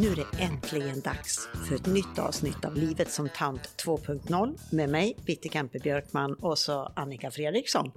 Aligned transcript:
Nu 0.00 0.12
är 0.12 0.16
det 0.16 0.42
äntligen 0.42 1.00
dags 1.00 1.48
för 1.68 1.74
ett 1.74 1.86
nytt 1.86 2.18
avsnitt 2.18 2.64
av 2.64 2.74
Livet 2.76 3.10
som 3.10 3.28
tant 3.28 3.82
2.0 3.86 4.58
med 4.72 4.88
mig, 4.88 5.16
Bitte 5.26 5.48
Kempe 5.48 5.78
Björkman 5.78 6.34
och 6.34 6.58
så 6.58 6.92
Annika 6.96 7.30
Fredriksson. 7.30 7.90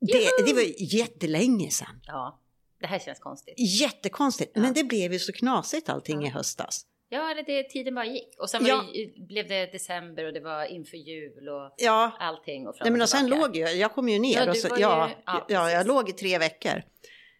Det, 0.00 0.46
det 0.46 0.52
var 0.54 0.94
jättelänge 0.94 1.70
sedan. 1.70 2.00
Ja, 2.06 2.40
det 2.80 2.86
här 2.86 2.98
känns 2.98 3.18
konstigt. 3.18 3.54
Jättekonstigt, 3.80 4.52
Ja. 4.54 4.60
men 4.62 4.72
det 4.74 4.84
blev 4.84 5.12
ju 5.12 5.18
så 5.18 5.32
knasigt 5.32 5.88
allting 5.88 6.20
Ja. 6.22 6.26
i 6.26 6.30
höstas. 6.30 6.86
Ja, 7.08 7.30
eller 7.30 7.42
det, 7.42 7.62
tiden 7.68 7.94
bara 7.94 8.06
gick. 8.06 8.34
Och 8.40 8.50
sen 8.50 8.66
Ja. 8.66 8.84
det, 9.16 9.26
blev 9.26 9.48
det 9.48 9.66
december 9.72 10.24
och 10.26 10.32
det 10.32 10.40
var 10.40 10.64
inför 10.64 10.96
jul 10.96 11.48
och 11.48 11.74
Ja, 11.76 12.12
allting. 12.20 12.66
Och 12.66 12.76
fram 12.76 12.84
Nej, 12.84 12.92
men 12.92 13.02
och 13.02 13.08
sen 13.08 13.26
låg 13.26 13.56
jag, 13.56 13.76
jag 13.76 13.94
kom 13.94 14.08
ju 14.08 14.18
ner 14.18 14.44
Ja, 14.46 14.50
och 14.50 14.56
så, 14.56 14.68
ju- 14.68 14.80
ja, 14.82 15.10
ja, 15.26 15.46
ja, 15.48 15.70
jag 15.70 15.86
låg 15.86 16.08
i 16.08 16.12
tre 16.12 16.38
veckor. 16.38 16.82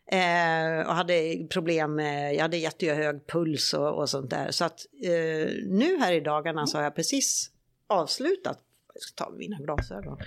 Eh, 0.06 0.86
och 0.86 0.94
hade 0.94 1.46
problem 1.50 1.94
med, 1.94 2.34
jag 2.34 2.42
hade 2.42 2.56
jättehög 2.56 3.26
puls 3.26 3.74
och, 3.74 3.98
och 3.98 4.10
sånt 4.10 4.30
där. 4.30 4.50
Så 4.50 4.64
att 4.64 4.86
eh, 5.02 5.48
nu 5.66 5.98
här 6.00 6.12
i 6.12 6.20
dagarna 6.20 6.66
så 6.66 6.78
har 6.78 6.82
jag 6.82 6.95
precis 6.95 7.50
avslutat, 7.86 8.60
jag 8.95 9.02
ska 9.02 9.24
ta 9.24 9.30
mina 9.30 9.56
glasögon, 9.56 10.18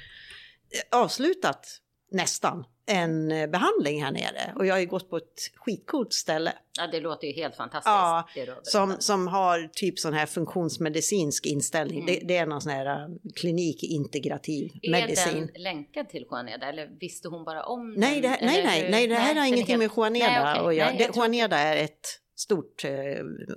Eh, 0.69 0.99
avslutat 0.99 1.67
nästan 2.11 2.65
en 2.87 3.31
eh, 3.31 3.47
behandling 3.49 4.03
här 4.03 4.11
nere. 4.11 4.53
Och 4.55 4.65
jag 4.65 4.73
har 4.73 4.79
ju 4.79 4.85
gått 4.85 5.09
på 5.09 5.17
ett 5.17 5.51
skitcoolt 5.55 6.13
ställe. 6.13 6.53
Ja, 6.79 6.87
det 6.87 6.99
låter 6.99 7.27
ju 7.27 7.33
helt 7.33 7.55
fantastiskt. 7.55 7.87
Ja. 7.87 8.27
Som, 8.63 8.95
som 8.99 9.27
har 9.27 9.69
typ 9.73 9.99
sån 9.99 10.13
här 10.13 10.25
funktionsmedicinsk 10.25 11.45
inställning. 11.45 11.99
Mm. 12.01 12.05
Det, 12.05 12.27
det 12.27 12.37
är 12.37 12.45
någon 12.45 12.61
sån 12.61 12.71
här 12.71 12.85
eh, 12.85 13.07
klinikintegrativ 13.35 14.71
är 14.81 14.91
medicin. 14.91 15.49
den 15.53 15.63
länkad 15.63 16.09
till 16.09 16.25
Juaneda 16.31 16.69
eller 16.69 16.87
visste 16.99 17.27
hon 17.27 17.43
bara 17.43 17.63
om 17.63 17.93
Nej, 17.93 18.21
den? 18.21 18.31
det, 18.31 18.37
Eller 18.37 18.47
nej, 18.47 18.63
nej, 18.65 18.91
nej, 18.91 19.07
det 19.07 19.15
här 19.15 19.27
den 19.27 19.37
har 19.37 19.43
är 19.43 19.47
ingenting 19.47 19.79
helt- 19.81 19.95
med 19.95 20.03
Juaneda 20.03 20.43
Nej, 20.43 20.59
okej. 20.61 20.67
att 20.67 20.75
göra. 20.75 20.89
Nej, 20.97 21.09
Juaneda 21.15 21.57
är 21.57 21.83
ett 21.83 22.07
stort 22.39 22.83
eh, 22.85 22.91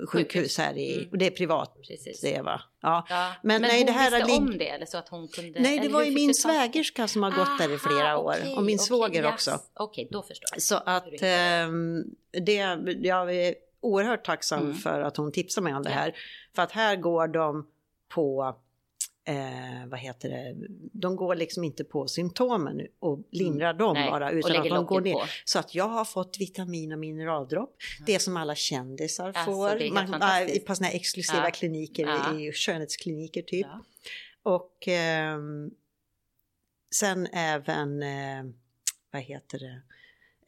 sjukhus 0.08 0.58
här 0.58 0.78
i, 0.78 0.96
Mm. 0.96 1.08
och 1.10 1.18
det 1.18 1.26
är 1.26 1.30
privat. 1.30 1.76
Precis. 1.88 2.20
Det 2.20 2.40
va? 2.40 2.60
Ja. 2.82 3.06
Ja, 3.08 3.32
Men 3.42 3.60
men, 3.60 3.68
nej, 3.68 3.78
hon 3.80 3.86
det 3.86 3.92
här 3.92 4.24
visste 4.24 4.32
om 4.38 4.58
det 4.58 4.68
eller 4.68 4.86
så 4.86 4.98
att 4.98 5.08
hon 5.08 5.28
kunde? 5.28 5.60
Nej, 5.60 5.78
det 5.78 5.88
var 5.88 6.02
ju 6.04 6.10
min 6.10 6.34
svägerska 6.34 7.08
som 7.08 7.22
har 7.22 7.30
gått 7.30 7.58
där 7.58 7.74
i 7.74 7.78
flera 7.78 8.12
Aha, 8.12 8.18
år. 8.22 8.34
och 8.56 8.62
min 8.62 8.76
okej, 8.76 8.78
svåger 8.78 9.22
yes. 9.24 9.32
också. 9.34 9.58
Okej, 9.74 10.08
då 10.10 10.22
förstår 10.22 10.48
jag. 10.52 10.62
Så 10.62 10.76
att 10.86 11.04
Hur 11.04 11.20
det 12.40 12.54
jag 13.06 13.34
är 13.34 13.54
oerhört 13.80 14.24
tacksam 14.24 14.60
Mm. 14.62 14.74
för 14.74 15.00
att 15.00 15.16
hon 15.16 15.32
tipsade 15.32 15.64
mig 15.64 15.74
om 15.74 15.82
det 15.82 15.90
här. 15.90 16.14
För 16.54 16.62
att 16.62 16.72
här 16.72 16.96
går 16.96 17.28
de 17.28 17.66
på, 18.08 18.56
eh, 19.30 19.86
vad 19.86 19.98
heter 20.00 20.28
det, 20.28 20.56
de 20.92 21.16
går 21.16 21.34
liksom 21.34 21.64
inte 21.64 21.84
på 21.84 22.08
symptomen 22.08 22.86
och 22.98 23.18
lindrar 23.30 23.74
dem 23.74 23.90
Mm. 23.96 24.02
Nej, 24.02 24.10
bara. 24.10 24.30
Utan 24.30 24.56
att 24.56 24.68
de 24.68 24.86
går 24.86 25.00
ner. 25.00 25.12
på. 25.12 25.22
Så 25.44 25.58
att 25.58 25.74
jag 25.74 25.88
har 25.88 26.04
fått 26.04 26.36
vitamin 26.40 26.92
och 26.92 26.98
mineraldropp. 26.98 27.76
Det 28.06 28.18
som 28.18 28.36
alla 28.36 28.54
kändisar 28.54 29.26
Alltså, 29.28 29.44
får. 29.44 29.92
Man, 29.94 30.14
äh, 30.48 30.58
på 30.66 30.74
såna 30.74 30.86
här 30.88 30.94
exklusiva 30.94 31.44
Ja. 31.44 31.50
kliniker, 31.50 32.06
Ja. 32.06 32.38
i 32.40 32.52
skönhetskliniker 32.52 33.42
typ. 33.42 33.66
Ja. 33.66 33.84
Och 34.42 34.88
ehm, 34.88 35.70
sen 36.94 37.26
även, 37.32 38.02
eh, 38.02 38.44
vad 39.12 39.22
heter 39.22 39.58
det, 39.58 39.82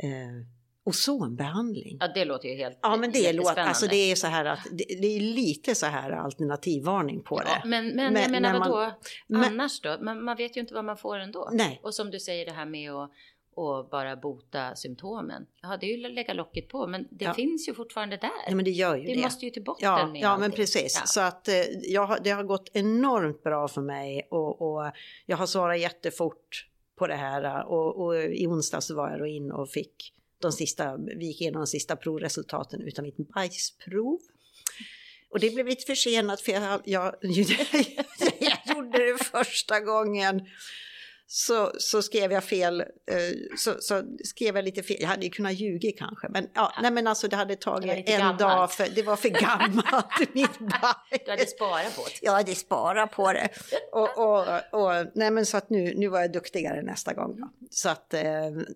eh, 0.08 0.46
ozonbehandling. 0.84 1.96
ja, 2.00 2.08
det 2.14 2.24
låter 2.24 2.48
ju 2.48 2.54
helt 2.56 2.78
Ja 2.82 2.96
men 2.96 3.12
det 3.12 3.32
låter, 3.32 3.56
alltså 3.62 3.86
det 3.86 3.96
är 4.10 4.14
så 4.14 4.26
här 4.26 4.44
att 4.44 4.58
det, 4.72 4.84
det 5.00 5.16
är 5.16 5.20
lite 5.20 5.74
så 5.74 5.86
här 5.86 6.10
alternativvarning 6.10 7.22
på 7.22 7.40
Ja, 7.46 7.60
det. 7.62 7.68
men, 7.68 7.96
men, 7.96 8.12
Men 8.12 8.30
menar 8.30 8.58
man- 8.58 8.70
vadå? 8.70 8.92
men- 9.26 9.44
Annars 9.44 9.80
då? 9.80 9.96
Man, 10.00 10.24
man 10.24 10.36
vet 10.36 10.56
ju 10.56 10.60
inte 10.60 10.74
vad 10.74 10.84
man 10.84 10.96
får 10.96 11.16
ändå. 11.18 11.48
Nej. 11.52 11.80
Och 11.82 11.94
som 11.94 12.10
du 12.10 12.20
säger 12.20 12.46
det 12.46 12.52
här 12.52 12.66
med 12.66 12.92
att 12.92 13.10
och 13.54 13.88
bara 13.88 14.16
bota 14.16 14.74
symptomen. 14.76 15.46
Ja, 15.62 15.76
det 15.80 15.86
är 15.92 15.98
ju 15.98 16.06
att 16.06 16.12
lägga 16.12 16.34
locket 16.34 16.68
på, 16.68 16.86
men 16.86 17.08
det 17.10 17.24
Ja. 17.24 17.34
finns 17.34 17.68
ju 17.68 17.74
fortfarande 17.74 18.16
där. 18.16 18.30
Nej 18.46 18.54
men 18.54 18.64
det 18.64 18.70
gör 18.70 18.96
ju 18.96 19.04
det, 19.06 19.14
det. 19.14 19.20
måste 19.22 19.44
ju 19.44 19.50
till 19.50 19.64
botten 19.64 19.88
Ja, 19.88 20.06
med 20.06 20.20
ja 20.22 20.34
men 20.36 20.44
allting. 20.44 20.56
precis. 20.56 20.96
Ja. 21.00 21.06
Så 21.06 21.20
att 21.20 21.48
eh, 21.48 21.54
jag, 21.82 22.18
det 22.24 22.30
har 22.30 22.42
gått 22.42 22.70
enormt 22.72 23.42
bra 23.42 23.68
för 23.68 23.80
mig 23.80 24.28
och, 24.30 24.62
och 24.62 24.92
jag 25.26 25.36
har 25.36 25.46
svarat 25.46 25.80
jättefort 25.80 26.66
på 26.98 27.06
det 27.06 27.14
här. 27.14 27.66
Och, 27.66 28.04
och 28.04 28.22
i 28.24 28.46
onsdag 28.46 28.80
så 28.80 28.94
var 28.96 29.10
jag 29.10 29.18
då 29.18 29.26
in 29.26 29.52
och 29.52 29.70
fick 29.70 30.12
de 30.42 30.52
sista, 30.52 30.96
vi 30.96 31.26
gick 31.26 31.40
igenom 31.40 31.60
de 31.60 31.66
sista 31.66 31.96
provresultaten 31.96 32.80
utan 32.80 33.04
mitt 33.04 33.16
bajsprov. 33.16 34.20
Och 35.30 35.40
det 35.40 35.50
blev 35.50 35.66
lite 35.66 35.86
försenat 35.86 36.40
för 36.40 36.52
jag, 36.52 36.80
jag, 36.84 37.14
jag 38.40 38.58
gjorde 38.76 38.98
det 38.98 39.24
första 39.24 39.80
gången. 39.80 40.40
Så, 41.34 41.72
så 41.78 42.02
skrev 42.02 42.32
jag 42.32 42.44
fel, 42.44 42.80
eh, 42.80 42.86
så, 43.58 43.74
så 43.80 44.02
skrev 44.24 44.56
jag 44.56 44.64
lite 44.64 44.82
fel, 44.82 44.96
jag 45.00 45.08
hade 45.08 45.24
ju 45.24 45.30
kunnat 45.30 45.52
ljuga 45.52 45.90
kanske, 45.98 46.28
men, 46.28 46.48
ja, 46.54 46.72
nej, 46.82 46.90
men 46.90 47.06
alltså 47.06 47.28
det 47.28 47.36
hade 47.36 47.56
tagit 47.56 48.06
Det 48.06 48.12
en 48.12 48.18
gammalt. 48.20 48.38
dag, 48.38 48.72
för, 48.72 48.86
det 48.94 49.02
var 49.02 49.16
för 49.16 49.28
gammalt, 49.28 50.06
mitt 50.34 50.58
bajs. 50.58 51.22
Du 51.24 51.30
hade 51.30 51.46
sparat 51.46 51.96
på 51.96 52.02
det. 52.02 52.18
Jag 52.26 52.32
hade 52.32 52.54
sparat 52.54 53.10
på 53.12 53.32
det. 53.32 53.48
Och, 53.92 54.18
och, 54.18 54.46
och, 54.82 55.06
nej 55.14 55.30
men 55.30 55.46
så 55.46 55.56
att 55.56 55.70
nu, 55.70 55.94
nu 55.96 56.08
var 56.08 56.20
jag 56.20 56.32
duktigare 56.32 56.82
nästa 56.82 57.12
gång. 57.14 57.36
Då. 57.40 57.48
Så 57.70 57.88
att, 57.88 58.14
eh, 58.14 58.22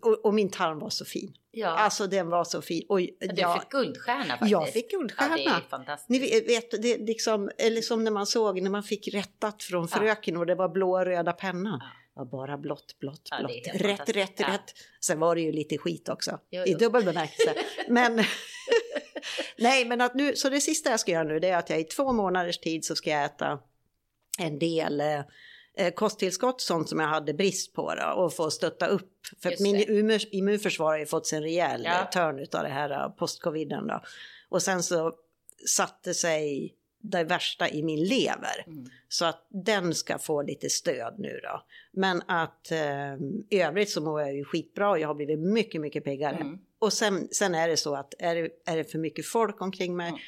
och, 0.03 0.25
och 0.25 0.35
min 0.35 0.51
tarm 0.51 0.79
var 0.79 0.91
så 0.91 1.05
fin. 1.05 1.33
Ja, 1.51 1.69
Alltså 1.69 2.07
den 2.07 2.29
var 2.29 2.45
så 2.45 2.63
fin. 2.63 2.87
Och, 2.89 2.99
du 2.99 3.11
jag, 3.37 3.61
fick 3.61 3.71
guldstjärna 3.71 4.25
faktiskt. 4.25 4.51
jag 4.51 4.69
fick 4.69 4.91
guldstjärna. 4.91 5.39
Ja, 5.39 5.51
det 5.51 5.57
är 5.67 5.69
fantastiskt. 5.71 6.09
Ni 6.09 6.41
vet, 6.41 6.83
det 6.83 6.99
liksom, 6.99 7.51
eller 7.59 7.81
som 7.81 8.05
när 8.05 8.11
man 8.11 8.27
såg 8.27 8.63
när 8.63 8.71
man 8.71 8.83
fick 8.83 9.15
rättat 9.15 9.63
från 9.63 9.89
Ja. 9.93 9.99
fröken 9.99 10.37
och 10.37 10.47
det 10.47 10.55
var 10.55 10.69
blå 10.69 10.91
och 10.99 11.05
röda 11.05 11.33
pennan. 11.33 11.81
Var 12.17 12.25
bara 12.25 12.59
blått, 12.59 12.99
blått, 12.99 13.29
Ja, 13.31 13.39
blått. 13.39 13.51
rätt, 13.75 14.09
rätt, 14.09 14.33
Ja. 14.41 14.49
rätt. 14.49 14.75
Sen 15.01 15.19
var 15.21 15.35
det 15.35 15.41
ju 15.41 15.53
lite 15.53 15.79
skit 15.79 16.09
också. 16.09 16.39
Jo, 16.51 16.63
I 16.63 16.71
jo. 16.73 16.79
dubbel 16.79 17.05
bemärkelse. 17.05 17.55
men 17.89 18.25
Nej, 19.59 19.85
men 19.85 20.01
att 20.01 20.15
nu, 20.15 20.37
så 20.37 20.49
det 20.49 20.61
sista 20.61 20.91
jag 20.91 21.01
ska 21.01 21.13
göra 21.13 21.25
nu 21.25 21.39
det 21.41 21.49
är 21.49 21.57
att 21.57 21.71
jag 21.71 21.81
i 21.81 21.85
två 21.85 22.13
månaders 22.13 22.59
tid 22.59 22.85
så 22.85 22.97
ska 22.97 23.11
jag 23.11 23.25
äta 23.25 23.59
en 24.39 24.59
del 24.59 25.01
eh, 25.01 25.21
eh, 25.77 25.93
kosttillskott, 25.95 26.61
sånt 26.61 26.89
som 26.89 27.01
jag 27.01 27.09
hade 27.09 27.35
brist 27.35 27.73
på 27.75 27.95
då, 27.95 28.07
och 28.07 28.35
få 28.35 28.51
stötta 28.51 28.87
upp. 28.87 29.13
För 29.43 29.53
att 29.53 29.61
min 29.61 30.21
immunförsvar 30.31 30.87
har 30.87 30.99
ju 30.99 31.07
fått 31.07 31.27
sig 31.27 31.37
en 31.37 31.43
rejäl 31.43 31.83
Ja. 31.85 31.91
ja. 31.95 32.05
törn 32.13 32.39
av 32.53 32.63
det 32.63 32.69
här 32.69 32.91
eh, 32.91 33.09
postcoviden 33.09 33.87
då. 33.87 34.03
Och 34.49 34.63
sen 34.63 34.83
så 34.83 35.13
satte 35.69 36.15
sig 36.15 36.75
det 37.11 37.25
värsta 37.25 37.69
i 37.69 37.83
min 37.83 38.05
lever. 38.05 38.65
Mm. 38.67 38.87
Så 39.09 39.25
att 39.25 39.47
den 39.49 39.95
ska 39.95 40.19
få 40.19 40.43
lite 40.43 40.71
stöd 40.71 41.15
nu 41.19 41.41
då. 41.43 41.63
Men 41.93 42.23
att 42.29 42.71
eh, 42.71 43.15
i 43.51 43.63
övrigt 43.63 43.91
så 43.91 44.01
mår 44.01 44.21
jag 44.21 44.35
ju 44.35 44.45
skitbra 44.45 44.91
och 44.91 44.99
jag 44.99 45.09
har 45.09 45.15
blivit 45.15 45.39
mycket, 45.39 45.81
mycket 45.81 46.05
piggare. 46.05 46.37
Mm. 46.37 46.59
Och 46.79 46.93
sen, 46.93 47.29
sen 47.33 47.55
är 47.55 47.69
det 47.69 47.77
så 47.77 47.95
att 47.95 48.15
är 48.19 48.35
det, 48.35 48.49
är 48.67 48.77
det 48.77 48.85
för 48.85 48.99
mycket 48.99 49.27
folk 49.27 49.61
omkring 49.61 49.97
mig 49.97 50.09
Mm. 50.09 50.21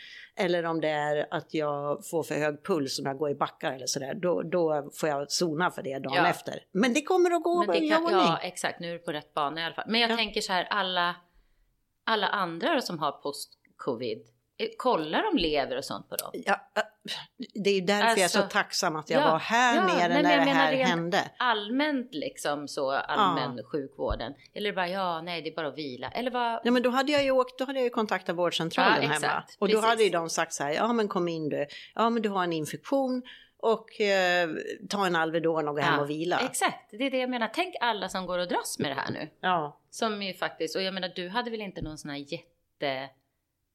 eller 0.53 0.65
om 0.65 0.81
det 0.81 0.89
är 0.89 1.27
att 1.31 1.55
jag 1.55 2.07
får 2.07 2.23
för 2.23 2.35
hög 2.35 2.65
puls 2.65 2.99
om 2.99 3.07
jag 3.07 3.19
går 3.19 3.31
i 3.31 3.35
backar 3.35 3.73
eller 3.73 3.87
sådär, 3.87 4.15
då, 4.15 4.43
då 4.43 4.91
får 4.95 5.09
jag 5.09 5.31
zona 5.31 5.71
för 5.71 5.83
det 5.83 5.99
dagen 5.99 6.15
Ja. 6.15 6.29
efter. 6.29 6.61
Men 6.73 6.95
det 6.95 7.03
kommer 7.03 7.31
att 7.31 7.43
gå 7.43 7.59
Men 7.67 7.81
det 7.81 7.89
kan, 7.89 8.09
ja, 8.11 8.39
exakt. 8.43 8.81
Nu 8.81 8.89
är 8.89 8.93
du 8.93 8.99
på 8.99 9.13
rätt 9.13 9.35
bana 9.35 9.61
i 9.61 9.65
alla 9.65 9.75
fall. 9.75 9.85
Men 9.89 10.01
jag 10.01 10.11
Ja. 10.11 10.17
tänker 10.17 10.41
så 10.41 10.53
här, 10.53 10.65
alla, 10.71 11.17
alla 12.05 12.27
andra 12.27 12.81
som 12.81 12.99
har 12.99 13.13
post-covid, 13.13 14.23
kollar 14.77 15.23
de 15.23 15.37
lever 15.39 15.77
och 15.77 15.85
sånt 15.85 16.09
på 16.09 16.17
dem? 16.17 16.31
Ja, 16.35 16.71
äh, 16.77 16.83
det 17.55 17.71
är 17.71 17.75
ju 17.75 17.81
därför 17.81 18.07
jag 18.09 18.19
är 18.19 18.29
så 18.29 18.39
Alltså, 18.39 18.53
tacksam 18.59 18.97
att 18.97 19.11
jag 19.11 19.23
ja, 19.23 19.31
var 19.31 19.39
här 19.39 19.77
ja, 19.77 19.87
nere 19.87 20.09
nej, 20.09 20.23
när 20.23 20.31
jag 20.31 20.41
det 20.41 20.45
menar 20.45 20.61
här 20.61 20.73
hände. 20.75 21.31
Allmänt 21.39 22.09
liksom 22.15 22.69
så, 22.69 22.91
allmän 22.91 23.65
sjukvården? 23.73 24.35
Eller 24.55 24.73
bara, 24.73 24.89
ja, 24.89 25.21
nej, 25.23 25.43
det 25.43 25.49
är 25.49 25.55
bara 25.57 25.69
att 25.69 25.79
vila? 25.79 26.09
Eller 26.11 26.31
vad? 26.31 26.61
Ja 26.65 26.71
men 26.71 26.83
då 26.83 26.91
hade 26.91 27.13
jag 27.13 27.25
ju 27.25 27.31
åkt, 27.31 27.59
då 27.59 27.65
hade 27.65 27.79
jag 27.79 27.85
ju 27.85 27.91
kontaktat 27.91 28.37
vårdcentralen 28.37 28.95
Ja, 28.95 29.01
hemma. 29.03 29.15
exakt, 29.15 29.57
Och 29.59 29.69
då 29.69 29.75
precis. 29.75 29.89
hade 29.89 30.03
ju 30.05 30.11
de 30.11 30.31
sagt 30.31 30.53
så 30.53 30.63
här, 30.65 30.71
ja 30.73 30.93
men 30.93 31.09
kom 31.09 31.29
in 31.29 31.49
du, 31.49 31.67
ja 31.95 32.11
men 32.11 32.23
du 32.23 32.29
har 32.29 32.45
en 32.45 32.53
infektion 32.53 33.23
och 33.61 34.01
eh, 34.01 34.49
ta 34.89 35.07
en 35.07 35.17
Alvedon 35.17 35.69
och 35.69 35.75
gå 35.75 35.81
hem 35.81 35.95
Ja, 35.95 36.01
och 36.01 36.11
vila. 36.11 36.39
Exakt, 36.39 36.91
det 36.91 37.07
är 37.07 37.11
det 37.11 37.19
jag 37.19 37.31
menar. 37.31 37.51
Tänk 37.55 37.75
alla 37.81 38.09
som 38.09 38.27
går 38.27 38.39
och 38.39 38.49
dras 38.49 38.79
med 38.79 38.91
det 38.91 38.95
här 38.95 39.11
nu. 39.11 39.29
Ja. 39.41 39.81
Som 39.91 40.23
ju 40.23 40.35
faktiskt, 40.35 40.77
och 40.77 40.83
jag 40.83 40.95
menar 40.95 41.13
du 41.17 41.29
hade 41.29 41.51
väl 41.51 41.61
inte 41.61 41.83
någon 41.83 41.99
sån 41.99 42.11
här 42.11 42.19
jätte, 42.19 43.11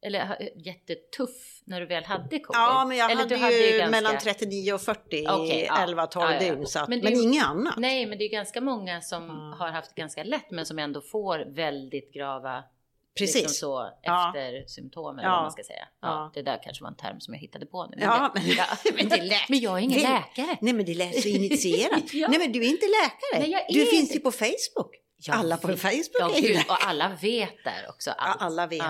eller 0.05 0.25
ha- 0.25 0.37
jättetuff 0.55 1.61
när 1.65 1.79
du 1.79 1.85
väl 1.85 2.03
hade 2.03 2.23
covid? 2.39 2.43
ja 2.53 2.85
men 2.87 2.97
jag 2.97 3.11
eller 3.11 3.21
hade, 3.21 3.35
du 3.57 3.71
ju 3.71 3.77
ganska- 3.77 3.91
mellan 3.91 4.17
39 4.17 4.73
och 4.73 4.81
40 4.81 5.15
i 5.17 5.23
ja. 5.23 5.75
11-12 5.77 6.07
Ja, 6.13 6.31
ja, 6.31 6.33
ja. 6.33 6.39
dygn. 6.39 6.65
Så 6.67 6.79
att, 6.79 6.89
Men 6.89 6.99
men, 6.99 7.13
det- 7.13 7.19
inget 7.19 7.45
annat. 7.45 7.73
Nej, 7.77 8.05
men 8.05 8.17
det 8.17 8.23
är 8.23 8.29
ganska 8.29 8.61
många 8.61 9.01
som 9.01 9.23
Ja. 9.27 9.65
har 9.65 9.71
haft 9.71 9.95
ganska 9.95 10.23
lätt 10.23 10.51
men 10.51 10.65
som 10.65 10.79
ändå 10.79 11.01
får 11.01 11.45
väldigt 11.55 12.13
grava 12.13 12.63
Precis. 13.17 13.35
Liksom 13.35 13.53
så 13.53 13.89
Ja. 14.01 14.27
efter 14.27 14.67
symptom 14.67 15.19
eller 15.19 15.27
Ja. 15.29 15.35
vad 15.35 15.41
man 15.43 15.51
ska 15.51 15.63
säga. 15.63 15.87
Ja, 16.01 16.07
Ja. 16.07 16.31
Det 16.33 16.41
där 16.41 16.59
kanske 16.63 16.83
var 16.83 16.89
en 16.89 16.95
term 16.97 17.19
som 17.19 17.33
jag 17.33 17.41
hittade 17.41 17.65
på 17.65 17.85
nu. 17.85 17.97
Ja, 18.01 18.31
det, 18.35 18.41
men- 18.41 18.95
men 18.95 19.09
det 19.09 19.21
lät- 19.23 19.49
men 19.49 19.59
jag 19.59 19.73
är 19.77 19.81
ingen 19.81 19.99
det- 20.01 20.09
läkare. 20.09 20.57
Nej 20.61 20.73
men 20.73 20.85
det 20.85 20.93
lät 20.93 21.21
så 21.21 21.27
initierat. 21.29 22.03
Ja. 22.13 22.27
Nej 22.27 22.39
men 22.39 22.51
du 22.51 22.59
är 22.65 22.69
inte 22.69 22.85
läkare. 22.85 23.39
Nej, 23.39 23.51
jag 23.51 23.61
du 23.69 23.81
är 23.81 23.85
finns 23.85 24.15
ju 24.15 24.19
på 24.19 24.31
Facebook. 24.31 24.95
Jag 25.25 25.35
alla 25.35 25.57
på 25.57 25.67
vet. 25.67 25.81
Facebook 25.81 26.15
Ja, 26.19 26.31
är 26.35 26.41
ju 26.41 26.53
läkare. 26.53 26.65
och 26.69 26.87
alla 26.87 27.17
vet 27.21 27.63
där 27.63 27.85
också 27.89 28.11
allt. 28.11 28.37
Ja, 28.39 28.45
alla 28.45 28.67
vet. 28.67 28.81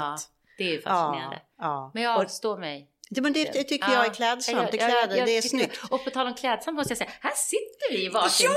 Ja, 0.58 0.64
det 0.64 0.64
är 0.64 0.72
ju 0.72 0.82
fascinerande. 0.82 1.36
Ja, 1.58 1.64
ja. 1.66 1.92
Men 1.94 2.04
jag 2.04 2.22
avstår 2.22 2.58
mig. 2.58 2.90
det, 3.10 3.22
men 3.22 3.34
det, 3.34 3.54
det 3.54 3.64
tycker 3.64 3.88
Ja. 3.88 3.94
jag 3.94 4.06
är 4.06 4.14
klädsamt. 4.14 4.72
Det, 4.72 4.78
kläder, 4.78 5.16
jag 5.18 5.28
det 5.28 5.38
är 5.38 5.42
snyggt. 5.42 5.80
Och 5.92 6.04
på 6.04 6.10
tal 6.10 6.28
om 6.28 6.34
klädsamt 6.34 6.76
måste 6.78 6.92
jag 6.92 6.98
säga, 6.98 7.10
här 7.22 7.32
sitter 7.36 7.92
vi 7.92 8.06
i 8.06 8.10
varsin 8.10 8.50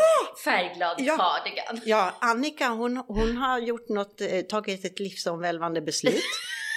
färgglad 0.45 0.97
Ja. 1.01 1.17
cardigan. 1.17 1.81
Ja, 1.85 2.13
Annika 2.21 2.69
hon, 2.69 2.97
hon 2.97 3.37
har 3.37 3.59
gjort 3.59 3.89
något, 3.89 4.21
eh, 4.21 4.41
tagit 4.41 4.85
ett 4.85 4.99
livsomvälvande 5.01 5.81
beslut. 5.81 6.23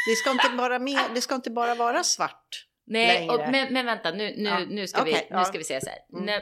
Det 0.10 0.16
ska 0.16 0.31
inte 0.31 0.50
bara, 0.57 0.80
med, 0.80 1.00
det 1.16 1.21
ska 1.21 1.36
inte 1.36 1.50
bara 1.51 1.75
vara 1.75 2.04
svart. 2.04 2.66
Nej, 2.88 3.30
och, 3.30 3.39
men, 3.51 3.74
men 3.74 3.86
vänta 3.86 4.12
nu, 4.12 4.33
nu, 4.38 4.50
Ja. 4.50 4.60
nu, 4.60 4.88
ska 4.88 5.04
vi, 5.04 5.12
Okej, 5.12 5.27
nu 5.31 5.36
ja. 5.38 5.45
ska 5.45 5.57
vi 5.57 5.63
säga 5.63 5.81
så 5.81 5.89
här. 5.89 6.00
Mm. 6.13 6.25
När, 6.25 6.42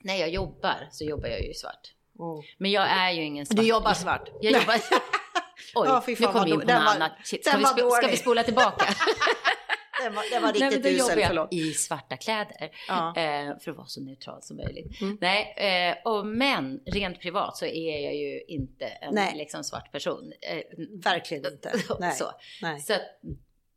när 0.00 0.16
jag 0.16 0.28
jobbar 0.28 0.88
så 0.90 1.04
jobbar 1.04 1.28
jag 1.28 1.42
ju 1.42 1.54
svart. 1.54 1.92
Men 2.58 2.70
jag 2.70 2.88
är 2.90 3.10
ju 3.10 3.22
ingen 3.22 3.46
svart. 3.46 3.56
Du 3.56 3.62
jobbar 3.66 3.92
svart. 3.94 4.28
Jag 4.40 4.52
jobbar... 4.52 4.74
Oj, 5.74 6.00
fy 6.06 6.16
nu 6.20 6.26
kom 6.32 6.44
vi 6.44 6.50
in 6.50 6.60
på 6.60 6.66
den 6.66 6.82
något 6.84 6.94
annat. 6.94 7.12
Shit, 7.24 7.44
den 7.44 7.64
ska, 7.64 7.74
vi 7.74 7.82
sp- 7.82 7.90
ska 7.90 8.06
vi 8.06 8.16
spola 8.16 8.42
tillbaka? 8.42 8.86
Det 10.02 10.10
var, 10.10 10.22
det 10.30 10.40
var 10.40 10.52
Nej, 10.52 10.60
men 10.60 10.70
riktigt 10.70 11.00
usel, 11.00 11.24
förlåt. 11.26 11.52
i 11.52 11.72
svarta 11.74 12.16
kläder. 12.16 12.70
Ja. 12.88 13.08
Eh, 13.16 13.58
för 13.58 13.70
att 13.70 13.76
vara 13.76 13.86
så 13.86 14.00
neutral 14.00 14.42
som 14.42 14.56
möjligt. 14.56 15.00
Mm. 15.00 15.18
Nej, 15.20 15.54
eh, 15.56 15.96
och, 16.12 16.26
men 16.26 16.80
rent 16.86 17.20
privat 17.20 17.56
så 17.56 17.66
är 17.66 18.04
jag 18.04 18.14
ju 18.14 18.40
inte 18.48 18.84
en 18.86 19.14
Nej. 19.14 19.34
liksom, 19.36 19.64
svart 19.64 19.92
person. 19.92 20.32
Eh, 20.40 20.62
Verkligen 21.04 21.52
inte. 21.52 21.72
Nej. 22.00 22.12
Så. 22.12 22.24
Nej. 22.62 22.80
Så 22.80 22.94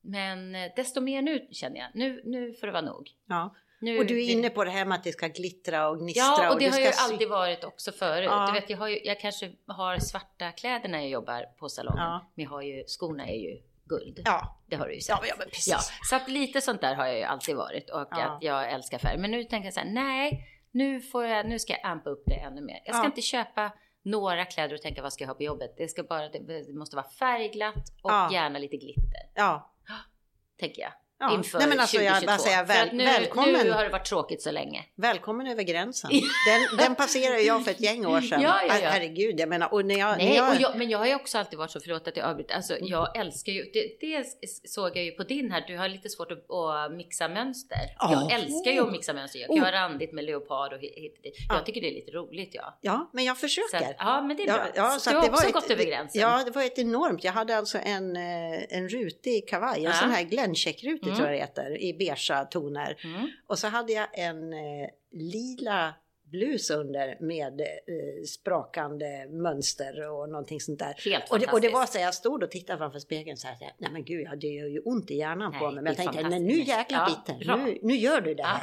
men 0.01 0.56
eh, 0.56 0.71
desto 0.75 1.01
mer 1.01 1.21
nu 1.21 1.47
känner 1.51 1.77
jag. 1.79 1.88
Nu, 1.94 2.21
nu 2.25 2.53
får 2.53 2.68
det 2.68 2.74
vara 2.74 2.85
nog. 2.85 3.09
Ja. 3.29 3.56
Nu, 3.79 4.00
Och 4.00 4.06
du 4.06 4.24
är 4.25 4.29
inne 4.31 4.50
på 4.50 4.63
det 4.63 4.71
här 4.71 4.85
med 4.85 4.95
att 4.95 5.03
det 5.03 5.12
ska 5.12 5.27
glittra 5.27 5.89
och 5.89 6.00
gnistra. 6.00 6.24
Ja, 6.24 6.53
och 6.53 6.59
det 6.59 6.65
du 6.65 6.71
har 6.71 6.79
ju 6.79 6.91
alltid 6.97 7.29
varit 7.29 7.63
också 7.63 7.91
förut. 7.91 8.27
Ja. 8.31 8.47
Du 8.47 8.59
vet, 8.59 8.69
jag, 8.69 8.77
har 8.77 8.88
ju, 8.88 9.00
jag 9.03 9.19
kanske 9.19 9.51
har 9.68 10.00
svarta 10.00 10.51
kläder 10.51 10.89
när 10.89 11.00
jag 11.00 11.09
jobbar 11.09 11.44
på 11.59 11.69
salongen. 11.69 12.03
Ja. 12.03 12.31
Men 12.35 12.44
jag 12.44 12.50
har 12.51 12.62
ju, 12.62 12.83
skorna 12.88 13.27
är 13.27 13.35
ju 13.35 13.62
guld. 13.85 14.21
Ja, 14.25 14.62
Det 14.68 14.75
har 14.75 14.88
du 14.88 14.94
ju 14.95 15.01
sett. 15.01 15.19
ja, 15.27 15.35
men 15.38 15.47
precis. 15.50 15.68
Ja, 15.68 15.79
så 16.09 16.15
att 16.15 16.29
lite 16.29 16.62
sånt 16.62 16.81
där 16.81 16.95
har 16.95 17.06
jag 17.06 17.18
ju 17.18 17.24
alltid 17.24 17.56
varit 17.56 17.89
och 17.89 18.07
Ja. 18.12 18.24
att 18.24 18.44
jag 18.44 18.71
älskar 18.71 18.97
färg. 18.97 19.18
Men 19.18 19.31
nu 19.31 19.44
tänker 19.44 19.65
jag 19.65 19.74
så 19.74 19.79
här, 19.79 19.88
nej, 19.89 20.47
nu, 20.71 21.01
får 21.01 21.25
jag, 21.25 21.45
nu 21.47 21.59
ska 21.59 21.74
jag 21.74 21.85
ampa 21.91 22.09
upp 22.09 22.24
det 22.25 22.35
ännu 22.35 22.62
mer. 22.62 22.79
Jag 22.85 22.95
ska 22.95 23.06
inte 23.06 23.21
köpa 23.21 23.71
några 24.03 24.45
kläder 24.45 24.75
och 24.75 24.81
tänka 24.81 25.01
vad 25.01 25.13
ska 25.13 25.24
jag 25.24 25.27
ha 25.29 25.35
på 25.35 25.44
jobbet. 25.44 25.74
Det, 25.77 25.88
ska 25.88 26.03
bara, 26.03 26.29
det 26.29 26.74
måste 26.74 26.95
vara 26.95 27.07
färgglatt 27.09 27.85
och 28.03 28.33
gärna 28.33 28.59
lite 28.59 28.77
glitter, 28.77 29.21
Ja. 29.35 29.74
tänker 30.59 30.81
jag. 30.81 30.91
Ja. 31.19 31.34
Inför 31.34 31.60
Nej, 31.60 31.68
men 31.68 31.80
alltså, 31.80 31.98
2022. 31.98 32.22
jag 32.28 32.28
bara 32.28 32.60
att 32.62 32.69
väl, 32.69 32.90
nu, 32.96 33.04
välkommen, 33.06 33.54
nu 33.64 33.72
har 33.72 33.84
det 33.84 33.90
varit 33.90 34.06
tråkigt 34.06 34.42
så 34.42 34.52
länge. 34.52 34.86
välkommen 34.96 35.48
över 35.48 35.64
gränsen. 35.64 36.12
Den, 36.48 36.78
den 36.78 36.96
passerade 36.96 37.42
jag 37.42 37.64
för 37.64 37.72
ett 37.72 37.81
gäng 37.81 38.06
år 38.06 38.22
sedan. 38.22 38.42
Ja, 38.42 38.60
ja, 38.68 38.80
ja. 38.81 38.90
Herregud, 38.90 39.40
jag 39.40 39.50
menar, 39.50 39.74
och 39.74 39.86
när 39.86 39.96
jag... 40.00 40.10
när 40.10 40.18
Nej, 40.18 40.36
jag, 40.36 40.50
och 40.56 40.62
jag, 40.62 40.78
men 40.78 40.90
jag 40.90 40.98
har 40.98 41.06
ju 41.06 41.16
också 41.16 41.38
alltid 41.38 41.60
varit 41.60 41.72
så, 41.72 41.80
förlåt 41.80 42.08
att 42.08 42.18
jag 42.18 42.25
avbryter, 42.25 42.56
alltså 42.56 42.78
jag 42.81 43.18
älskar 43.18 43.52
ju, 43.54 43.64
det, 43.74 43.98
det 44.00 44.25
såg 44.69 44.98
jag 44.98 45.04
ju 45.06 45.12
på 45.12 45.24
din 45.24 45.52
här, 45.52 45.64
du 45.68 45.78
har 45.78 45.88
lite 45.88 46.10
svårt 46.10 46.31
att, 46.31 46.52
att 46.52 46.92
mixa 46.98 47.28
mönster. 47.28 47.78
Ja. 48.00 48.12
Jag 48.30 48.31
älskar 48.40 48.72
ju 48.72 48.80
att 48.86 48.92
mixa 48.92 49.13
mönster, 49.13 49.40
jag 49.40 49.48
kan 49.50 49.58
Oh. 49.58 49.72
randigt 49.72 50.13
med 50.13 50.24
leopard 50.24 50.74
och 50.74 50.80
hit 50.80 50.94
hit. 51.24 51.36
Ja. 51.50 51.56
Jag 51.56 51.66
tycker 51.66 51.81
det 51.81 51.88
är 51.88 51.94
lite 51.94 52.12
roligt 52.12 52.50
ja. 52.54 52.78
Ja, 52.81 53.10
men 53.13 53.25
jag 53.25 53.38
Så 53.38 53.42
försöker. 53.42 53.78
att, 53.90 53.96
ja 54.00 54.22
men 54.22 54.38
det 54.38 54.44
är 54.44 54.48
bra. 54.48 54.58
Ja, 54.75 54.92
ja, 54.94 55.00
så 55.00 55.10
har 55.10 55.22
det 55.22 55.30
också 55.30 55.46
var 55.46 55.52
gått 55.52 55.63
ett, 55.66 55.72
över 55.72 55.84
gränsen. 55.84 56.22
Ja, 56.22 56.44
det 56.46 56.52
var 56.52 56.63
ett 56.63 56.80
enormt. 56.80 57.24
Jag 57.24 57.31
hade 57.31 57.58
alltså 57.58 57.78
en, 57.84 58.16
eh, 58.16 58.78
en 58.78 58.90
rutig 58.90 59.48
kavaj, 59.50 59.78
en 59.78 59.84
Ja. 59.84 59.94
sån 59.94 60.12
här 60.12 60.24
Glencheck-rutig 60.24 61.06
Mm. 61.07 61.18
tror 61.18 61.27
jag 61.27 61.38
det 61.38 61.42
heter, 61.42 61.81
i 61.81 61.94
beigea 61.94 62.45
toner. 62.45 62.98
Mm. 63.04 63.30
Och 63.48 63.59
så 63.59 63.68
hade 63.68 63.94
jag 63.94 64.07
en 64.13 64.54
eh, 64.54 64.89
lila 65.12 65.94
blus 66.31 66.69
under 66.69 67.18
med 67.19 67.62
eh, 67.62 68.24
sprakande 68.27 69.27
mönster 69.30 70.09
och 70.09 70.30
någonting 70.30 70.59
sånt 70.59 70.80
där. 70.80 70.95
Helt 71.09 71.31
Och 71.31 71.39
det, 71.39 71.48
och 71.48 71.62
det 71.62 71.69
var 71.69 71.86
så 71.86 71.98
här, 71.98 72.06
jag 72.06 72.13
stod 72.13 72.44
och 72.44 72.51
tittade 72.51 72.77
framför 72.77 73.00
spegeln 73.00 73.38
så 73.38 73.48
här, 73.48 73.56
här, 73.56 73.71
nej 73.77 73.92
men 73.92 74.04
gud, 74.04 74.21
ja, 74.25 74.36
det 74.36 74.48
gör 74.48 74.68
ju 74.68 74.80
ont 74.80 75.12
i 75.12 75.15
hjärnan 75.15 75.51
på 75.51 75.65
Nej, 75.65 75.74
mig. 75.74 75.83
Men 75.83 75.86
jag 75.86 75.98
tänkte, 75.98 76.30
nej 76.30 76.39
nu 76.39 76.59
jäklar 76.59 77.10
Ja, 77.27 77.33
bra. 77.45 77.56
nu, 77.56 77.80
nu 77.81 77.95
gör 77.95 78.21
du 78.21 78.33
det 78.33 78.44
Ja. 78.44 78.60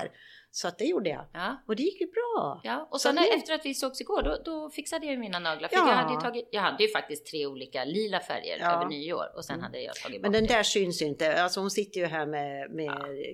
Så 0.56 0.68
att 0.68 0.78
det 0.78 0.84
gjorde 0.84 1.10
jag. 1.10 1.24
Ja. 1.32 1.56
Och 1.66 1.76
det 1.76 1.82
gick 1.82 2.00
ju 2.00 2.06
bra. 2.06 2.60
Ja, 2.64 2.88
och 2.90 3.00
Så 3.00 3.08
sen 3.08 3.14
nu- 3.16 3.28
efter 3.28 3.54
att 3.54 3.66
vi 3.66 3.74
sågs 3.74 4.00
igår, 4.00 4.22
då, 4.22 4.42
då 4.44 4.70
fixade 4.70 5.06
jag 5.06 5.12
ju 5.12 5.18
mina 5.18 5.38
naglar. 5.38 5.68
För 5.68 5.76
Ja. 5.76 5.88
jag, 5.88 5.94
hade 5.96 6.20
tagit, 6.20 6.48
jag 6.52 6.60
hade 6.62 6.82
ju 6.82 6.88
faktiskt 6.88 7.26
tre 7.26 7.46
olika 7.46 7.84
lila 7.84 8.20
färger 8.20 8.58
Ja. 8.60 8.72
över 8.76 8.86
nyår 8.86 9.36
och 9.36 9.44
sen 9.44 9.60
hade 9.60 9.80
jag 9.80 9.94
tagit 9.94 10.16
bort 10.18 10.22
Men 10.22 10.32
den 10.32 10.46
det. 10.46 10.54
där 10.54 10.62
syns 10.62 11.02
ju 11.02 11.06
inte. 11.06 11.42
Alltså 11.42 11.60
hon 11.60 11.70
sitter 11.70 12.00
ju 12.00 12.06
här 12.06 12.26
med, 12.26 12.70
med 12.70 12.88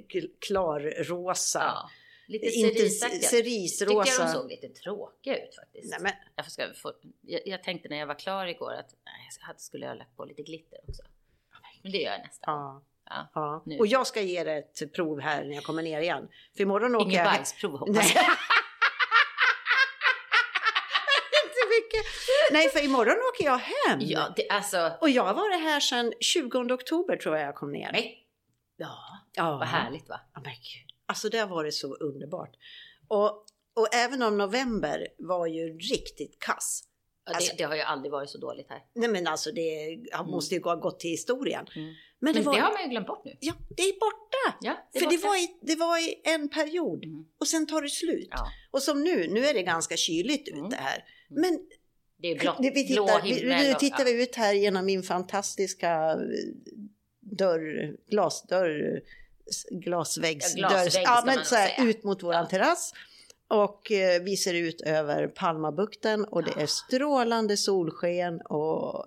kl- 0.08 0.31
klarrosa. 0.38 1.58
Ja. 1.62 1.90
Lite 2.28 2.46
Inte 2.46 2.75
cerisaktiga. 2.78 3.19
Tycker 3.20 3.28
cerisrosa. 3.43 4.12
jag 4.23 4.28
de 4.28 4.32
såg 4.32 4.50
lite 4.50 4.69
tråkiga 4.69 5.37
ut 5.49 5.55
faktiskt. 5.55 5.90
Nej, 5.90 5.99
men, 6.02 6.12
Jag, 6.37 6.50
ska 6.50 6.62
få, 6.75 6.93
jag, 7.20 7.40
jag 7.44 7.62
tänkte 7.62 7.88
när 7.88 7.96
jag 7.96 8.06
var 8.06 8.19
klar 8.19 8.46
igår 8.46 8.73
att 8.73 8.94
nej, 9.05 9.55
skulle 9.56 9.84
jag 9.87 9.90
ha 9.93 9.99
lagt 9.99 10.16
på 10.16 10.25
lite 10.25 10.43
glitter 10.43 10.78
också. 10.88 11.02
Men 11.82 11.93
det 11.93 11.99
gör 11.99 12.11
jag 12.12 12.20
nästa 12.20 12.52
gång. 12.52 12.61
ja, 12.61 12.82
Ja. 13.10 13.30
ja. 13.34 13.76
Och 13.78 13.86
jag 13.86 14.06
ska 14.06 14.20
ge 14.20 14.44
det 14.44 14.52
ett 14.56 14.92
prov 14.94 15.20
här 15.20 15.44
när 15.44 15.54
jag 15.54 15.64
kommer 15.64 15.82
ner 15.82 16.00
igen. 16.00 16.28
För 16.56 16.62
imorgon 16.62 16.94
åker 16.94 17.06
Inget 17.06 17.16
jag... 17.18 17.26
bajsprov 17.26 17.78
hoppas 17.78 18.14
jag. 18.14 18.24
Nej, 22.52 22.68
för 22.68 22.84
imorgon 22.84 23.16
åker 23.34 23.44
jag 23.44 23.58
hem. 23.58 23.98
Ja, 24.02 24.32
det, 24.36 24.48
alltså. 24.48 24.92
Och 25.00 25.10
jag 25.10 25.24
har 25.24 25.34
varit 25.34 25.60
här 25.60 25.80
sedan 25.80 26.12
20 26.20 26.74
oktober 26.74 27.16
tror 27.16 27.36
jag 27.36 27.46
jag 27.46 27.54
kom 27.54 27.72
ner. 27.72 27.92
Nej. 27.92 28.26
Ja, 28.76 28.98
Ja. 29.32 29.56
vad 29.56 29.68
härligt 29.68 30.08
va? 30.08 30.20
Gud. 30.44 30.94
Alltså 31.06 31.28
det 31.28 31.38
har 31.38 31.46
varit 31.46 31.74
så 31.74 31.94
underbart. 31.94 32.56
Och, 33.08 33.26
och 33.74 33.94
även 33.94 34.22
om 34.22 34.38
november 34.38 35.08
var 35.18 35.46
ju 35.46 35.78
riktigt 35.78 36.38
kass. 36.40 36.82
Ja, 37.26 37.34
Alltså- 37.34 37.52
det, 37.52 37.58
det 37.58 37.64
har 37.64 37.76
ju 37.76 37.82
aldrig 37.82 38.12
varit 38.12 38.30
så 38.30 38.38
dåligt 38.38 38.70
här. 38.70 38.82
Nej 38.94 39.08
men 39.08 39.26
alltså 39.26 39.52
det 39.52 39.98
ja, 40.10 40.22
måste 40.22 40.54
ju 40.54 40.60
gå 40.60 40.76
gått 40.76 41.00
till 41.00 41.10
historien. 41.10 41.66
Mm. 41.76 41.94
Men 42.22 42.32
Men 42.32 42.34
det 42.34 42.40
det, 42.40 42.46
var... 42.46 42.58
har 42.58 42.72
man 42.72 42.82
ju 42.82 42.88
glömt 42.88 43.06
bort 43.06 43.25
nu. 43.25 43.37
Ja, 43.40 43.52
det 43.76 43.82
är 43.82 43.93
borta! 44.00 44.58
Ja, 44.61 44.88
För 44.93 45.00
det 45.00 45.17
borta. 45.17 45.26
var, 45.28 45.37
i, 45.37 45.56
det 45.61 45.76
var 45.76 45.99
i 46.08 46.14
en 46.25 46.49
period 46.49 47.05
Mm. 47.05 47.25
och 47.40 47.49
sen 47.49 47.67
tar 47.67 47.82
det 47.82 47.88
slut. 47.88 48.28
Ja, 48.31 48.46
Och 48.70 48.82
som 48.82 49.02
nu, 49.05 49.26
nu 49.28 49.44
är 49.46 49.55
det 49.55 49.62
ganska 49.62 49.96
kyligt 49.96 50.49
Mm. 50.49 50.67
ute 50.67 50.76
här. 50.76 51.05
Mm. 51.31 51.40
Men 51.43 51.61
det 52.22 52.28
är 52.28 52.62
det, 52.62 52.70
vi 52.70 52.84
blå 52.94 53.06
tittar, 53.06 53.22
vi, 53.22 53.64
nu 53.69 53.75
tittar 53.75 54.05
vi 54.05 54.22
ut 54.22 54.37
här 54.37 54.52
genom 54.52 54.87
min 54.87 55.02
fantastiska 55.02 55.90
eh, 55.90 56.19
dörr, 57.20 57.96
glasdörr, 58.11 59.02
glasväggsdörr. 59.70 60.62
Ja, 60.62 60.69
glasvägg 60.69 61.05
ja, 61.06 61.23
men 61.26 61.44
så 61.44 61.55
här, 61.55 61.87
ut 61.88 62.05
mot 62.05 62.23
våran 62.23 62.43
Ja. 62.44 62.49
terrass. 62.49 62.93
Och 63.49 63.93
eh, 63.93 64.23
vi 64.23 64.37
ser 64.37 64.55
ut 64.55 64.81
över 64.81 65.26
Palmabukten 65.28 66.25
och 66.25 66.43
det 66.44 66.52
är 66.62 66.66
strålande 66.66 67.56
solsken 67.56 68.40
och, 68.40 69.06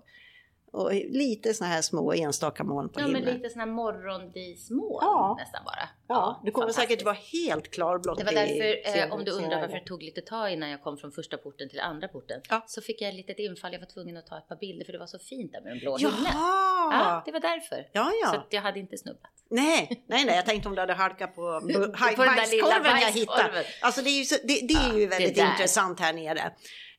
och 0.74 0.94
lite 0.94 1.54
såna 1.54 1.70
här 1.70 1.82
små 1.82 2.14
enstaka 2.14 2.64
moln 2.64 2.90
på 2.90 3.00
Ja, 3.00 3.08
men 3.08 3.16
himlen. 3.16 3.36
lite 3.36 3.50
sådana 3.50 3.72
här 3.72 3.76
morgondismål 3.76 5.00
Ja. 5.02 5.36
nästan 5.40 5.62
bara. 5.66 5.90
Ja, 6.08 6.42
du 6.46 6.52
kommer 6.52 6.72
säkert 6.72 7.04
vara 7.06 7.18
helt 7.34 7.72
klarblått. 7.72 8.18
Det 8.18 8.24
var 8.26 8.32
därför, 8.34 8.98
eh, 9.00 9.14
om 9.14 9.24
du 9.26 9.32
undrar 9.32 9.62
varför 9.62 9.74
det 9.80 9.86
tog 9.86 10.04
lite 10.04 10.22
tag 10.22 10.54
innan 10.54 10.70
jag 10.70 10.82
kom 10.84 10.98
från 10.98 11.12
första 11.12 11.38
porten 11.38 11.70
till 11.70 11.80
andra 11.80 12.08
porten, 12.08 12.42
Ja. 12.50 12.64
så 12.68 12.82
fick 12.82 13.02
jag 13.02 13.10
ett 13.10 13.16
litet 13.16 13.40
infall. 13.40 13.74
Jag 13.74 13.80
var 13.80 13.88
tvungen 13.88 14.18
att 14.18 14.28
ta 14.28 14.38
ett 14.38 14.48
par 14.48 14.56
bilder 14.56 14.86
för 14.86 14.92
det 14.94 15.00
var 15.00 15.08
så 15.08 15.20
fint 15.20 15.52
där 15.54 15.62
med 15.62 15.72
den 15.72 15.80
blå 15.80 15.98
himlen. 15.98 16.16
Jaha! 16.24 16.94
Ja, 16.94 17.22
det 17.26 17.32
var 17.32 17.40
därför. 17.40 17.90
Ja, 17.92 18.04
Så 18.04 18.36
ja. 18.36 18.40
att 18.40 18.48
jag 18.54 18.62
hade 18.62 18.80
inte 18.80 18.98
snubblat. 18.98 19.32
Nej, 19.50 20.04
nej, 20.08 20.26
nej, 20.26 20.36
jag 20.36 20.46
tänkte 20.50 20.70
om 20.70 20.76
du 20.76 20.82
hade 20.82 20.94
halkat 20.94 21.36
på 21.36 21.42
På 21.74 21.80
bajskorven 22.18 23.02
jag 23.02 23.12
hittade. 23.12 23.66
Alltså 23.82 24.02
det 24.02 24.10
är 24.10 24.18
ju, 24.20 24.26
så, 24.26 24.36
det, 24.44 24.68
det 24.68 24.74
är 24.74 24.90
Ja, 24.90 24.98
ju 25.00 25.08
väldigt 25.08 25.38
intressant 25.38 26.00
här 26.00 26.14
nere. 26.14 26.40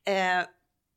Eh, 0.07 0.47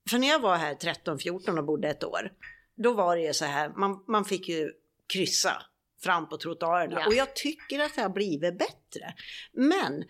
för 0.09 0.17
när 0.17 0.27
jag 0.27 0.39
var 0.39 0.55
här 0.55 0.73
13-14 0.73 1.57
och 1.57 1.65
bodde 1.65 1.87
ett 1.89 2.03
år, 2.03 2.31
då 2.77 2.93
var 2.93 3.15
det 3.15 3.21
ju 3.21 3.33
så 3.33 3.45
här, 3.45 3.69
man, 3.69 4.03
man 4.07 4.25
fick 4.25 4.49
ju 4.49 4.71
kryssa 5.13 5.61
fram 6.03 6.29
på 6.29 6.37
trottoarerna 6.37 6.99
Ja. 7.01 7.07
och 7.07 7.13
jag 7.13 7.35
tycker 7.35 7.79
att 7.79 7.95
det 7.95 8.01
har 8.01 8.09
blivit 8.09 8.57
bättre. 8.59 9.13
Men 9.51 9.93
Mm. 9.93 10.07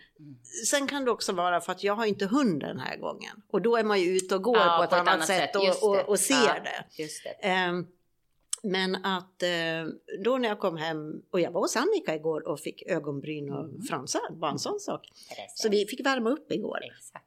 sen 0.70 0.86
kan 0.86 1.04
det 1.04 1.10
också 1.10 1.32
vara 1.32 1.60
för 1.60 1.72
att 1.72 1.84
jag 1.84 1.94
har 1.94 2.06
inte 2.06 2.26
hund 2.26 2.60
den 2.60 2.78
här 2.78 2.96
gången 2.96 3.42
och 3.50 3.62
då 3.62 3.76
är 3.76 3.84
man 3.84 4.00
ju 4.00 4.16
ute 4.16 4.34
och 4.34 4.42
går 4.42 4.56
Ja, 4.56 4.76
på 4.78 4.84
ett 4.96 5.00
annat, 5.00 5.26
sätt, 5.26 5.50
just 5.66 5.82
och, 5.82 5.90
och, 6.00 6.08
och 6.08 6.18
ser 6.20 6.34
Ja, 6.34 6.56
det. 6.64 7.30
Ehm, 7.48 7.86
men 8.62 8.94
att 9.04 9.42
eh, 9.42 9.48
då 10.24 10.38
när 10.38 10.48
jag 10.48 10.58
kom 10.58 10.76
hem, 10.76 11.22
och 11.30 11.40
jag 11.40 11.50
var 11.50 11.60
hos 11.60 11.76
Annika 11.76 12.14
igår 12.14 12.48
och 12.48 12.60
fick 12.60 12.82
ögonbryn 12.86 13.52
och 13.52 13.64
Mm. 13.64 13.82
fransar, 13.82 14.20
bara 14.40 14.50
en 14.50 14.58
sån 14.58 14.80
sak. 14.80 15.08
Precis. 15.28 15.52
Så 15.62 15.68
vi 15.68 15.86
fick 15.86 16.06
värma 16.06 16.30
upp 16.30 16.52
igår. 16.52 16.78
Exakt. 16.96 17.24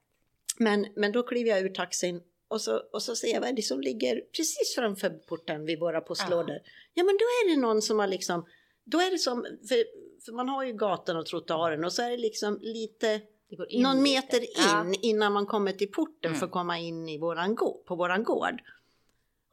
Men, 0.57 0.88
men 0.95 1.12
då 1.12 1.24
kliver 1.24 1.50
jag 1.50 1.60
ur 1.62 1.69
taxin 1.69 2.21
och 2.51 2.62
så, 2.62 2.81
och 2.93 3.01
så 3.03 3.15
ser 3.15 3.34
jag 3.34 3.41
vad 3.41 3.55
det 3.55 3.62
som 3.62 3.81
ligger 3.81 4.22
precis 4.38 4.75
framför 4.75 5.10
porten 5.10 5.65
vid 5.65 5.79
våra 5.79 6.01
postlådor. 6.01 6.58
Ja 6.93 7.03
men 7.03 7.17
då 7.17 7.24
är 7.25 7.50
det 7.55 7.62
någon 7.62 7.81
som 7.81 8.00
har 8.00 8.08
liksom, 8.08 8.46
då 8.86 8.98
är 9.01 9.12
det 9.12 9.17
som, 9.17 9.41
för, 9.70 9.84
för 10.25 10.31
man 10.31 10.50
har 10.50 10.63
ju 10.63 10.74
gatan 10.74 11.17
och 11.17 11.25
trottoaren 11.25 11.84
och 11.84 11.93
så 11.93 12.01
är 12.01 12.10
det 12.12 12.17
liksom 12.17 12.60
lite, 12.62 13.22
Det 13.50 13.79
någon 13.81 14.03
lite. 14.03 14.15
meter 14.22 14.39
in 14.39 14.48
Ja. 14.58 14.93
innan 15.01 15.34
man 15.34 15.46
kommer 15.46 15.72
till 15.72 15.91
porten 15.91 16.29
Mm. 16.29 16.39
för 16.39 16.46
att 16.46 16.51
komma 16.51 16.79
in 16.79 17.10
i 17.10 17.17
våran 17.17 17.55
på 17.88 17.96
våran 17.96 18.24
gård. 18.24 18.62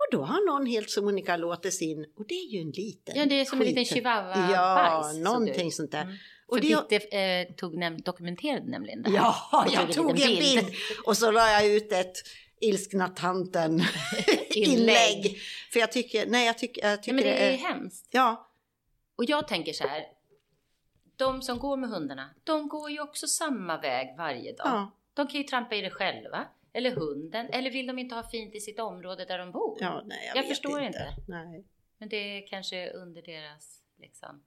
Och 0.01 0.17
då 0.19 0.23
har 0.25 0.47
någon 0.53 0.67
helt 0.67 0.91
sonika 0.91 1.37
låtit 1.37 1.75
sig 1.75 1.91
in 1.91 2.07
och 2.19 2.27
det 2.29 2.35
är 2.35 2.49
ju 2.53 2.61
en 2.61 2.71
liten 2.71 3.17
Ja, 3.17 3.27
det 3.27 3.41
är 3.41 3.45
som 3.45 3.61
en 3.61 3.67
liten 3.67 3.85
skit. 3.85 3.93
chihuahua-bajs. 3.95 4.53
Ja, 4.53 5.11
som 5.13 5.23
någonting 5.23 5.73
sånt 5.73 5.91
där. 5.93 6.03
Mm. 6.03 6.15
Och 6.47 6.57
För 6.57 6.63
det- 6.65 6.89
Bitte 6.91 7.17
eh, 7.17 7.55
tog 7.57 8.03
dokumenterade 8.05 8.71
nämligen 8.71 9.03
det 9.03 9.11
här. 9.11 9.17
Ja, 9.53 9.67
jag 9.73 9.93
tog 9.93 10.11
en 10.11 10.17
liten 10.17 10.65
bild. 10.65 10.75
och 11.05 11.17
så 11.17 11.31
la 11.31 11.51
jag 11.53 11.67
ut 11.67 11.93
ett 11.93 12.13
ilskna 12.61 13.09
tanten 13.09 13.81
inlägg. 14.55 15.39
För 15.73 15.81
jag 15.81 15.93
tycker, 15.93 16.27
nej 16.27 16.47
jag 16.47 16.59
tycker, 16.59 16.83
jag 16.83 16.89
Nej, 16.91 16.99
tycker 16.99 17.15
men 17.15 17.25
det 17.25 17.31
är 17.49 17.53
är, 17.53 17.57
hemskt. 17.57 18.09
ja, 18.11 18.49
Och 19.17 19.25
jag 19.25 19.49
tänker 19.49 19.73
så 19.73 19.87
här. 19.87 20.03
De 21.17 21.43
som 21.43 21.59
går 21.59 21.77
med 21.77 21.91
hundarna, 21.91 22.31
de 22.45 22.69
går 22.69 22.91
ju 22.91 23.01
också 23.01 23.27
samma 23.27 23.81
väg 23.81 24.17
varje 24.19 24.53
dag. 24.53 24.67
ja, 24.67 24.91
De 25.15 25.27
kan 25.27 25.41
ju 25.41 25.47
trampa 25.47 25.75
i 25.75 25.81
det 25.81 25.91
själva. 25.91 26.49
Eller 26.73 26.91
hunden. 26.91 27.47
Eller 27.47 27.71
vill 27.71 27.87
de 27.87 27.99
inte 27.99 28.15
ha 28.15 28.23
fint 28.31 28.55
i 28.55 28.61
sitt 28.61 28.81
område 28.81 29.25
där 29.25 29.39
de 29.39 29.53
bor? 29.53 29.79
ja, 29.81 30.03
nej 30.07 30.27
jag, 30.27 30.37
Jag 30.37 30.49
förstår 30.49 30.81
inte. 30.83 31.17
Nej. 31.29 31.65
Men 31.99 32.09
det 32.09 32.17
är 32.17 32.47
kanske 32.47 32.91
under 32.91 33.23
deras 33.23 33.83
liksom, 34.01 34.43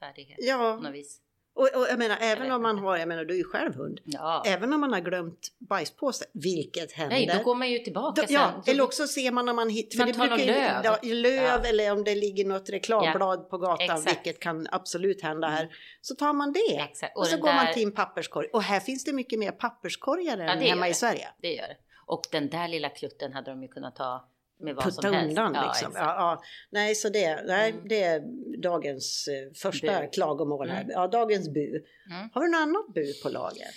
färdighet 0.00 0.38
Ja, 0.40 0.74
på 0.76 0.82
något 0.82 0.94
vis. 0.94 1.20
Och, 1.54 1.62
och 1.62 1.86
jag 1.90 1.98
menar 1.98 2.18
även 2.20 2.42
vet 2.42 2.52
om 2.52 2.62
man 2.62 2.78
har, 2.78 2.96
jag 2.96 3.08
menar 3.08 3.24
du 3.24 3.34
är 3.34 3.38
ju 3.38 3.44
själv 3.44 3.74
hund. 3.74 4.00
Ja. 4.04 4.42
Även 4.46 4.72
om 4.72 4.80
man 4.80 4.92
har 4.92 5.00
glömt 5.00 5.48
bajspåse, 5.58 6.24
vilket 6.32 6.92
händer. 6.92 7.16
Nej, 7.16 7.30
då 7.38 7.44
går 7.44 7.54
man 7.54 7.70
ju 7.70 7.78
tillbaka 7.78 8.20
Då, 8.20 8.26
sen. 8.26 8.34
ja, 8.34 8.62
Så- 8.64 8.70
eller 8.70 8.82
också 8.84 9.06
ser 9.06 9.32
man 9.32 9.48
om 9.48 9.56
man 9.56 9.68
hittar... 9.68 9.98
Man 10.04 10.12
tar 10.14 10.26
någon 10.28 10.38
löv. 10.38 10.80
Ja, 10.84 10.98
löv 11.02 11.32
Ja. 11.42 11.58
eller 11.64 11.92
om 11.92 12.04
det 12.04 12.14
ligger 12.14 12.44
något 12.44 12.70
reklamblad 12.70 13.50
på 13.50 13.58
gatan, 13.58 13.80
Exakt. 13.80 14.00
Mm. 14.06 14.14
vilket 14.14 14.40
kan 14.42 14.66
absolut 14.72 15.22
hända 15.22 15.48
här. 15.48 15.68
Så 16.00 16.14
tar 16.14 16.32
man 16.32 16.52
det. 16.52 16.76
Exakt. 16.90 17.16
Och, 17.16 17.26
så 17.26 17.30
den 17.32 17.40
går 17.40 17.52
man 17.52 17.66
där- 17.66 17.72
till 17.72 17.82
en 17.84 17.92
papperskorg. 17.92 18.48
Och 18.52 18.62
här 18.62 18.80
finns 18.80 19.04
det 19.04 19.12
mycket 19.12 19.38
mer 19.38 19.52
papperskorgar 19.52 20.38
än 20.38 20.58
hemma 20.58 20.88
i. 20.88 20.94
Sverige. 20.94 21.28
Det 21.42 21.48
gör 21.54 21.68
det. 21.68 21.76
Och 22.06 22.22
den 22.32 22.48
där 22.48 22.68
lilla 22.68 22.88
klutten 22.88 23.32
hade 23.32 23.50
de 23.50 23.62
ju 23.62 23.68
kunnat 23.68 23.96
ta 23.96 24.28
med 24.62 24.74
vad 24.74 24.84
Putta 24.84 25.02
som 25.02 25.14
helst. 25.14 25.28
undan 25.28 25.54
Ja, 25.54 25.66
liksom. 25.66 25.92
Ja, 25.94 26.00
ja. 26.04 26.42
Nej, 26.70 26.94
så 26.94 27.08
det, 27.08 27.42
nej, 27.46 27.70
Mm. 27.70 27.88
det 27.88 28.02
är 28.02 28.20
dagens 28.62 29.28
eh, 29.28 29.52
första 29.62 30.00
Bu. 30.00 30.08
klagomål 30.12 30.70
här. 30.70 30.80
Mm. 30.80 30.90
Ja, 30.90 31.06
dagens 31.06 31.48
bu. 31.48 31.60
Mm. 31.70 32.28
Har 32.34 32.42
du 32.42 32.50
något 32.50 32.60
annat 32.60 32.94
bu 32.94 33.12
på 33.22 33.28
lager? 33.28 33.68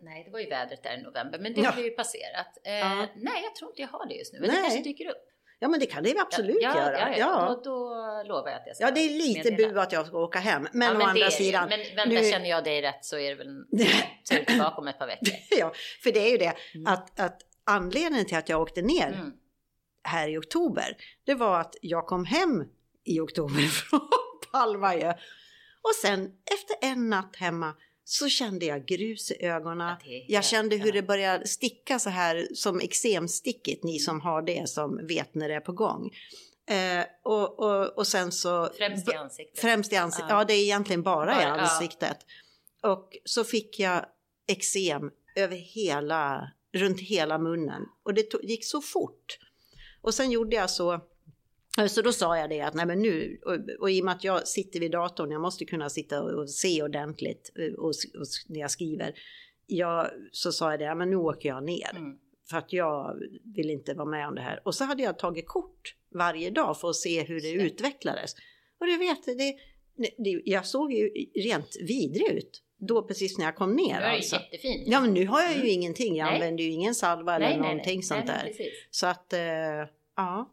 Nej, 0.00 0.24
det 0.24 0.30
var 0.30 0.40
ju 0.40 0.48
vädret 0.48 0.82
där 0.82 0.98
i 0.98 1.02
november, 1.02 1.38
men 1.38 1.54
det 1.54 1.60
Ja. 1.60 1.70
har 1.70 1.82
ju 1.82 1.90
passerat. 1.90 2.58
Eh, 2.64 2.72
Ja. 2.74 3.06
Nej, 3.16 3.42
jag 3.44 3.54
tror 3.54 3.70
inte 3.70 3.82
jag 3.82 3.88
har 3.88 4.08
det 4.08 4.14
just 4.14 4.32
nu, 4.32 4.40
men 4.40 4.48
Nej. 4.48 4.56
det 4.56 4.62
kanske 4.62 4.82
dyker 4.82 5.08
upp. 5.10 5.22
Ja, 5.58 5.68
men 5.68 5.80
det 5.80 5.86
kan 5.86 6.02
det 6.02 6.08
ju 6.10 6.18
absolut 6.18 6.58
ja, 6.62 6.76
göra. 6.76 6.98
Ja, 7.00 7.08
ja, 7.10 7.16
Ja. 7.18 7.60
Då, 7.64 7.70
då 7.70 7.88
lovar 8.28 8.50
jag 8.50 8.60
att 8.60 8.66
jag 8.66 8.76
ska 8.76 8.84
Ja, 8.84 8.90
det 8.90 9.00
är 9.00 9.10
lite 9.10 9.50
meddela. 9.50 9.72
bu 9.72 9.80
att 9.80 9.92
jag 9.92 10.06
ska 10.06 10.18
åka 10.18 10.38
hem. 10.38 10.68
Men 10.72 10.88
Ja, 10.88 10.94
å 10.94 10.98
det 10.98 11.04
andra 11.04 11.30
sidan. 11.30 11.68
Men 11.68 11.78
vänta, 11.96 12.04
nu- 12.22 12.30
känner 12.30 12.48
jag 12.50 12.64
dig 12.64 12.82
rätt 12.82 13.04
så 13.04 13.18
är 13.18 13.28
det 13.30 13.34
väl 13.34 13.64
det 13.70 14.44
tillbaka 14.46 14.76
om 14.76 14.88
ett 14.88 14.98
par 14.98 15.06
veckor. 15.06 15.28
ja, 15.58 15.72
för 16.02 16.12
det 16.12 16.18
är 16.20 16.30
ju 16.30 16.36
det 16.38 16.54
Mm. 16.74 16.86
att, 16.92 17.20
att 17.20 17.40
anledningen 17.64 18.26
till 18.26 18.36
att 18.36 18.48
jag 18.48 18.60
åkte 18.62 18.82
ner 18.82 19.06
Mm. 19.08 19.32
Här 20.06 20.28
i 20.28 20.38
oktober, 20.38 20.96
det 21.24 21.34
var 21.34 21.60
att 21.60 21.76
jag 21.80 22.06
kom 22.06 22.24
hem 22.24 22.64
i 23.04 23.20
oktober 23.20 23.62
från 23.68 24.08
Palmaö. 24.52 25.10
Och 25.82 25.94
sen 26.02 26.20
efter 26.26 26.88
en 26.90 27.08
natt 27.10 27.36
hemma 27.36 27.74
så 28.04 28.28
kände 28.28 28.66
jag 28.66 28.86
grus 28.86 29.30
i 29.30 29.44
ögonen. 29.44 29.96
Ja, 30.04 30.24
Jag 30.28 30.44
kände 30.44 30.76
hur 30.76 30.86
ja. 30.86 30.92
det 30.92 31.02
började 31.02 31.46
sticka 31.46 31.98
så 31.98 32.10
här 32.10 32.46
som 32.54 32.80
eksemstickigt, 32.80 33.84
ni 33.84 33.98
som 33.98 34.20
har 34.20 34.42
det 34.42 34.68
som 34.68 35.06
vet 35.06 35.34
när 35.34 35.48
det 35.48 35.54
är 35.54 35.60
på 35.60 35.72
gång. 35.72 36.10
Eh, 36.68 37.04
och, 37.22 37.58
och, 37.58 37.98
och 37.98 38.06
sen 38.06 38.32
så... 38.32 38.68
Främst 38.78 39.08
i 39.08 39.14
ansiktet. 39.14 39.60
Främst 39.60 39.92
i 39.92 39.96
ansiktet. 39.96 40.30
Ja. 40.30 40.38
Ja. 40.38 40.44
det 40.44 40.54
är 40.54 40.62
egentligen 40.62 41.02
bara, 41.02 41.32
i 41.32 41.44
Bara, 41.44 41.56
ja. 41.56 41.60
ansiktet. 41.60 42.18
Och 42.82 43.16
så 43.24 43.44
fick 43.44 43.78
jag 43.78 44.06
eksem 44.48 45.10
över 45.36 45.56
hela, 45.56 46.50
runt 46.74 47.00
hela 47.00 47.38
munnen. 47.38 47.82
Och 48.02 48.14
det 48.14 48.32
to- 48.32 48.42
gick 48.44 48.64
så 48.64 48.80
fort. 48.80 49.38
Och 50.06 50.14
sen 50.14 50.30
gjorde 50.30 50.56
jag 50.56 50.70
så, 50.70 51.00
så 51.88 52.02
då 52.02 52.12
sa 52.12 52.38
jag 52.38 52.50
det 52.50 52.60
att 52.60 52.74
nej 52.74 52.86
men 52.86 53.02
nu, 53.02 53.40
och, 53.44 53.80
och 53.80 53.90
i 53.90 54.00
och 54.00 54.04
med 54.04 54.14
att 54.14 54.24
jag 54.24 54.48
sitter 54.48 54.80
vid 54.80 54.90
datorn, 54.90 55.30
jag 55.30 55.40
måste 55.40 55.64
kunna 55.64 55.90
sitta 55.90 56.22
och, 56.22 56.30
och 56.30 56.50
se 56.50 56.82
ordentligt 56.82 57.52
eh, 57.58 57.74
och, 57.74 57.88
och, 57.88 58.26
när 58.48 58.60
jag 58.60 58.70
skriver. 58.70 59.14
Jag, 59.66 60.10
så 60.32 60.52
sa 60.52 60.70
jag 60.70 60.80
det, 60.80 60.94
men 60.94 61.10
nu 61.10 61.16
åker 61.16 61.48
jag 61.48 61.64
ner. 61.64 61.90
Mm. 61.96 62.18
För 62.50 62.56
att 62.56 62.72
jag 62.72 63.16
vill 63.56 63.70
inte 63.70 63.94
vara 63.94 64.08
med 64.08 64.28
om 64.28 64.34
det 64.34 64.40
här. 64.40 64.62
Och 64.64 64.74
så 64.74 64.84
hade 64.84 65.02
jag 65.02 65.18
tagit 65.18 65.48
kort 65.48 65.94
varje 66.14 66.50
dag 66.50 66.80
för 66.80 66.90
att 66.90 66.96
se 66.96 67.22
hur 67.22 67.40
det. 67.40 67.52
utvecklades. 67.52 68.34
Och 68.80 68.86
du 68.86 68.96
vet, 68.96 69.24
det, 69.24 69.56
det, 70.18 70.42
jag 70.44 70.66
såg 70.66 70.92
ju 70.92 71.08
rent 71.34 71.76
vidrig 71.80 72.28
ut 72.30 72.62
då 72.78 73.02
precis 73.02 73.38
när 73.38 73.44
jag 73.44 73.56
kom 73.56 73.76
ner. 73.76 73.96
är 73.96 74.00
det 74.00 74.16
Alltså. 74.16 74.36
jättefin. 74.36 74.82
Ja 74.86 75.00
men 75.00 75.14
nu 75.14 75.26
har 75.26 75.40
jag 75.42 75.50
ju 75.52 75.56
Mm. 75.60 75.68
ingenting, 75.72 76.16
jag 76.16 76.24
Nej. 76.26 76.34
använder 76.34 76.64
ju 76.64 76.70
ingen 76.70 76.94
salva 76.94 77.36
eller 77.36 77.56
någonting 77.58 78.02
sånt 78.02 78.24
nej, 78.26 78.34
där. 78.36 78.46
Precis. 78.48 78.72
Så 78.90 79.06
att, 79.06 79.32
eh, 79.32 79.40
ja, 80.16 80.50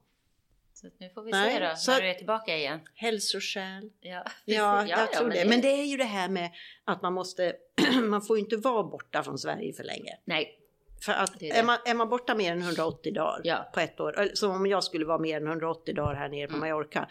Så 0.74 0.88
nu 0.98 1.10
får 1.10 1.24
vi 1.24 1.32
Nej, 1.32 1.54
se 1.54 1.66
då, 1.70 1.76
så- 1.76 1.92
när 1.92 2.02
du 2.02 2.08
är 2.10 2.14
tillbaka 2.14 2.58
igen. 2.58 2.80
hälsoskäl. 2.96 3.90
Ja, 4.02 4.24
Ja, 4.46 4.76
precis. 4.82 4.98
jag 4.98 5.14
tror 5.14 5.28
men 5.28 5.38
det. 5.38 5.46
Men 5.50 5.62
det 5.62 5.68
är 5.68 5.86
ju 5.86 5.98
det 5.98 6.04
här 6.04 6.30
med 6.30 6.50
att 6.86 7.02
man 7.02 7.14
måste, 7.14 7.56
man 8.04 8.22
får 8.22 8.38
ju 8.38 8.44
inte 8.44 8.58
vara 8.58 8.84
borta 8.84 9.24
från 9.24 9.38
Sverige 9.38 9.74
för 9.74 9.84
länge. 9.84 10.18
Nej, 10.26 10.60
För 11.06 11.12
att 11.14 11.40
Det 11.40 11.50
är 11.50 11.54
det. 11.54 11.60
är, 11.60 11.64
man, 11.64 11.78
är 11.86 11.94
man 11.94 12.10
borta 12.10 12.36
mer 12.36 12.52
än 12.52 12.62
180 12.62 13.14
dagar 13.14 13.42
Ja. 13.44 13.70
på 13.74 13.80
ett 13.80 14.00
år, 14.00 14.30
som 14.34 14.52
om 14.52 14.66
jag 14.66 14.84
skulle 14.84 15.06
vara 15.06 15.18
mer 15.20 15.38
än 15.38 15.48
180 15.48 15.96
dagar 15.96 16.14
här 16.16 16.30
nere 16.30 16.48
på 16.48 16.56
Mm. 16.56 16.70
Mallorca, 16.70 17.08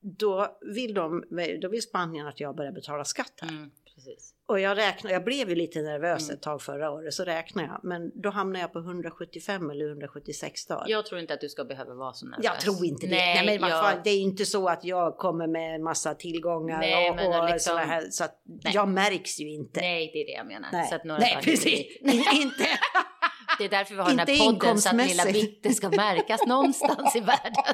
då 0.00 0.56
vill, 0.74 0.94
de, 0.94 1.24
då 1.60 1.68
vill 1.68 1.82
Spanien 1.82 2.26
att 2.26 2.40
jag 2.40 2.56
börjar 2.56 2.72
betala 2.72 3.04
skatt 3.04 3.32
här. 3.40 3.48
mm, 3.48 3.70
precis. 4.04 4.34
Och 4.48 4.60
jag 4.60 4.78
räknar, 4.78 5.10
jag 5.10 5.24
blev 5.24 5.48
ju 5.48 5.54
lite 5.54 5.82
nervös 5.82 6.22
Mm. 6.22 6.34
ett 6.34 6.42
tag 6.42 6.62
förra 6.62 6.90
året, 6.90 7.14
så 7.14 7.24
räknar 7.24 7.62
jag. 7.62 7.80
Men 7.82 8.20
då 8.22 8.30
hamnar 8.30 8.60
jag 8.60 8.72
på 8.72 8.78
175 8.78 9.70
eller 9.70 9.88
176 9.88 10.66
dagar. 10.66 10.84
Jag 10.88 11.06
tror 11.06 11.20
inte 11.20 11.34
att 11.34 11.40
du 11.40 11.48
ska 11.48 11.64
behöva 11.64 11.94
vara 11.94 12.12
så 12.12 12.26
nervös. 12.26 12.44
Jag 12.44 12.60
tror 12.60 12.84
inte 12.86 13.06
det. 13.06 13.14
Nej, 13.16 13.46
Nej, 13.46 13.58
men 13.60 13.70
jag- 13.70 13.84
fan, 13.84 14.00
det 14.04 14.10
är 14.10 14.20
inte 14.20 14.46
så 14.46 14.68
att 14.68 14.84
jag 14.84 15.16
kommer 15.18 15.46
med 15.46 15.74
en 15.74 15.82
massa 15.82 16.14
tillgångar 16.14 16.78
Nej, 16.78 17.10
och, 17.10 17.16
och 17.40 17.44
liksom- 17.50 17.70
sådana 17.72 17.86
här. 17.86 18.06
Så 18.10 18.24
att 18.24 18.42
Nej. 18.64 18.74
jag 18.74 18.88
märks 18.88 19.40
ju 19.40 19.50
inte. 19.50 19.80
Nej, 19.80 20.10
det 20.12 20.18
är 20.22 20.26
det 20.26 20.32
jag 20.32 20.46
menar. 20.46 20.68
Nej, 20.72 20.86
Så 20.88 20.94
att 20.94 21.04
några 21.04 21.20
Nej 21.20 21.38
precis. 21.42 21.86
Nej, 22.02 22.24
inte. 22.42 22.64
Det 23.58 23.64
är 23.64 23.68
därför 23.68 23.94
vi 23.94 24.00
har 24.00 24.08
den 24.08 24.18
här 24.18 24.30
Inte 24.30 24.44
podden 24.66 24.78
så 24.80 24.88
att 24.88 25.08
lilla. 25.08 25.24
Bitte 25.24 25.74
ska 25.74 25.88
märkas 25.90 26.46
någonstans 26.46 27.16
i 27.16 27.20
världen. 27.20 27.52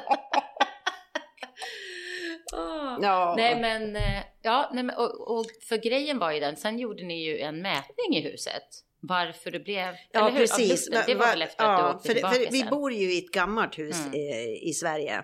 Åh. 2.53 2.97
Ja. 3.01 3.33
Nej 3.37 3.61
men, 3.61 3.95
eh, 3.95 4.23
ja, 4.41 4.69
nej, 4.73 4.83
men 4.83 4.95
och, 4.95 5.37
och 5.39 5.45
för 5.69 5.77
grejen 5.77 6.19
var 6.19 6.31
ju 6.31 6.39
den, 6.39 6.55
sen 6.57 6.79
gjorde 6.79 7.03
ni 7.03 7.23
ju 7.25 7.39
en 7.39 7.61
mätning 7.61 8.15
i 8.17 8.21
huset. 8.21 8.63
Varför 8.99 9.51
det 9.51 9.59
blev, 9.59 9.95
Ja, 10.11 10.19
eller 10.19 10.31
hur? 10.31 10.39
Precis. 10.39 10.69
luften. 10.89 11.03
Det 11.07 11.15
var 11.15 11.25
väl 11.27 11.41
efter 11.41 11.63
att 11.63 11.79
ja, 11.79 11.87
du 11.87 11.95
åkte 11.95 12.07
för, 12.07 12.13
tillbaka 12.13 12.35
för 12.35 12.51
Vi 12.51 12.59
sen? 12.59 12.69
bor 12.69 12.91
ju 12.93 13.13
i 13.13 13.17
ett 13.17 13.31
gammalt 13.31 13.79
hus 13.79 13.99
Mm. 14.05 14.13
eh, 14.13 14.67
i 14.69 14.73
Sverige. 14.75 15.23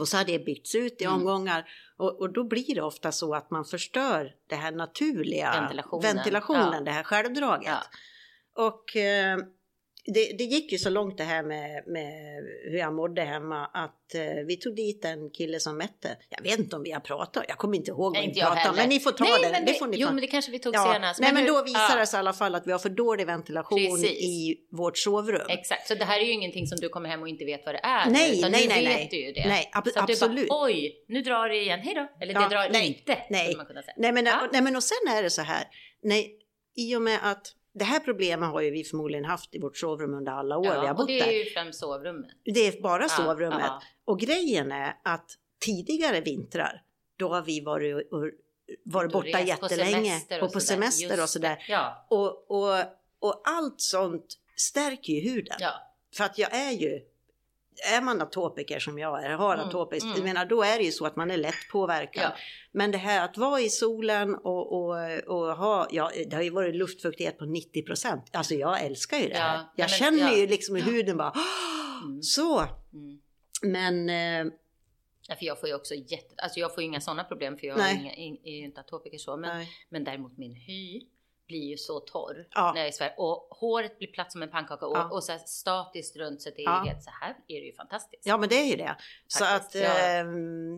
Och 0.00 0.08
så 0.08 0.16
har 0.16 0.24
det 0.24 0.38
byggts 0.38 0.74
ut 0.74 1.02
i 1.02 1.04
Mm. 1.04 1.16
omgångar. 1.16 1.68
Och, 1.96 2.20
och 2.20 2.32
då 2.32 2.44
blir 2.44 2.74
det 2.74 2.82
ofta 2.82 3.12
så 3.12 3.34
att 3.34 3.50
man 3.50 3.64
förstör 3.64 4.32
det 4.48 4.54
här 4.56 4.72
naturliga 4.72 5.52
Ventilationen. 5.60 6.02
ventilationen 6.16 6.72
Ja. 6.74 6.80
det 6.80 6.90
här 6.90 7.02
självdraget. 7.02 7.68
Ja. 8.54 8.64
Och 8.64 8.96
eh, 8.96 9.38
det, 10.06 10.32
det 10.38 10.44
gick 10.44 10.72
ju 10.72 10.78
så 10.78 10.90
långt 10.90 11.18
det 11.18 11.24
här 11.24 11.42
med, 11.42 11.82
med 11.86 12.12
hur 12.70 12.78
jag 12.78 12.94
mådde 12.94 13.22
hemma 13.22 13.66
att 13.66 14.14
eh, 14.14 14.20
vi 14.46 14.56
tog 14.56 14.76
dit 14.76 15.04
en 15.04 15.30
kille 15.30 15.60
som 15.60 15.78
mätte. 15.78 16.16
Jag 16.28 16.42
vet 16.42 16.58
inte 16.58 16.76
om 16.76 16.82
vi 16.82 16.90
har 16.92 17.00
pratat, 17.00 17.44
jag 17.48 17.58
kommer 17.58 17.76
inte 17.76 17.90
ihåg 17.90 17.98
vad 18.00 18.12
Nej, 18.12 18.32
vi 18.34 18.40
pratade 18.40 18.68
om. 18.70 18.76
Men 18.76 18.88
ni 18.88 19.00
får 19.00 19.10
ta 19.12 19.24
Nej, 19.24 19.32
det. 19.42 19.50
men 19.50 19.64
det, 19.66 19.74
får 19.74 19.86
ni 19.86 19.96
jo, 19.96 20.06
ta. 20.06 20.12
men 20.12 20.20
det 20.20 20.26
kanske 20.26 20.50
vi 20.50 20.58
tog 20.58 20.74
Ja, 20.74 20.92
senast. 20.94 21.20
Nej 21.20 21.32
men 21.32 21.42
hur- 21.42 21.48
då 21.52 21.64
visar 21.64 21.80
ja, 21.90 21.96
det 21.98 22.06
sig 22.06 22.18
i 22.18 22.20
alla 22.20 22.32
fall 22.32 22.54
att 22.54 22.66
vi 22.66 22.72
har 22.72 22.78
för 22.78 22.88
dålig 22.88 23.26
ventilation 23.26 23.78
Precis. 23.78 24.10
i 24.22 24.56
vårt 24.72 24.98
sovrum. 24.98 25.46
Exakt, 25.48 25.88
så 25.88 25.94
det 25.94 26.04
här 26.04 26.20
är 26.20 26.24
ju 26.24 26.32
ingenting 26.32 26.66
som 26.66 26.78
du 26.80 26.88
kommer 26.88 27.08
hem 27.08 27.22
och 27.22 27.28
inte 27.28 27.44
vet 27.44 27.62
vad 27.66 27.74
det 27.74 27.80
är. 27.82 28.10
Nej, 28.10 28.38
utan 28.38 28.50
nej, 28.50 28.62
nu 28.62 28.74
nej, 28.74 28.84
vet 28.84 28.94
nej. 28.96 29.08
du 29.10 29.16
ju 29.26 29.32
det. 29.32 29.48
Nej, 29.48 29.70
ab- 29.72 29.88
så 29.92 29.98
att 29.98 30.10
absolut. 30.10 30.36
Du 30.36 30.46
bara, 30.46 30.64
Oj, 30.66 31.04
nu 31.08 31.22
drar 31.22 31.48
det 31.48 31.56
igen, 31.62 31.80
hej 31.80 31.94
då. 31.94 32.08
Eller 32.22 32.34
Ja, 32.34 32.40
det 32.40 32.48
drar 32.48 32.68
nej, 32.72 32.86
inte, 32.86 33.18
nej. 33.30 33.56
man 33.56 33.66
kunna 33.66 33.82
säga. 33.82 33.94
Nej 33.96 34.12
men, 34.12 34.26
Ja. 34.26 34.48
nej 34.52 34.62
men 34.62 34.76
och 34.76 34.82
sen 34.82 35.14
är 35.16 35.22
det 35.22 35.30
så 35.30 35.42
här. 35.42 35.64
Nej, 36.02 36.32
I 36.76 36.96
och 36.96 37.02
med 37.02 37.18
att 37.22 37.52
det 37.78 37.84
här 37.84 38.00
problemet 38.00 38.48
har 38.50 38.60
ju 38.60 38.70
vi 38.70 38.84
förmodligen 38.84 39.24
haft 39.24 39.54
i 39.54 39.58
vårt 39.58 39.76
sovrum 39.76 40.14
under 40.14 40.32
alla 40.32 40.58
år 40.58 40.62
vi 40.62 40.86
har 40.86 40.94
bott 40.94 41.06
det 41.06 41.20
är 41.20 41.26
där. 41.26 41.32
ju 41.32 41.44
främst 41.50 41.80
sovrummet. 41.80 42.30
Det 42.44 42.60
är 42.60 42.82
bara 42.82 43.02
Ja, 43.02 43.08
sovrummet. 43.08 43.58
ja. 43.60 43.82
Och 44.04 44.20
grejen 44.20 44.72
är 44.72 44.96
att 45.04 45.30
tidigare 45.60 46.20
vintrar, 46.20 46.82
då 47.16 47.28
har 47.28 47.42
vi 47.42 47.60
varit, 47.60 48.12
och, 48.12 48.30
varit 48.84 49.12
borta 49.12 49.38
på 49.38 49.44
jättelänge 49.44 50.20
och 50.42 50.52
på 50.52 50.60
semester 50.60 51.22
och 51.22 51.28
sådär. 51.28 51.64
Ja, 51.68 52.06
Och, 52.10 52.50
och, 52.50 52.78
och 53.18 53.42
allt 53.44 53.80
sånt 53.80 54.26
stärker 54.56 55.12
ju 55.12 55.20
huden. 55.30 55.56
ja. 55.60 55.72
För 56.16 56.24
att 56.24 56.38
jag 56.38 56.54
är 56.54 56.70
ju, 56.72 57.00
är 57.96 58.00
man 58.02 58.22
atopiker 58.22 58.78
som 58.78 58.98
jag 58.98 59.24
är, 59.24 59.30
har 59.30 59.54
Mm, 59.54 59.68
atopiskt, 59.68 60.06
mm. 60.06 60.22
menar 60.24 60.46
då 60.46 60.62
är 60.62 60.78
det 60.78 60.84
ju 60.84 60.92
så 60.92 61.06
att 61.06 61.16
man 61.16 61.30
är 61.30 61.36
lätt 61.36 61.68
påverkad. 61.72 62.22
ja. 62.24 62.36
Men 62.72 62.90
det 62.90 62.98
här 62.98 63.24
att 63.24 63.36
vara 63.36 63.60
i 63.60 63.68
solen 63.70 64.34
och, 64.34 64.72
och, 64.72 64.94
och 65.26 65.56
ha, 65.56 65.88
ja 65.90 66.10
det 66.30 66.36
har 66.36 66.42
ju 66.42 66.50
varit 66.50 66.74
luftfuktighet 66.74 67.38
på 67.38 67.44
90 67.44 67.82
procent. 67.82 68.24
Alltså 68.32 68.54
jag 68.54 68.82
älskar 68.84 69.16
ju 69.18 69.28
det 69.28 69.34
Ja, 69.34 69.40
här. 69.42 69.56
nej, 69.56 69.66
Jag 69.76 69.90
känner 69.90 70.18
ja. 70.32 70.36
ju 70.36 70.46
liksom 70.46 70.76
hur 70.76 70.82
huden 70.82 71.16
bara, 71.16 71.32
Mm. 72.04 72.22
så. 72.22 72.58
Mm. 72.92 73.20
Men 73.62 74.08
eh, 74.48 74.52
Ja, 75.28 75.36
för 75.36 75.46
jag 75.46 75.60
får 75.60 75.68
ju 75.68 75.74
också 75.74 75.94
jätte, 75.94 76.34
alltså 76.42 76.60
jag 76.60 76.74
får 76.74 76.82
ju 76.82 76.86
inga 76.88 77.00
sådana 77.00 77.24
problem 77.24 77.58
för 77.58 77.66
jag 77.66 77.92
inga, 77.94 78.14
in, 78.14 78.38
är 78.44 78.50
ju 78.52 78.64
inte 78.64 78.80
atopiker 78.80 79.18
så. 79.18 79.36
Men, 79.36 79.56
nej. 79.56 79.68
men 79.88 80.04
däremot 80.04 80.38
min 80.38 80.54
hy 80.54 81.02
blir 81.46 81.64
ju 81.70 81.76
så 81.76 82.00
torr 82.00 82.46
Ja. 82.54 82.72
när 82.72 82.80
jag 82.80 82.86
är 82.86 82.90
i 82.90 82.92
Sverige. 82.92 83.14
Och 83.16 83.48
håret 83.50 83.98
blir 83.98 84.08
platt 84.08 84.32
som 84.32 84.42
en 84.42 84.50
pannkaka 84.50 84.86
och, 84.86 84.96
Ja. 84.96 85.08
och 85.10 85.24
så 85.24 85.32
här 85.32 85.38
statiskt 85.38 86.16
runt 86.16 86.42
så 86.42 86.50
det 86.50 86.62
är 86.62 86.70
Ja. 86.70 86.82
helt 86.86 87.02
så 87.04 87.10
här 87.20 87.30
är 87.48 87.60
det 87.60 87.66
ju 87.66 87.72
fantastiskt. 87.72 88.26
Ja 88.26 88.36
men 88.36 88.48
det 88.48 88.54
är 88.56 88.64
ju 88.64 88.76
det. 88.76 88.96
Så 89.28 89.44
att 89.44 89.50
Faktiskt, 89.50 89.84
ja. 89.84 89.90
eh, 89.90 90.24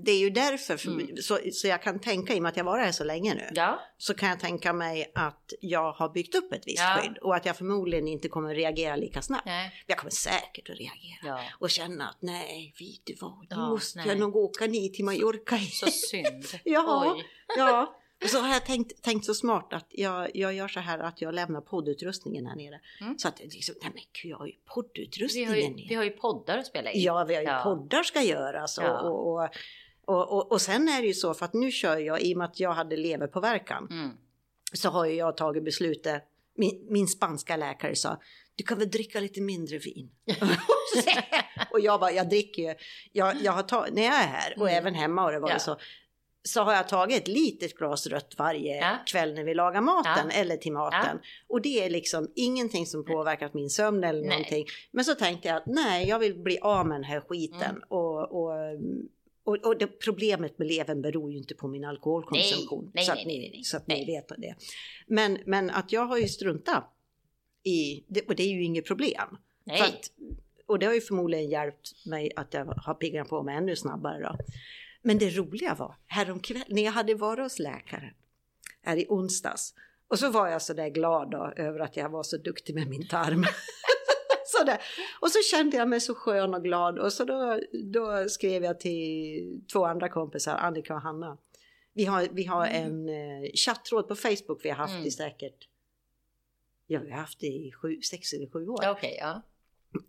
det 0.05 0.11
är 0.13 0.19
ju 0.19 0.31
därför, 0.31 0.77
för, 0.77 0.89
Mm. 0.91 1.17
så, 1.17 1.39
så 1.53 1.67
jag 1.69 1.83
kan 1.83 1.99
tänka, 2.01 2.35
i 2.35 2.39
och 2.39 2.43
med 2.43 2.51
att 2.51 2.57
jag 2.57 2.65
varit 2.65 2.85
här 2.85 2.93
så 2.93 3.05
länge 3.05 3.35
nu, 3.35 3.49
Ja, 3.55 3.81
så 3.99 4.15
kan 4.15 4.29
jag 4.29 4.41
tänka 4.41 4.73
mig 4.73 5.13
att 5.15 5.53
jag 5.61 5.93
har 5.93 6.09
byggt 6.09 6.35
upp 6.35 6.53
ett 6.53 6.63
visst 6.67 6.83
skydd 6.83 7.19
och 7.19 7.37
att 7.37 7.47
jag 7.47 7.57
förmodligen 7.57 8.09
inte 8.09 8.29
kommer 8.29 8.55
reagera 8.55 8.97
lika 8.97 9.23
snabbt. 9.23 9.47
nej, 9.47 9.85
Jag 9.87 9.99
kommer 9.99 10.11
säkert 10.11 10.71
att 10.71 10.77
reagera 10.79 11.41
och 11.61 11.71
känna 11.71 12.09
att 12.09 12.17
nej, 12.23 12.75
vet 12.79 13.07
du 13.07 13.15
vad, 13.21 13.47
nu 13.51 13.57
måste 13.57 13.99
nej. 13.99 14.09
jag 14.09 14.19
nog 14.19 14.37
åka 14.37 14.67
ner 14.67 14.89
till 14.89 15.05
Mallorca. 15.05 15.59
Så 15.59 15.87
synd. 15.87 16.45
Ja. 16.65 17.13
Oj. 17.17 17.25
ja, 17.57 17.98
Och 18.23 18.31
så 18.31 18.39
har 18.41 18.49
jag 18.53 18.67
tänkt, 18.67 19.03
tänkt 19.03 19.25
så 19.27 19.35
smart 19.35 19.73
att 19.73 19.87
jag, 19.91 20.31
jag 20.37 20.55
gör 20.55 20.69
så 20.69 20.81
här 20.81 20.99
att 20.99 21.21
jag 21.21 21.35
lämnar 21.35 21.61
poddutrustningen 21.61 22.47
här 22.47 22.57
nere. 22.57 22.81
Mm. 23.01 23.19
Så 23.19 23.29
att 23.29 23.41
liksom, 23.41 23.75
nej 23.83 23.91
men 23.95 24.03
gud, 24.23 24.31
jag 24.33 24.37
har 24.39 24.47
ju 24.47 24.53
Vi 24.53 24.59
poddutrustningen 24.75 25.49
har, 25.51 25.57
ju, 25.57 25.69
nere. 25.69 25.87
vi 25.89 25.95
har 25.95 26.05
ju 26.05 26.11
poddar 26.11 26.59
att 26.59 26.67
spela 26.67 26.91
in. 26.91 27.03
Ja, 27.03 27.25
vi 27.25 27.35
har 27.35 27.43
ju 27.43 27.49
Ja. 27.49 27.61
poddar 27.65 28.03
ska 28.03 28.23
göras 28.23 28.79
och, 28.79 28.85
Ja. 28.85 29.01
och, 29.01 29.33
och, 29.43 29.49
och, 30.05 30.33
och, 30.33 30.53
och 30.53 30.61
sen 30.61 30.89
är 30.89 31.01
det 31.01 31.07
ju 31.07 31.15
så 31.15 31.35
för 31.35 31.45
att 31.45 31.55
nu 31.55 31.71
kör 31.71 31.97
jag, 31.97 32.23
i 32.23 32.35
och 32.35 32.39
med 32.39 32.45
att 32.45 32.61
jag 32.61 32.73
hade 32.73 32.97
leverpåverkan, 32.97 33.87
Mm. 33.91 34.11
så 34.73 34.89
har 34.91 35.05
ju 35.07 35.15
jag 35.15 35.37
tagit 35.37 35.65
beslutet, 35.65 36.23
min, 36.55 36.87
min 36.91 37.09
spanska 37.09 37.57
läkare 37.57 37.97
sa, 37.97 38.21
du 38.57 38.65
kan 38.65 38.79
väl 38.79 38.91
dricka 38.91 39.21
lite 39.21 39.41
mindre 39.41 39.79
vin? 39.79 40.11
och 41.71 41.81
jag 41.81 42.01
bara, 42.01 42.13
jag 42.13 42.29
dricker 42.29 42.63
ju, 42.63 42.75
jag, 43.13 43.37
jag 43.43 43.53
har 43.53 43.63
tagit, 43.63 43.95
när 43.95 44.03
jag 44.03 44.15
är 44.15 44.27
här 44.27 44.55
och 44.57 44.69
Mm. 44.69 44.79
även 44.83 44.95
hemma 44.95 45.25
och 45.25 45.33
det 45.33 45.41
var 45.41 45.51
Ja. 45.51 45.59
så, 45.59 45.77
så 46.49 46.63
har 46.63 46.73
jag 46.73 46.89
tagit 46.89 47.23
ett 47.23 47.29
litet 47.29 47.75
glas 47.75 48.07
rött 48.07 48.35
varje 48.39 48.77
Ja. 48.77 48.97
kväll 49.07 49.35
när 49.35 49.45
vi 49.45 49.55
lagar 49.55 49.81
maten 49.81 50.31
Ja. 50.31 50.41
eller 50.41 50.57
till 50.57 50.73
maten. 50.73 51.19
Och 51.49 51.63
det 51.63 51.85
är 51.85 51.91
liksom 51.91 52.33
ingenting 52.35 52.87
som 52.87 53.05
påverkat 53.05 53.55
min 53.55 53.71
sömn 53.71 54.05
eller 54.05 54.21
Nej. 54.21 54.29
någonting. 54.29 54.67
Men 54.91 55.05
så 55.05 55.15
tänkte 55.15 55.49
jag 55.49 55.57
att 55.57 55.67
nej, 55.67 56.09
jag 56.09 56.19
vill 56.19 56.39
bli 56.39 56.59
av 56.59 56.87
med 56.87 56.95
den 56.95 57.05
här 57.05 57.21
skiten. 57.21 57.71
Mm. 57.71 57.83
Och, 57.89 58.33
och, 58.33 58.53
och, 59.45 59.57
och 59.67 59.79
det, 59.79 59.87
problemet 59.87 60.59
med 60.59 60.69
levern 60.69 61.03
beror 61.03 61.33
ju 61.33 61.39
inte 61.39 61.55
på 61.55 61.69
min 61.69 61.85
alkoholkonsumtion. 61.85 62.91
Nej, 62.95 63.05
så 63.05 63.13
att 63.13 63.27
ni. 63.27 63.61
Så 63.65 63.77
att 63.77 63.87
ni 63.87 64.05
vet 64.05 64.29
det. 64.29 64.55
Men, 65.07 65.39
men 65.47 65.71
att 65.71 65.93
jag 65.93 66.07
har 66.07 66.19
ju 66.19 66.29
struntat 66.29 66.95
i, 67.63 68.05
och 68.29 68.37
det 68.37 68.43
är 68.43 68.49
ju 68.53 68.65
inget 68.65 68.87
problem. 68.87 69.37
Att, 69.71 70.11
och 70.67 70.79
det 70.79 70.87
har 70.87 70.95
ju 70.95 71.01
förmodligen 71.01 71.49
hjälpt 71.51 72.07
mig 72.07 72.31
att 72.37 72.55
jag 72.55 72.65
har 72.65 72.95
piggnat 72.95 73.29
på 73.29 73.43
mig 73.43 73.57
ännu 73.57 73.77
snabbare 73.77 74.23
då. 74.23 74.37
Men 75.03 75.19
det 75.19 75.31
roliga 75.31 75.75
var, 75.75 75.97
häromkväll, 76.07 76.65
när 76.69 76.83
jag 76.83 76.93
hade 76.93 77.15
varit 77.15 77.43
hos 77.43 77.59
läkaren 77.59 78.15
här 78.83 78.97
i 78.97 79.07
onsdags 79.09 79.75
och 80.09 80.19
så 80.19 80.31
var 80.31 80.49
jag 80.49 80.63
så 80.63 80.73
där 80.73 80.89
glad 80.89 81.31
då, 81.31 81.53
över 81.57 81.81
att 81.81 81.97
jag 81.97 82.09
var 82.09 82.23
så 82.23 82.37
duktig 82.37 82.75
med 82.75 82.89
min 82.89 83.09
tarm. 83.09 83.45
så 84.47 84.65
där. 84.65 84.79
Och 85.21 85.31
så 85.31 85.39
kände 85.51 85.77
jag 85.77 85.89
mig 85.89 86.01
så 86.01 86.15
skön 86.15 86.55
och 86.55 86.65
glad 86.65 86.99
och 86.99 87.13
så 87.13 87.25
då, 87.25 87.61
då 87.85 88.29
skrev 88.29 88.65
jag 88.65 88.81
till 88.81 89.61
två 89.73 89.85
andra 89.85 90.09
kompisar, 90.09 90.57
Annika 90.57 90.95
och 90.95 91.03
Hanna. 91.03 91.39
Vi 91.93 92.05
har, 92.05 92.29
vi 92.33 92.45
har 92.45 92.67
en 92.67 93.09
eh, 93.09 93.51
chattråd 93.55 94.09
på 94.09 94.15
Facebook 94.15 94.65
vi 94.65 94.69
har 94.69 94.77
haft 94.77 94.95
Mm. 94.95 95.07
i 95.07 95.11
säkert, 95.11 95.69
ja 96.87 97.01
vi 97.01 97.11
har 97.11 97.19
haft 97.19 97.41
det 97.41 97.47
i 97.47 97.73
sju, 97.73 98.01
sex 98.03 98.33
eller 98.33 98.47
sju 98.47 98.69
år. 98.69 98.91
Okej, 98.91 99.19
ja. 99.21 99.43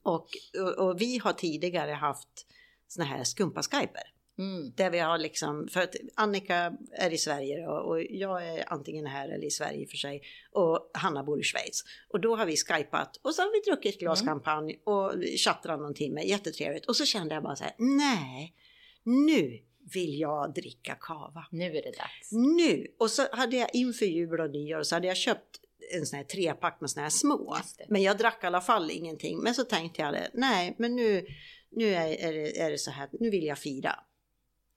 Och, 0.03 0.27
och, 0.60 0.88
och 0.88 1.01
vi 1.01 1.17
har 1.17 1.34
tidigare 1.34 1.91
haft 1.91 2.48
såna 2.88 3.05
här 3.05 3.24
skumpa-skyper. 3.24 4.19
Mm. 4.39 4.72
Där 4.75 4.89
vi 4.89 5.00
har 5.00 5.17
liksom, 5.17 5.67
för 5.67 5.81
att 5.81 5.96
Annika 6.15 6.74
är 6.91 7.13
i 7.13 7.17
Sverige 7.17 7.67
och, 7.67 7.89
och 7.89 8.03
jag 8.10 8.48
är 8.48 8.74
antingen 8.74 9.05
här 9.05 9.29
eller 9.29 9.46
i 9.46 9.51
Sverige 9.51 9.88
för 9.88 9.98
sig. 9.98 10.22
Och 10.51 10.91
Hanna 10.93 11.24
bor 11.24 11.39
i 11.39 11.43
Schweiz. 11.43 11.84
Och 12.10 12.19
då 12.19 12.36
har 12.36 12.46
vi 12.46 12.58
skypat 12.58 13.19
och 13.22 13.36
så 13.36 13.41
har 13.41 13.51
vi 13.51 13.72
druckit 13.72 13.96
ett 13.96 14.00
glas 14.00 14.22
Mm. 14.22 14.34
champagne 14.34 14.75
och 14.84 15.13
chattrat 15.46 15.79
någon 15.79 15.93
timme, 15.93 16.22
jättetrevligt. 16.24 16.86
Och 16.86 16.96
så 16.96 17.05
kände 17.05 17.34
jag 17.34 17.43
bara 17.43 17.55
så 17.55 17.63
här, 17.63 17.74
nej, 17.77 18.55
nu 19.03 19.60
vill 19.93 20.19
jag 20.19 20.53
dricka 20.53 20.98
kava. 21.01 21.46
Nu 21.51 21.65
är 21.65 21.84
det 21.84 21.98
dags. 21.98 22.31
Nu! 22.31 22.88
Och 23.00 23.12
så 23.12 23.27
hade 23.31 23.55
jag 23.55 23.69
inför 23.74 24.05
jul 24.05 24.39
och 24.39 24.51
nyår 24.51 24.84
så 24.84 24.96
hade 24.96 25.08
jag 25.08 25.17
köpt 25.17 25.60
en 25.93 26.05
sån 26.05 26.17
här 26.17 26.24
trepack 26.24 26.81
med 26.81 26.89
såna 26.89 27.03
här 27.03 27.10
små. 27.10 27.58
Men 27.88 28.01
jag 28.01 28.17
drack 28.17 28.43
i 28.43 28.48
alla 28.48 28.62
fall 28.62 28.91
ingenting. 28.91 29.39
Men 29.39 29.55
så 29.55 29.63
tänkte 29.63 30.01
jag 30.01 30.13
det, 30.13 30.29
nej 30.34 30.75
men 30.77 30.96
nu, 30.96 31.25
nu 31.72 31.93
är, 31.93 32.08
är, 32.08 32.34
det, 32.34 32.60
är 32.60 32.72
det 32.72 32.77
så 32.77 32.91
här, 32.91 33.10
nu 33.12 33.29
vill 33.29 33.46
jag 33.46 33.58
fira 33.58 33.96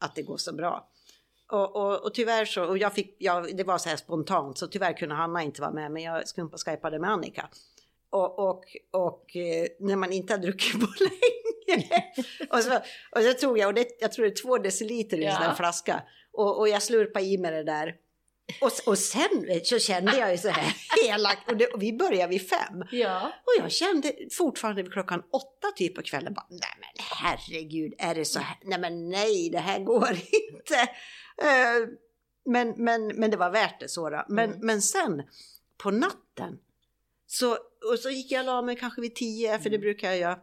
att 0.03 0.15
det 0.15 0.23
går 0.23 0.37
så 0.37 0.53
bra. 0.53 0.89
Och, 1.51 1.77
och, 1.77 2.05
och 2.05 2.15
tyvärr 2.15 2.45
så, 2.45 2.65
och 2.65 2.79
jag 2.79 2.93
fick, 2.95 3.17
jag, 3.19 3.57
det 3.57 3.65
var 3.65 3.79
så 3.79 3.89
här 3.89 3.97
spontant 3.97 4.59
så 4.59 4.67
tyvärr 4.67 4.93
kunde 4.97 5.15
Hanna 5.15 5.43
inte 5.43 5.61
vara 5.61 5.73
med 5.73 5.91
men 5.91 6.03
jag 6.03 6.29
skumpa 6.29 6.57
skypade 6.59 6.99
med 6.99 7.11
Annika. 7.11 7.49
Och, 8.11 8.39
och, 8.39 8.65
och 8.91 9.37
eh, 9.37 9.67
när 9.81 9.97
man 9.97 10.13
inte 10.13 10.33
har 10.33 10.39
druckit 10.39 10.81
på 10.81 10.87
länge. 11.01 11.89
och, 12.51 12.59
så, 12.63 12.77
och 13.17 13.23
så 13.23 13.33
tog 13.33 13.59
jag, 13.59 13.69
och 13.69 13.75
det, 13.75 13.87
jag 14.01 14.13
tror 14.13 14.25
det 14.25 14.31
är 14.31 14.43
två 14.43 14.59
deciliter 14.59 15.17
i 15.17 15.25
en 15.25 15.31
Ja. 15.31 15.37
sån 15.37 15.43
här 15.47 15.55
flaska. 15.55 16.03
Och, 16.33 16.59
och 16.59 16.69
jag 16.69 16.83
slurpade 16.83 17.25
i 17.27 17.39
mig 17.39 17.51
det 17.51 17.65
där. 17.65 17.95
Och, 18.61 18.71
och 18.87 18.99
sen 18.99 19.61
så 19.65 19.79
kände 19.79 20.17
jag 20.19 20.31
ju 20.33 20.39
så 20.39 20.49
här 20.49 20.75
hela, 21.07 21.31
och, 21.47 21.57
det, 21.57 21.67
och 21.67 21.83
vi 21.83 21.93
började 21.93 22.31
vid 22.31 22.49
fem. 22.49 22.85
Ja. 22.91 23.27
Och 23.27 23.53
jag 23.65 23.73
kände 23.73 24.13
fortfarande 24.33 24.83
vid 24.83 24.93
klockan 24.93 25.23
åtta 25.33 25.69
typ 25.77 25.95
på 25.95 26.03
kvällen 26.03 26.35
bara, 26.35 26.47
nej 26.51 26.77
men 26.81 27.05
herregud, 27.21 27.95
är 27.99 28.15
det 28.15 28.25
så 28.25 28.39
här? 28.39 28.57
Nej 28.65 28.79
men 28.81 29.09
nej, 29.11 29.51
det 29.51 29.59
här 29.59 29.79
går 29.81 30.11
inte. 30.53 30.81
Eh, 31.43 31.89
men, 32.45 32.75
men, 32.77 33.07
men 33.07 33.31
det 33.31 33.37
var 33.37 33.51
värt 33.51 33.81
det 33.81 33.89
så 33.89 34.11
då. 34.11 34.25
Men, 34.29 34.51
Mm. 34.51 34.67
men 34.67 34.83
sen 34.83 35.23
på 35.79 35.91
natten 35.91 36.59
så, 37.27 37.53
och 37.93 37.99
så 37.99 38.11
gick 38.11 38.33
jag 38.33 38.41
och 38.41 38.47
la 38.47 38.63
mig 38.63 38.77
kanske 38.77 39.01
vid 39.01 39.15
tio, 39.15 39.59
för 39.59 39.65
det 39.71 39.77
Mm. 39.77 39.81
brukar 39.81 40.09
jag 40.09 40.19
göra. 40.19 40.39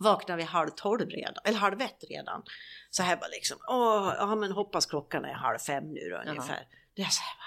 Vaknade 0.00 0.36
vid 0.36 0.46
halv 0.46 0.70
tolv 0.70 1.08
redan, 1.10 1.34
eller 1.44 1.58
halv 1.58 1.80
ett 1.80 2.04
redan. 2.10 2.42
Så 2.90 3.02
här 3.02 3.16
bara 3.16 3.28
liksom, 3.28 3.58
åh, 3.68 4.14
ja 4.18 4.34
men 4.34 4.52
hoppas 4.52 4.86
klockan 4.86 5.24
är 5.24 5.32
halv 5.32 5.58
fem 5.58 5.84
nu 5.92 6.00
då 6.10 6.30
ungefär. 6.30 6.66
Det 6.98 7.02
är 7.02 7.08
så 7.10 7.22
här, 7.22 7.38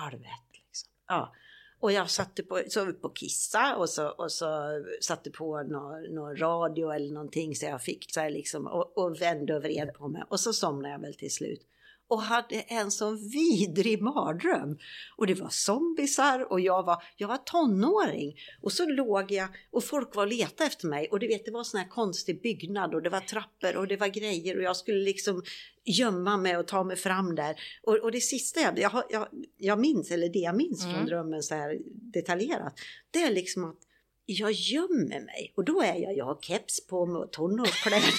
halv 0.00 0.20
ett 0.20 0.52
liksom. 0.52 0.88
Ja. 1.08 1.34
Och 1.80 1.92
jag 1.92 2.10
satte 2.10 2.42
på, 2.42 2.62
så 2.68 2.92
på 2.92 3.08
kissa 3.08 3.76
och 3.76 3.88
så, 3.88 4.08
och 4.08 4.32
så 4.32 4.82
satte 5.00 5.30
på 5.30 5.62
någon, 5.62 6.02
någon 6.14 6.36
radio 6.36 6.90
eller 6.90 7.12
någonting 7.12 7.54
så 7.54 7.66
jag 7.66 7.82
fick 7.82 8.12
så 8.14 8.20
här 8.20 8.30
liksom 8.30 8.66
och, 8.66 8.98
och 8.98 9.20
vände 9.22 9.56
och 9.56 9.62
vred 9.62 9.94
på 9.94 10.08
mig 10.08 10.22
och 10.28 10.40
så 10.40 10.52
somnade 10.52 10.94
jag 10.94 11.00
väl 11.00 11.14
till 11.14 11.32
slut. 11.32 11.66
Och 12.10 12.22
hade 12.22 12.60
en 12.60 12.90
sån 12.90 13.28
vidrig 13.28 14.02
mardröm. 14.02 14.78
Och 15.16 15.26
det 15.26 15.34
var 15.34 15.48
zombisar 15.48 16.52
och 16.52 16.60
jag 16.60 16.82
var, 16.82 17.02
jag 17.16 17.28
var 17.28 17.36
tonåring. 17.36 18.36
Och 18.62 18.72
så 18.72 18.86
låg 18.86 19.32
jag 19.32 19.48
och 19.70 19.84
folk 19.84 20.14
var 20.14 20.22
och 20.22 20.32
letade 20.32 20.64
efter 20.66 20.86
mig. 20.86 21.08
Och 21.10 21.18
du 21.18 21.26
vet 21.28 21.44
det 21.44 21.50
var 21.50 21.64
sån 21.64 21.80
här 21.80 21.88
konstig 21.88 22.42
byggnad 22.42 22.94
och 22.94 23.02
det 23.02 23.10
var 23.10 23.20
trappor 23.20 23.76
och 23.76 23.88
det 23.88 23.96
var 23.96 24.08
grejer 24.08 24.56
och 24.56 24.62
jag 24.62 24.76
skulle 24.76 25.04
liksom 25.04 25.42
gömma 25.84 26.36
mig 26.36 26.56
och 26.56 26.66
ta 26.66 26.84
mig 26.84 26.96
fram 26.96 27.34
där. 27.34 27.56
Och, 27.82 27.96
och 27.96 28.12
det 28.12 28.20
sista 28.20 28.60
jag, 28.60 28.78
jag, 28.78 29.02
jag, 29.10 29.28
jag 29.56 29.78
minns, 29.78 30.10
eller 30.10 30.28
det 30.28 30.38
jag 30.38 30.56
minns 30.56 30.82
från 30.82 30.94
Mm. 30.94 31.06
drömmen 31.06 31.42
så 31.42 31.54
här 31.54 31.78
detaljerat, 32.12 32.80
det 33.10 33.22
är 33.22 33.30
liksom 33.30 33.64
att 33.64 33.78
jag 34.26 34.52
gömmer 34.52 35.20
mig 35.20 35.52
och 35.56 35.64
då 35.64 35.82
är 35.82 35.94
jag, 35.94 36.16
jag 36.16 36.24
har 36.24 36.38
keps 36.42 36.86
på 36.86 37.06
mig 37.06 37.22
och 37.22 37.32
tonårskläder. 37.32 38.00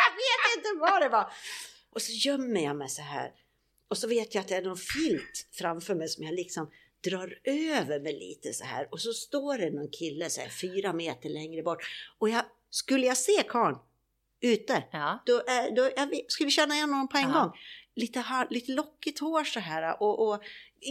jag 0.00 0.12
vet 0.22 0.56
inte 0.56 0.80
vad 0.80 1.02
det 1.02 1.08
var. 1.08 1.32
Och 1.90 2.02
så 2.02 2.12
gömmer 2.12 2.60
jag 2.64 2.76
mig 2.76 2.88
så 2.88 3.02
här. 3.02 3.32
Och 3.88 3.98
så 3.98 4.08
vet 4.08 4.34
jag 4.34 4.42
att 4.42 4.48
det 4.48 4.54
är 4.56 4.62
någon 4.62 4.76
filt 4.76 5.46
framför 5.52 5.94
mig 5.94 6.08
som 6.08 6.24
jag 6.24 6.34
liksom 6.34 6.70
drar 7.04 7.38
över 7.44 8.00
mig 8.00 8.12
lite 8.12 8.52
så 8.52 8.64
här. 8.64 8.88
Och 8.90 9.00
så 9.00 9.12
står 9.12 9.58
det 9.58 9.70
någon 9.70 9.88
kille 9.90 10.30
så 10.30 10.40
här 10.40 10.48
fyra 10.48 10.92
meter 10.92 11.28
längre 11.28 11.62
bort. 11.62 11.82
Och 12.18 12.28
jag, 12.28 12.44
skulle 12.70 13.06
jag 13.06 13.16
se 13.16 13.42
karln 13.48 13.76
ute, 14.40 14.84
Ja. 14.92 15.22
då, 15.26 15.42
då 15.76 15.90
jag 15.96 16.20
skulle 16.28 16.50
känna 16.50 16.74
igen 16.74 16.90
honom 16.90 17.08
på 17.08 17.16
en 17.16 17.30
Ja. 17.30 17.40
gång. 17.42 17.52
Lite, 17.94 18.46
lite 18.50 18.72
lockigt 18.72 19.18
hår 19.18 19.44
så 19.44 19.60
här 19.60 20.02
och, 20.02 20.28
och 20.28 20.42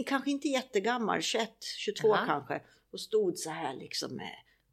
kanske 0.06 0.30
inte 0.30 0.48
jättegammal, 0.48 1.22
21, 1.22 1.50
22 1.76 2.08
Ja. 2.08 2.24
kanske. 2.26 2.62
Och 2.92 3.00
stod 3.00 3.38
så 3.38 3.50
här 3.50 3.74
liksom 3.76 4.20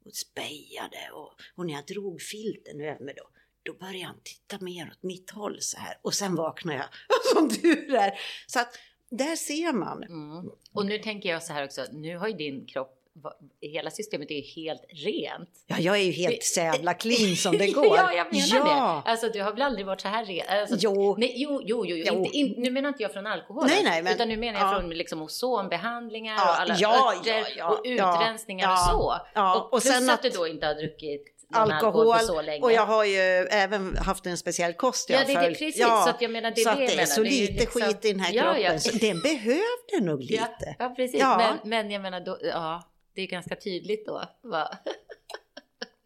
och 0.04 0.14
spejade 0.14 1.10
och, 1.12 1.32
och 1.56 1.66
när 1.66 1.74
jag 1.74 1.86
drog 1.86 2.22
filten 2.22 2.80
över 2.80 3.04
mig 3.04 3.14
då, 3.16 3.28
då 3.68 3.74
började 3.74 4.04
han 4.06 4.20
titta 4.24 4.64
mer 4.64 4.88
åt 4.92 5.02
mitt 5.02 5.30
håll 5.30 5.56
så 5.60 5.78
här. 5.78 5.98
Och 6.02 6.14
sen 6.14 6.34
vaknade 6.34 6.78
jag, 6.78 6.86
som 7.34 7.50
tur 7.50 7.94
är. 7.94 8.12
Så 8.46 8.60
att 8.60 8.78
där 9.10 9.36
ser 9.36 9.72
man. 9.72 10.02
Mm. 10.02 10.50
Och 10.72 10.86
nu 10.86 10.98
tänker 10.98 11.28
jag 11.28 11.42
så 11.42 11.52
här 11.52 11.64
också, 11.64 11.84
nu 11.92 12.16
har 12.16 12.28
ju 12.28 12.34
din 12.34 12.66
kropp, 12.66 12.94
hela 13.60 13.90
systemet 13.90 14.30
är 14.30 14.34
ju 14.34 14.62
helt 14.62 14.84
rent. 14.88 15.50
Ja, 15.66 15.76
jag 15.78 15.96
är 15.96 16.02
ju 16.02 16.12
helt 16.12 16.42
så 16.44 16.60
jävla 16.60 16.94
clean 16.94 17.36
som 17.36 17.58
det 17.58 17.66
går. 17.72 17.96
ja, 17.96 18.12
jag 18.12 18.32
menar 18.32 18.68
ja. 18.70 19.02
det. 19.04 19.10
Alltså 19.10 19.28
du 19.28 19.42
har 19.42 19.52
väl 19.52 19.62
aldrig 19.62 19.86
varit 19.86 20.00
så 20.00 20.08
här 20.08 20.24
ren? 20.24 20.60
Alltså, 20.60 20.76
Jo. 20.80 21.16
Nej, 21.18 21.32
jo, 21.36 21.60
jo, 21.64 21.86
jo, 21.86 21.96
jo. 21.96 22.14
Inte, 22.24 22.36
in, 22.36 22.54
nu 22.56 22.70
menar 22.70 22.88
inte 22.88 23.02
jag 23.02 23.12
från 23.12 23.26
alkoholen. 23.26 23.70
Nej, 23.70 23.84
nej, 23.84 24.02
men- 24.02 24.12
utan 24.14 24.28
nu 24.28 24.36
menar 24.36 24.60
jag 24.60 24.74
ja. 24.74 24.80
från 24.80 24.90
liksom 24.90 25.22
ozonbehandlingar 25.22 26.34
Ja, 26.36 26.50
och 26.50 26.60
alla 26.60 26.76
ja, 26.78 27.14
örter 27.18 27.64
och 27.70 27.80
utrensningar 27.84 28.72
och 28.72 28.78
så. 28.78 29.14
Och, 29.34 29.72
Och 29.72 29.82
plus 29.82 29.94
sen 29.94 30.10
att, 30.10 30.14
att- 30.14 30.22
du 30.22 30.28
då 30.30 30.48
inte 30.48 30.66
har 30.66 30.74
druckit 30.74 31.37
alkohol, 31.52 31.86
alkohol 31.86 32.18
på 32.18 32.24
så 32.24 32.42
länge. 32.42 32.62
och 32.62 32.72
jag 32.72 32.86
har 32.86 33.04
ju 33.04 33.18
även 33.50 33.96
haft 33.96 34.26
en 34.26 34.36
speciell 34.38 34.72
kost 34.74 35.10
jag 35.10 35.20
Ja, 35.20 35.24
det 35.26 35.32
är 35.32 35.40
det 35.42 35.48
precis. 35.48 35.78
Så 35.82 36.08
att 36.08 36.20
jag 36.22 36.30
menar, 36.30 36.50
det 36.50 36.60
är 36.60 36.64
så 36.64 36.78
det 36.80 36.86
det 36.86 37.02
är 37.02 37.06
så 37.06 37.22
Det 37.22 37.28
är 37.28 37.30
lite 37.30 37.52
liksom- 37.52 37.80
skit 37.82 38.04
i 38.04 38.12
den 38.12 38.20
här 38.20 38.32
Ja, 38.32 38.42
kroppen 38.54 38.62
ja. 38.84 38.98
den 39.00 39.20
behövde 39.22 40.00
nog 40.12 40.20
lite. 40.20 40.48
Ja, 40.60 40.74
ja 40.78 40.88
precis. 40.96 41.20
Ja. 41.20 41.36
Men, 41.62 41.70
men 41.70 41.90
jag 41.90 42.02
menar, 42.02 42.20
då, 42.20 42.38
ja, 42.42 42.82
det 43.14 43.22
är 43.22 43.26
ganska 43.26 43.56
tydligt 43.56 44.06
då. 44.06 44.22
Va? 44.42 44.70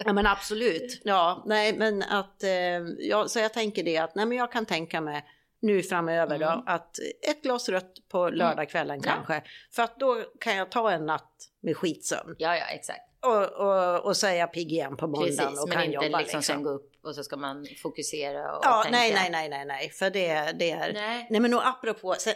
Ja 0.05 0.12
men 0.12 0.26
absolut. 0.26 1.00
Ja, 1.05 1.42
nej 1.46 1.72
men 1.76 2.02
att, 2.02 2.42
eh, 2.42 2.50
ja, 2.98 3.28
så 3.28 3.38
jag 3.38 3.52
tänker 3.52 3.83
det 3.83 3.98
att, 3.98 4.14
nej 4.14 4.26
men 4.26 4.38
jag 4.38 4.52
kan 4.52 4.66
tänka 4.66 5.00
mig 5.00 5.24
nu 5.61 5.83
framöver 5.83 6.37
Mm. 6.37 6.48
då 6.48 6.62
att 6.66 6.98
ett 7.31 7.42
glas 7.42 7.68
rött 7.68 7.92
på 8.09 8.28
lördagskvällen 8.31 9.00
Ja. 9.05 9.12
kanske. 9.12 9.42
För 9.74 9.83
att 9.83 9.98
då 9.98 10.22
kan 10.40 10.57
jag 10.57 10.70
ta 10.70 10.90
en 10.90 11.07
natt 11.07 11.33
med 11.61 11.76
skitsömn 11.76 12.35
Ja, 12.38 12.57
ja, 12.57 12.64
exakt. 12.64 13.00
Och, 13.22 13.44
och, 13.52 14.06
och 14.06 14.16
jag 14.22 14.52
pigg 14.52 14.72
igen 14.72 14.96
på 14.96 15.06
måndagen 15.06 15.37
Precis, 15.37 15.62
och 15.62 15.68
men 15.68 15.76
kan 15.76 15.85
inte 15.85 16.04
jobba 16.04 16.18
liksom, 16.18 16.42
sen 16.42 16.56
liksom. 16.56 16.62
gå 16.62 16.70
upp 16.70 16.92
och 17.04 17.14
så 17.14 17.24
ska 17.24 17.37
man 17.37 17.66
fokusera 17.82 18.56
och 18.56 18.64
Ja, 18.64 18.82
tänka. 18.82 18.98
nej, 18.98 19.12
nej, 19.14 19.30
nej, 19.30 19.48
nej, 19.48 19.64
nej, 19.64 19.90
för 19.90 20.11
det, 20.11 20.52
det 20.58 20.70
är... 20.70 20.92
Nej. 20.92 21.26
Nej 21.30 21.40
men 21.40 21.54
och 21.54 21.66
apropå, 21.66 22.14
sen, 22.18 22.35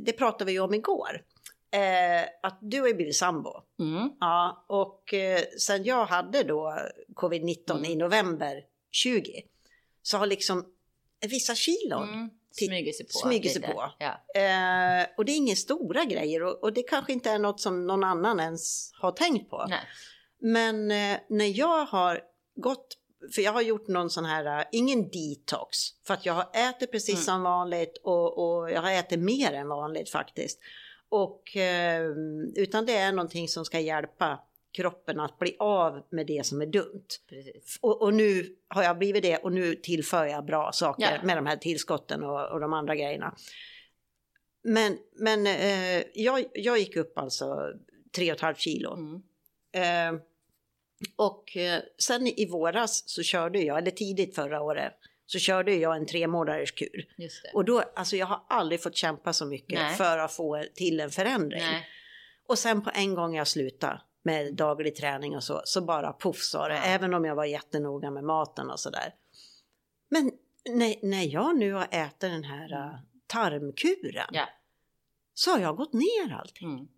det 0.00 0.12
pratade 0.12 0.52
vi 0.52 0.60
om 0.60 0.74
igår. 0.74 1.22
Eh, 1.74 2.28
att 2.42 2.58
du 2.60 2.80
har 2.80 2.88
ju 2.88 2.94
blivit 2.94 3.16
sambo. 3.16 3.50
Mm. 3.80 4.10
Ja, 4.20 4.64
och 4.68 5.14
eh, 5.14 5.40
sen 5.58 5.84
jag 5.84 6.06
hade 6.06 6.42
då 6.42 6.78
covid-19 7.14 7.70
Mm. 7.70 7.84
i 7.84 7.96
november 7.96 8.62
20 8.90 9.42
så 10.02 10.18
har 10.18 10.26
liksom 10.26 10.64
vissa 11.28 11.54
kilon 11.54 12.08
Mm. 12.08 12.30
Ti- 12.60 12.66
Smyger 12.66 12.92
sig 12.92 13.06
på. 13.06 13.12
smyger 13.12 13.50
sig 13.50 13.62
på. 13.62 13.90
Ja. 13.98 14.10
Eh, 14.40 15.06
och 15.16 15.24
det 15.24 15.32
är 15.32 15.36
inga 15.36 15.56
stora 15.56 16.04
grejer 16.04 16.42
och, 16.42 16.62
och 16.64 16.72
det 16.72 16.82
kanske 16.82 17.12
inte 17.12 17.30
är 17.30 17.38
något 17.38 17.60
som 17.60 17.86
någon 17.86 18.04
annan 18.04 18.40
ens 18.40 18.90
har 19.00 19.12
tänkt 19.12 19.50
på. 19.50 19.66
Nej. 19.68 19.80
Men 20.40 20.90
eh, 20.90 21.18
när 21.28 21.58
jag 21.58 21.84
har 21.86 22.20
gått, 22.56 22.86
för 23.34 23.42
jag 23.42 23.52
har 23.52 23.62
gjort 23.62 23.88
någon 23.88 24.10
sån 24.10 24.24
här, 24.24 24.58
eh, 24.60 24.64
ingen 24.72 25.02
detox, 25.10 25.78
för 26.06 26.14
att 26.14 26.26
jag 26.26 26.32
har 26.32 26.50
ätit 26.54 26.90
precis 26.92 27.14
Mm. 27.14 27.22
som 27.24 27.42
vanligt 27.42 28.00
och, 28.04 28.38
och 28.38 28.70
jag 28.70 28.82
har 28.82 28.90
ätit 28.90 29.18
mer 29.18 29.52
än 29.52 29.68
vanligt 29.68 30.10
faktiskt. 30.10 30.58
Och, 31.08 31.56
eh, 31.56 32.02
utan 32.56 32.86
det 32.86 32.96
är 32.96 33.12
någonting 33.12 33.48
som 33.48 33.64
ska 33.64 33.80
hjälpa 33.80 34.40
kroppen 34.72 35.20
att 35.20 35.38
bli 35.38 35.56
av 35.58 36.02
med 36.10 36.26
det 36.26 36.46
som 36.46 36.62
är 36.62 36.66
dumt. 36.66 37.08
Och, 37.80 38.02
och 38.02 38.14
nu 38.14 38.56
har 38.68 38.82
jag 38.82 38.98
blivit 38.98 39.22
det 39.22 39.36
och 39.36 39.52
nu 39.52 39.74
tillför 39.74 40.26
jag 40.26 40.44
bra 40.44 40.72
saker 40.72 41.12
Ja. 41.12 41.22
med 41.22 41.36
de 41.36 41.46
här 41.46 41.56
tillskotten 41.56 42.22
och, 42.22 42.52
och 42.52 42.60
de 42.60 42.72
andra 42.72 42.94
grejerna. 42.96 43.34
Men, 44.64 44.98
men 45.16 45.46
eh, 45.46 46.02
jag, 46.14 46.44
jag 46.54 46.78
gick 46.78 46.96
upp 46.96 47.18
alltså 47.18 47.44
3,5 48.18 48.54
kilo. 48.54 48.94
Mm. 48.94 49.22
Eh, 49.74 50.20
och 51.16 51.56
eh, 51.56 51.80
sen 51.98 52.26
i 52.26 52.48
våras 52.50 53.02
så 53.06 53.22
körde 53.22 53.58
jag, 53.58 53.78
eller 53.78 53.90
tidigt 53.90 54.34
förra 54.34 54.62
året, 54.62 54.92
så 55.26 55.38
körde 55.38 55.74
jag 55.74 55.96
en 55.96 56.06
tre 56.06 56.26
månaders 56.26 56.72
kur. 56.72 57.06
Och 57.54 57.64
då, 57.64 57.82
alltså 57.96 58.16
jag 58.16 58.26
har 58.26 58.42
aldrig 58.48 58.82
fått 58.82 58.96
kämpa 58.96 59.32
så 59.32 59.46
mycket 59.46 59.78
Nej. 59.78 59.96
för 59.96 60.18
att 60.18 60.32
få 60.32 60.64
till 60.74 61.00
en 61.00 61.10
förändring. 61.10 61.62
Nej. 61.62 61.86
Och 62.48 62.58
sen 62.58 62.82
på 62.82 62.90
en 62.94 63.14
gång 63.14 63.34
jag 63.36 63.48
slutade 63.48 64.00
med 64.22 64.54
daglig 64.54 64.96
träning 64.96 65.36
och 65.36 65.44
så, 65.44 65.62
så 65.64 65.80
bara 65.80 66.12
poff 66.12 66.42
sa 66.42 66.68
det, 66.68 66.74
Ja. 66.74 66.82
även 66.82 67.14
om 67.14 67.24
jag 67.24 67.34
var 67.34 67.44
jättenoga 67.44 68.10
med 68.10 68.24
maten 68.24 68.70
och 68.70 68.80
sådär. 68.80 69.14
Men 70.10 70.30
när, 70.68 70.94
när 71.06 71.22
jag 71.34 71.58
nu 71.58 71.72
har 71.72 71.88
ätit 71.90 72.20
den 72.20 72.44
här 72.44 72.72
uh, 72.72 72.94
tarmkuren 73.26 74.26
Ja. 74.32 74.48
så 75.34 75.50
har 75.50 75.58
jag 75.58 75.76
gått 75.76 75.92
ner 75.92 76.34
allting. 76.40 76.68
Mm. 76.72 76.88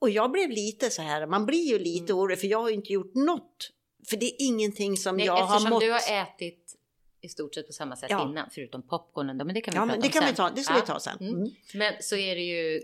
Och 0.00 0.10
jag 0.10 0.30
blev 0.30 0.50
lite 0.50 0.90
så 0.90 1.02
här, 1.02 1.26
man 1.26 1.46
blir 1.46 1.70
ju 1.70 1.78
lite 1.78 2.12
Mm. 2.12 2.18
orolig 2.22 2.38
för 2.40 2.46
jag 2.46 2.60
har 2.62 2.70
inte 2.70 2.92
gjort 2.92 3.14
något. 3.14 3.70
För 4.08 4.16
det 4.16 4.26
är 4.26 4.34
ingenting 4.46 4.96
som 4.96 5.16
Nej, 5.16 5.26
jag 5.26 5.32
har 5.36 5.44
eftersom 5.56 5.70
mått... 5.70 5.80
du 5.80 5.90
har 5.90 6.22
ätit 6.22 6.74
i 7.20 7.28
stort 7.28 7.54
sett 7.54 7.66
på 7.66 7.72
samma 7.72 7.96
sätt 7.96 8.10
Ja. 8.10 8.28
innan, 8.30 8.48
förutom 8.50 8.82
popcornen. 8.82 9.38
då, 9.38 9.44
Men 9.44 9.54
det 9.54 9.60
kan 9.60 9.72
vi 9.72 9.76
Ja, 9.76 9.80
prata 9.82 9.92
men 9.92 10.00
det 10.00 10.06
om 10.06 10.12
kan 10.12 10.22
sen. 10.22 10.30
vi 10.30 10.36
ta, 10.36 10.50
det 10.50 10.60
ska 10.62 10.74
Ja. 10.74 10.80
vi 10.80 10.86
ta 10.86 11.00
sen. 11.00 11.18
Mm. 11.20 11.34
Mm. 11.34 11.50
Men 11.74 11.94
så 12.00 12.16
är 12.16 12.34
det 12.36 12.42
ju 12.42 12.82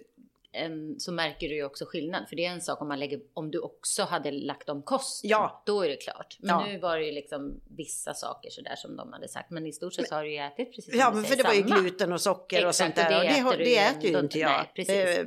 en, 0.55 1.01
så 1.01 1.13
märker 1.13 1.49
du 1.49 1.55
ju 1.55 1.65
också 1.65 1.85
skillnad. 1.87 2.29
För 2.29 2.37
det 2.37 2.45
är 2.47 2.51
en 2.51 2.61
sak 2.61 2.83
om 2.83 2.89
man 2.89 2.99
lägger, 3.01 3.21
om 3.35 3.51
du 3.51 3.59
också 3.59 4.03
hade 4.03 4.31
lagt 4.31 4.69
om 4.69 4.83
kosten. 4.83 5.31
Ja. 5.31 5.63
Då 5.67 5.83
är 5.83 5.89
det 5.89 5.97
klart. 5.97 6.37
Men 6.41 6.49
Ja. 6.49 6.67
nu 6.67 6.79
var 6.79 6.99
det 6.99 7.05
ju 7.05 7.13
liksom 7.13 7.61
vissa 7.77 8.15
saker 8.15 8.51
sådär 8.51 8.75
som 8.77 8.97
de 8.97 9.13
hade 9.13 9.29
sagt. 9.29 9.51
Men 9.51 9.67
i 9.67 9.73
stort 9.73 9.95
sett 9.95 10.09
så 10.09 10.15
har 10.15 10.25
du 10.25 10.33
ju 10.33 10.39
ätit 10.39 10.75
precis 10.75 10.91
som 10.91 10.99
Ja, 11.01 11.11
du 11.11 11.17
men 11.17 11.25
för 11.25 11.37
det 11.37 11.43
var 11.43 11.53
ju 11.55 11.63
samma. 11.69 11.81
gluten 11.81 12.13
och 12.13 12.21
socker 12.21 12.63
och 12.65 12.69
Exakt, 12.71 12.97
sånt 12.97 13.07
och 13.07 13.13
där. 13.13 13.25
det 13.25 13.45
Och 13.45 13.53
det, 13.53 13.57
äter 13.57 13.59
du 13.59 13.65
det 13.65 13.71
ju 13.71 13.77
äter 13.77 14.03
ju 14.03 14.09
ändå 14.09 14.21
inte 14.21 14.39
jag. 14.39 14.51
Nej, 14.51 14.71
precis. 14.75 15.19
Eh, 15.19 15.27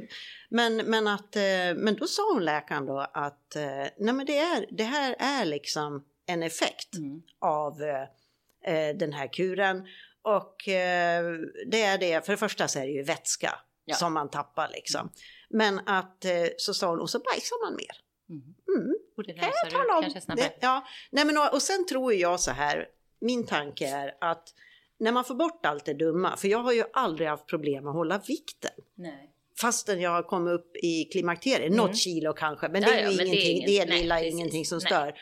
Men, 0.50 0.76
men, 0.78 1.08
att, 1.08 1.36
eh, 1.36 1.42
men 1.76 1.96
då 1.96 2.08
sa 2.08 2.34
hon 2.34 2.46
läkaren 2.46 2.86
då 2.86 3.00
att 3.14 3.56
eh, 3.56 3.64
nej 3.98 4.14
men 4.14 4.26
det, 4.26 4.38
är, 4.38 4.66
det 4.72 4.84
här 4.84 5.16
är 5.20 5.46
liksom 5.46 6.06
en 6.26 6.44
effekt 6.44 6.96
Mm. 6.98 7.22
av 7.40 7.82
eh, 7.84 8.96
den 8.96 9.14
här 9.14 9.34
kuren. 9.34 9.88
Och 10.22 10.68
eh, 10.68 11.24
det 11.72 11.82
är 11.84 11.98
det, 11.98 12.26
för 12.26 12.34
det 12.34 12.38
första 12.38 12.68
så 12.68 12.80
är 12.80 12.84
det 12.86 12.92
ju 12.92 13.04
vätska 13.04 13.60
Ja. 13.90 13.96
som 13.96 14.14
man 14.14 14.30
tappar 14.30 14.70
liksom. 14.74 15.10
Men 15.50 15.80
att 15.86 16.26
eh, 16.26 16.32
så 16.58 16.74
sa 16.74 16.90
hon, 16.90 17.00
och 17.00 17.10
så 17.10 17.20
bajsar 17.20 17.66
man 17.66 17.76
mer. 17.76 18.02
Mm. 18.30 18.42
Mm. 18.78 18.96
Och 19.18 19.24
det 19.24 19.34
kan 19.34 19.52
jag 19.64 19.72
tala 19.72 19.96
om. 19.98 20.02
kanske 20.02 20.22
snabbare. 20.22 20.54
Ja, 20.60 20.88
nej 21.12 21.26
men 21.26 21.38
och, 21.38 21.54
och 21.54 21.62
sen 21.62 21.86
tror 21.86 22.14
jag 22.14 22.40
så 22.40 22.52
här, 22.52 22.88
min 23.20 23.46
tanke 23.46 23.88
är 23.88 24.18
att 24.22 24.54
när 24.98 25.12
man 25.12 25.24
får 25.26 25.36
bort 25.36 25.66
allt 25.66 25.86
det 25.86 25.94
dumma, 25.94 26.38
för 26.38 26.48
jag 26.48 26.60
har 26.60 26.74
ju 26.74 26.84
aldrig 26.94 27.28
haft 27.30 27.46
problem 27.48 27.88
att 27.88 27.94
hålla 27.94 28.18
vikten. 28.28 28.72
Nej. 28.96 29.34
Fastän 29.62 30.02
jag 30.02 30.12
har 30.12 30.24
kommit 30.24 30.52
upp 30.54 30.76
i 30.76 31.04
klimakteriet, 31.12 31.68
Mm. 31.74 31.78
något 31.78 31.98
kilo 31.98 32.34
kanske, 32.34 32.70
men 32.70 32.82
det 32.82 32.88
är 32.90 32.98
ju 32.98 33.02
ja, 33.04 33.08
men 33.08 33.18
det 33.18 33.24
är 33.24 33.26
ingenting, 33.26 33.66
det, 33.66 33.72
ingen- 33.72 33.88
är 33.88 33.90
nej, 33.90 34.02
lilla 34.02 34.16
precis. 34.16 34.34
ingenting 34.34 34.66
som 34.66 34.76
Nej. 34.84 34.86
stör. 34.92 35.14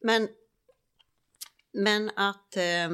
Men, 0.00 0.28
men 1.72 2.10
att 2.16 2.56
eh, 2.56 2.90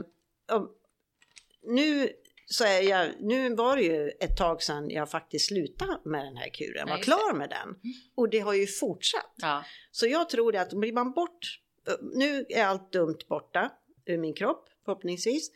nu 1.62 2.08
så 2.46 2.64
är 2.64 2.82
jag, 2.82 3.10
nu 3.20 3.54
var 3.54 3.76
det 3.76 3.82
ju 3.82 4.08
ett 4.20 4.36
tag 4.36 4.62
sedan 4.62 4.90
jag 4.90 5.10
faktiskt 5.10 5.46
slutade 5.46 5.98
med 6.04 6.24
den 6.24 6.36
här 6.36 6.48
kuren, 6.48 6.88
var 6.88 6.98
klar 6.98 7.34
med 7.34 7.50
den. 7.50 7.76
Och 8.14 8.28
det 8.28 8.38
har 8.38 8.54
ju 8.54 8.66
fortsatt. 8.66 9.34
Ja. 9.36 9.64
Så 9.90 10.06
jag 10.06 10.28
tror 10.28 10.56
att 10.56 10.72
blir 10.72 10.92
man 10.92 11.12
bort, 11.12 11.60
nu 12.14 12.46
är 12.48 12.64
allt 12.64 12.92
dumt 12.92 13.18
borta 13.28 13.72
ur 14.06 14.18
min 14.18 14.34
kropp 14.34 14.68
förhoppningsvis. 14.84 15.50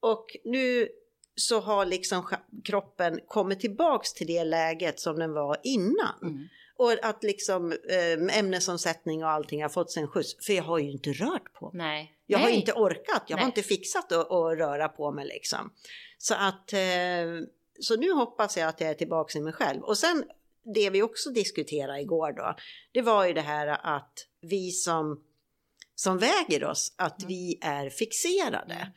Och 0.00 0.36
nu 0.44 0.88
så 1.34 1.60
har 1.60 1.86
liksom 1.86 2.26
kroppen 2.64 3.20
kommit 3.26 3.60
tillbaks 3.60 4.12
till 4.12 4.26
det 4.26 4.44
läget 4.44 5.00
som 5.00 5.18
den 5.18 5.32
var 5.32 5.56
innan. 5.62 6.18
Mm. 6.22 6.48
Och 6.82 7.04
att 7.04 7.22
liksom 7.22 7.72
eh, 7.72 8.38
ämnesomsättning 8.38 9.24
och 9.24 9.30
allting 9.30 9.62
har 9.62 9.68
fått 9.68 9.90
sig 9.90 10.02
en 10.02 10.08
skjuts. 10.08 10.46
För 10.46 10.52
jag 10.52 10.62
har 10.62 10.78
ju 10.78 10.90
inte 10.90 11.10
rört 11.12 11.52
på 11.52 11.70
mig. 11.72 11.86
Nej. 11.86 12.12
Jag 12.26 12.38
har 12.38 12.46
Nej. 12.46 12.56
inte 12.56 12.72
orkat, 12.72 13.22
jag 13.26 13.36
har 13.36 13.44
Nej. 13.44 13.52
inte 13.56 13.62
fixat 13.62 14.12
att, 14.12 14.30
att 14.30 14.58
röra 14.58 14.88
på 14.88 15.12
mig 15.12 15.26
liksom. 15.26 15.72
Så 16.18 16.34
att, 16.34 16.72
eh, 16.72 17.48
så 17.80 17.96
nu 17.96 18.12
hoppas 18.12 18.56
jag 18.56 18.68
att 18.68 18.80
jag 18.80 18.90
är 18.90 18.94
tillbaka 18.94 19.38
i 19.38 19.42
mig 19.42 19.52
själv. 19.52 19.82
Och 19.82 19.98
sen 19.98 20.24
det 20.74 20.90
vi 20.90 21.02
också 21.02 21.30
diskuterade 21.30 22.00
igår 22.00 22.32
då, 22.32 22.56
det 22.92 23.02
var 23.02 23.26
ju 23.26 23.32
det 23.32 23.40
här 23.40 23.66
att 23.96 24.26
vi 24.40 24.70
som, 24.70 25.24
som 25.94 26.18
väger 26.18 26.64
oss, 26.64 26.94
att 26.96 27.18
Mm. 27.18 27.28
vi 27.28 27.58
är 27.62 27.90
fixerade. 27.90 28.92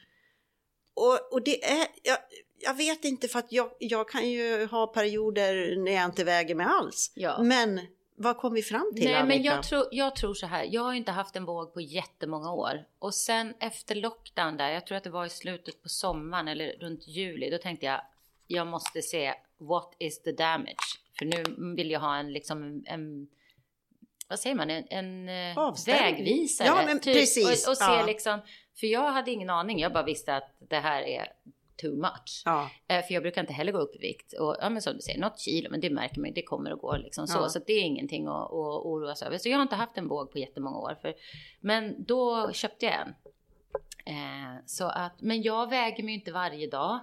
Och, 0.94 1.34
och 1.34 1.44
det 1.44 1.66
är, 1.66 1.88
jag, 2.04 2.18
jag 2.60 2.74
vet 2.74 3.06
inte 3.06 3.28
för 3.28 3.40
att 3.40 3.52
jag, 3.52 3.72
jag 3.80 4.10
kan 4.10 4.30
ju 4.30 4.66
ha 4.66 4.88
perioder 4.88 5.76
när 5.78 5.92
jag 5.92 6.06
inte 6.06 6.24
väger 6.24 6.56
mig 6.56 6.66
alls. 6.70 7.12
Ja. 7.16 7.42
Men 7.44 7.80
vad 8.16 8.38
kom 8.38 8.54
vi 8.54 8.62
fram 8.62 8.92
till 8.96 9.04
Nej, 9.04 9.14
men 9.14 9.22
Annika? 9.22 9.44
jag, 9.44 9.64
tror, 9.64 9.88
jag 9.92 10.16
tror 10.16 10.34
så 10.34 10.46
här. 10.46 10.68
Jag 10.72 10.82
har 10.82 10.94
inte 10.94 11.12
haft 11.12 11.36
en 11.36 11.46
våg 11.46 11.74
på 11.74 11.82
jättemånga 11.82 12.54
år. 12.54 12.86
Och 13.00 13.14
sen 13.14 13.54
efter 13.60 13.96
lockdown 13.96 14.58
där, 14.58 14.70
jag 14.70 14.88
tror 14.88 14.98
att 14.98 15.04
det 15.04 15.10
var 15.10 15.26
i 15.26 15.30
slutet 15.30 15.84
på 15.84 15.90
sommaren 15.90 16.48
eller 16.48 16.74
runt 16.80 17.08
juli, 17.08 17.50
då 17.50 17.58
tänkte 17.58 17.86
jag, 17.86 18.02
jag 18.48 18.68
måste 18.68 19.02
se 19.02 19.34
what 19.58 19.96
is 20.00 20.22
the 20.22 20.32
damage? 20.32 20.76
För 21.18 21.26
nu 21.26 21.44
vill 21.76 21.92
jag 21.92 22.00
ha 22.00 22.16
en 22.18 22.34
liksom 22.34 22.84
en, 22.86 23.28
vad 24.28 24.40
säger 24.40 24.56
man, 24.56 24.70
en, 24.70 24.86
en 24.90 25.30
eh, 25.30 25.74
vägvisare. 25.86 26.68
Ja, 26.68 26.84
men 26.86 27.00
precis. 27.00 27.68
Och, 27.68 27.72
och 27.72 27.78
se 27.78 27.84
Ja. 27.84 28.06
liksom, 28.06 28.40
för 28.80 28.88
jag 28.88 29.12
hade 29.12 29.32
ingen 29.32 29.50
aning, 29.50 29.80
jag 29.80 29.94
bara 29.94 30.04
visste 30.04 30.36
att 30.36 30.56
det 30.60 30.80
här 30.80 31.02
är 31.02 31.28
too 31.78 31.96
much. 31.96 32.42
Ja, 32.46 32.70
Eh, 32.88 33.06
För 33.06 33.14
jag 33.14 33.24
brukar 33.24 33.42
inte 33.42 33.54
heller 33.54 33.72
gå 33.72 33.78
upp 33.80 33.96
i 33.96 34.00
vikt. 34.00 34.34
Och 34.34 34.56
ja, 34.62 34.70
men 34.70 34.82
som 34.82 34.94
du 34.94 35.02
säger, 35.02 35.20
något 35.20 35.40
kilo, 35.40 35.72
men 35.72 35.80
det 35.80 35.90
märker 35.90 36.22
man 36.22 36.34
det 36.34 36.42
kommer 36.42 36.74
och 36.74 36.80
går 36.80 36.98
liksom 36.98 37.28
så. 37.28 37.38
Ja. 37.38 37.50
Så 37.50 37.60
det 37.60 37.74
är 37.74 37.82
ingenting 37.82 38.28
att, 38.28 38.44
att 38.44 38.86
oroa 38.86 39.16
sig 39.16 39.28
över. 39.28 39.38
Så 39.38 39.50
jag 39.50 39.58
har 39.58 39.62
inte 39.62 39.76
haft 39.76 39.98
en 39.98 40.08
våg 40.08 40.32
på 40.32 40.40
jättemånga 40.40 40.78
år. 40.78 40.98
För, 41.02 41.14
men 41.60 42.04
då 42.04 42.52
köpte 42.52 42.86
jag 42.86 42.94
en. 42.94 43.14
Eh, 44.06 44.62
så 44.66 44.86
att, 44.86 45.22
men 45.22 45.42
jag 45.42 45.70
väger 45.70 46.04
mig 46.04 46.14
inte 46.14 46.32
varje 46.32 46.68
dag. 46.68 47.00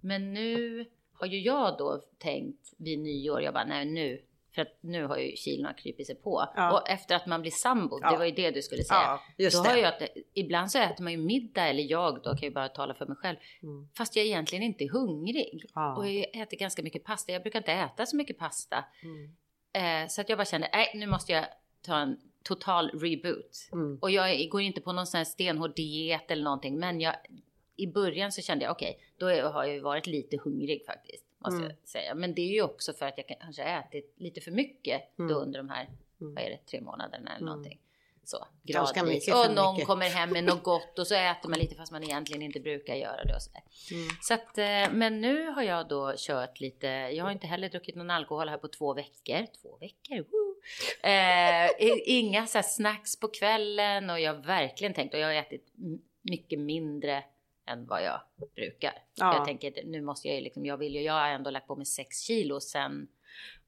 Men 0.00 0.34
nu 0.34 0.86
har 1.12 1.26
ju 1.26 1.40
jag 1.40 1.78
då 1.78 2.00
tänkt 2.18 2.74
vid 2.78 2.98
nyår, 2.98 3.42
jag 3.42 3.54
bara 3.54 3.64
nej 3.64 3.84
nu, 3.84 4.22
för 4.54 4.62
att 4.62 4.78
nu 4.80 5.06
har 5.06 5.16
ju 5.16 5.36
kilona 5.36 5.72
krypit 5.74 6.06
sig 6.06 6.14
på. 6.16 6.48
Ja. 6.56 6.72
Och 6.80 6.88
efter 6.90 7.14
att 7.16 7.26
man 7.26 7.40
blir 7.40 7.50
sambo, 7.50 7.98
Ja. 8.02 8.10
det 8.10 8.16
var 8.16 8.24
ju 8.24 8.30
det 8.30 8.50
du 8.50 8.62
skulle 8.62 8.84
säga. 8.84 9.00
ja 9.36 9.50
då 9.50 9.62
det. 9.62 9.68
har 9.68 9.76
jag 9.76 9.88
att, 9.94 10.02
ibland 10.34 10.70
så 10.70 10.78
äter 10.78 11.02
man 11.04 11.12
ju 11.12 11.18
middag, 11.18 11.68
eller 11.68 11.82
jag 11.90 12.22
då 12.22 12.30
kan 12.30 12.40
ju 12.48 12.50
bara 12.50 12.68
tala 12.68 12.94
för 12.94 13.06
mig 13.06 13.16
själv, 13.16 13.36
Mm. 13.62 13.88
fast 13.96 14.16
jag 14.16 14.26
egentligen 14.26 14.64
inte 14.64 14.84
är 14.84 14.88
hungrig. 14.88 15.64
Och 15.96 16.08
jag 16.08 16.42
äter 16.42 16.56
ganska 16.56 16.82
mycket 16.82 17.04
pasta. 17.04 17.32
Jag 17.32 17.42
brukar 17.42 17.58
inte 17.58 17.72
äta 17.72 18.06
så 18.06 18.16
mycket 18.16 18.38
pasta. 18.38 18.84
Mm. 19.02 19.36
Eh, 20.04 20.08
så 20.08 20.20
att 20.20 20.28
jag 20.28 20.38
bara 20.38 20.44
kände, 20.44 20.68
nej 20.72 20.92
nu 20.94 21.06
måste 21.06 21.32
jag 21.32 21.44
ta 21.86 21.96
en 21.96 22.16
total 22.44 22.90
reboot. 22.90 23.68
Mm. 23.72 23.98
Och 24.02 24.10
jag 24.10 24.48
går 24.50 24.60
inte 24.60 24.80
på 24.80 24.92
någon 24.92 25.06
sån 25.06 25.18
här 25.18 25.24
stenhård 25.24 25.74
diet 25.76 26.30
eller 26.30 26.44
någonting. 26.44 26.78
Men 26.78 27.00
jag, 27.00 27.14
i 27.76 27.86
början 27.86 28.32
så 28.32 28.42
kände 28.42 28.64
jag, 28.64 28.72
okej, 28.72 28.98
då 29.18 29.26
är- 29.26 29.42
har 29.42 29.64
jag 29.64 29.74
ju 29.74 29.80
varit 29.80 30.06
lite 30.06 30.36
hungrig 30.44 30.86
faktiskt. 30.86 31.21
Måste 31.44 31.56
Mm. 31.64 31.76
jag 31.80 31.88
säga. 31.88 32.14
Men 32.14 32.34
det 32.34 32.42
är 32.42 32.52
ju 32.52 32.62
också 32.62 32.92
för 32.92 33.06
att 33.06 33.18
jag 33.18 33.38
kanske 33.40 33.62
har 33.62 33.80
ätit 33.80 34.14
lite 34.18 34.40
för 34.40 34.50
mycket 34.50 35.02
då 35.16 35.22
Mm. 35.24 35.36
under 35.36 35.58
de 35.58 35.68
här, 35.68 35.88
Mm. 36.20 36.34
vad 36.34 36.44
är 36.44 36.50
det, 36.50 36.58
tre 36.70 36.80
månaderna 36.80 37.30
eller 37.30 37.36
Mm. 37.42 37.46
någonting. 37.46 37.78
Så 38.24 38.46
gradvis. 38.62 39.28
och 39.28 39.54
någon 39.54 39.74
mycket. 39.74 39.86
kommer 39.86 40.06
hem 40.08 40.30
med 40.30 40.44
något 40.44 40.62
gott 40.72 40.98
och 40.98 41.06
så 41.06 41.14
äter 41.14 41.48
man 41.48 41.58
lite 41.58 41.74
fast 41.74 41.92
man 41.92 42.02
egentligen 42.04 42.42
inte 42.42 42.60
brukar 42.60 42.94
göra 42.94 43.24
det 43.24 43.34
och 43.34 43.42
sådär. 43.42 43.62
Mm. 43.92 44.08
Så 44.22 44.34
att, 44.34 44.58
eh, 44.58 44.92
men 44.98 45.20
nu 45.20 45.46
har 45.50 45.62
jag 45.62 45.88
då 45.88 46.14
kört 46.16 46.60
lite, 46.60 46.86
jag 46.86 47.24
har 47.24 47.30
inte 47.32 47.46
heller 47.46 47.68
druckit 47.68 47.94
någon 47.94 48.10
alkohol 48.10 48.48
här 48.48 48.58
på 48.58 48.68
två 48.68 48.94
veckor. 48.94 49.46
Två 49.62 49.76
veckor, 49.78 50.16
woo! 50.30 50.56
Eh, 51.10 51.70
inga 52.04 52.46
så 52.46 52.62
snacks 52.62 53.16
på 53.20 53.28
kvällen 53.28 54.10
och 54.10 54.20
jag 54.20 54.34
har 54.34 54.42
verkligen 54.42 54.94
tänkt, 54.94 55.14
och 55.14 55.20
jag 55.20 55.26
har 55.26 55.34
ätit 55.34 55.66
mycket 56.22 56.58
mindre 56.60 57.24
än 57.72 57.86
vad 57.86 58.04
jag 58.04 58.20
brukar. 58.56 58.92
Ja. 59.14 59.34
Jag 59.36 59.44
tänker 59.44 59.84
nu 59.84 60.00
måste 60.00 60.28
jag 60.28 60.36
ju 60.36 60.42
liksom, 60.42 60.66
jag 60.66 60.76
vill 60.76 60.94
ju, 60.94 61.02
jag 61.02 61.12
har 61.12 61.28
ändå 61.28 61.50
lagt 61.50 61.66
på 61.66 61.76
mig 61.76 61.86
6 61.86 62.18
kilo 62.20 62.60
sen 62.60 63.08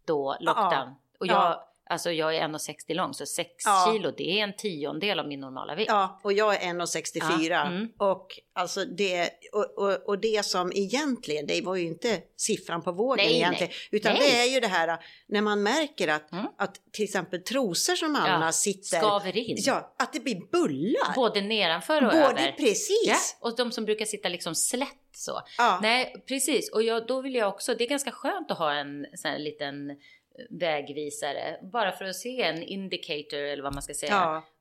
då 0.04 0.36
lockdown. 0.40 0.94
Och 1.18 1.26
jag, 1.26 1.34
Ja. 1.34 1.73
Alltså 1.90 2.10
jag 2.12 2.36
är 2.36 2.48
1,60 2.48 2.94
lång 2.94 3.14
så 3.14 3.26
6 3.26 3.48
Ja. 3.64 3.90
kilo 3.92 4.10
det 4.16 4.40
är 4.40 4.44
en 4.44 4.56
tiondel 4.56 5.20
av 5.20 5.28
min 5.28 5.40
normala 5.40 5.74
vikt. 5.74 5.88
Ja, 5.90 6.20
och 6.22 6.32
jag 6.32 6.54
är 6.54 6.58
1,64. 6.74 7.48
Ja, 7.50 7.66
mm. 7.66 7.88
Och, 7.98 8.26
alltså 8.54 8.84
det, 8.84 9.30
och, 9.52 9.78
och, 9.78 10.08
och 10.08 10.18
det 10.18 10.44
som 10.44 10.72
egentligen, 10.74 11.46
det 11.46 11.60
var 11.62 11.76
ju 11.76 11.86
inte 11.86 12.20
siffran 12.36 12.82
på 12.82 12.92
vågen 12.92 13.26
Nej, 13.26 13.36
egentligen. 13.36 13.72
Utan 13.90 14.12
Nej. 14.12 14.22
det 14.30 14.40
är 14.40 14.54
ju 14.54 14.60
det 14.60 14.66
här 14.66 14.98
när 15.26 15.40
man 15.40 15.62
märker 15.62 16.08
att, 16.08 16.32
Mm. 16.32 16.46
att 16.58 16.80
till 16.92 17.04
exempel 17.04 17.42
trosor 17.42 17.94
som 17.94 18.16
Anna 18.16 18.44
Ja, 18.46 18.52
sitter... 18.52 18.98
Skaver 18.98 19.36
in. 19.36 19.56
Ja, 19.60 19.94
att 19.98 20.12
det 20.12 20.20
blir 20.20 20.50
bullar. 20.52 21.14
Både 21.14 21.40
nedanför 21.40 21.96
och 22.04 22.12
Både 22.12 22.18
över. 22.18 22.52
precis. 22.52 23.36
Ja, 23.40 23.48
och 23.48 23.56
de 23.56 23.72
som 23.72 23.84
brukar 23.84 24.04
sitta 24.04 24.28
liksom 24.28 24.54
slätt 24.54 24.88
så. 25.12 25.40
Ja. 25.58 25.78
Nej, 25.82 26.14
precis. 26.28 26.70
Och 26.72 26.82
jag, 26.82 27.06
då 27.06 27.20
vill 27.22 27.34
jag 27.34 27.48
också, 27.48 27.74
det 27.74 27.84
är 27.84 27.88
ganska 27.88 28.10
skönt 28.10 28.50
att 28.50 28.58
ha 28.58 28.72
en 28.72 29.06
sån 29.14 29.30
här 29.30 29.38
liten 29.38 29.90
vägvisare. 30.50 31.58
Bara 31.62 31.92
för 31.92 32.04
att 32.04 32.16
se 32.16 32.42
en 32.42 32.62
indicator 32.62 33.38
eller 33.38 33.62
vad 33.62 33.74
man 33.74 33.82
ska 33.82 33.94
säga. 33.94 34.12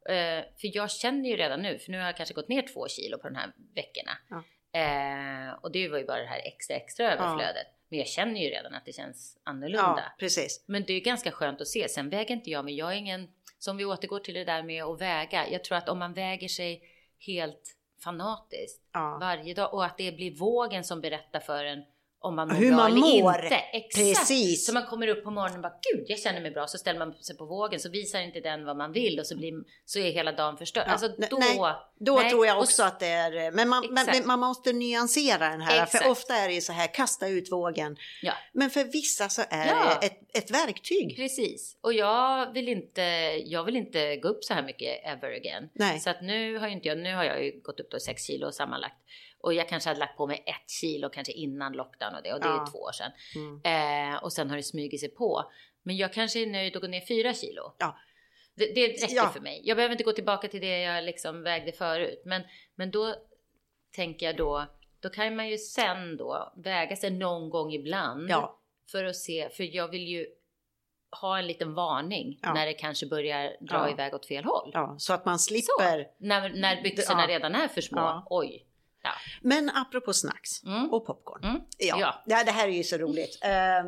Ja. 0.06 0.14
Eh, 0.14 0.44
för 0.62 0.76
jag 0.76 0.92
känner 0.92 1.30
ju 1.30 1.36
redan 1.36 1.62
nu, 1.62 1.78
för 1.80 1.92
nu 1.92 1.98
har 1.98 2.06
jag 2.06 2.18
kanske 2.18 2.34
gått 2.36 2.48
ner 2.50 2.62
två 2.74 2.88
kilo 2.88 3.18
på 3.18 3.28
de 3.30 3.36
här 3.36 3.52
veckorna. 3.76 4.12
Ja. 4.30 4.44
Eh, 4.80 5.54
och 5.62 5.72
det 5.72 5.88
var 5.90 5.98
ju 5.98 6.06
bara 6.06 6.20
det 6.22 6.28
här 6.28 6.42
extra, 6.48 6.76
extra 6.76 7.14
överflödet. 7.14 7.68
Men 7.90 8.00
jag 8.00 8.08
känner 8.08 8.42
ju 8.42 8.50
redan 8.50 8.74
att 8.74 8.86
det 8.86 8.94
känns 8.94 9.38
annorlunda. 9.44 10.04
ja, 10.08 10.16
precis. 10.20 10.64
Men 10.68 10.84
det 10.84 10.94
är 10.94 11.00
ganska 11.02 11.32
skönt 11.32 11.62
att 11.62 11.68
se. 11.68 11.90
Sen 11.90 12.10
väger 12.10 12.36
inte 12.36 12.50
jag 12.50 12.66
mig. 12.66 12.78
Jag 12.78 12.92
är 12.94 12.98
ingen, 12.98 13.28
som 13.60 13.78
vi 13.78 13.86
återgår 13.86 14.20
till 14.20 14.34
det 14.34 14.44
där 14.44 14.64
med 14.64 14.84
att 14.84 15.02
väga. 15.02 15.50
Jag 15.50 15.64
tror 15.64 15.78
att 15.78 15.90
om 15.90 16.00
man 16.00 16.14
väger 16.14 16.48
sig 16.48 16.82
helt 17.20 17.76
fanatiskt 18.04 18.82
Ja. 18.94 19.18
varje 19.22 19.54
dag 19.54 19.74
och 19.74 19.86
att 19.86 19.98
det 19.98 20.12
blir 20.12 20.36
vågen 20.36 20.84
som 20.84 21.02
berättar 21.02 21.40
för 21.40 21.66
en 21.66 21.84
om 22.24 22.36
man 22.36 22.48
mår 22.48 22.56
Hur 22.56 22.68
bra 22.70 22.78
man 22.78 22.92
eller 22.92 23.02
mår. 23.24 23.44
inte. 23.44 23.56
Exakt. 23.56 23.96
Precis. 23.96 24.66
Så 24.66 24.74
man 24.74 24.86
kommer 24.86 25.08
upp 25.08 25.24
på 25.24 25.32
morgonen 25.32 25.56
och 25.56 25.62
bara 25.62 25.74
gud, 25.94 26.06
jag 26.08 26.20
känner 26.20 26.42
mig 26.42 26.52
bra. 26.52 26.68
Så 26.68 26.78
ställer 26.78 27.00
man 27.00 27.14
sig 27.14 27.38
på 27.38 27.46
vågen 27.46 27.80
så 27.80 27.90
visar 27.90 28.20
inte 28.22 28.40
den 28.40 28.66
vad 28.66 28.78
man 28.78 28.92
vill 28.92 29.20
och 29.20 29.28
så, 29.28 29.38
blir, 29.38 29.54
så 29.86 30.00
är 30.00 30.12
hela 30.12 30.32
dagen 30.32 30.58
förstörd. 30.58 30.84
Ja, 30.88 30.92
Alltså 30.92 31.08
då. 31.08 31.38
nej, 31.38 31.60
Då 32.00 32.16
nej, 32.16 32.30
tror 32.30 32.46
jag 32.46 32.58
och 32.58 32.64
också 32.64 32.84
att 32.84 33.00
det 33.00 33.08
är, 33.08 33.52
men 33.52 33.70
man, 33.70 33.88
men, 33.92 34.28
man 34.28 34.40
måste 34.40 34.74
nyansera 34.74 35.50
den 35.50 35.62
här, 35.62 35.84
Exakt. 35.84 36.04
för 36.04 36.12
ofta 36.12 36.34
är 36.36 36.48
det 36.48 36.54
ju 36.54 36.62
så 36.62 36.74
här, 36.74 36.94
kasta 36.94 37.28
ut 37.28 37.52
vågen. 37.52 37.98
Ja. 38.22 38.34
Men 38.54 38.70
för 38.70 38.84
vissa 38.84 39.30
så 39.30 39.42
är 39.50 39.68
Ja. 39.68 39.98
det 40.02 40.06
ett, 40.08 40.20
ett 40.38 40.52
verktyg. 40.52 41.16
Precis. 41.16 41.78
Och 41.82 41.94
jag 41.94 42.54
vill 42.54 42.68
inte, 42.70 43.02
jag 43.46 43.64
vill 43.64 43.76
inte 43.76 44.16
gå 44.18 44.28
upp 44.28 44.44
så 44.44 44.54
här 44.54 44.64
mycket 44.64 45.06
ever 45.06 45.32
again. 45.36 45.70
Nej. 45.74 46.00
Så 46.00 46.10
att 46.10 46.22
nu 46.22 46.58
har 46.58 46.68
inte 46.68 46.88
jag, 46.88 46.98
nu 46.98 47.16
har 47.16 47.24
jag 47.24 47.44
ju 47.46 47.62
gått 47.62 47.80
upp 47.80 47.92
då 47.92 48.00
6 48.00 48.24
kilo 48.24 48.52
sammanlagt. 48.52 48.96
Och 49.44 49.54
jag 49.54 49.70
kanske 49.70 49.90
hade 49.90 50.00
lagt 50.00 50.18
på 50.18 50.28
mig 50.28 50.44
ett 50.46 50.70
kilo 50.70 51.10
kanske 51.10 51.34
innan 51.34 51.74
lockdown 51.74 52.16
och 52.16 52.24
det 52.24 52.34
och 52.34 52.40
det 52.40 52.46
är 52.48 52.52
Ja. 52.52 52.66
ju 52.68 52.72
två 52.72 52.80
år 52.80 52.92
sedan. 52.92 53.12
Mm. 53.36 54.14
Eh, 54.16 54.24
och 54.24 54.34
sen 54.34 54.50
har 54.50 54.58
det 54.58 54.64
smugit 54.64 55.00
sig 55.00 55.10
på. 55.10 55.52
Men 55.84 55.98
jag 55.98 56.14
kanske 56.14 56.40
är 56.40 56.48
nöjd 56.48 56.76
att 56.76 56.82
gå 56.82 56.88
ner 56.88 57.02
4 57.02 57.34
kilo. 57.34 57.74
Ja. 57.80 57.98
Det, 58.56 58.66
det 58.76 58.88
räcker 58.88 59.16
Ja. 59.16 59.30
för 59.30 59.40
mig. 59.40 59.62
Jag 59.64 59.78
behöver 59.78 59.92
inte 59.92 60.04
gå 60.04 60.12
tillbaka 60.12 60.48
till 60.48 60.62
det 60.62 60.80
jag 60.82 61.04
liksom 61.04 61.44
vägde 61.44 61.72
förut. 61.72 62.22
Men, 62.26 62.42
men 62.76 62.92
då 62.92 63.16
tänker 63.96 64.26
jag 64.26 64.38
då, 64.38 64.66
då 65.00 65.10
kan 65.10 65.36
man 65.36 65.50
ju 65.50 65.58
sen 65.58 66.18
då 66.18 66.54
väga 66.56 66.96
sig 66.96 67.12
någon 67.12 67.50
gång 67.50 67.74
ibland. 67.74 68.30
Ja, 68.30 68.60
För 68.92 69.04
att 69.06 69.16
se, 69.16 69.50
för 69.50 69.76
jag 69.76 69.88
vill 69.88 70.08
ju 70.08 70.26
ha 71.22 71.38
en 71.40 71.48
liten 71.48 71.74
varning 71.74 72.40
Ja. 72.42 72.54
när 72.54 72.66
det 72.66 72.74
kanske 72.74 73.06
börjar 73.06 73.44
dra 73.60 73.76
Ja. 73.76 73.90
iväg 73.92 74.14
åt 74.14 74.26
fel 74.26 74.44
håll. 74.46 74.72
ja, 74.74 74.96
så 75.00 75.14
att 75.14 75.26
man 75.26 75.40
slipper. 75.40 76.08
När, 76.18 76.50
när 76.50 76.82
byxorna 76.84 77.28
redan 77.28 77.56
är 77.56 77.68
för 77.68 77.82
små. 77.82 78.24
Ja. 79.04 79.12
Men 79.42 79.70
apropå 79.70 80.14
snacks 80.14 80.64
Mm. 80.64 80.94
och 80.94 81.06
popcorn. 81.06 81.44
Mm. 81.44 81.62
Ja. 81.78 81.98
Ja. 82.00 82.24
Ja. 82.26 82.44
det 82.44 82.52
här 82.52 82.68
är 82.68 82.72
ju 82.72 82.84
så 82.84 82.98
roligt. 82.98 83.40
Ehm, 83.42 83.86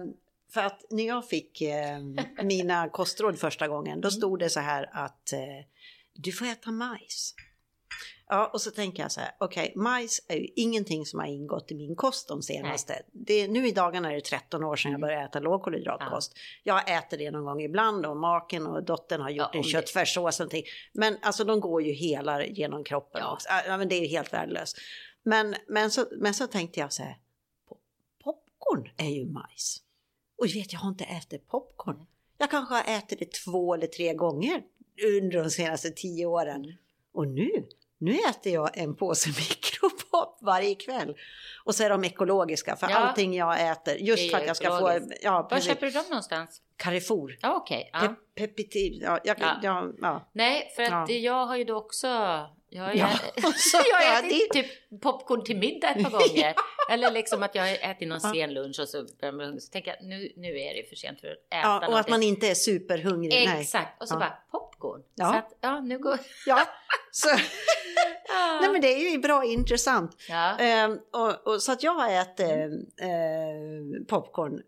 för 0.53 0.61
att 0.61 0.85
när 0.89 1.07
jag 1.07 1.27
fick 1.29 1.61
ehm, 1.61 2.17
mina 2.43 2.89
kostråd 2.89 3.39
första 3.39 3.67
gången, 3.67 4.01
då 4.01 4.07
Mm. 4.07 4.11
stod 4.17 4.39
det 4.39 4.49
så 4.49 4.59
här 4.59 4.89
att 4.93 5.33
eh, 5.33 5.39
du 6.13 6.31
får 6.31 6.45
äta 6.45 6.71
majs. 6.71 7.33
Ja, 8.27 8.49
och 8.53 8.61
så 8.61 8.71
tänker 8.71 9.03
jag 9.03 9.11
så 9.11 9.19
här, 9.19 9.31
okej, 9.39 9.73
majs 9.75 10.25
är 10.27 10.35
ju 10.35 10.47
ingenting 10.55 11.05
som 11.05 11.19
har 11.19 11.27
ingått 11.27 11.71
i 11.71 11.75
min 11.75 11.95
kost 11.95 12.27
de 12.27 12.41
senaste. 12.41 13.01
Det, 13.11 13.47
nu 13.47 13.67
i 13.67 13.71
dagarna 13.71 14.11
är 14.11 14.15
det 14.15 14.21
13 14.21 14.63
år 14.63 14.75
sedan 14.75 14.91
jag 14.91 14.97
Mm. 14.99 15.07
började 15.07 15.25
äta 15.25 15.39
lågkolhydratkost. 15.39 16.33
Jag 16.63 16.91
äter 16.97 17.17
det 17.17 17.31
någon 17.31 17.45
gång 17.45 17.61
ibland 17.61 18.05
och 18.05 18.17
maken 18.17 18.67
och 18.67 18.83
dottern 18.83 19.21
har 19.21 19.29
gjort 19.29 19.49
Ja, 19.53 19.57
en 19.59 19.61
det- 19.61 19.67
köttfärssås 19.69 20.39
och 20.39 20.43
någonting. 20.43 20.63
Men 20.93 21.17
alltså 21.21 21.43
de 21.43 21.59
går 21.59 21.81
ju 21.83 21.91
hela 21.93 22.45
genom 22.45 22.83
kroppen 22.83 23.21
Ja. 23.23 23.33
också. 23.33 23.49
Ja, 23.67 23.77
men 23.77 23.89
det 23.89 23.95
är 23.95 24.01
ju 24.01 24.07
helt 24.07 24.33
värdelöst. 24.33 24.77
Men, 25.27 25.55
men, 25.67 25.91
så, 25.91 26.05
men 26.11 26.33
så 26.33 26.47
tänkte 26.47 26.79
jag 26.79 26.93
så 26.93 27.03
här, 27.03 27.17
po- 27.69 27.77
popcorn 28.23 28.89
är 28.97 29.09
ju 29.09 29.25
majs. 29.25 29.81
Och 30.37 30.45
vet, 30.45 30.73
jag 30.73 30.79
har 30.79 30.89
inte 30.89 31.03
ätit 31.03 31.47
popcorn. 31.47 32.05
Jag 32.37 32.51
kanske 32.51 32.73
har 32.75 32.97
ätit 32.97 33.19
det 33.19 33.31
två 33.31 33.73
eller 33.73 33.87
tre 33.87 34.13
gånger 34.13 34.61
under 35.17 35.43
de 35.43 35.49
senaste 35.49 35.89
tio 35.91 36.25
åren. 36.25 36.63
Mm. 36.63 36.75
Och 37.13 37.27
nu, 37.27 37.49
nu 37.97 38.13
äter 38.29 38.53
jag 38.53 38.77
en 38.77 38.95
påse 38.95 39.29
mikropop 39.39 40.37
varje 40.41 40.75
kväll. 40.75 41.17
Och 41.65 41.75
så 41.75 41.83
är 41.83 41.89
de 41.89 42.03
ekologiska, 42.03 42.75
för 42.75 42.89
Ja. 42.89 42.95
allting 42.95 43.33
jag 43.33 43.71
äter, 43.71 43.95
just 43.95 44.23
ju 44.23 44.29
för 44.29 44.37
att 44.37 44.47
jag 44.47 44.55
ska 44.57 44.79
få... 44.79 44.99
Ja, 45.21 45.47
Var 45.51 45.59
köper 45.59 45.85
du 45.85 45.91
dem 45.91 46.03
någonstans? 46.09 46.61
Carrefour. 46.77 47.37
Ja, 47.41 47.55
okej. 47.55 47.89
Ja. 47.93 48.15
Pe- 48.35 48.99
ja, 49.01 49.19
jag, 49.23 49.37
Ja. 49.63 49.91
ja. 50.01 50.29
Nej, 50.33 50.71
för 50.75 50.83
att 50.83 51.09
jag 51.09 51.45
har 51.45 51.55
ju 51.57 51.63
då 51.63 51.75
också... 51.75 52.07
Jag 52.77 52.83
har, 52.83 52.93
Ja, 52.95 53.09
jag 53.89 53.97
har 53.97 54.23
är 54.23 54.25
ätit 54.25 54.51
typ 54.53 55.01
popcorn 55.01 55.43
till 55.43 55.57
middag 55.57 55.89
ett 55.89 56.03
par 56.03 56.11
gånger. 56.29 56.53
Eller 56.91 57.11
liksom 57.11 57.43
att 57.43 57.55
jag 57.55 57.61
har 57.63 57.69
ätit 57.89 58.07
någon 58.07 58.19
Ja. 58.23 58.31
sen 58.33 58.53
lunch 58.53 58.79
och 58.79 58.89
så. 58.89 59.05
Så 59.07 59.71
tänker 59.71 59.91
jag 59.99 60.07
nu, 60.09 60.31
nu 60.37 60.59
är 60.59 60.73
det 60.75 60.89
för 60.89 60.95
sent 60.95 61.21
för 61.21 61.27
att 61.27 61.37
äta 61.37 61.57
ja, 61.61 61.77
och 61.77 61.83
att 61.83 61.89
någonting. 61.89 62.11
man 62.11 62.23
inte 62.23 62.47
är 62.47 62.53
superhungrig. 62.55 63.45
Nej. 63.49 63.61
Exakt. 63.61 64.01
Och 64.01 64.07
så 64.07 64.15
Ja. 64.15 64.19
bara 64.19 64.37
popcorn. 64.51 65.01
Ja. 65.15 65.31
Så 65.31 65.37
att, 65.37 65.57
ja, 65.61 65.79
nu 65.81 65.99
går... 65.99 66.19
Ja, 66.45 66.61
så, 67.11 67.29
Ja. 68.27 68.57
nej 68.61 68.69
men 68.71 68.81
det 68.81 68.87
är 68.93 69.11
ju 69.11 69.17
bra 69.17 69.45
intressant. 69.45 70.15
ja. 70.29 70.57
Ehm, 70.59 70.99
och, 71.13 71.47
och, 71.47 71.61
så 71.61 71.71
att 71.71 71.83
jag 71.83 71.93
har 71.93 72.09
ätit 72.21 72.49
eh, 73.01 74.05
popcorn, 74.07 74.61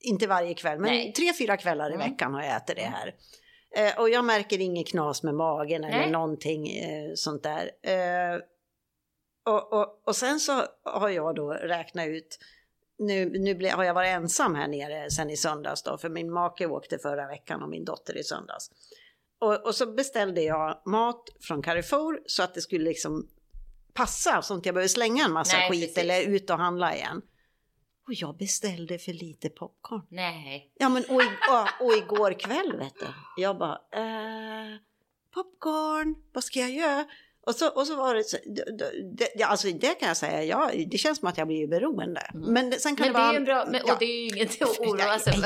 inte 0.00 0.26
varje 0.26 0.54
kväll, 0.54 0.78
men 0.78 0.90
Nej. 0.90 1.12
tre, 1.12 1.32
fyra 1.32 1.56
kvällar 1.56 1.90
i 1.90 1.94
Mm. 1.94 2.10
veckan 2.10 2.34
har 2.34 2.42
jag 2.42 2.56
ätit 2.56 2.76
det 2.76 2.82
här. 2.82 3.14
Eh, 3.76 4.00
och 4.00 4.10
jag 4.10 4.24
märker 4.24 4.60
inget 4.60 4.88
knas 4.88 5.22
med 5.22 5.34
magen 5.34 5.84
eller 5.84 5.98
Nej. 5.98 6.10
någonting 6.10 6.68
eh, 6.78 7.10
sånt 7.14 7.42
där. 7.42 7.70
Eh, 7.82 8.40
och, 9.46 9.72
och, 9.72 10.02
och 10.04 10.16
sen 10.16 10.40
så 10.40 10.62
har 10.82 11.08
jag 11.08 11.34
då 11.34 11.50
räknat 11.50 12.06
ut, 12.06 12.38
nu, 12.98 13.38
nu 13.38 13.54
ble, 13.54 13.70
har 13.70 13.84
jag 13.84 13.94
varit 13.94 14.08
ensam 14.08 14.54
här 14.54 14.68
nere 14.68 15.10
sen 15.10 15.30
i 15.30 15.36
söndags 15.36 15.82
då, 15.82 15.98
för 15.98 16.08
min 16.08 16.32
make 16.32 16.66
åkte 16.66 16.98
förra 16.98 17.26
veckan 17.26 17.62
och 17.62 17.68
min 17.68 17.84
dotter 17.84 18.16
i 18.16 18.24
söndags. 18.24 18.70
Och, 19.40 19.66
och 19.66 19.74
så 19.74 19.86
beställde 19.86 20.42
jag 20.42 20.82
mat 20.84 21.22
från 21.40 21.62
Carrefour 21.62 22.22
så 22.26 22.42
att 22.42 22.54
det 22.54 22.60
skulle 22.60 22.84
liksom 22.84 23.28
passa 23.92 24.42
så 24.42 24.54
att 24.54 24.66
jag 24.66 24.74
behöver 24.74 24.88
slänga 24.88 25.24
en 25.24 25.32
massa 25.32 25.56
Nej, 25.56 25.70
skit 25.70 25.94
precis. 25.94 25.98
eller 25.98 26.22
ut 26.22 26.50
och 26.50 26.58
handla 26.58 26.94
igen. 26.94 27.22
Och 28.06 28.14
jag 28.14 28.36
beställde 28.36 28.98
för 28.98 29.12
lite 29.12 29.48
popcorn. 29.50 30.02
Nej. 30.08 30.72
Ja 30.78 30.88
men 30.88 31.04
och, 31.04 31.14
och, 31.16 31.86
och 31.86 31.92
igår 31.96 32.32
kväll 32.32 32.76
vet 32.78 32.94
du, 33.00 33.06
jag 33.36 33.58
bara 33.58 33.78
eh, 33.92 34.76
popcorn, 35.34 36.14
vad 36.32 36.44
ska 36.44 36.60
jag 36.60 36.70
göra? 36.70 37.04
Och 37.46 37.54
så, 37.54 37.68
och 37.68 37.86
så 37.86 37.96
var 37.96 38.14
det 38.14 38.24
så, 38.24 38.36
det, 38.46 38.64
det, 39.36 39.42
alltså 39.42 39.68
det 39.68 39.94
kan 39.94 40.08
jag 40.08 40.16
säga, 40.16 40.44
ja, 40.44 40.70
det 40.86 40.98
känns 40.98 41.18
som 41.18 41.28
att 41.28 41.38
jag 41.38 41.46
blir 41.46 41.66
beroende. 41.66 42.20
Mm. 42.34 42.52
Men 42.52 42.70
det, 42.70 42.80
sen 42.80 42.96
kan 42.96 43.06
Men 43.06 43.12
det 43.12 43.18
det 43.18 43.22
vara... 43.22 43.28
är 43.28 43.32
ju 43.32 43.36
en 43.38 43.44
bra... 43.44 43.64
Men, 43.70 43.80
ja. 43.86 43.92
Och 43.92 43.98
det 43.98 44.04
är 44.04 44.20
ju 44.22 44.28
inget 44.28 44.62
att 44.62 44.78
oroa 44.78 45.18
sig 45.18 45.32
för. 45.32 45.40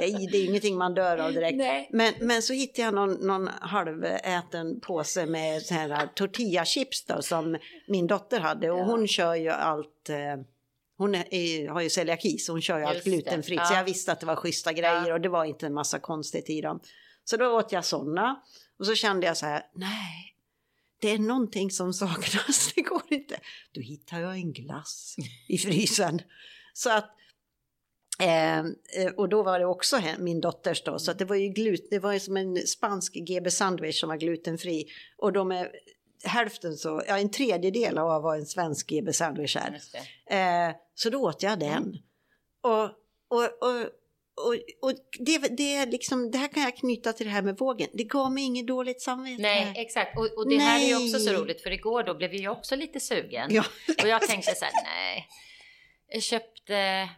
Nej, 0.00 0.12
nej, 0.12 0.28
det 0.32 0.38
är 0.38 0.44
ingenting 0.44 0.76
man 0.78 0.94
dör 0.94 1.18
av 1.18 1.32
direkt. 1.32 1.56
Nej. 1.56 1.88
Men, 1.92 2.14
men 2.20 2.42
så 2.42 2.52
hittade 2.52 2.82
jag 2.82 2.94
någon, 2.94 3.12
någon 3.12 3.48
halväten 3.60 4.80
påse 4.80 5.26
med 5.26 5.62
så 5.62 5.74
här 5.74 6.06
tortillachips 6.14 7.04
då 7.04 7.22
som 7.22 7.58
min 7.88 8.06
dotter 8.06 8.40
hade 8.40 8.70
och 8.70 8.78
Ja. 8.78 8.84
hon 8.84 9.08
kör 9.08 9.34
ju 9.34 9.48
allt 9.50 10.08
eh, 10.08 10.16
hon 10.96 11.14
är, 11.14 11.68
har 11.68 11.80
ju 11.80 11.90
celiaki 11.90 12.38
så 12.38 12.52
hon 12.52 12.62
kör 12.62 12.78
ju 12.78 12.84
allt 12.84 12.94
Just 12.94 13.04
det. 13.04 13.10
glutenfritt 13.10 13.66
så 13.66 13.72
Ja. 13.72 13.76
jag 13.76 13.84
visste 13.84 14.12
att 14.12 14.20
det 14.20 14.26
var 14.26 14.36
schyssta 14.36 14.72
grejer 14.72 15.08
Ja. 15.08 15.14
och 15.14 15.20
det 15.20 15.28
var 15.28 15.44
inte 15.44 15.66
en 15.66 15.74
massa 15.74 15.98
konstigt 15.98 16.50
i 16.50 16.60
dem. 16.60 16.80
Så 17.24 17.36
då 17.36 17.46
åt 17.46 17.72
jag 17.72 17.84
sådana 17.84 18.42
och 18.78 18.86
så 18.86 18.94
kände 18.94 19.26
jag 19.26 19.36
så 19.36 19.46
här, 19.46 19.62
nej, 19.74 20.34
det 21.00 21.10
är 21.10 21.18
någonting 21.18 21.70
som 21.70 21.92
saknas, 21.92 22.72
det 22.76 22.82
går 22.82 23.02
inte. 23.08 23.40
Då 23.72 23.80
hittar 23.80 24.20
jag 24.20 24.34
en 24.34 24.52
glass 24.52 25.16
i 25.48 25.58
frysen. 25.58 26.20
Så 26.72 26.90
att 26.90 27.12
Eh, 28.20 28.58
eh, 28.58 29.12
och 29.16 29.28
då 29.28 29.42
var 29.42 29.58
det 29.58 29.66
också 29.66 30.00
min 30.18 30.40
dotters 30.40 30.82
då, 30.84 30.98
så 30.98 31.10
att 31.10 31.18
det 31.18 31.24
var 31.24 31.36
ju 31.36 31.48
glut, 31.48 31.86
det 31.90 31.98
var 31.98 32.12
ju 32.12 32.20
som 32.20 32.36
en 32.36 32.56
spansk 32.66 33.14
GB 33.14 33.50
sandwich 33.50 34.00
som 34.00 34.08
var 34.08 34.16
glutenfri. 34.16 34.86
Och 35.18 35.32
de 35.32 35.52
är 35.52 35.70
hälften 36.24 36.76
så, 36.76 37.02
ja 37.08 37.18
en 37.18 37.30
tredjedel 37.30 37.98
av 37.98 38.22
vad 38.22 38.38
en 38.38 38.46
svensk 38.46 38.86
GB 38.86 39.12
sandwich 39.12 39.56
är. 39.56 39.80
Eh, 40.26 40.74
så 40.94 41.10
då 41.10 41.22
åt 41.22 41.42
jag 41.42 41.58
den. 41.58 41.98
Och, 42.60 42.84
och, 43.28 43.44
och, 43.60 43.90
och, 44.36 44.54
och 44.82 44.92
det, 45.18 45.38
det, 45.56 45.76
är 45.76 45.86
liksom, 45.86 46.30
det 46.30 46.38
här 46.38 46.48
kan 46.48 46.62
jag 46.62 46.76
knyta 46.76 47.12
till 47.12 47.26
det 47.26 47.32
här 47.32 47.42
med 47.42 47.58
vågen. 47.58 47.88
Det 47.92 48.04
gav 48.04 48.32
mig 48.32 48.44
inget 48.44 48.66
dåligt 48.66 49.02
samvete. 49.02 49.42
Nej, 49.42 49.72
exakt. 49.76 50.18
Och, 50.18 50.38
och 50.38 50.48
det 50.48 50.56
nej. 50.56 50.66
här 50.66 50.80
är 50.80 50.88
ju 50.88 50.96
också 50.96 51.18
så 51.18 51.32
roligt 51.32 51.62
för 51.62 51.70
igår 51.70 52.02
då 52.02 52.14
blev 52.14 52.34
jag 52.34 52.52
också 52.52 52.76
lite 52.76 53.00
sugen. 53.00 53.48
Ja. 53.50 53.64
Och 54.02 54.08
jag 54.08 54.22
tänkte 54.22 54.54
så 54.54 54.64
här, 54.64 54.74
nej. 54.84 55.28
Jag 56.08 56.22
köpte 56.22 57.08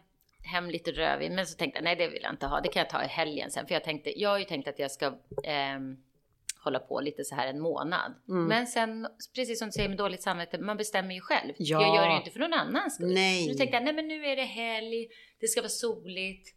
hem 0.51 0.69
lite 0.69 0.91
rödvin, 0.91 1.35
men 1.35 1.47
så 1.47 1.57
tänkte 1.57 1.77
jag 1.77 1.83
nej, 1.83 1.95
det 1.95 2.07
vill 2.07 2.23
jag 2.23 2.33
inte 2.33 2.45
ha. 2.45 2.61
Det 2.61 2.69
kan 2.69 2.79
jag 2.79 2.89
ta 2.89 3.03
i 3.03 3.07
helgen 3.07 3.51
sen, 3.51 3.67
för 3.67 3.73
jag 3.73 3.83
tänkte. 3.83 4.19
Jag 4.19 4.29
har 4.29 4.37
ju 4.37 4.45
tänkt 4.45 4.67
att 4.67 4.79
jag 4.79 4.91
ska 4.91 5.05
eh, 5.43 5.79
hålla 6.63 6.79
på 6.79 7.01
lite 7.01 7.23
så 7.23 7.35
här 7.35 7.47
en 7.47 7.59
månad. 7.59 8.13
Mm. 8.29 8.45
Men 8.45 8.67
sen, 8.67 9.07
precis 9.35 9.59
som 9.59 9.67
du 9.67 9.71
säger 9.71 9.89
med 9.89 9.97
dåligt 9.97 10.21
samvete, 10.21 10.57
man 10.57 10.77
bestämmer 10.77 11.15
ju 11.15 11.21
själv. 11.21 11.53
Ja. 11.57 11.81
Jag 11.81 11.95
gör 11.95 12.05
det 12.05 12.11
ju 12.11 12.17
inte 12.17 12.31
för 12.31 12.39
någon 12.39 12.53
annans 12.53 12.95
skull. 12.95 13.13
Nej. 13.13 13.47
Nu 13.47 13.53
tänkte 13.53 13.75
jag, 13.75 13.83
nej 13.83 13.93
men 13.93 14.07
nu 14.07 14.25
är 14.25 14.35
det 14.35 14.43
helg, 14.43 15.07
det 15.39 15.47
ska 15.47 15.61
vara 15.61 15.69
soligt. 15.69 16.55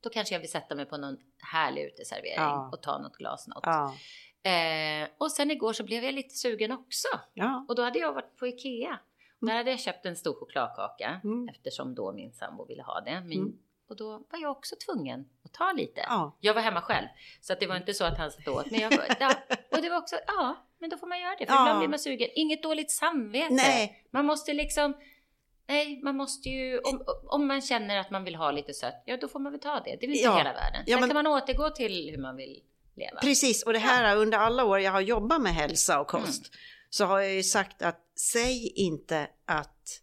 Då 0.00 0.10
kanske 0.10 0.34
jag 0.34 0.40
vill 0.40 0.50
sätta 0.50 0.74
mig 0.74 0.86
på 0.86 0.96
någon 0.96 1.16
härlig 1.38 1.82
uteservering 1.82 2.34
ja. 2.36 2.70
och 2.72 2.82
ta 2.82 2.98
något 2.98 3.16
glas 3.16 3.48
något. 3.48 3.64
Ja. 3.66 3.94
Eh, 4.50 5.08
och 5.18 5.32
sen 5.32 5.50
igår 5.50 5.72
så 5.72 5.84
blev 5.84 6.04
jag 6.04 6.14
lite 6.14 6.34
sugen 6.34 6.72
också. 6.72 7.08
Ja. 7.34 7.66
Och 7.68 7.74
då 7.74 7.82
hade 7.82 7.98
jag 7.98 8.12
varit 8.12 8.36
på 8.36 8.46
Ikea. 8.46 8.88
Mm. 8.88 8.98
Där 9.40 9.56
hade 9.56 9.70
jag 9.70 9.80
köpt 9.80 10.06
en 10.06 10.16
stor 10.16 10.34
chokladkaka 10.34 11.20
mm. 11.24 11.48
eftersom 11.48 11.94
då 11.94 12.12
min 12.12 12.32
sambo 12.32 12.64
ville 12.64 12.82
ha 12.82 13.00
det. 13.00 13.20
Min, 13.20 13.38
mm. 13.38 13.58
Och 13.88 13.96
då 13.96 14.10
var 14.10 14.38
jag 14.42 14.50
också 14.50 14.76
tvungen 14.86 15.28
att 15.52 15.58
ta 15.58 15.72
lite. 15.72 16.00
Ja. 16.06 16.36
Jag 16.40 16.54
var 16.54 16.62
hemma 16.62 16.80
själv. 16.80 17.06
Så 17.40 17.52
att 17.52 17.60
det 17.60 17.66
var 17.66 17.76
inte 17.76 17.94
så 17.94 18.04
att 18.04 18.18
han 18.18 18.30
satt 18.30 18.48
åt. 18.48 18.70
Men 18.70 18.80
jag, 18.80 18.92
ja, 19.20 19.34
och 19.70 19.82
det 19.82 19.90
var 19.90 19.98
också, 19.98 20.16
ja, 20.26 20.66
men 20.78 20.90
då 20.90 20.96
får 20.96 21.06
man 21.06 21.20
göra 21.20 21.36
det. 21.38 21.46
För 21.46 21.54
ja. 21.54 21.62
ibland 21.62 21.78
blir 21.78 21.88
man 21.88 21.98
sugen. 21.98 22.28
Inget 22.34 22.62
dåligt 22.62 22.90
samvete. 22.90 23.54
Nej. 23.54 24.06
Man 24.10 24.26
måste 24.26 24.52
liksom, 24.52 24.96
nej, 25.68 26.00
man 26.02 26.16
måste 26.16 26.48
ju, 26.48 26.78
om, 26.78 27.04
om 27.24 27.46
man 27.46 27.62
känner 27.62 27.96
att 27.98 28.10
man 28.10 28.24
vill 28.24 28.34
ha 28.34 28.50
lite 28.50 28.74
sött, 28.74 29.02
ja 29.06 29.16
då 29.16 29.28
får 29.28 29.40
man 29.40 29.52
väl 29.52 29.60
ta 29.60 29.80
det. 29.80 29.96
Det 30.00 30.06
är 30.06 30.08
väl 30.08 30.16
inte 30.16 30.24
ja. 30.24 30.36
hela 30.36 30.52
världen. 30.52 30.84
Sen 30.86 31.00
men... 31.00 31.08
kan 31.08 31.14
man 31.14 31.26
återgå 31.26 31.70
till 31.70 32.10
hur 32.10 32.18
man 32.18 32.36
vill 32.36 32.62
leva. 32.96 33.20
Precis, 33.20 33.62
och 33.62 33.72
det 33.72 33.78
här 33.78 34.16
under 34.16 34.38
alla 34.38 34.64
år 34.64 34.80
jag 34.80 34.92
har 34.92 35.00
jobbat 35.00 35.42
med 35.42 35.54
hälsa 35.54 36.00
och 36.00 36.06
kost. 36.06 36.46
Mm. 36.46 36.58
Så 36.90 37.04
har 37.04 37.20
jag 37.20 37.34
ju 37.34 37.42
sagt 37.42 37.82
att 37.82 38.00
säg 38.16 38.72
inte 38.74 39.28
att 39.46 40.00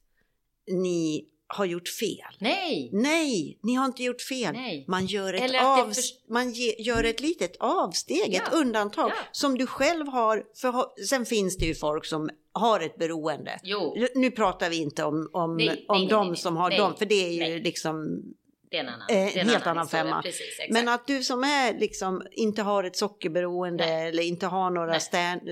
ni 0.67 1.29
har 1.49 1.65
gjort 1.65 1.87
fel. 1.87 2.35
Nej! 2.39 2.89
Nej, 2.93 3.59
ni 3.63 3.73
har 3.73 3.85
inte 3.85 4.03
gjort 4.03 4.21
fel. 4.21 4.53
Nej. 4.53 4.85
Man, 4.87 5.05
gör 5.05 5.33
ett, 5.33 5.61
av, 5.63 5.91
för... 5.93 6.33
man 6.33 6.51
ge, 6.51 6.75
gör 6.79 7.03
ett 7.03 7.19
litet 7.19 7.55
avsteg, 7.59 8.33
ja. 8.33 8.41
ett 8.41 8.53
undantag 8.53 9.09
ja. 9.09 9.23
som 9.31 9.57
du 9.57 9.67
själv 9.67 10.07
har. 10.07 10.43
För, 10.55 11.03
sen 11.05 11.25
finns 11.25 11.57
det 11.57 11.65
ju 11.65 11.75
folk 11.75 12.05
som 12.05 12.29
har 12.51 12.79
ett 12.79 12.97
beroende. 12.97 13.59
Jo. 13.63 14.07
Nu 14.15 14.31
pratar 14.31 14.69
vi 14.69 14.75
inte 14.75 15.03
om, 15.03 15.29
om, 15.33 15.57
nej, 15.57 15.85
om 15.87 15.97
nej, 15.97 16.07
de 16.07 16.35
som 16.35 16.57
har 16.57 16.71
dem, 16.71 16.95
för 16.95 17.05
det 17.05 17.27
är 17.27 17.49
ju 17.49 17.59
liksom 17.59 18.23
det 18.71 18.77
är 18.77 18.81
en 18.81 18.89
annan, 18.89 19.07
eh, 19.09 19.37
en 19.37 19.49
helt 19.49 19.67
annan, 19.67 19.87
femma. 19.87 20.21
Precis, 20.21 20.59
Men 20.69 20.87
att 20.87 21.07
du 21.07 21.23
som 21.23 21.43
är 21.43 21.79
liksom 21.79 22.23
inte 22.31 22.61
har 22.61 22.83
ett 22.83 22.95
sockerberoende 22.95 23.85
eller 23.85 24.23
inte 24.23 24.47
har 24.47 24.69
några 24.69 24.99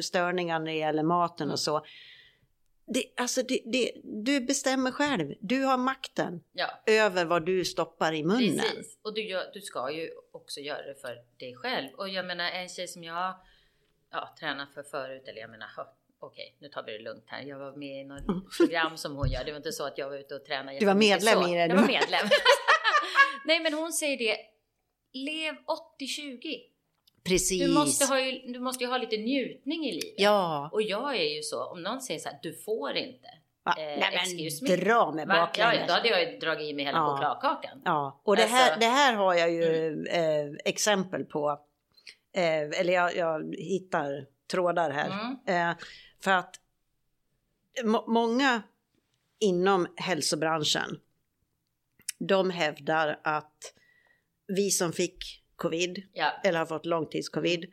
störningar 0.01 0.59
när 0.59 0.71
det 0.71 0.77
gäller 0.77 1.03
maten 1.03 1.43
mm. 1.43 1.53
och 1.53 1.59
så 1.59 1.81
det, 2.87 3.03
alltså 3.17 3.41
det, 3.43 3.61
det, 3.65 3.91
du 4.03 4.41
bestämmer 4.41 4.91
själv. 4.91 5.33
Du 5.39 5.63
har 5.63 5.77
makten 5.77 6.43
ja. 6.53 6.67
över 6.85 7.25
vad 7.25 7.45
du 7.45 7.65
stoppar 7.65 8.13
i 8.13 8.23
munnen. 8.23 8.59
Precis. 8.59 8.99
Och 9.01 9.13
du, 9.13 9.21
gör, 9.21 9.51
du 9.53 9.61
ska 9.61 9.91
ju 9.91 10.11
också 10.31 10.59
göra 10.59 10.81
det 10.81 10.95
för 11.01 11.17
dig 11.39 11.55
själv. 11.55 11.89
Och 11.97 12.09
jag 12.09 12.25
menar 12.25 12.51
en 12.51 12.69
tjej 12.69 12.87
som 12.87 13.03
jag 13.03 13.35
ja, 14.11 14.35
tränat 14.39 14.73
för 14.73 14.83
förut, 14.83 15.27
eller 15.27 15.41
jag 15.41 15.49
menar 15.49 15.67
okej, 16.19 16.45
okay, 16.45 16.55
nu 16.59 16.69
tar 16.69 16.83
vi 16.83 16.91
det 16.91 17.03
lugnt 17.03 17.23
här. 17.27 17.41
Jag 17.41 17.59
var 17.59 17.75
med 17.75 18.01
i 18.01 18.03
något 18.03 18.27
mm. 18.27 18.41
program 18.57 18.97
som 18.97 19.15
hon 19.15 19.29
gör. 19.29 19.43
Det 19.43 19.51
var 19.51 19.57
inte 19.57 19.71
så 19.71 19.85
att 19.85 19.97
jag 19.97 20.09
var 20.09 20.17
ute 20.17 20.35
och 20.35 20.45
tränade. 20.45 20.79
Du 20.79 20.85
var 20.85 20.95
medlem 20.95 21.43
så. 21.43 21.49
i 21.49 21.53
det? 21.53 21.67
Jag 21.67 21.75
var 21.75 21.87
medlem. 21.87 22.27
Nej, 23.45 23.59
men 23.59 23.73
hon 23.73 23.93
säger 23.93 24.17
det. 24.17 24.37
Lev 25.13 25.55
80-20. 25.99 26.76
Precis. 27.27 27.61
Du 27.61 27.73
måste, 27.73 28.05
ha 28.05 28.19
ju, 28.21 28.53
du 28.53 28.59
måste 28.59 28.83
ju 28.83 28.89
ha 28.89 28.97
lite 28.97 29.17
njutning 29.17 29.85
i 29.85 29.91
livet. 29.91 30.15
Ja. 30.17 30.69
Och 30.73 30.81
jag 30.81 31.17
är 31.17 31.35
ju 31.35 31.41
så, 31.41 31.65
om 31.65 31.83
någon 31.83 32.01
säger 32.01 32.19
så 32.19 32.29
här, 32.29 32.39
du 32.41 32.53
får 32.53 32.95
inte. 32.95 33.27
Va? 33.63 33.75
Eh, 33.77 33.99
Nej, 33.99 34.47
men 34.59 34.79
dra 34.79 35.11
med 35.11 35.27
baklänges. 35.27 35.79
Ja, 35.79 35.87
då 35.87 35.93
hade 35.93 36.07
jag 36.07 36.33
ju 36.33 36.39
dragit 36.39 36.69
i 36.69 36.73
mig 36.73 36.85
hela 36.85 36.97
ja. 36.97 37.11
chokladkakan. 37.11 37.81
Ja, 37.85 38.21
och 38.23 38.35
det, 38.35 38.41
alltså, 38.41 38.57
här, 38.57 38.79
det 38.79 38.85
här 38.85 39.13
har 39.13 39.33
jag 39.33 39.51
ju 39.51 39.87
mm. 39.87 40.05
eh, 40.05 40.57
exempel 40.65 41.25
på. 41.25 41.59
Eh, 42.33 42.79
eller 42.79 42.93
jag, 42.93 43.15
jag, 43.15 43.55
hittar 43.57 44.25
trådar 44.51 44.89
här. 44.89 45.37
Mm. 45.45 45.71
Eh, 45.71 45.77
för 46.19 46.31
att 46.31 46.55
många 48.07 48.61
inom 49.39 49.87
hälsobranschen, 49.95 50.99
de 52.19 52.49
hävdar 52.49 53.19
att 53.23 53.73
vi 54.47 54.71
som 54.71 54.93
fick 54.93 55.43
covid 55.57 56.03
ja. 56.13 56.31
eller 56.43 56.59
har 56.59 56.65
fått 56.65 56.85
långtidscovid. 56.85 57.65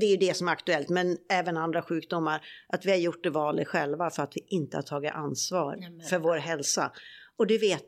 Det 0.00 0.06
är 0.06 0.10
ju 0.10 0.16
det 0.16 0.34
som 0.34 0.48
är 0.48 0.52
aktuellt, 0.52 0.88
men 0.88 1.18
även 1.30 1.56
andra 1.56 1.82
sjukdomar. 1.82 2.46
Att 2.68 2.86
vi 2.86 2.90
har 2.90 2.98
gjort 2.98 3.22
det 3.22 3.30
valet 3.30 3.68
själva 3.68 4.10
för 4.10 4.22
att 4.22 4.36
vi 4.36 4.46
inte 4.48 4.76
har 4.76 4.82
tagit 4.82 5.12
ansvar 5.12 5.76
Nej, 5.76 6.08
för 6.08 6.18
vår 6.18 6.36
hälsa. 6.36 6.92
Och 7.36 7.46
du 7.46 7.58
vet, 7.58 7.86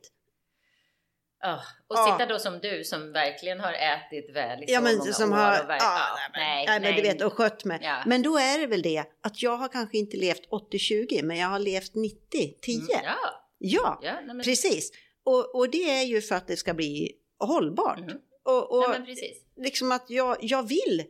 Oh, 1.45 1.61
och 1.89 1.99
sitta 1.99 2.21
ja. 2.21 2.27
då 2.27 2.39
som 2.39 2.59
du 2.59 2.85
som 2.85 3.13
verkligen 3.13 3.61
har 3.61 3.73
ätit 3.73 4.37
väl 4.37 4.63
i 4.63 4.67
så 4.67 4.73
ja, 4.73 4.81
men, 4.81 4.97
många 4.97 5.13
som 5.13 5.33
år. 5.33 5.37
Har, 5.37 5.65
och, 5.65 5.71
ja, 5.71 6.19
nej, 6.35 6.67
nej, 6.69 6.81
nej, 6.81 6.95
du 6.95 7.03
vet, 7.03 7.23
och 7.23 7.33
skött 7.33 7.65
mig. 7.65 7.79
Ja. 7.83 8.03
Men 8.07 8.23
då 8.23 8.39
är 8.39 8.59
det 8.59 8.67
väl 8.67 8.83
det 8.83 9.05
att 9.23 9.43
jag 9.43 9.57
har 9.57 9.69
kanske 9.69 9.99
inte 9.99 10.17
levt 10.17 10.49
80-20 10.73 11.23
men 11.23 11.37
jag 11.37 11.49
har 11.49 11.59
levt 11.59 11.93
90-10. 11.95 11.97
Mm, 11.97 12.87
ja, 13.59 13.99
ja 14.03 14.15
nej, 14.15 14.23
men... 14.27 14.43
precis. 14.43 14.91
Och, 15.25 15.55
och 15.55 15.71
det 15.71 15.91
är 15.91 16.03
ju 16.03 16.21
för 16.21 16.35
att 16.35 16.47
det 16.47 16.57
ska 16.57 16.75
bli 16.75 17.13
hållbart. 17.39 17.99
Mm. 17.99 18.19
Och, 18.43 18.77
och 18.77 18.85
ja, 18.89 18.99
liksom 19.57 19.93
att 19.93 20.11
jag, 20.11 20.37
jag 20.41 20.69
vill 20.69 21.05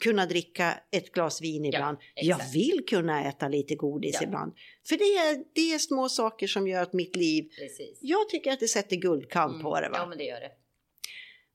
kunna 0.00 0.26
dricka 0.26 0.78
ett 0.90 1.12
glas 1.12 1.42
vin 1.42 1.64
ibland. 1.64 1.98
Ja, 2.14 2.22
jag 2.22 2.52
vill 2.52 2.84
kunna 2.88 3.24
äta 3.24 3.48
lite 3.48 3.74
godis 3.74 4.16
ja. 4.20 4.26
ibland. 4.26 4.52
För 4.88 4.96
det 4.96 5.04
är, 5.04 5.44
det 5.52 5.74
är 5.74 5.78
små 5.78 6.08
saker 6.08 6.46
som 6.46 6.68
gör 6.68 6.82
att 6.82 6.92
mitt 6.92 7.16
liv... 7.16 7.50
Precis. 7.58 7.98
Jag 8.00 8.28
tycker 8.28 8.52
att 8.52 8.60
det 8.60 8.68
sätter 8.68 8.96
guldkant 8.96 9.52
mm. 9.52 9.62
på 9.62 9.80
det. 9.80 9.88
Va? 9.88 9.96
Ja, 9.98 10.06
men 10.06 10.18
det 10.18 10.24
gör 10.24 10.40
det. 10.40 10.50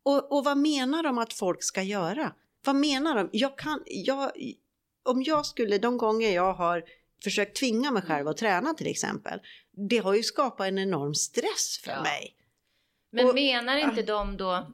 Och, 0.03 0.37
och 0.37 0.43
vad 0.43 0.57
menar 0.57 1.03
de 1.03 1.17
att 1.17 1.33
folk 1.33 1.63
ska 1.63 1.81
göra? 1.81 2.33
Vad 2.65 2.75
menar 2.75 3.15
de? 3.15 3.29
Jag 3.31 3.57
kan, 3.57 3.83
jag, 3.85 4.31
om 5.03 5.23
jag 5.23 5.45
skulle, 5.45 5.77
de 5.77 5.97
gånger 5.97 6.29
jag 6.35 6.53
har 6.53 6.83
försökt 7.23 7.57
tvinga 7.57 7.91
mig 7.91 8.01
själv 8.01 8.21
mm. 8.21 8.27
att 8.27 8.37
träna 8.37 8.73
till 8.73 8.87
exempel, 8.87 9.39
det 9.89 9.97
har 9.97 10.13
ju 10.13 10.23
skapat 10.23 10.67
en 10.67 10.79
enorm 10.79 11.13
stress 11.13 11.79
för 11.83 11.91
ja. 11.91 12.01
mig. 12.01 12.35
Men 13.11 13.27
och, 13.27 13.35
menar 13.35 13.77
inte 13.77 14.01
de 14.01 14.37
då, 14.37 14.67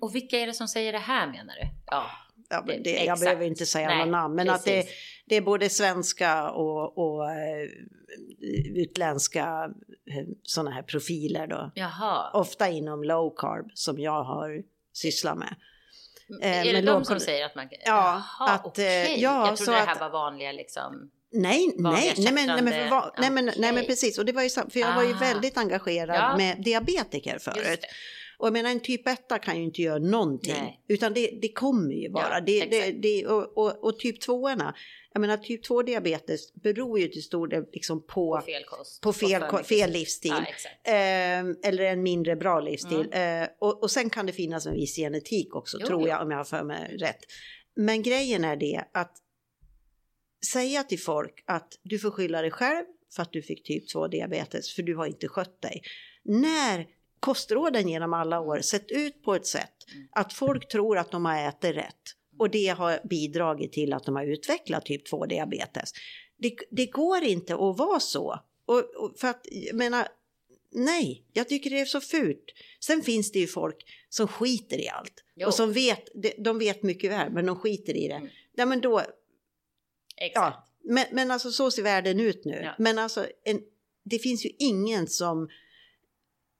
och 0.00 0.14
vilka 0.14 0.38
är 0.38 0.46
det 0.46 0.54
som 0.54 0.68
säger 0.68 0.92
det 0.92 0.98
här 0.98 1.26
menar 1.26 1.54
du? 1.54 1.68
Ja, 1.86 2.10
ja 2.48 2.64
det, 2.66 2.78
det, 2.84 3.04
jag 3.04 3.18
behöver 3.18 3.44
inte 3.44 3.66
säga 3.66 3.88
Nej, 3.88 3.98
några 3.98 4.10
namn, 4.10 4.34
men 4.34 4.46
precis. 4.46 4.60
att 4.60 4.64
det, 4.64 4.86
det, 5.26 5.36
är 5.36 5.40
både 5.40 5.68
svenska 5.68 6.50
och, 6.50 6.98
och 6.98 7.22
uh, 7.22 7.70
utländska 8.74 9.66
uh, 9.66 10.28
sådana 10.42 10.70
här 10.70 10.82
profiler 10.82 11.46
då. 11.46 11.70
Jaha. 11.74 12.30
Ofta 12.32 12.68
inom 12.68 13.04
low 13.04 13.34
carb 13.36 13.70
som 13.74 13.98
jag 13.98 14.24
har 14.24 14.62
sysslat 14.92 15.38
med. 15.38 15.56
är 16.42 16.72
det 16.72 16.80
de 16.80 17.04
som 17.04 17.20
säger 17.20 17.46
att 17.46 17.54
man... 17.54 17.68
Ja, 17.70 17.78
Jaha, 17.86 18.50
att, 18.50 18.66
okay. 18.66 19.20
ja, 19.20 19.46
jag 19.46 19.56
trodde 19.56 19.72
det 19.72 19.78
här 19.78 19.92
att, 19.92 20.00
var 20.00 20.10
vanliga 20.10 20.52
liksom... 20.52 21.10
Nej, 21.32 21.74
nej, 21.76 22.14
nej, 22.16 22.32
men, 22.32 22.46
nej, 22.46 22.62
men, 22.62 22.88
för, 22.88 23.20
nej, 23.20 23.30
men, 23.30 23.50
nej, 23.56 23.72
men 23.72 23.84
precis. 23.84 24.18
Och 24.18 24.24
det 24.24 24.32
var 24.32 24.42
ju 24.42 24.48
för 24.48 24.80
jag 24.80 24.94
var 24.94 25.02
ju 25.02 25.14
ah. 25.14 25.18
väldigt 25.20 25.58
engagerad 25.58 26.16
ja. 26.16 26.36
med 26.36 26.62
diabetiker 26.64 27.38
förut. 27.38 27.80
Och 28.38 28.46
jag 28.46 28.52
menar 28.52 28.70
en 28.70 28.80
typ 28.80 29.08
1 29.08 29.18
kan 29.42 29.56
ju 29.56 29.62
inte 29.62 29.82
göra 29.82 29.98
någonting. 29.98 30.54
Nej. 30.58 30.80
Utan 30.88 31.14
det, 31.14 31.38
det 31.42 31.52
kommer 31.52 31.94
ju 31.94 32.10
bara. 32.10 32.34
Ja, 32.34 32.40
det, 32.40 32.64
det, 32.64 32.92
det, 32.92 33.26
och, 33.26 33.58
och, 33.58 33.84
och 33.84 33.98
typ 33.98 34.20
2 34.20 34.48
jag 35.12 35.20
menar 35.20 35.36
typ 35.36 35.62
2 35.62 35.82
diabetes 35.82 36.54
beror 36.54 37.00
ju 37.00 37.08
till 37.08 37.22
stor 37.22 37.48
del 37.48 37.64
liksom 37.72 38.06
på, 38.06 38.36
på 38.36 38.40
fel 38.40 38.64
kost. 38.64 39.00
På 39.00 39.12
fel, 39.12 39.42
på 39.42 39.58
fel 39.58 39.90
livsstil. 39.90 40.32
Ja, 40.84 40.92
eh, 40.92 41.40
eller 41.62 41.80
en 41.80 42.02
mindre 42.02 42.36
bra 42.36 42.60
livsstil. 42.60 43.08
Mm. 43.12 43.42
Eh, 43.42 43.48
och, 43.58 43.82
och 43.82 43.90
sen 43.90 44.10
kan 44.10 44.26
det 44.26 44.32
finnas 44.32 44.66
en 44.66 44.74
viss 44.74 44.96
genetik 44.96 45.56
också 45.56 45.78
jo, 45.80 45.86
tror 45.86 46.08
jag 46.08 46.22
om 46.22 46.30
jag 46.30 46.38
har 46.38 46.44
för 46.44 46.64
mig 46.64 46.96
rätt. 46.96 47.18
Men 47.76 48.02
grejen 48.02 48.44
är 48.44 48.56
det 48.56 48.84
att 48.92 49.16
säga 50.46 50.84
till 50.84 51.00
folk 51.00 51.44
att 51.46 51.78
du 51.82 51.98
får 51.98 52.10
skylla 52.10 52.42
dig 52.42 52.50
själv 52.50 52.84
för 53.14 53.22
att 53.22 53.32
du 53.32 53.42
fick 53.42 53.62
typ 53.64 53.88
2 53.88 54.08
diabetes 54.08 54.74
för 54.74 54.82
du 54.82 54.96
har 54.96 55.06
inte 55.06 55.28
skött 55.28 55.62
dig. 55.62 55.82
När 56.22 56.86
kostråden 57.20 57.88
genom 57.88 58.14
alla 58.14 58.40
år 58.40 58.60
sett 58.60 58.90
ut 58.90 59.22
på 59.22 59.34
ett 59.34 59.46
sätt 59.46 59.74
att 60.10 60.32
folk 60.32 60.68
tror 60.68 60.98
att 60.98 61.10
de 61.10 61.24
har 61.24 61.48
ätit 61.48 61.76
rätt 61.76 62.16
och 62.38 62.50
det 62.50 62.68
har 62.68 63.00
bidragit 63.08 63.72
till 63.72 63.92
att 63.92 64.04
de 64.04 64.16
har 64.16 64.24
utvecklat 64.24 64.84
typ 64.84 65.10
2 65.10 65.26
diabetes. 65.26 65.92
Det, 66.38 66.56
det 66.70 66.86
går 66.86 67.22
inte 67.22 67.54
att 67.54 67.78
vara 67.78 68.00
så. 68.00 68.40
Och, 68.66 68.78
och 68.78 69.18
för 69.18 69.28
att, 69.28 69.46
jag 69.50 69.76
menar, 69.76 70.08
nej, 70.72 71.24
jag 71.32 71.48
tycker 71.48 71.70
det 71.70 71.80
är 71.80 71.84
så 71.84 72.00
fult. 72.00 72.44
Sen 72.80 73.02
finns 73.02 73.32
det 73.32 73.38
ju 73.38 73.46
folk 73.46 73.76
som 74.08 74.28
skiter 74.28 74.78
i 74.78 74.88
allt 74.88 75.24
jo. 75.34 75.46
och 75.46 75.54
som 75.54 75.72
vet, 75.72 76.08
de 76.38 76.58
vet 76.58 76.82
mycket 76.82 77.10
väl, 77.10 77.32
men 77.32 77.46
de 77.46 77.56
skiter 77.56 77.96
i 77.96 78.08
det. 78.08 78.14
Mm. 78.14 78.28
Ja, 78.54 78.66
men 78.66 78.80
då, 78.80 79.02
Exakt. 80.20 80.56
Ja, 80.56 80.66
men, 80.84 81.06
men 81.12 81.30
alltså 81.30 81.50
så 81.50 81.70
ser 81.70 81.82
världen 81.82 82.20
ut 82.20 82.44
nu. 82.44 82.60
Ja. 82.64 82.74
Men 82.78 82.98
alltså 82.98 83.26
en, 83.44 83.60
det 84.04 84.18
finns 84.18 84.44
ju 84.44 84.50
ingen 84.58 85.06
som, 85.06 85.48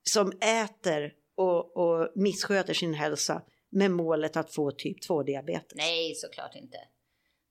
som 0.03 0.33
äter 0.41 1.13
och, 1.35 1.77
och 1.77 2.13
missköter 2.15 2.75
sin 2.75 2.95
hälsa 2.95 3.43
med 3.71 3.91
målet 3.91 4.37
att 4.37 4.55
få 4.55 4.71
typ 4.71 5.03
2 5.03 5.23
diabetes. 5.23 5.73
Nej, 5.75 6.15
såklart 6.15 6.55
inte. 6.55 6.77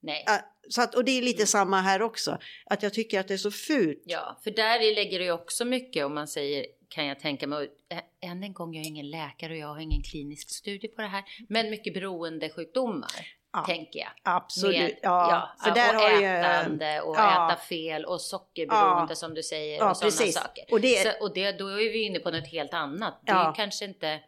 Nej. 0.02 0.26
Så 0.70 0.82
att, 0.82 0.96
och 0.96 1.06
det 1.06 1.12
är 1.12 1.22
lite 1.22 1.38
Mm. 1.38 1.48
samma 1.48 1.82
här 1.82 2.02
också. 2.02 2.38
Att 2.66 2.84
jag 2.84 2.94
tycker 2.94 3.20
att 3.20 3.28
det 3.28 3.34
är 3.34 3.38
så 3.38 3.52
fult. 3.52 4.04
Ja, 4.06 4.40
för 4.44 4.52
där 4.52 4.96
lägger 4.96 5.20
det 5.20 5.32
också 5.32 5.66
mycket 5.66 6.06
om 6.06 6.14
man 6.14 6.28
säger 6.28 6.66
kan 6.90 7.06
jag 7.06 7.20
tänka 7.20 7.48
mig. 7.48 7.58
och, 7.60 7.64
ä- 7.98 8.04
Än 8.22 8.44
en 8.44 8.54
gång, 8.54 8.74
jag 8.76 8.84
är 8.84 8.88
ingen 8.88 9.10
läkare 9.10 9.52
och 9.54 9.58
jag 9.60 9.68
har 9.68 9.80
ingen 9.80 10.02
klinisk 10.04 10.50
studie 10.50 10.88
på 10.88 11.02
det 11.02 11.08
här. 11.08 11.24
Men 11.50 11.70
mycket 11.70 11.94
beroendesjukdomar, 11.94 13.10
Ja, 13.54 13.64
tänker 13.66 14.00
jag. 14.00 14.10
Absolut. 14.24 14.80
Med- 14.80 15.00
ja, 15.02 15.50
för 15.64 15.70
och 15.70 15.76
där 15.76 15.94
har 15.94 16.10
ju... 16.22 16.26
ätande 16.26 17.02
och 17.02 17.16
ja. 17.16 17.52
äta 17.52 17.62
fel 17.62 18.06
och 18.06 18.22
sockerberoende 18.22 19.12
Ja. 19.12 19.16
som 19.16 19.34
du 19.34 19.44
säger 19.44 19.78
Ja, 19.78 19.90
och 19.90 19.98
sådana 19.98 20.12
precis. 20.12 20.36
saker. 20.36 20.66
Och 20.72 20.82
det- 20.82 21.04
Så, 21.04 21.24
och 21.26 21.34
det, 21.34 21.52
då 21.52 21.68
är 21.68 21.76
vi 21.76 22.02
inne 22.06 22.20
på 22.20 22.32
något 22.32 22.48
helt 22.48 22.74
annat. 22.74 23.20
Det 23.26 23.32
är 23.32 23.36
Ja. 23.36 23.48
ju 23.50 23.54
kanske 23.54 23.86
inte 23.86 24.20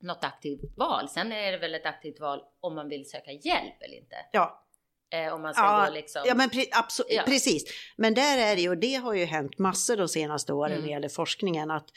något 0.00 0.24
aktivt 0.24 0.76
val. 0.76 1.08
Sen 1.08 1.32
är 1.32 1.52
det 1.52 1.58
väl 1.58 1.74
ett 1.74 1.86
aktivt 1.86 2.20
val 2.20 2.40
om 2.60 2.74
man 2.74 2.88
vill 2.88 3.10
söka 3.10 3.32
hjälp 3.32 3.82
eller 3.82 3.96
inte. 3.96 4.16
Ja, 4.32 4.64
Eh, 5.10 5.34
om 5.34 5.42
man 5.42 5.54
ska 5.54 5.62
Ja, 5.62 5.84
gå 5.88 5.94
liksom. 5.94 6.22
ja 6.26 6.34
men 6.34 6.50
pre, 6.50 6.60
abso- 6.64 7.02
Ja. 7.08 7.22
precis. 7.26 7.64
Men 7.96 8.14
där 8.14 8.38
är 8.38 8.56
det 8.56 8.62
ju, 8.62 8.68
och 8.68 8.78
det 8.78 8.94
har 8.94 9.14
ju 9.14 9.24
hänt 9.24 9.58
massor 9.58 9.96
de 9.96 10.08
senaste 10.08 10.52
åren 10.52 10.72
Mm. 10.72 10.80
när 10.80 10.88
det 10.88 10.92
gäller 10.92 11.08
forskningen, 11.08 11.70
att, 11.70 11.90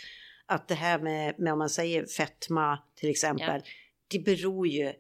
att 0.46 0.68
det 0.68 0.76
här 0.76 1.00
med, 1.00 1.40
med 1.40 1.54
om 1.54 1.60
man 1.60 1.70
säger 1.70 2.06
fetma 2.06 2.80
till 2.96 3.10
exempel, 3.10 3.62
det 4.08 4.20
beror 4.20 4.68
ju 4.68 4.94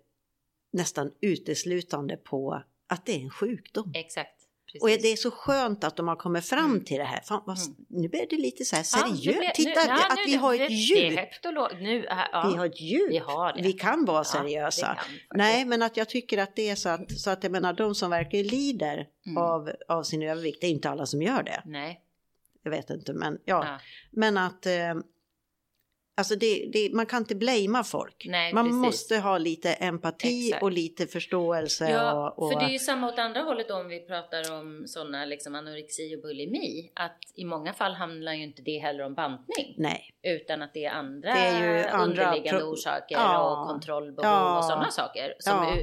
nästan 0.73 1.11
uteslutande 1.21 2.17
på 2.17 2.63
att 2.87 3.05
det 3.05 3.11
är 3.11 3.19
en 3.19 3.29
sjukdom. 3.29 3.91
Exakt. 3.95 4.40
Precis. 4.73 4.81
Och 4.81 4.89
det 4.89 5.11
är 5.11 5.15
så 5.15 5.31
skönt 5.31 5.83
att 5.83 5.95
de 5.95 6.07
har 6.07 6.15
kommit 6.15 6.45
fram 6.45 6.65
Mm. 6.71 6.83
till 6.83 6.97
det 6.97 7.03
här. 7.03 7.21
Fan, 7.21 7.43
vad, 7.45 7.57
Mm. 7.57 7.75
Nu 7.89 8.07
blir 8.09 8.27
det 8.29 8.37
lite 8.37 8.65
så 8.65 8.75
här 8.75 8.83
Ja, 8.93 8.99
seriöst. 8.99 9.23
blir- 9.39 9.49
Titta, 9.55 9.69
nu- 9.81 9.87
ja, 9.87 10.05
att 10.09 10.15
nu- 10.17 10.23
vi 10.25 10.35
har 10.35 10.57
det- 10.57 11.19
ett 11.19 11.53
lågt. 11.53 11.71
Nu, 11.79 12.05
ja, 12.09 12.47
Vi 12.51 12.57
har 12.57 12.65
ett 12.65 12.81
djup. 12.81 13.09
vi 13.11 13.17
har 13.17 13.53
det. 13.53 13.61
Vi 13.61 13.73
kan 13.73 14.05
vara 14.05 14.17
Ja, 14.17 14.23
seriösa. 14.23 14.85
kan. 14.95 15.37
Nej, 15.37 15.65
men 15.65 15.81
att 15.81 15.97
jag 15.97 16.09
tycker 16.09 16.37
att 16.37 16.55
det 16.55 16.69
är 16.69 16.75
så 16.75 16.89
att, 16.89 17.11
så 17.19 17.29
att 17.29 17.43
jag 17.43 17.51
menar, 17.51 17.73
de 17.73 17.95
som 17.95 18.09
verkligen 18.09 18.47
lider 18.47 19.07
Mm. 19.25 19.37
av, 19.37 19.71
av 19.87 20.03
sin 20.03 20.21
övervikt, 20.23 20.61
det 20.61 20.67
är 20.67 20.71
inte 20.71 20.89
alla 20.89 21.05
som 21.05 21.21
gör 21.21 21.43
det. 21.43 21.61
Nej. 21.65 22.01
Jag 22.63 22.71
vet 22.71 22.89
inte, 22.89 23.13
men 23.13 23.37
ja. 23.45 23.65
Ja. 23.65 23.79
Men 24.11 24.37
att, 24.37 24.65
eh, 24.65 24.93
alltså 26.21 26.35
det, 26.35 26.69
det, 26.73 26.89
man 26.93 27.05
kan 27.05 27.17
inte 27.21 27.35
blamea 27.35 27.83
folk. 27.83 28.25
Nej, 28.29 28.53
man 28.53 28.65
precis. 28.65 28.77
måste 28.77 29.17
ha 29.17 29.37
lite 29.37 29.73
empati 29.73 30.47
Exakt. 30.47 30.63
och 30.63 30.71
lite 30.71 31.07
förståelse. 31.07 31.89
Ja, 31.91 32.29
och, 32.37 32.43
och, 32.45 32.51
för 32.53 32.59
det 32.59 32.65
är 32.65 32.69
ju 32.69 32.79
samma 32.79 33.07
åt 33.07 33.19
andra 33.19 33.41
hållet 33.41 33.71
om 33.71 33.87
vi 33.87 33.99
pratar 33.99 34.51
om 34.59 34.83
sådana 34.87 35.25
liksom 35.25 35.55
anorexi 35.55 36.15
och 36.15 36.21
bulimi. 36.21 36.91
Att 36.95 37.17
i 37.35 37.45
många 37.45 37.73
fall 37.73 37.93
handlar 37.93 38.33
ju 38.33 38.43
inte 38.43 38.61
det 38.61 38.77
heller 38.77 39.03
om 39.05 39.13
bantning. 39.13 39.75
Nej, 39.77 40.13
Utan 40.23 40.61
att 40.61 40.73
det 40.73 40.85
är 40.85 40.91
andra, 40.91 41.33
Det 41.33 41.39
är 41.39 41.87
andra 41.87 42.03
underliggande 42.03 42.61
pro- 42.61 42.69
orsaker 42.73 43.15
Ja. 43.15 43.61
och 43.61 43.67
kontrollbehov 43.67 44.25
Ja. 44.31 44.57
och 44.57 44.63
sådana 44.63 44.91
saker. 44.91 45.33
Som 45.39 45.53
Ja. 45.53 45.75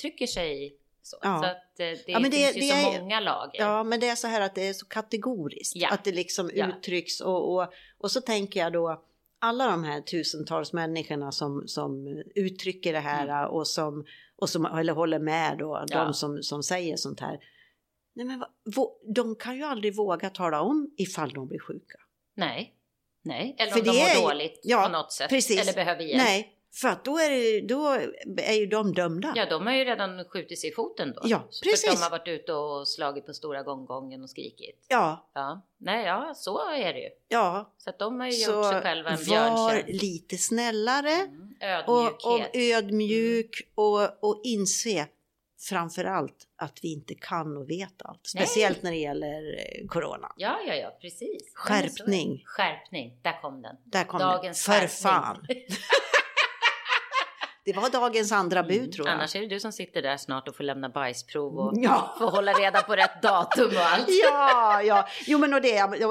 trycker 0.00 0.26
sig 0.26 0.76
så. 1.02 1.16
Ja. 1.22 1.38
Så 1.42 1.44
att 1.48 1.80
eh, 1.80 1.86
det 1.86 2.02
Ja, 2.06 2.18
men 2.20 2.30
det- 2.30 2.36
finns 2.36 2.56
ju 2.56 2.60
det 2.60 2.66
så 2.82 2.92
är- 2.92 3.00
många 3.00 3.20
lager. 3.20 3.60
ja 3.60 3.84
men 3.84 4.00
det 4.00 4.08
är 4.08 4.14
så 4.14 4.26
här 4.28 4.40
att 4.40 4.54
det 4.54 4.68
är 4.68 4.72
så 4.72 4.86
kategoriskt. 4.86 5.76
Ja. 5.76 5.88
Att 5.88 6.04
det 6.04 6.12
liksom 6.12 6.50
uttrycks 6.50 7.20
och, 7.20 7.54
och, 7.54 7.72
och 7.98 8.10
så 8.10 8.20
tänker 8.20 8.60
jag 8.60 8.72
då 8.72 9.02
alla 9.42 9.66
de 9.70 9.84
här 9.84 10.00
tusentals 10.00 10.72
människorna 10.72 11.32
som, 11.32 11.62
som 11.66 12.22
uttrycker 12.34 12.92
det 12.92 13.00
här 13.00 13.48
och 13.48 13.68
som, 13.68 14.04
och 14.36 14.48
som 14.48 14.64
eller 14.66 14.92
håller 14.92 15.18
med 15.18 15.58
då, 15.58 15.76
Mm. 15.76 15.86
Ja. 15.90 16.04
de 16.04 16.14
som, 16.14 16.42
som 16.42 16.62
säger 16.62 16.96
sånt 16.96 17.20
här. 17.20 17.38
Nej, 18.14 18.26
men 18.26 18.44
de 19.14 19.34
kan 19.36 19.56
ju 19.56 19.62
aldrig 19.62 19.96
våga 19.96 20.30
tala 20.30 20.60
om 20.60 20.94
ifall 20.98 21.30
de 21.30 21.48
blir 21.48 21.58
sjuka. 21.60 21.98
Nej. 22.36 22.74
Nej. 23.24 23.56
Eller 23.58 23.72
För 23.72 23.80
om 23.80 23.86
de 23.86 23.90
det 23.92 24.00
är 24.00 24.20
mår 24.22 24.28
dåligt 24.30 24.60
ja, 24.62 24.82
på 24.86 24.92
något 24.92 25.12
sätt. 25.12 25.28
precis. 25.30 25.60
Eller 25.60 25.72
behöver 25.72 26.02
hjälp. 26.02 26.22
Nej, 26.22 26.52
för 26.74 26.88
att 26.88 27.04
då 27.04 27.18
är, 27.18 27.30
det, 27.30 27.60
då 27.74 27.88
är 28.42 28.52
ju 28.54 28.66
de 28.66 28.92
dömda. 28.94 29.32
Ja, 29.36 29.46
de 29.50 29.66
har 29.66 29.72
ju 29.74 29.84
redan 29.84 30.24
skjutit 30.24 30.58
sig 30.60 30.70
i 30.70 30.72
foten 30.72 31.12
då. 31.12 31.20
Ja, 31.24 31.38
För 31.38 31.70
precis. 31.70 31.94
de 31.98 32.02
har 32.02 32.10
varit 32.10 32.28
ute 32.28 32.52
och 32.52 32.88
slagit 32.88 33.26
på 33.26 33.34
stora 33.34 33.62
gånggången 33.62 34.22
och 34.22 34.30
skrikit. 34.30 34.86
Ja, 34.88 35.30
Ja, 35.34 35.66
nej, 35.78 36.06
ja, 36.06 36.32
så 36.36 36.70
är 36.70 36.92
det 36.92 37.00
ju. 37.00 37.08
ja. 37.28 37.72
Så 37.78 37.90
att 37.90 37.98
de 37.98 38.20
har 38.20 38.26
ju 38.26 38.32
Så 38.32 38.52
gjort 38.52 38.64
sig 38.72 38.80
själva 38.82 39.10
en 39.10 39.16
var 39.16 39.24
björntjänst. 39.24 40.02
lite 40.02 40.38
snällare. 40.38 41.12
Mm, 41.12 41.54
och, 41.86 42.02
ödmjukhet. 42.24 42.50
och 42.50 42.56
ödmjuk 42.56 43.50
och, 43.74 44.24
och 44.30 44.40
inse 44.44 45.06
framför 45.68 46.04
allt 46.04 46.36
att 46.56 46.78
vi 46.84 46.92
inte 46.92 47.14
kan 47.14 47.56
och 47.56 47.70
vet 47.70 48.02
allt. 48.04 48.32
Nej. 48.34 48.46
Speciellt 48.46 48.82
när 48.82 48.90
det 48.90 48.96
gäller 48.96 49.54
eh, 49.58 49.86
corona. 49.88 50.32
Ja, 50.36 50.58
ja, 50.66 50.74
ja, 50.74 50.98
precis. 51.00 51.52
Skärpning. 51.54 52.42
Skärpning, 52.46 53.18
där 53.22 53.40
kom 53.42 53.62
den. 53.62 53.76
Där 53.84 54.04
kom 54.04 54.18
Dagens 54.20 54.66
det. 54.66 54.72
För 54.72 54.80
skärpning. 54.80 55.02
fan. 55.02 55.46
Det 57.64 57.72
var 57.72 57.90
dagens 57.90 58.32
andra 58.32 58.62
bud 58.62 58.78
Mm, 58.78 58.90
tror 58.92 59.06
jag. 59.08 59.14
Annars 59.14 59.36
är 59.36 59.40
det 59.40 59.46
du 59.46 59.60
som 59.60 59.72
sitter 59.72 60.02
där 60.02 60.16
snart 60.16 60.48
och 60.48 60.56
får 60.56 60.64
lämna 60.64 60.88
bajsprov 60.88 61.58
och 61.58 61.72
Ja. 61.76 62.14
får 62.18 62.30
hålla 62.30 62.52
reda 62.52 62.82
på 62.82 62.96
rätt 62.96 63.22
datum 63.22 63.66
och 63.76 63.82
allt. 63.82 64.06
Ja, 64.24 64.82
ja. 64.82 65.08
Jo 65.26 65.38
men 65.38 65.54
och 65.54 65.62
det, 65.62 65.68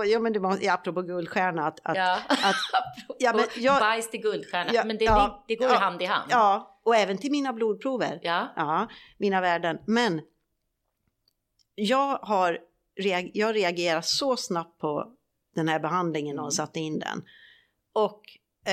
ja, 0.08 0.20
men 0.20 0.34
det 0.34 0.40
var, 0.40 0.70
apropå 0.70 1.02
guldstjärna 1.02 1.68
att, 1.68 1.80
att, 1.84 1.98
Ja. 1.98 2.20
att 2.28 2.56
ja, 3.20 3.34
men 3.34 3.46
jag, 3.58 3.80
Bajs 3.80 4.10
till 4.12 4.22
guldstjärna, 4.22 4.72
Ja, 4.74 4.84
men 4.86 4.98
det, 4.98 5.06
ja, 5.06 5.44
det, 5.48 5.54
det 5.54 5.60
går 5.60 5.70
ja, 5.74 5.78
hand 5.78 6.02
i 6.02 6.06
hand. 6.06 6.28
ja, 6.32 6.80
och 6.86 6.96
även 6.96 7.18
till 7.18 7.32
mina 7.32 7.54
blodprover. 7.54 8.20
Ja. 8.22 8.48
Ja, 8.56 8.88
mina 9.18 9.42
värden. 9.42 9.78
Men 9.88 10.22
jag 11.76 12.18
har 12.22 12.58
jag 13.34 13.56
reagerar 13.56 14.02
så 14.02 14.38
snabbt 14.38 14.80
på 14.80 15.08
den 15.56 15.68
här 15.68 15.80
behandlingen 15.80 16.40
och 16.40 16.44
Mm. 16.46 16.52
satte 16.52 16.80
in 16.80 17.00
den. 17.00 17.24
Och 17.94 18.22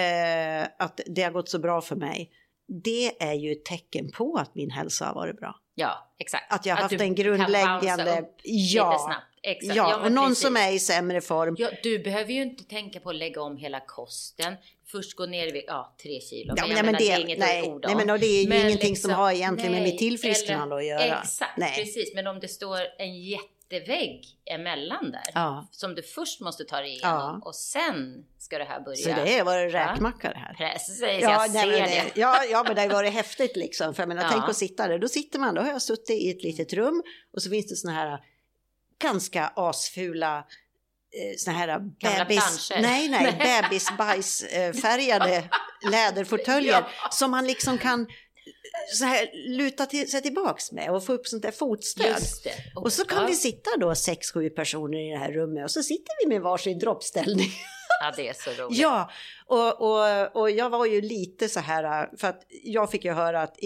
eh, 0.01 0.69
att 0.79 1.01
det 1.07 1.23
har 1.23 1.31
gått 1.31 1.49
så 1.49 1.59
bra 1.59 1.81
för 1.81 1.97
mig. 1.97 2.31
Det 2.69 3.23
är 3.23 3.35
ju 3.35 3.53
ett 3.53 3.65
tecken 3.65 4.11
på 4.11 4.37
att 4.37 4.55
min 4.55 4.71
hälsa 4.71 5.07
har 5.07 5.15
varit 5.15 5.37
bra. 5.37 5.57
ja, 5.75 6.15
exakt. 6.19 6.53
Att 6.53 6.67
jag 6.67 6.75
har 6.75 6.83
haft 6.83 7.01
en 7.01 7.15
grundläggande... 7.15 8.25
Ja, 8.45 8.99
snabbt. 9.07 9.25
Exakt. 9.43 9.77
ja, 9.77 9.97
men 9.97 10.07
och 10.07 10.13
någon 10.13 10.29
precis. 10.29 10.45
som 10.45 10.57
är 10.57 10.73
i 10.73 10.79
sämre 10.79 11.21
form. 11.21 11.57
Ja, 11.59 11.71
du 11.83 11.99
behöver 11.99 12.33
ju 12.33 12.43
inte 12.43 12.65
tänka 12.65 13.01
på 13.01 13.11
att 13.11 13.17
lägga 13.17 13.43
om 13.43 13.57
hela 13.57 13.81
kosten. 13.81 14.55
Först 14.87 15.17
gå 15.17 15.27
ner 15.27 15.57
i 15.57 15.65
ja, 15.67 15.97
tre 16.03 16.21
kilo. 16.21 16.55
Ja, 16.57 16.67
men 16.67 16.75
nej, 16.75 16.83
men 16.83 16.93
det, 16.93 16.99
det 16.99 17.11
är 17.11 17.21
inget 17.21 17.39
nej, 17.39 17.79
nej, 17.83 17.97
men 17.97 18.21
det 18.21 18.27
är 18.27 18.43
ju 18.43 18.49
Men 18.49 18.59
ingenting 18.59 18.91
liksom, 18.91 19.11
som 19.11 19.19
har 19.19 19.33
egentligen 19.33 19.73
med 19.73 19.83
nej, 19.83 19.93
mitt 19.93 19.99
tillfrisknande 19.99 20.77
att 20.77 20.87
göra. 20.87 21.21
Exakt, 21.23 21.59
Nej. 21.59 21.75
precis. 21.77 22.15
Men 22.15 22.27
om 22.27 22.41
det 22.41 22.49
står 22.49 22.79
en 22.99 23.23
jättevägg 23.71 24.25
emellan 24.47 25.11
där. 25.13 25.23
Ja, 25.35 25.69
Som 25.73 25.95
du 25.95 26.03
först 26.03 26.41
måste 26.41 26.65
ta 26.65 26.77
dig 26.81 26.93
igenom. 26.93 27.43
Och 27.43 27.55
sen 27.57 28.25
ska 28.39 28.59
det 28.59 28.65
här 28.65 28.81
börja. 28.81 28.97
så 28.97 29.09
det 29.25 29.39
har 29.39 29.45
varit 29.45 29.75
räkmacka 29.75 30.31
det 30.31 30.39
här. 30.39 30.55
Precis, 30.55 31.01
Ja, 31.03 31.09
jag 31.19 31.51
nej, 31.53 31.63
ser 31.63 31.67
men 31.81 31.91
det. 31.91 32.03
det, 32.15 32.21
ja, 32.21 32.45
ja, 32.45 32.63
men 32.67 32.75
det 32.75 32.81
har 32.83 32.89
varit 32.89 33.13
häftigt 33.13 33.57
liksom. 33.57 33.95
För 33.95 34.03
jag 34.03 34.09
menar, 34.09 34.23
Ja. 34.23 34.29
tänk 34.33 34.49
att 34.49 34.57
sitta 34.57 34.89
där. 34.89 34.99
Då 34.99 35.09
sitter 35.09 35.39
man, 35.39 35.55
då 35.55 35.63
har 35.63 35.69
jag 35.69 35.83
suttit 35.83 36.11
i 36.11 36.31
ett 36.31 36.43
litet 36.43 36.73
rum 36.73 37.03
och 37.35 37.43
så 37.43 37.51
finns 37.51 37.67
det 37.69 37.77
såna 37.77 37.93
här 37.95 38.19
ganska 39.03 39.53
asfula 39.57 40.39
eh, 40.39 41.37
såna 41.39 41.57
här 41.59 41.79
bebis, 41.79 42.73
nej, 42.81 43.09
nej, 43.09 43.37
bebisbajsfärgade 43.63 45.45
läderfåtöljer 45.91 46.73
Ja. 47.03 47.09
som 47.11 47.31
man 47.31 47.47
liksom 47.47 47.79
kan 47.79 48.07
så 48.95 49.05
här 49.05 49.31
luta 49.49 49.87
till, 49.87 50.11
sig 50.11 50.23
tillbaks 50.23 50.73
med 50.73 50.91
och 50.91 51.05
få 51.05 51.13
upp 51.13 51.27
sånt 51.27 51.43
där 51.43 51.51
fotstöd. 51.51 52.23
Det. 52.45 52.53
Och 52.75 52.93
så 52.93 53.05
kan 53.05 53.23
ja. 53.23 53.27
vi 53.27 53.35
sitta 53.35 53.71
då 53.81 53.95
sex, 53.95 54.33
sju 54.33 54.51
personer 54.51 55.09
i 55.09 55.11
det 55.11 55.19
här 55.19 55.33
rummet 55.33 55.65
och 55.65 55.71
så 55.71 55.83
sitter 55.83 56.13
vi 56.25 56.29
med 56.29 56.43
varsin 56.43 56.79
droppställning. 56.79 57.51
Ja, 58.01 58.13
det 58.17 58.29
är 58.29 58.33
så 58.33 58.63
roligt. 58.63 58.79
Ja, 58.79 59.11
och, 59.47 59.81
och, 59.81 60.37
och 60.43 60.51
jag 60.51 60.71
var 60.71 60.87
ju 60.87 61.01
lite 61.01 61.49
så 61.49 61.61
här, 61.61 62.17
för 62.17 62.29
att 62.29 62.43
jag 62.65 62.91
fick 62.91 63.05
ju 63.05 63.13
höra 63.13 63.43
att 63.43 63.57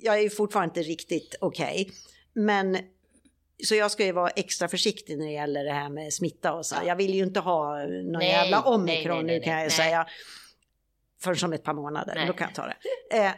jag 0.00 0.20
är 0.20 0.28
fortfarande 0.28 0.80
inte 0.80 0.90
riktigt 0.90 1.34
okej. 1.40 1.90
men 2.32 2.78
så 3.64 3.74
jag 3.74 3.90
ska 3.90 4.04
ju 4.04 4.12
vara 4.12 4.28
extra 4.28 4.68
försiktig 4.68 5.18
när 5.18 5.26
det 5.26 5.32
gäller 5.32 5.64
det 5.64 5.72
här 5.72 5.88
med 5.88 6.12
smitta 6.12 6.52
och 6.52 6.66
så. 6.66 6.76
Ja. 6.80 6.88
Jag 6.88 6.96
vill 6.96 7.14
ju 7.14 7.22
inte 7.22 7.40
ha 7.40 7.78
någon 7.78 8.12
Nej, 8.12 8.28
jävla 8.28 8.60
nej, 8.60 8.74
omikron 8.74 9.16
nej, 9.16 9.24
nu 9.26 9.32
nej, 9.32 9.42
kan 9.42 9.52
jag 9.52 9.60
ju 9.60 9.68
nej. 9.68 9.70
säga. 9.70 10.06
Förrän 11.20 11.44
om 11.44 11.52
ett 11.52 11.64
par 11.64 11.74
månader, 11.74 12.14
Nej. 12.14 12.26
då 12.26 12.32
kan 12.32 12.46
jag 12.46 12.54
ta 12.54 12.66
det. 12.66 13.16
Eh, 13.16 13.32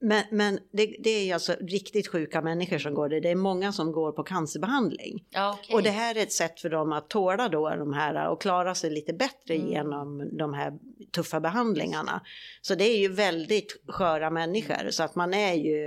men 0.00 0.24
men 0.30 0.58
det, 0.72 0.96
det 1.04 1.10
är 1.10 1.34
alltså 1.34 1.56
riktigt 1.60 2.08
sjuka 2.08 2.42
människor 2.42 2.78
som 2.78 2.94
går 2.94 3.08
det. 3.08 3.20
Det 3.20 3.30
är 3.30 3.34
många 3.34 3.72
som 3.72 3.92
går 3.92 4.12
på 4.12 4.22
cancerbehandling. 4.22 5.24
Ja, 5.30 5.58
okej. 5.62 5.74
Och 5.74 5.82
det 5.82 5.90
här 5.90 6.16
är 6.16 6.22
ett 6.22 6.32
sätt 6.32 6.60
för 6.60 6.70
dem 6.70 6.92
att 6.92 7.10
tåla 7.10 7.48
då 7.48 7.70
de 7.70 7.92
här 7.92 8.28
och 8.30 8.40
klara 8.42 8.74
sig 8.74 8.90
lite 8.90 9.12
bättre 9.12 9.54
Mm. 9.54 9.68
genom 9.68 10.36
de 10.38 10.54
här 10.54 10.72
tuffa 11.12 11.40
behandlingarna. 11.40 12.20
Så 12.60 12.74
det 12.74 12.84
är 12.84 12.98
ju 12.98 13.08
väldigt 13.08 13.82
sköra 13.88 14.30
människor 14.30 14.90
så 14.90 15.02
att 15.02 15.14
man 15.14 15.34
är 15.34 15.54
ju 15.54 15.78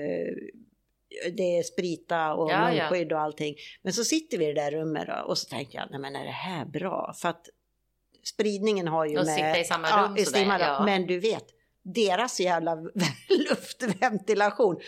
det 1.37 1.57
är 1.57 1.63
sprita 1.63 2.33
och 2.33 2.51
Ja, 2.51 2.73
ja. 2.73 2.83
munskydd 2.83 3.13
och 3.13 3.19
allting. 3.19 3.55
Men 3.81 3.93
så 3.93 4.03
sitter 4.03 4.37
vi 4.37 4.45
i 4.45 4.53
det 4.53 4.61
där 4.61 4.71
rummet 4.71 5.07
då, 5.07 5.23
och 5.27 5.37
så 5.37 5.49
tänker 5.49 5.77
jag, 5.77 5.87
nej 5.91 5.99
men 5.99 6.15
är 6.15 6.25
det 6.25 6.31
här 6.31 6.65
bra? 6.65 7.13
För 7.17 7.29
att 7.29 7.45
spridningen 8.23 8.87
har 8.87 9.05
ju 9.05 9.19
Och 9.19 9.25
med... 9.25 9.35
sitta 9.35 9.59
i 9.59 9.63
samma 9.63 10.05
rum 10.07 10.17
i 10.17 10.25
sådär, 10.25 10.59
ja. 10.59 10.81
Men 10.85 11.05
du 11.07 11.19
vet, 11.19 11.45
deras 11.83 12.39
jävla 12.39 12.75
luftventilation. 13.49 14.79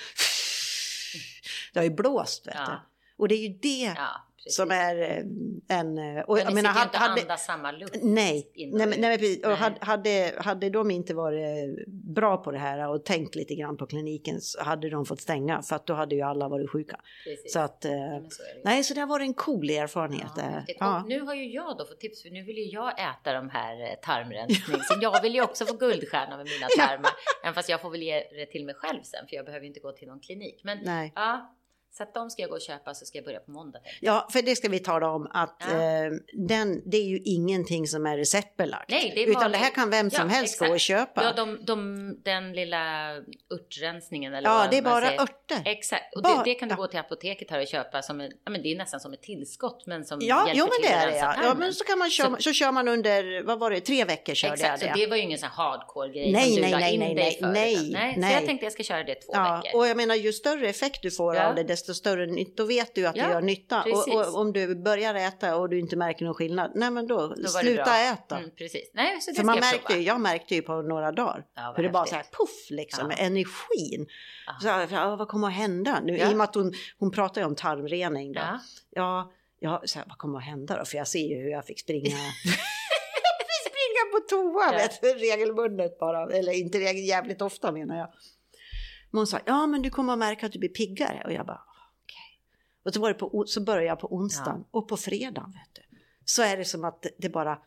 Det 1.74 1.80
har 1.80 1.84
ju 1.84 1.90
blåst 1.96 2.48
vet 2.48 2.56
du. 2.56 2.62
Ja, 2.62 2.82
Och 3.18 3.28
det 3.28 3.36
är 3.36 3.48
ju 3.48 3.60
det 3.62 3.94
ja, 3.98 4.28
precis. 4.44 4.56
som 4.56 4.72
är 4.72 5.02
eh, 5.02 5.80
en... 5.80 5.98
eh, 5.98 6.24
Och, 6.24 6.36
Men 6.36 6.46
jag 6.46 6.54
menar, 6.54 6.74
ju 6.76 6.82
inte 6.84 6.98
och 6.98 7.04
andas 7.04 7.46
samma 7.46 7.72
luft. 7.72 7.96
nej, 8.02 8.52
nej, 8.56 8.72
nej, 8.88 9.00
men 9.00 9.18
precis. 9.18 9.44
Och 9.46 9.50
Nej. 9.60 9.74
hade, 9.82 10.34
hade, 10.38 10.70
de 10.70 10.92
inte 10.92 11.14
varit 11.14 11.88
bra 11.88 12.38
på 12.38 12.52
det 12.52 12.58
här 12.58 12.90
och 12.90 13.06
tänkt 13.06 13.36
lite 13.36 13.56
grann 13.56 13.78
på 13.78 13.88
kliniken 13.88 14.42
så 14.42 14.64
hade 14.64 14.90
de 14.90 15.06
fått 15.06 15.22
stänga 15.22 15.62
för 15.62 15.76
att 15.76 15.88
då 15.88 15.94
hade 15.94 16.16
ju 16.16 16.22
alla 16.22 16.48
varit 16.50 16.70
sjuka. 16.72 17.00
Precis. 17.26 17.54
Så 17.54 17.60
att, 17.60 17.86
eh, 17.86 17.92
men 17.92 18.32
så 18.32 18.44
nej, 18.64 18.84
så 18.84 18.94
det 18.94 19.00
har 19.00 19.08
varit 19.08 19.28
en 19.28 19.34
cool 19.34 19.70
erfarenhet. 19.70 20.32
Ja, 20.38 20.44
eh. 20.44 20.64
Ja. 20.80 21.04
Nu 21.08 21.22
har 21.22 21.36
ju 21.36 21.52
jag 21.52 21.78
då 21.78 21.86
fått 21.86 22.00
tips 22.00 22.22
för 22.22 22.30
nu 22.30 22.44
vill 22.44 22.58
ju 22.58 22.66
jag 22.66 23.00
äta 23.00 23.34
de 23.34 23.50
här 23.50 23.82
eh, 23.82 23.96
tarmrensning. 24.02 24.82
Så 24.82 25.00
jag 25.02 25.22
vill 25.22 25.34
ju 25.36 25.42
också 25.42 25.66
få 25.66 25.74
guldstjärna 25.74 26.38
med 26.38 26.46
mina 26.46 26.68
tarmar. 26.88 27.12
Även 27.44 27.54
fast 27.54 27.70
jag 27.70 27.82
får 27.82 27.90
väl 27.90 28.02
ge 28.02 28.14
det 28.20 28.46
till 28.46 28.66
mig 28.66 28.76
själv 28.76 29.02
sen 29.04 29.28
för 29.30 29.36
jag 29.36 29.46
behöver 29.46 29.66
inte 29.66 29.80
gå 29.80 29.92
till 29.92 30.08
någon 30.08 30.20
klinik. 30.20 30.62
Men 30.64 30.78
Nej. 30.84 31.12
ja, 31.16 31.56
så 31.94 32.04
att 32.04 32.14
de 32.14 32.30
ska 32.30 32.42
jag 32.42 32.50
gå 32.50 32.56
och 32.56 32.62
köpa 32.62 32.94
så 32.94 33.06
ska 33.06 33.18
jag 33.18 33.26
börja 33.26 33.40
på 33.40 33.52
måndag. 33.52 33.80
Ja, 34.00 34.28
för 34.32 34.42
det 34.42 34.56
ska 34.56 34.70
vi 34.70 34.80
tala 34.80 35.10
om 35.10 35.28
att 35.34 35.64
Ja. 35.72 35.76
eh, 35.76 36.12
den, 36.34 36.82
det 36.92 36.98
är 36.98 37.04
ju 37.06 37.18
ingenting 37.26 37.88
som 37.88 38.06
är 38.06 38.18
receptbelagt. 38.18 38.90
Nej, 38.90 39.12
det 39.16 39.24
är 39.24 39.28
Utan 39.28 39.52
det 39.52 39.58
här 39.58 39.72
kan 39.72 39.90
vem 39.90 40.10
som 40.12 40.30
Ja, 40.30 40.36
helst 40.36 40.60
gå 40.60 40.66
exakt. 40.66 40.74
och 40.76 40.80
köpa. 40.80 41.24
Ja, 41.24 41.34
de, 41.36 41.66
de, 41.66 42.16
den 42.24 42.54
lilla 42.54 43.12
örtrensningen 43.54 44.34
eller 44.34 44.50
Ja, 44.50 44.56
vad 44.58 44.72
det 44.72 44.78
är 44.78 44.82
bara 44.82 45.06
säger. 45.06 45.22
örter. 45.22 45.62
Exakt, 45.66 46.16
och 46.16 46.22
Bara- 46.24 46.44
det, 46.44 46.52
det 46.52 46.56
kan 46.56 46.70
du 46.70 46.74
ja. 46.74 46.78
gå 46.78 46.88
till 46.88 47.00
apoteket 47.00 47.52
här 47.52 47.62
och 47.62 47.68
köpa 47.68 48.02
som 48.02 48.22
en, 48.22 48.32
ja 48.46 48.52
men 48.52 48.62
det 48.64 48.72
är 48.72 48.78
nästan 48.78 49.00
som 49.00 49.14
ett 49.14 49.22
tillskott 49.24 49.84
men 49.86 50.06
som 50.06 50.20
Ja, 50.22 50.48
hjälper 50.48 50.60
jo, 50.60 50.66
men 50.66 50.72
till 50.72 50.90
det 50.90 50.96
är 50.96 51.08
det 51.12 51.18
ja. 51.18 51.36
ja. 51.44 51.54
Men 51.54 51.74
så 51.74 51.84
kan 51.84 52.00
man 52.00 52.10
köra, 52.10 52.36
så, 52.40 52.54
kör 52.54 52.72
man 52.72 52.88
under, 52.88 53.44
vad 53.44 53.60
var 53.60 53.72
det, 53.72 53.80
tre 53.80 54.06
veckor 54.06 54.34
körde 54.34 54.54
Exakt, 54.54 54.80
så 54.80 54.86
jag 54.86 54.96
det. 54.98 55.02
det 55.04 55.08
var 55.10 55.16
ju 55.18 55.22
ingen 55.24 55.38
sån 55.40 55.50
här 55.50 55.56
hardcore 55.72 56.10
grej 56.14 56.32
Nej, 56.32 56.44
som 56.46 56.56
du 56.56 56.62
nej, 56.62 56.72
la 56.72 56.78
nej, 56.80 56.94
in 56.94 57.00
nej, 57.00 57.16
dig 57.16 57.24
nej, 57.24 57.38
för. 57.40 57.48
nej, 57.48 57.74
utan- 57.74 57.90
nej. 57.92 58.14
Så 58.14 58.20
nej. 58.20 58.34
jag 58.34 58.46
tänkte 58.46 58.66
jag 58.66 58.74
ska 58.74 58.84
köra 58.84 59.04
det 59.04 59.16
två 59.16 59.32
veckor. 59.34 59.80
och 59.80 59.88
jag 59.88 59.98
menar 59.98 60.16
ju 60.16 60.34
större 60.34 60.70
effekt 60.70 61.00
du 61.02 61.12
får 61.12 61.36
av 61.40 61.56
det 61.56 61.64
desto 61.88 61.94
större 61.94 62.26
nytta. 62.26 62.52
Då 62.56 62.66
vet 62.66 62.96
du 62.96 63.06
att 63.08 63.16
Ja, 63.16 63.28
det 63.28 63.34
gör 63.34 63.42
nytta. 63.42 63.84
Och, 63.84 64.16
och 64.16 64.42
om 64.42 64.54
du 64.54 64.76
börjar 64.76 65.16
äta 65.16 65.56
och 65.56 65.70
du 65.70 65.80
inte 65.80 65.96
märker 65.96 66.26
någon 66.26 66.34
skillnad, 66.34 66.72
nej 66.76 66.92
men 66.92 67.08
då, 67.08 67.28
Då 67.28 67.48
sluta 67.48 67.98
äta. 67.98 68.38
Mm, 68.38 68.52
precis. 68.58 68.92
Nej, 68.94 69.22
så 69.22 69.32
det 69.32 69.38
För 69.38 69.44
man 69.44 69.56
jag 69.56 69.62
märkte 69.62 69.94
ju, 69.94 70.02
jag 70.02 70.22
märkte 70.22 70.56
ju 70.56 70.62
på 70.62 70.82
några 70.82 71.12
dagar. 71.12 71.46
Ja, 71.56 71.74
För 71.76 71.84
det 71.84 71.90
bara 71.90 72.06
så 72.06 72.16
här 72.16 72.24
puff 72.24 72.70
liksom, 72.70 73.12
Ja. 73.12 73.18
energin. 73.18 74.08
Ja. 74.48 74.88
Så, 74.88 74.96
ja, 74.96 75.16
vad 75.16 75.28
kommer 75.28 75.48
att 75.48 75.54
hända 75.54 76.00
nu? 76.04 76.18
I 76.18 76.34
och 76.34 76.38
med 76.38 76.44
att 76.44 76.56
hon, 76.56 76.74
hon 77.00 77.12
pratar 77.12 77.42
ju 77.42 77.48
om 77.48 77.56
tarmrening. 77.56 78.34
Då. 78.34 78.42
Ja. 78.90 79.32
Ja, 79.60 79.82
så 79.86 80.00
här, 80.00 80.06
vad 80.08 80.18
kommer 80.18 80.38
att 80.38 80.46
hända 80.46 80.78
då? 80.78 80.86
För 80.86 80.98
jag 80.98 81.08
ser 81.08 81.28
ju 81.28 81.36
hur 81.36 81.50
jag 81.50 81.66
fick 81.66 81.80
springa. 81.80 82.18
på 84.12 84.20
toa 84.20 84.72
vet 84.72 85.02
du, 85.02 85.14
regelbundet 85.14 86.00
bara. 86.00 86.32
Eller 86.38 86.52
inte 86.52 86.80
regel, 86.80 87.08
jävligt 87.08 87.42
ofta 87.42 87.72
menar 87.72 87.98
jag. 87.98 88.08
Men 89.12 89.20
hon 89.20 89.28
sa, 89.28 89.40
ja 89.46 89.68
men 89.68 89.82
du 89.82 89.90
kommer 89.90 90.14
att 90.14 90.20
märka 90.20 90.46
att 90.46 90.52
du 90.52 90.60
blir 90.60 90.70
piggare. 90.70 91.22
Och 91.26 91.34
jag 91.34 91.46
bara. 91.46 91.62
Och 92.84 92.94
så, 92.94 93.00
var 93.00 93.08
det 93.08 93.14
på, 93.14 93.44
så 93.48 93.62
började 93.62 93.86
jag 93.88 94.00
på 94.00 94.14
onsdagen 94.16 94.66
och 94.72 94.88
på 94.88 94.98
fredagen 94.98 95.52
vet 95.52 95.76
du. 95.90 95.98
Så 96.26 96.42
är 96.42 96.58
det 96.58 96.66
som 96.66 96.84
att 96.86 97.06
det, 97.18 97.30
bara, 97.30 97.52
ah, 97.52 97.62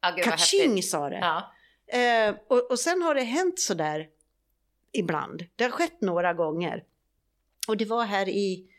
Ja, 0.00 0.22
kaching 0.24 0.82
sa 0.82 1.10
det. 1.10 1.18
Ja. 1.18 1.52
Eh, 1.98 2.34
och, 2.48 2.70
och 2.70 2.80
sen 2.80 3.02
har 3.02 3.14
det 3.14 3.22
hänt 3.22 3.60
så 3.60 3.74
där 3.74 4.08
ibland. 4.92 5.44
Det 5.56 5.64
har 5.64 5.70
skett 5.70 6.00
några 6.00 6.34
gånger. 6.34 6.84
Och 7.68 7.76
det 7.76 7.84
var 7.84 8.04
här 8.04 8.28
i, 8.28 8.70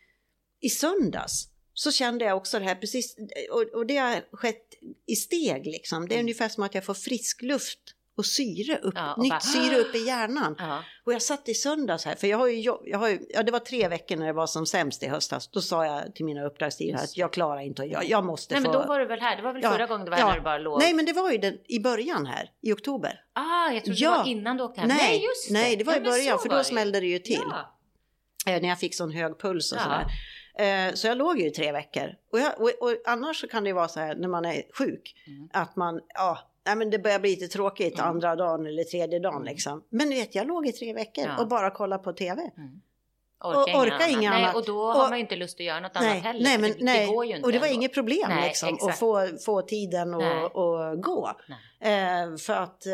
i 0.60 0.70
söndags. 0.70 1.48
Så 1.74 1.92
kände 1.92 2.26
jag 2.26 2.38
också 2.38 2.60
det 2.60 2.66
här 2.66 2.76
precis. 2.76 3.16
Och, 3.52 3.62
och 3.62 3.86
det 3.86 3.98
har 3.98 4.26
skett 4.32 4.74
i 5.06 5.16
steg 5.16 5.66
liksom. 5.66 6.08
Det 6.08 6.14
är 6.14 6.18
Mm. 6.18 6.24
ungefär 6.26 6.50
som 6.50 6.64
att 6.64 6.76
jag 6.76 6.86
får 6.86 6.94
frisk 6.94 7.42
luft 7.42 7.95
och 8.18 8.26
syre 8.26 8.78
upp, 8.78 8.94
Ja, 8.98 9.14
och 9.14 9.24
nytt 9.24 9.30
bara- 9.30 9.40
syre 9.40 9.78
upp 9.78 9.96
i 9.96 10.06
hjärnan. 10.08 10.56
Ja. 10.60 10.84
Och 11.06 11.14
jag 11.14 11.22
satt 11.22 11.50
i 11.50 11.54
söndags 11.54 12.06
här, 12.06 12.16
för 12.16 12.28
jag 12.28 12.38
har 12.38 12.48
ju, 12.48 12.62
jag 12.86 12.98
har 13.00 13.10
ju, 13.10 13.20
ja 13.30 13.44
det 13.44 13.52
var 13.52 13.60
tre 13.60 13.88
veckor 13.88 14.16
när 14.16 14.26
det 14.26 14.34
var 14.34 14.48
som 14.48 14.66
sämst 14.66 15.04
i 15.04 15.08
höstas. 15.08 15.48
Då 15.48 15.62
sa 15.62 15.86
jag 15.86 16.16
till 16.16 16.26
mina 16.26 16.44
uppdragsgivare 16.46 17.02
att 17.04 17.18
jag 17.18 17.34
klarar 17.34 17.62
inte, 17.62 17.84
jag, 17.84 18.06
jag 18.06 18.26
måste 18.26 18.54
Nej, 18.56 18.64
få... 18.64 18.72
men 18.72 18.82
då 18.82 18.88
var 18.88 19.00
du 19.00 19.06
väl 19.06 19.20
här? 19.20 19.36
Det 19.38 19.42
var 19.44 19.54
väl 19.54 19.64
Ja, 19.64 19.72
förra 19.72 19.86
gången 19.86 20.06
du 20.06 20.10
var 20.12 20.18
här 20.18 20.28
när 20.28 20.36
du 20.36 20.42
bara 20.42 20.58
låg? 20.58 20.80
Nej 20.80 20.94
men 20.94 21.06
det 21.06 21.14
var 21.14 21.32
ju 21.32 21.38
den, 21.38 21.58
i 21.68 21.80
början 21.80 22.26
här, 22.26 22.50
i 22.62 22.74
oktober. 22.74 23.22
Ah, 23.34 23.72
jag 23.72 23.84
trodde 23.86 24.00
Ja. 24.00 24.12
det 24.12 24.18
var 24.18 24.28
innan 24.28 24.58
du 24.58 24.64
åkte 24.64 24.80
hem. 24.82 24.88
Nej, 24.88 24.98
Nej, 24.98 25.24
just 25.24 25.48
det. 25.48 25.54
nej, 25.54 25.76
det 25.76 25.84
var 25.84 25.96
i 25.96 26.02
början 26.02 26.40
för 26.40 26.50
då 26.50 26.64
smällde 26.64 27.00
det 27.00 27.08
ju 27.08 27.20
till. 27.20 27.42
Eh, 28.48 28.62
när 28.62 28.70
jag 28.70 28.80
fick 28.80 28.96
sån 28.96 29.12
hög 29.12 29.40
puls 29.40 29.72
och 29.74 29.80
sådär. 29.80 30.06
Eh, 30.58 30.94
så 30.94 31.08
jag 31.08 31.18
låg 31.18 31.40
ju 31.40 31.48
i 31.48 31.52
tre 31.52 31.72
veckor. 31.72 32.10
Och, 32.32 32.40
jag, 32.40 32.62
och, 32.62 32.70
och 32.82 32.96
annars 33.06 33.42
så 33.42 33.48
kan 33.48 33.64
det 33.64 33.70
ju 33.70 33.74
vara 33.74 33.88
så 33.88 34.00
här 34.00 34.16
när 34.16 34.28
man 34.28 34.46
är 34.46 34.64
sjuk. 34.78 35.16
Mm. 35.28 35.50
Att 35.54 35.76
man, 35.76 36.02
ja, 36.14 36.40
nej, 36.66 36.76
men 36.76 36.90
det 36.90 37.00
börjar 37.00 37.20
bli 37.20 37.30
lite 37.30 37.48
tråkigt 37.48 37.94
Mm. 38.00 38.10
andra 38.10 38.36
dagen 38.36 38.66
eller 38.66 38.84
tredje 38.84 39.20
dagen 39.20 39.36
Mm. 39.42 39.46
liksom. 39.46 39.84
Men 39.90 40.10
du 40.10 40.16
vet, 40.16 40.36
jag 40.36 40.48
låg 40.48 40.68
i 40.68 40.72
tre 40.72 40.94
veckor 40.94 41.24
Ja. 41.26 41.42
och 41.42 41.48
bara 41.48 41.70
kollade 41.72 42.04
på 42.04 42.14
TV. 42.14 42.42
Mm. 42.58 42.82
Och 43.46 43.82
orka 43.82 44.08
inget 44.08 44.32
nej, 44.32 44.44
annat. 44.44 44.56
Och 44.56 44.66
då 44.66 44.78
Och- 44.80 44.94
har 44.94 45.10
man 45.10 45.18
ju 45.18 45.22
inte 45.22 45.36
lust 45.36 45.60
att 45.60 45.66
göra 45.66 45.80
något 45.80 45.96
annat 45.96 46.10
Nej, 46.10 46.20
heller. 46.20 46.44
nej, 46.44 46.58
men, 46.58 46.72
det, 46.72 46.78
nej. 46.80 47.06
det 47.06 47.12
går 47.12 47.26
ju 47.26 47.36
inte 47.36 47.46
och 47.46 47.52
det 47.52 47.60
var 47.60 47.66
ändå. 47.68 47.76
inget 47.76 47.94
problem 47.94 48.30
Nej, 48.30 48.48
liksom 48.48 48.78
att 48.82 49.00
få, 49.00 49.28
få 49.46 49.62
tiden 49.62 50.12
Nej. 50.12 50.44
att 50.46 51.02
gå. 51.02 51.32
Eh, 51.82 52.38
för 52.46 52.54
att 52.54 52.86
eh, 52.86 52.94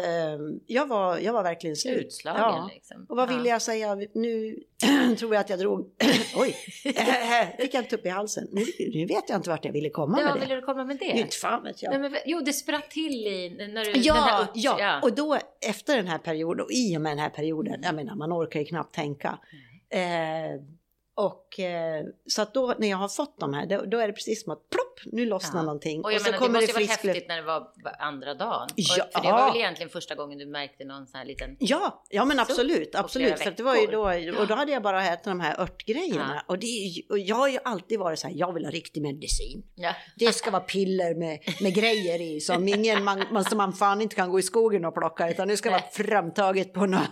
jag, 0.68 0.86
var, 0.88 1.18
jag 1.18 1.34
var 1.34 1.44
verkligen 1.44 1.76
slut. 1.76 2.06
Utslagen 2.06 2.42
Ja. 2.42 2.70
liksom. 2.74 3.06
Och 3.10 3.18
vad 3.18 3.32
Ja. 3.32 3.38
ville 3.38 3.50
jag 3.50 3.62
säga? 3.62 3.96
Nu 4.14 4.56
tror 5.20 5.34
jag 5.34 5.42
att 5.42 5.50
jag 5.50 5.60
drog... 5.60 5.86
Oj! 6.36 6.56
Fick 7.60 7.74
jag 7.74 7.84
en 7.84 7.90
tupp 7.90 8.06
i 8.06 8.10
halsen. 8.10 8.48
Nu, 8.52 8.66
nu 8.94 9.06
vet 9.06 9.24
jag 9.30 9.36
inte 9.38 9.50
vart 9.50 9.66
jag 9.66 9.72
ville 9.72 9.90
komma 9.90 10.18
Ja, 10.20 10.26
med 10.26 10.36
det. 10.36 10.40
ville 10.40 10.56
du 10.56 10.62
komma 10.62 10.84
med 10.84 10.98
det? 10.98 11.06
Inte 11.06 11.36
fan 11.38 11.64
vet 11.64 11.84
jag. 11.84 11.90
Nej, 12.00 12.10
men, 12.10 12.16
jo, 12.26 12.40
det 12.40 12.54
spratt 12.54 12.90
till 12.92 13.28
i 13.28 13.68
när 13.74 13.86
du... 13.86 13.92
Ja, 14.00 14.14
där 14.14 14.44
upp- 14.44 14.80
ja, 14.80 15.00
och 15.04 15.14
då 15.16 15.38
efter 15.68 15.96
den 15.96 16.08
här 16.08 16.18
perioden, 16.18 16.66
och 16.66 16.72
i 16.72 16.98
och 16.98 17.02
med 17.02 17.12
den 17.12 17.20
här 17.20 17.30
perioden, 17.30 17.80
jag 17.84 17.96
menar 17.96 18.16
man 18.16 18.34
orkar 18.34 18.60
ju 18.60 18.66
knappt 18.66 18.96
tänka. 18.96 19.38
Eh, 19.92 20.60
och 21.16 21.41
eh, 21.60 22.06
så 22.28 22.42
att 22.42 22.54
då 22.54 22.76
när 22.80 22.88
jag 22.90 22.98
har 22.98 23.08
fått 23.08 23.40
de 23.40 23.54
här, 23.54 23.66
då, 23.66 23.86
då 23.86 23.98
är 23.98 24.08
det 24.08 24.14
precis 24.14 24.44
som 24.44 24.54
att 24.54 24.70
plopp, 24.70 25.00
nu 25.14 25.26
lossnar 25.26 25.60
Ja. 25.60 25.64
någonting. 25.64 26.04
Och 26.04 26.14
jag 26.14 26.22
så 26.22 26.26
menar, 26.28 26.38
det 26.40 26.46
kommer 26.46 26.60
måste 26.62 26.74
det 26.74 26.82
ju 26.82 26.88
varit 26.88 27.00
frisk 27.00 27.06
häftigt 27.14 27.28
när 27.28 27.36
det 27.36 27.42
var 27.42 27.68
andra 28.00 28.34
dagen. 28.34 28.64
Och, 28.64 28.72
Ja. 28.76 29.06
För 29.14 29.22
det 29.22 29.32
var 29.32 29.48
väl 29.52 29.58
egentligen 29.58 29.90
första 29.90 30.16
gången 30.16 30.38
du 30.38 30.46
märkte 30.46 30.86
någon 30.86 31.08
sån 31.08 31.18
här 31.18 31.26
liten... 31.26 31.58
Ja, 31.60 32.04
ja 32.10 32.26
men 32.26 32.40
absolut, 32.40 32.96
absolut. 32.96 33.40
För 33.40 33.52
det 33.52 33.64
var 33.64 33.76
ju 33.76 33.88
då, 33.88 34.02
och 34.42 34.48
då 34.48 34.56
hade 34.56 34.72
jag 34.72 34.84
bara 34.84 35.06
ätit 35.06 35.24
de 35.24 35.40
här 35.40 35.62
örtgrejerna. 35.62 36.34
Ja. 36.36 36.44
Och, 36.48 36.60
det 36.60 36.68
ju, 36.68 37.02
och 37.10 37.20
jag 37.20 37.36
har 37.36 37.48
ju 37.48 37.60
alltid 37.64 38.00
varit 38.00 38.20
så 38.20 38.28
här, 38.28 38.36
jag 38.38 38.54
vill 38.54 38.66
ha 38.66 38.72
riktig 38.72 39.02
medicin. 39.02 39.64
Ja. 39.76 39.94
Det 40.16 40.34
ska 40.34 40.52
vara 40.52 40.62
piller 40.62 41.16
med, 41.16 41.40
med 41.62 41.74
grejer 41.74 42.22
i 42.22 42.40
som 42.42 42.68
ingen 42.68 43.04
man, 43.04 43.24
man, 43.32 43.44
som 43.46 43.58
man 43.58 43.74
fan 43.74 44.02
inte 44.02 44.16
kan 44.16 44.30
gå 44.32 44.40
i 44.40 44.44
skogen 44.44 44.86
och 44.86 44.94
plocka 44.94 45.30
utan 45.30 45.48
det 45.48 45.58
ska 45.58 45.72
vara 45.72 45.84
framtaget 45.92 46.74
på 46.74 46.86
någon 46.86 47.06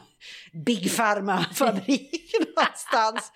Big 0.65 0.91
Pharma-fabrik 0.97 2.33
någonstans. 2.55 3.31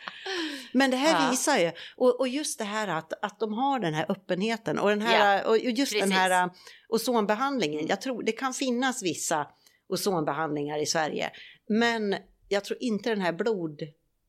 Men 0.71 0.92
det 0.93 0.97
här 0.99 1.25
Ja. 1.25 1.31
visar 1.31 1.57
ju, 1.57 1.71
och, 1.95 2.19
och 2.19 2.27
just 2.27 2.59
det 2.59 2.65
här 2.65 2.87
att, 2.87 3.13
att 3.21 3.39
de 3.39 3.53
har 3.53 3.79
den 3.79 3.93
här 3.93 4.05
öppenheten 4.09 4.79
och, 4.79 4.89
den 4.89 5.01
här, 5.01 5.47
och 5.47 5.57
just 5.57 5.91
den 5.91 6.01
precis. 6.01 6.15
här 6.17 6.45
uh, 6.45 6.51
ozonbehandlingen. 6.89 7.87
Jag 7.87 8.01
tror 8.01 8.23
det 8.23 8.31
kan 8.31 8.53
finnas 8.53 9.03
vissa 9.03 9.47
ozonbehandlingar 9.89 10.81
i 10.81 10.85
Sverige, 10.85 11.31
men 11.69 12.15
jag 12.49 12.63
tror 12.63 12.77
inte 12.83 13.09
den 13.09 13.21
här 13.21 13.33
blod, 13.33 13.79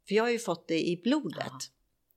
för 0.09 0.15
jag 0.15 0.25
har 0.25 0.31
ju 0.31 0.39
fått 0.39 0.69
det 0.69 0.79
i 0.81 1.01
blodet. 1.05 1.47
Ja. 1.47 1.59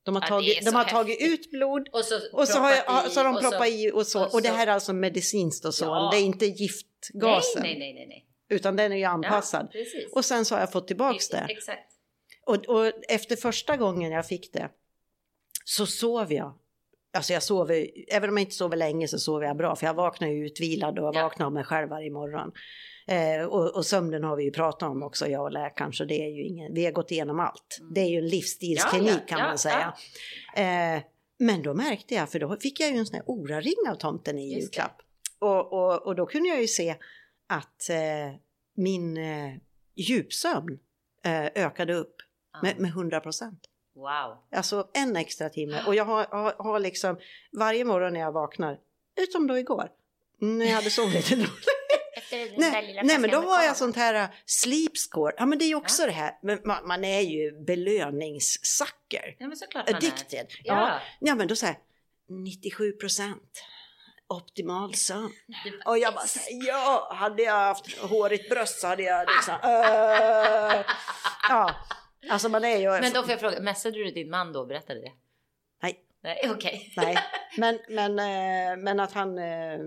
De 0.03 0.15
har, 0.15 0.21
Ja, 0.21 0.27
tagit, 0.27 0.65
de 0.65 0.71
så 0.71 0.77
har 0.77 0.83
tagit 0.83 1.21
ut 1.21 1.51
blod 1.51 1.89
Och 1.91 2.05
så, 2.05 2.19
och 2.33 2.47
så 2.47 2.59
har, 2.59 2.71
jag, 2.71 3.11
så 3.11 3.19
har 3.19 3.23
de 3.25 3.35
och 3.35 3.41
proppat 3.41 3.67
i 3.67 3.91
och 3.93 4.07
så. 4.07 4.25
och 4.25 4.33
Och 4.33 4.41
det 4.41 4.47
så- 4.47 4.53
här 4.55 4.67
är 4.67 4.71
alltså 4.71 4.93
medicinskt 4.93 5.65
och 5.65 5.73
så. 5.73 5.85
Ja. 5.85 6.09
Det 6.13 6.17
är 6.17 6.23
inte 6.23 6.45
giftgasen. 6.45 7.61
nej, 7.61 7.79
nej, 7.79 7.93
nej. 7.93 8.07
nej. 8.07 8.23
Utan 8.49 8.75
den 8.75 8.91
är 8.91 8.95
ju 8.95 9.03
anpassad. 9.03 9.67
Ja. 9.73 9.81
Och 10.11 10.25
sen 10.25 10.45
så 10.45 10.55
har 10.55 10.59
jag 10.59 10.71
fått 10.71 10.87
tillbaks 10.87 11.29
det. 11.29 11.45
Exakt. 11.49 11.96
Och, 12.47 12.55
och 12.55 12.91
efter 13.09 13.35
första 13.35 13.77
gången 13.77 14.11
jag 14.11 14.27
fick 14.27 14.53
det 14.53 14.69
så 15.65 15.85
sov 15.85 16.33
jag. 16.33 16.53
Alltså 17.13 17.33
jag 17.33 17.43
sover, 17.43 17.87
även 18.07 18.29
om 18.29 18.37
jag 18.37 18.41
inte 18.45 18.55
sover 18.55 18.77
länge 18.77 19.07
så 19.07 19.19
sover 19.19 19.45
jag 19.47 19.57
bra. 19.57 19.75
För 19.75 19.85
jag 19.85 19.93
vaknar 19.93 20.27
ju 20.27 20.45
utvilad 20.45 20.99
och 20.99 21.05
jag 21.05 21.15
Ja. 21.15 21.23
vaknar 21.23 21.45
av 21.45 21.53
mig 21.53 21.63
själv 21.63 21.89
varje 21.89 22.11
morgon. 22.11 22.51
Eh, 23.07 23.45
och, 23.45 23.75
och 23.75 23.85
sömnen 23.85 24.23
har 24.23 24.35
vi 24.35 24.43
ju 24.43 24.51
pratat 24.51 24.89
om 24.89 25.03
också, 25.03 25.27
jag 25.27 25.43
och 25.43 25.51
läkaren. 25.51 25.93
Så 25.93 26.05
det 26.05 26.21
är 26.23 26.29
ju 26.29 26.43
ingen, 26.43 26.73
vi 26.73 26.85
har 26.85 26.91
gått 26.91 27.11
igenom 27.11 27.39
allt. 27.39 27.77
Mm. 27.79 27.93
Det 27.93 28.01
är 28.01 28.09
ju 28.09 28.17
en 28.17 28.27
livsstilsklinik 28.27 29.09
Ja, 29.09 29.13
ja, 29.19 29.25
kan 29.27 29.39
ja, 29.39 29.45
man 29.45 29.57
säga. 29.57 29.93
Eh, 30.55 31.03
men 31.39 31.61
då 31.61 31.73
märkte 31.73 32.15
jag, 32.15 32.29
för 32.31 32.39
då 32.39 32.57
fick 32.57 32.79
jag 32.79 32.91
ju 32.91 32.97
en 32.97 33.05
sån 33.05 33.15
här 33.15 33.23
Ora-ring 33.29 33.89
av 33.89 33.95
tomten 33.95 34.37
i 34.39 34.53
julklapp. 34.53 35.01
Och, 35.39 35.73
och, 35.73 36.07
och 36.07 36.15
då 36.15 36.25
kunde 36.25 36.49
jag 36.49 36.61
ju 36.61 36.67
se 36.67 36.95
att 37.47 37.89
eh, 37.89 38.39
min 38.75 39.17
eh, 39.17 39.53
djupsömn 39.95 40.79
eh, 41.25 41.45
ökade 41.45 41.93
upp. 41.93 42.15
Med, 42.63 42.79
med 42.79 42.89
100 42.89 43.19
procent. 43.19 43.59
Wow. 43.95 44.37
Alltså 44.51 44.87
en 44.93 45.15
extra 45.15 45.49
timme. 45.49 45.83
Och 45.87 45.95
jag 45.95 46.05
har, 46.05 46.25
har, 46.25 46.55
har 46.63 46.79
liksom 46.79 47.17
varje 47.57 47.85
morgon 47.85 48.13
när 48.13 48.19
jag 48.19 48.31
vaknar, 48.31 48.79
utom 49.21 49.47
då 49.47 49.57
igår, 49.57 49.89
när 50.39 50.65
jag 50.65 50.73
hade 50.73 50.89
sovit 50.89 51.13
lite 51.13 51.35
dåligt. 51.35 51.51
Nej, 52.57 53.01
nej 53.03 53.19
men 53.19 53.29
då 53.29 53.37
har 53.37 53.63
jag 53.63 53.77
sånt 53.77 53.95
här 53.95 54.23
uh, 54.23 54.35
sleep 54.45 54.97
score. 54.97 55.33
Ja 55.37 55.45
men 55.45 55.57
det 55.59 55.65
är 55.65 55.67
ju 55.67 55.75
också 55.75 56.01
Ja. 56.01 56.05
det 56.07 56.13
här, 56.13 56.37
men 56.41 56.59
man, 56.65 56.87
man 56.87 57.03
är 57.03 57.21
ju 57.21 57.65
belöningssucker. 57.65 59.35
Ja, 59.39 59.47
men 59.47 59.57
såklart 59.57 59.85
man 59.87 59.93
är. 59.93 59.97
Addicted. 59.97 60.47
Ja. 60.63 60.73
Ja. 60.73 60.99
ja 61.19 61.35
men 61.35 61.47
då 61.47 61.55
säger 61.55 61.77
97 62.29 62.91
procent 62.91 63.63
optimal 64.27 64.93
sömn. 64.95 65.31
Och 65.85 65.97
jag 65.97 66.13
bara 66.13 66.27
säger 66.27 66.67
ja, 66.67 67.13
hade 67.15 67.43
jag 67.43 67.53
haft 67.53 67.97
hårigt 67.97 68.49
bröst 68.49 68.79
så 68.79 68.87
hade 68.87 69.03
jag 69.03 69.27
liksom 69.37 69.53
äh, 69.63 70.85
Ja, 71.49 71.75
alltså 72.29 72.49
man 72.49 72.65
är 72.65 72.77
ju 72.77 72.89
Men 72.89 73.13
då 73.13 73.21
får 73.21 73.31
jag 73.31 73.39
fråga, 73.39 73.59
messade 73.59 73.97
du 73.97 74.11
din 74.11 74.29
man 74.29 74.53
då 74.53 74.59
och 74.59 74.67
berättade 74.67 75.01
det? 75.01 75.11
Nej. 75.83 75.99
Nej, 76.23 76.49
okej. 76.49 76.93
Nej, 76.97 77.17
men, 77.57 77.79
men, 77.89 78.19
eh, 78.19 78.77
men 78.83 78.99
att 78.99 79.13
han, 79.13 79.37
eh, 79.37 79.79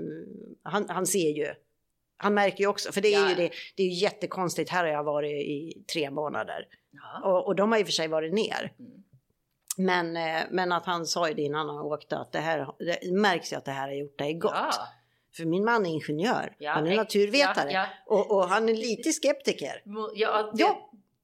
han, 0.63 0.89
han 0.89 1.07
ser 1.07 1.31
ju. 1.31 1.55
Han 2.17 2.35
märker 2.35 2.59
ju 2.59 2.67
också, 2.67 2.93
för 2.93 3.01
det 3.01 3.15
är 3.15 3.21
Ja. 3.23 3.29
ju 3.29 3.35
det, 3.35 3.51
det 3.77 3.83
är 3.83 3.87
ju 3.87 3.93
jättekonstigt. 3.95 4.71
Här 4.71 4.85
har 4.85 4.91
jag 4.91 5.05
varit 5.05 5.47
i 5.47 5.85
tre 5.93 6.11
månader 6.11 6.67
Ja. 6.91 7.29
och, 7.31 7.47
och 7.47 7.57
de 7.57 7.73
har 7.73 7.79
i 7.79 7.83
och 7.83 7.87
för 7.87 7.93
sig 7.93 8.09
varit 8.09 8.35
ner. 8.35 8.73
Mm. 8.79 8.93
Men, 9.77 10.17
eh, 10.17 10.43
men 10.51 10.73
att 10.73 10.87
han 10.87 11.07
sa 11.07 11.29
ju 11.29 11.35
det 11.35 11.43
innan 11.43 11.69
han 11.69 11.79
åkte 11.79 12.19
att 12.19 12.33
det 12.33 12.39
här 12.39 12.67
det 12.79 13.13
märks 13.13 13.53
ju 13.53 13.57
att 13.57 13.65
det 13.65 13.71
här 13.71 13.89
har 13.89 13.95
gjort 13.95 14.19
dig 14.19 14.35
gott. 14.35 14.53
Ja. 14.55 14.73
För 15.37 15.45
min 15.45 15.65
man 15.65 15.87
är 15.87 15.91
ingenjör, 15.91 16.57
han 16.67 16.87
är 16.87 16.97
naturvetare 16.97 17.87
och, 18.07 18.31
och 18.31 18.49
han 18.49 18.69
är 18.69 18.75
lite 18.75 19.13
skeptiker. 19.13 19.83
ja. 20.15 20.53
Det, 20.55 20.77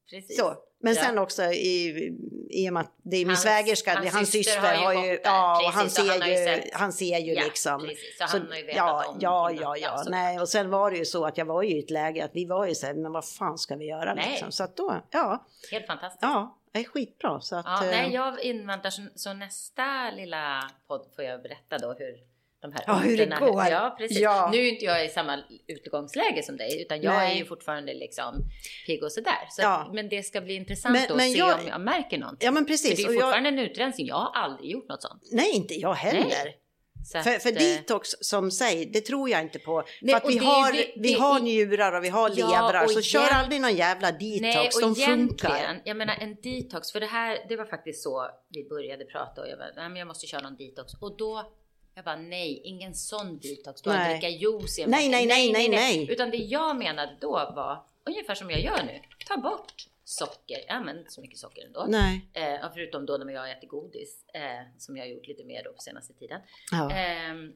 precis. 0.09 0.37
Så. 0.37 0.55
Men 0.79 0.93
Ja. 0.95 1.01
sen 1.03 1.17
också 1.17 1.43
i, 1.43 2.07
i 2.49 2.69
och 2.69 2.73
med 2.73 2.81
att 2.81 2.91
det 3.03 3.15
är 3.17 3.19
min 3.19 3.27
Hans- 3.27 3.41
svägerska, 3.41 3.93
hans 3.95 4.13
hans 4.13 4.31
syster 4.31 4.51
syster 4.61 4.75
har 4.77 4.93
ju 4.93 5.19
ja 5.23 5.71
han 5.73 5.83
Precis, 5.85 5.99
och 5.99 6.05
ser 6.05 6.19
han 6.19 6.29
ju 6.29 6.35
sett- 6.35 6.73
han 6.73 6.93
ser 6.93 7.17
ju 7.17 7.33
Ja, 7.33 7.43
liksom. 7.43 7.81
Precis, 7.81 8.17
så 8.19 8.27
Så, 8.27 8.37
han 8.37 8.47
har 8.47 8.55
ju 8.57 8.63
vetat 8.63 8.77
ja, 8.77 9.09
om 9.09 9.17
ja, 9.19 9.51
ja, 9.51 9.77
ja, 9.77 9.97
så- 9.97 10.09
nej 10.09 10.39
och 10.39 10.49
sen 10.49 10.69
var 10.69 10.91
det 10.91 10.97
ju 10.97 11.05
så 11.05 11.25
att 11.25 11.37
jag 11.37 11.45
var 11.45 11.63
ju 11.63 11.75
i 11.75 11.79
ett 11.79 11.89
läge 11.89 12.25
att 12.25 12.31
vi 12.33 12.45
var 12.45 12.65
ju 12.67 12.75
så 12.75 12.85
här, 12.85 12.93
men 12.93 13.11
vad 13.11 13.25
fan 13.29 13.57
ska 13.57 13.75
vi 13.75 13.85
göra 13.85 14.13
Nej. 14.13 14.29
liksom? 14.29 14.51
Så 14.51 14.63
att 14.63 14.77
då, 14.77 15.01
ja, 15.11 15.45
Helt 15.71 15.87
fantastiskt. 15.87 16.21
ja, 16.21 16.57
det 16.71 16.79
är 16.79 16.83
skitbra 16.83 17.41
så 17.41 17.55
att. 17.55 17.65
Ja, 17.65 17.83
eh, 17.85 17.91
nej, 17.91 18.13
jag 18.13 18.41
inväntar 18.41 18.89
så, 18.89 19.01
så 19.15 19.33
nästa 19.33 20.11
lilla 20.11 20.69
podd 20.87 21.05
får 21.15 21.23
jag 21.25 21.41
berätta 21.41 21.77
då 21.77 21.93
hur 21.93 22.17
de 22.61 22.71
här 22.73 22.83
Ja, 22.87 22.93
hur 22.93 23.17
det 23.17 23.25
går. 23.39 23.63
Ja, 23.69 23.95
precis. 23.99 24.19
Ja. 24.19 24.49
Nu 24.53 24.57
är 24.57 24.69
inte 24.71 24.85
jag 24.85 25.05
i 25.05 25.09
samma 25.09 25.43
utgångsläge 25.67 26.43
som 26.43 26.57
dig, 26.57 26.81
utan 26.81 27.01
jag 27.01 27.13
Nej. 27.13 27.33
är 27.33 27.37
ju 27.39 27.45
fortfarande 27.45 27.93
liksom 27.93 28.43
pigg 28.87 29.03
och 29.03 29.11
sådär. 29.11 29.47
Så 29.49 29.61
Ja. 29.61 29.77
att, 29.77 29.93
men 29.93 30.09
det 30.09 30.23
ska 30.23 30.41
bli 30.41 30.53
intressant 30.55 30.93
Men- 30.93 31.11
att 31.11 31.17
men 31.17 31.31
se 31.31 31.37
jag- 31.37 31.59
om 31.59 31.67
jag 31.67 31.81
märker 31.81 32.17
någonting. 32.17 32.45
Ja 32.45 32.51
men 32.51 32.63
För 32.63 32.67
det 32.67 32.73
precis. 32.73 32.93
är 32.93 32.97
ju 32.97 33.03
jag, 33.03 33.13
fortfarande 33.13 33.49
en 33.49 33.59
utrensning. 33.59 34.07
Jag 34.07 34.15
har 34.15 34.31
aldrig 34.35 34.71
gjort 34.71 34.89
något 34.89 35.01
sånt. 35.01 35.23
nej 35.31 35.51
inte 35.55 35.73
jag 35.73 35.93
heller. 35.93 36.25
Nej. 36.29 36.57
Så 37.05 37.21
För, 37.23 37.35
att, 37.35 37.43
för 37.43 37.49
eh, 37.49 37.55
detox 37.55 38.09
som 38.21 38.51
säger, 38.51 38.85
det 38.85 39.01
tror 39.01 39.29
jag 39.29 39.41
inte 39.41 39.59
på. 39.59 39.83
Nej, 40.01 40.11
för 40.15 40.21
att 40.27 40.33
vi 40.33 40.39
det- 40.39 40.45
har, 40.45 40.71
det- 40.71 40.91
vi 40.95 41.13
det- 41.13 41.19
har 41.19 41.39
njurar 41.39 41.93
och 41.97 42.03
vi 42.03 42.09
har 42.09 42.29
Ja, 42.35 42.35
levrar 42.35 42.87
så 42.87 43.01
kör 43.01 43.19
igen- 43.19 43.33
aldrig 43.35 43.61
någon 43.61 43.75
jävla 43.75 44.11
detox, 44.11 44.41
Nej, 44.41 44.69
och 44.75 44.81
de 44.81 44.95
funkar. 44.95 45.81
jag 45.85 45.97
menar 45.97 46.15
en 46.19 46.35
detox, 46.43 46.91
för 46.91 46.99
det 46.99 47.05
här, 47.05 47.45
det 47.49 47.55
var 47.55 47.65
faktiskt 47.65 48.03
så 48.03 48.29
vi 48.49 48.69
började 48.69 49.05
prata 49.05 49.41
och 49.41 49.47
jag 49.47 49.57
bara, 49.57 49.71
nej 49.75 49.89
men 49.89 49.95
jag 49.97 50.07
måste 50.07 50.27
köra 50.27 50.41
någon 50.41 50.55
detox. 50.57 50.93
Och 51.01 51.17
då, 51.17 51.51
jag 51.97 52.05
bara 52.05 52.15
nej, 52.15 52.61
ingen 52.63 52.93
sån 52.93 53.39
detox, 53.39 53.83
bara 53.83 53.95
Nej. 53.95 54.11
dricka 54.13 54.29
juice 54.29 54.77
Nej, 54.87 55.09
nej, 55.09 55.25
nej, 55.25 55.51
nej, 55.51 55.69
nej. 55.69 56.11
Utan 56.11 56.29
det 56.31 56.37
jag 56.37 56.75
menade 56.77 57.17
då 57.21 57.31
var, 57.31 57.83
ungefär 58.05 58.35
som 58.35 58.49
jag 58.51 58.61
gör 58.61 58.83
nu, 58.83 59.01
ta 59.27 59.37
bort 59.37 59.87
socker, 60.03 60.57
jag 60.67 60.75
använder 60.75 61.01
inte 61.01 61.13
så 61.13 61.21
mycket 61.21 61.37
socker 61.37 61.65
ändå. 61.65 61.85
Nej. 61.89 62.21
Eh, 62.33 62.43
ja, 62.49 62.71
förutom 62.73 63.05
då 63.05 63.17
när 63.17 63.33
jag 63.33 63.51
äter 63.51 63.67
godis, 63.67 64.25
eh, 64.33 64.41
som 64.77 64.97
jag 64.97 65.03
har 65.03 65.09
gjort 65.09 65.27
lite 65.27 65.43
mer 65.43 65.63
då 65.63 65.73
på 65.73 65.81
senaste 65.81 66.13
tiden. 66.13 66.41
Ja. 66.71 66.91
Ehm, 66.91 67.53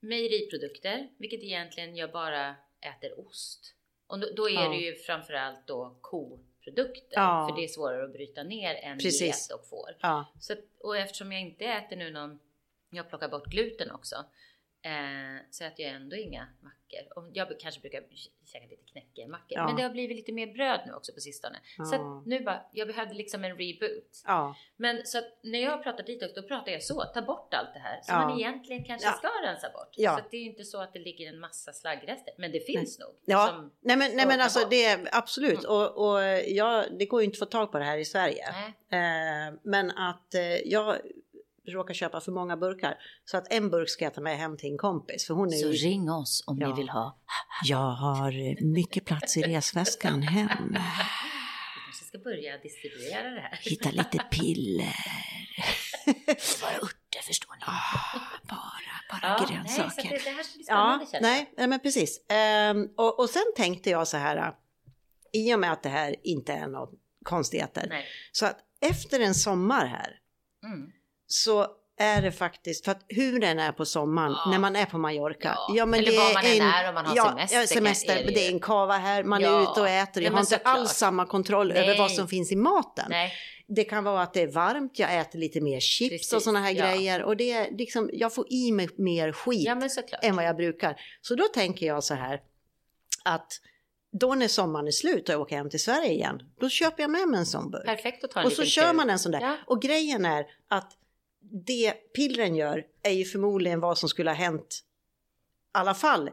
mejeriprodukter, 0.00 1.08
vilket 1.18 1.42
egentligen 1.42 1.96
jag 1.96 2.12
bara 2.12 2.54
äter 2.80 3.20
ost. 3.26 3.74
Och 4.06 4.18
då, 4.20 4.28
då 4.36 4.48
är 4.50 4.54
Ja. 4.54 4.68
det 4.68 4.76
ju 4.76 4.94
framförallt 4.96 5.66
då 5.66 5.96
koprodukter, 6.00 7.06
Ja. 7.20 7.48
för 7.50 7.56
det 7.60 7.64
är 7.64 7.68
svårare 7.68 8.04
att 8.04 8.12
bryta 8.12 8.42
ner 8.42 8.74
än 8.74 8.98
Precis. 8.98 9.50
get 9.50 9.58
och 9.60 9.68
får. 9.68 9.96
ja. 10.00 10.26
Så, 10.40 10.54
och 10.80 10.96
eftersom 10.96 11.32
jag 11.32 11.40
inte 11.40 11.64
äter 11.64 11.96
nu 11.96 12.10
någon, 12.10 12.38
jag 12.90 13.08
plockar 13.08 13.28
bort 13.28 13.46
gluten 13.46 13.90
också, 13.90 14.16
eh, 14.82 15.42
så 15.50 15.64
äter 15.64 15.84
jag 15.86 15.94
ändå 15.94 16.16
inga 16.16 16.46
mackor. 16.60 16.76
Och 17.16 17.24
jag 17.32 17.60
kanske 17.60 17.80
brukar 17.80 18.02
käka 18.52 18.66
lite 18.66 18.82
knäckemackor, 18.92 19.58
Ja. 19.58 19.66
men 19.66 19.76
det 19.76 19.82
har 19.82 19.90
blivit 19.90 20.16
lite 20.16 20.32
mer 20.32 20.46
bröd 20.46 20.80
nu 20.86 20.92
också 20.92 21.12
på 21.12 21.20
sistone. 21.20 21.58
Så 21.90 21.94
Ja. 21.96 22.18
att 22.20 22.26
nu 22.26 22.40
bara, 22.40 22.62
jag 22.72 22.88
behövde 22.88 23.14
liksom 23.14 23.44
en 23.44 23.50
reboot. 23.56 24.22
ja. 24.26 24.56
Men 24.76 25.06
så 25.06 25.18
att 25.18 25.38
när 25.42 25.58
jag 25.58 25.82
pratar 25.82 26.04
detox 26.04 26.34
då 26.34 26.42
pratar 26.42 26.72
jag 26.72 26.82
så, 26.82 27.04
ta 27.04 27.22
bort 27.22 27.54
allt 27.54 27.74
det 27.74 27.80
här 27.80 28.00
som 28.02 28.14
man 28.14 28.38
egentligen 28.40 28.84
kanske 28.84 29.08
ska 29.12 29.28
rensa 29.44 29.70
bort. 29.70 29.94
Så 29.94 30.10
att 30.10 30.30
det 30.30 30.36
är 30.36 30.42
inte 30.44 30.64
så 30.64 30.80
att 30.80 30.92
det 30.92 30.98
ligger 30.98 31.28
en 31.28 31.40
massa 31.40 31.72
slaggrester, 31.72 32.34
men 32.38 32.52
det 32.52 32.60
finns 32.66 32.98
nog. 32.98 33.14
Ja, 33.24 33.70
nej 33.80 33.96
men, 33.96 34.16
nej 34.16 34.26
men 34.26 34.40
alltså 34.40 34.60
bort. 34.60 34.70
det 34.70 34.84
är 34.84 35.08
absolut 35.12 35.64
Mm. 35.64 35.70
och, 35.70 36.10
och 36.14 36.22
ja, 36.46 36.84
det 36.98 37.06
går 37.06 37.20
ju 37.20 37.24
inte 37.24 37.34
att 37.34 37.38
få 37.38 37.46
tag 37.46 37.72
på 37.72 37.78
det 37.78 37.84
här 37.84 37.98
i 37.98 38.04
Sverige. 38.04 38.44
nej, 38.52 38.74
Eh, 38.92 39.54
men 39.62 39.90
att 39.90 40.34
eh, 40.34 40.42
jag 40.56 40.96
råkar 41.68 41.94
köpa 41.94 42.20
för 42.20 42.32
många 42.32 42.56
burkar 42.56 42.94
så 43.24 43.36
att 43.36 43.52
en 43.52 43.70
burk 43.70 43.88
ska 43.88 44.04
jag 44.04 44.14
ta 44.14 44.20
med 44.20 44.38
hem 44.38 44.56
till 44.56 44.70
en 44.72 44.78
kompis 44.78 45.26
för 45.26 45.34
hon 45.34 45.48
är 45.48 45.56
så 45.56 45.66
ju... 45.66 45.72
ring 45.72 46.10
oss 46.10 46.44
om 46.46 46.58
Ja. 46.60 46.68
ni 46.68 46.74
vill 46.74 46.88
ha. 46.88 47.18
Jag 47.64 47.90
har 47.90 48.64
mycket 48.64 49.04
plats 49.04 49.36
i 49.36 49.42
resväskan 49.42 50.22
hem. 50.22 50.48
Vi 50.72 51.80
kanske 51.84 52.04
ska 52.04 52.18
börja 52.18 52.58
distribuera 52.58 53.30
det 53.30 53.40
här. 53.40 53.58
Hitta 53.62 53.90
lite 53.90 54.18
piller. 54.30 54.94
Bara 56.62 56.74
örter 56.76 57.22
förstår 57.26 57.54
ni. 57.54 57.62
Ah, 57.66 58.20
bara, 58.48 59.20
bara 59.20 59.20
Ja, 59.32 59.46
nej, 59.48 59.56
grönsaker. 59.56 59.86
att 59.88 59.96
det, 60.10 60.24
det 60.24 60.30
här 60.30 60.42
ska 60.42 60.56
bli 60.56 60.64
Ja, 60.68 61.04
spännande 61.06 61.06
jag. 61.12 61.22
nej, 61.22 61.52
nej, 61.56 61.66
men 61.68 61.80
precis. 61.80 62.24
Ehm, 62.28 62.88
och, 62.96 63.20
och 63.20 63.30
sen 63.30 63.42
tänkte 63.56 63.90
jag 63.90 64.08
så 64.08 64.16
här, 64.16 64.36
äh, 64.36 64.52
i 65.32 65.54
och 65.54 65.60
med 65.60 65.72
att 65.72 65.82
det 65.82 65.88
här 65.88 66.16
inte 66.22 66.52
är 66.52 66.66
något 66.66 66.90
konstigheter, 67.24 67.86
Nej. 67.88 68.06
så 68.32 68.46
att 68.46 68.56
efter 68.80 69.20
en 69.20 69.34
sommar 69.34 69.86
här 69.86 70.16
Mm. 70.64 70.90
Så 71.32 71.66
är 71.98 72.22
det 72.22 72.32
faktiskt, 72.32 72.84
för 72.84 72.92
att 72.92 73.04
hur 73.08 73.40
den 73.40 73.58
är 73.58 73.72
på 73.72 73.84
sommaren, 73.84 74.32
Ja. 74.44 74.50
när 74.50 74.58
man 74.58 74.76
är 74.76 74.86
på 74.86 74.98
Mallorca, 74.98 75.58
Ja, 75.68 75.82
eller 75.82 76.16
var 76.16 76.34
man 76.34 76.44
än 76.44 76.60
är 76.60 76.88
om 76.88 76.94
man 76.94 77.06
har 77.06 77.16
ja, 77.16 77.24
semester 77.28 77.60
Ja, 77.60 77.66
semester, 77.66 78.16
är 78.16 78.24
det 78.24 78.30
det 78.32 78.46
är 78.46 78.52
en 78.52 78.60
kava 78.60 78.96
här, 78.96 79.24
man 79.24 79.40
Ja. 79.42 79.58
är 79.58 79.62
ute 79.62 79.80
och 79.80 79.88
äter, 79.88 80.22
Ja, 80.22 80.26
jag 80.26 80.32
men 80.32 80.36
har 80.36 80.40
inte 80.40 80.56
alls 80.56 80.90
samma 80.90 81.26
kontroll 81.26 81.70
över 81.72 81.86
Nej. 81.86 81.98
vad 81.98 82.10
som 82.10 82.28
finns 82.28 82.52
i 82.52 82.56
maten. 82.56 83.06
Nej, 83.08 83.32
Det 83.66 83.84
kan 83.84 84.04
vara 84.04 84.22
att 84.22 84.34
det 84.34 84.42
är 84.42 84.46
varmt, 84.46 84.98
jag 84.98 85.16
äter 85.18 85.38
lite 85.38 85.60
mer 85.60 85.80
chips 85.80 86.32
och 86.32 86.36
Precis, 86.36 86.44
sådana 86.44 86.60
här 86.60 86.70
ja. 86.74 86.86
grejer 86.86 87.22
och 87.22 87.36
det 87.36 87.50
är 87.52 87.70
liksom, 87.70 88.10
jag 88.12 88.34
får 88.34 88.52
i 88.52 88.72
mig 88.72 88.88
mer 88.96 89.32
skit 89.32 89.62
ja 89.66 89.74
men 89.74 89.90
än 90.22 90.36
vad 90.36 90.44
jag 90.44 90.56
brukar. 90.56 90.96
Så 91.20 91.34
då 91.34 91.44
tänker 91.44 91.86
jag 91.86 92.04
så 92.04 92.14
här 92.14 92.40
att 93.24 93.52
då 94.12 94.34
när 94.34 94.48
sommaren 94.48 94.86
är 94.86 94.90
slut 94.90 95.28
och 95.28 95.34
jag 95.34 95.40
åker 95.40 95.56
hem 95.56 95.70
till 95.70 95.82
Sverige 95.82 96.10
igen, 96.12 96.42
då 96.60 96.68
köper 96.68 97.02
jag 97.02 97.10
med 97.10 97.28
mig 97.28 97.38
en 97.40 97.46
sån 97.46 97.70
burk. 97.70 97.84
Perfekt 97.86 98.24
att 98.24 98.30
ta 98.30 98.40
en 98.40 98.46
Och 98.46 98.52
så 98.52 98.64
kör 98.64 98.92
man 98.92 99.10
en 99.10 99.18
sån 99.18 99.32
där. 99.32 99.40
Ja. 99.40 99.56
Och 99.66 99.82
grejen 99.82 100.24
är 100.24 100.44
att 100.68 100.92
det 101.66 101.92
pillren 101.92 102.56
gör 102.56 102.84
är 103.02 103.10
ju 103.12 103.24
förmodligen 103.24 103.80
vad 103.80 103.98
som 103.98 104.08
skulle 104.08 104.30
ha 104.30 104.34
hänt 104.34 104.80
i 105.74 105.78
alla 105.78 105.94
fall 105.94 106.30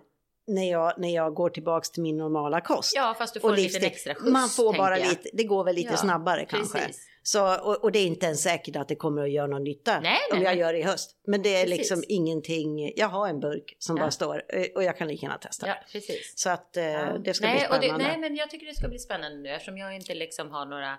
när 0.48 0.72
jag, 0.72 0.94
när 0.98 1.16
jag 1.16 1.34
går 1.34 1.50
tillbaks 1.50 1.92
till 1.92 2.04
min 2.04 2.18
normala 2.18 2.62
kost. 2.62 2.94
Ja, 2.96 3.16
fast 3.18 3.34
du 3.34 3.40
får 3.40 3.50
och 3.50 3.56
livsstil. 3.56 3.86
extra 3.86 4.16
skjuts. 4.16 4.32
Man 4.32 4.50
får 4.50 4.74
bara 4.78 5.00
jag. 5.00 5.10
lite, 5.10 5.30
det 5.34 5.44
går 5.44 5.64
väl 5.64 5.76
lite 5.76 5.90
Ja, 5.92 5.98
snabbare 5.98 6.46
kanske. 6.46 6.80
Precis. 6.80 7.08
Så, 7.24 7.58
och, 7.60 7.84
och 7.84 7.92
det 7.92 8.00
är 8.00 8.06
inte 8.06 8.26
ens 8.26 8.42
säkert 8.44 8.76
att 8.76 8.88
det 8.88 8.96
kommer 8.96 9.24
att 9.24 9.32
göra 9.32 9.48
någon 9.48 9.64
nytta 9.64 10.00
Nej, 10.00 10.18
om 10.32 10.38
nej, 10.38 10.44
jag 10.44 10.52
nej. 10.52 10.60
gör 10.60 10.74
det 10.74 10.80
i 10.80 10.84
höst. 10.84 11.16
Men 11.28 11.42
det 11.42 11.50
är 11.56 11.64
Precis. 11.64 11.78
liksom 11.78 12.04
ingenting, 12.08 12.94
jag 12.96 13.08
har 13.08 13.28
en 13.28 13.40
burk 13.40 13.76
som 13.80 13.98
Ja. 13.98 14.02
bara 14.04 14.12
står 14.12 14.44
eh, 14.50 14.66
och 14.76 14.84
jag 14.84 14.98
kan 14.98 15.08
lika 15.08 15.26
gärna 15.26 15.38
testa. 15.38 15.68
Ja, 15.68 15.76
precis. 15.92 16.34
Så 16.36 16.50
att 16.50 16.78
eh, 16.78 16.84
Ja. 16.84 17.18
det 17.18 17.34
ska 17.34 17.46
nej, 17.46 17.56
bli 17.56 17.66
spännande. 17.66 17.88
det, 17.88 17.98
nej, 17.98 18.18
men 18.18 18.36
jag 18.36 18.50
tycker 18.50 18.66
det 18.66 18.76
ska 18.76 18.88
bli 18.88 19.00
spännande 19.00 19.38
nu 19.38 19.50
eftersom 19.50 19.78
jag 19.78 19.96
inte 19.96 20.14
liksom 20.16 20.52
har 20.52 20.66
några... 20.66 20.98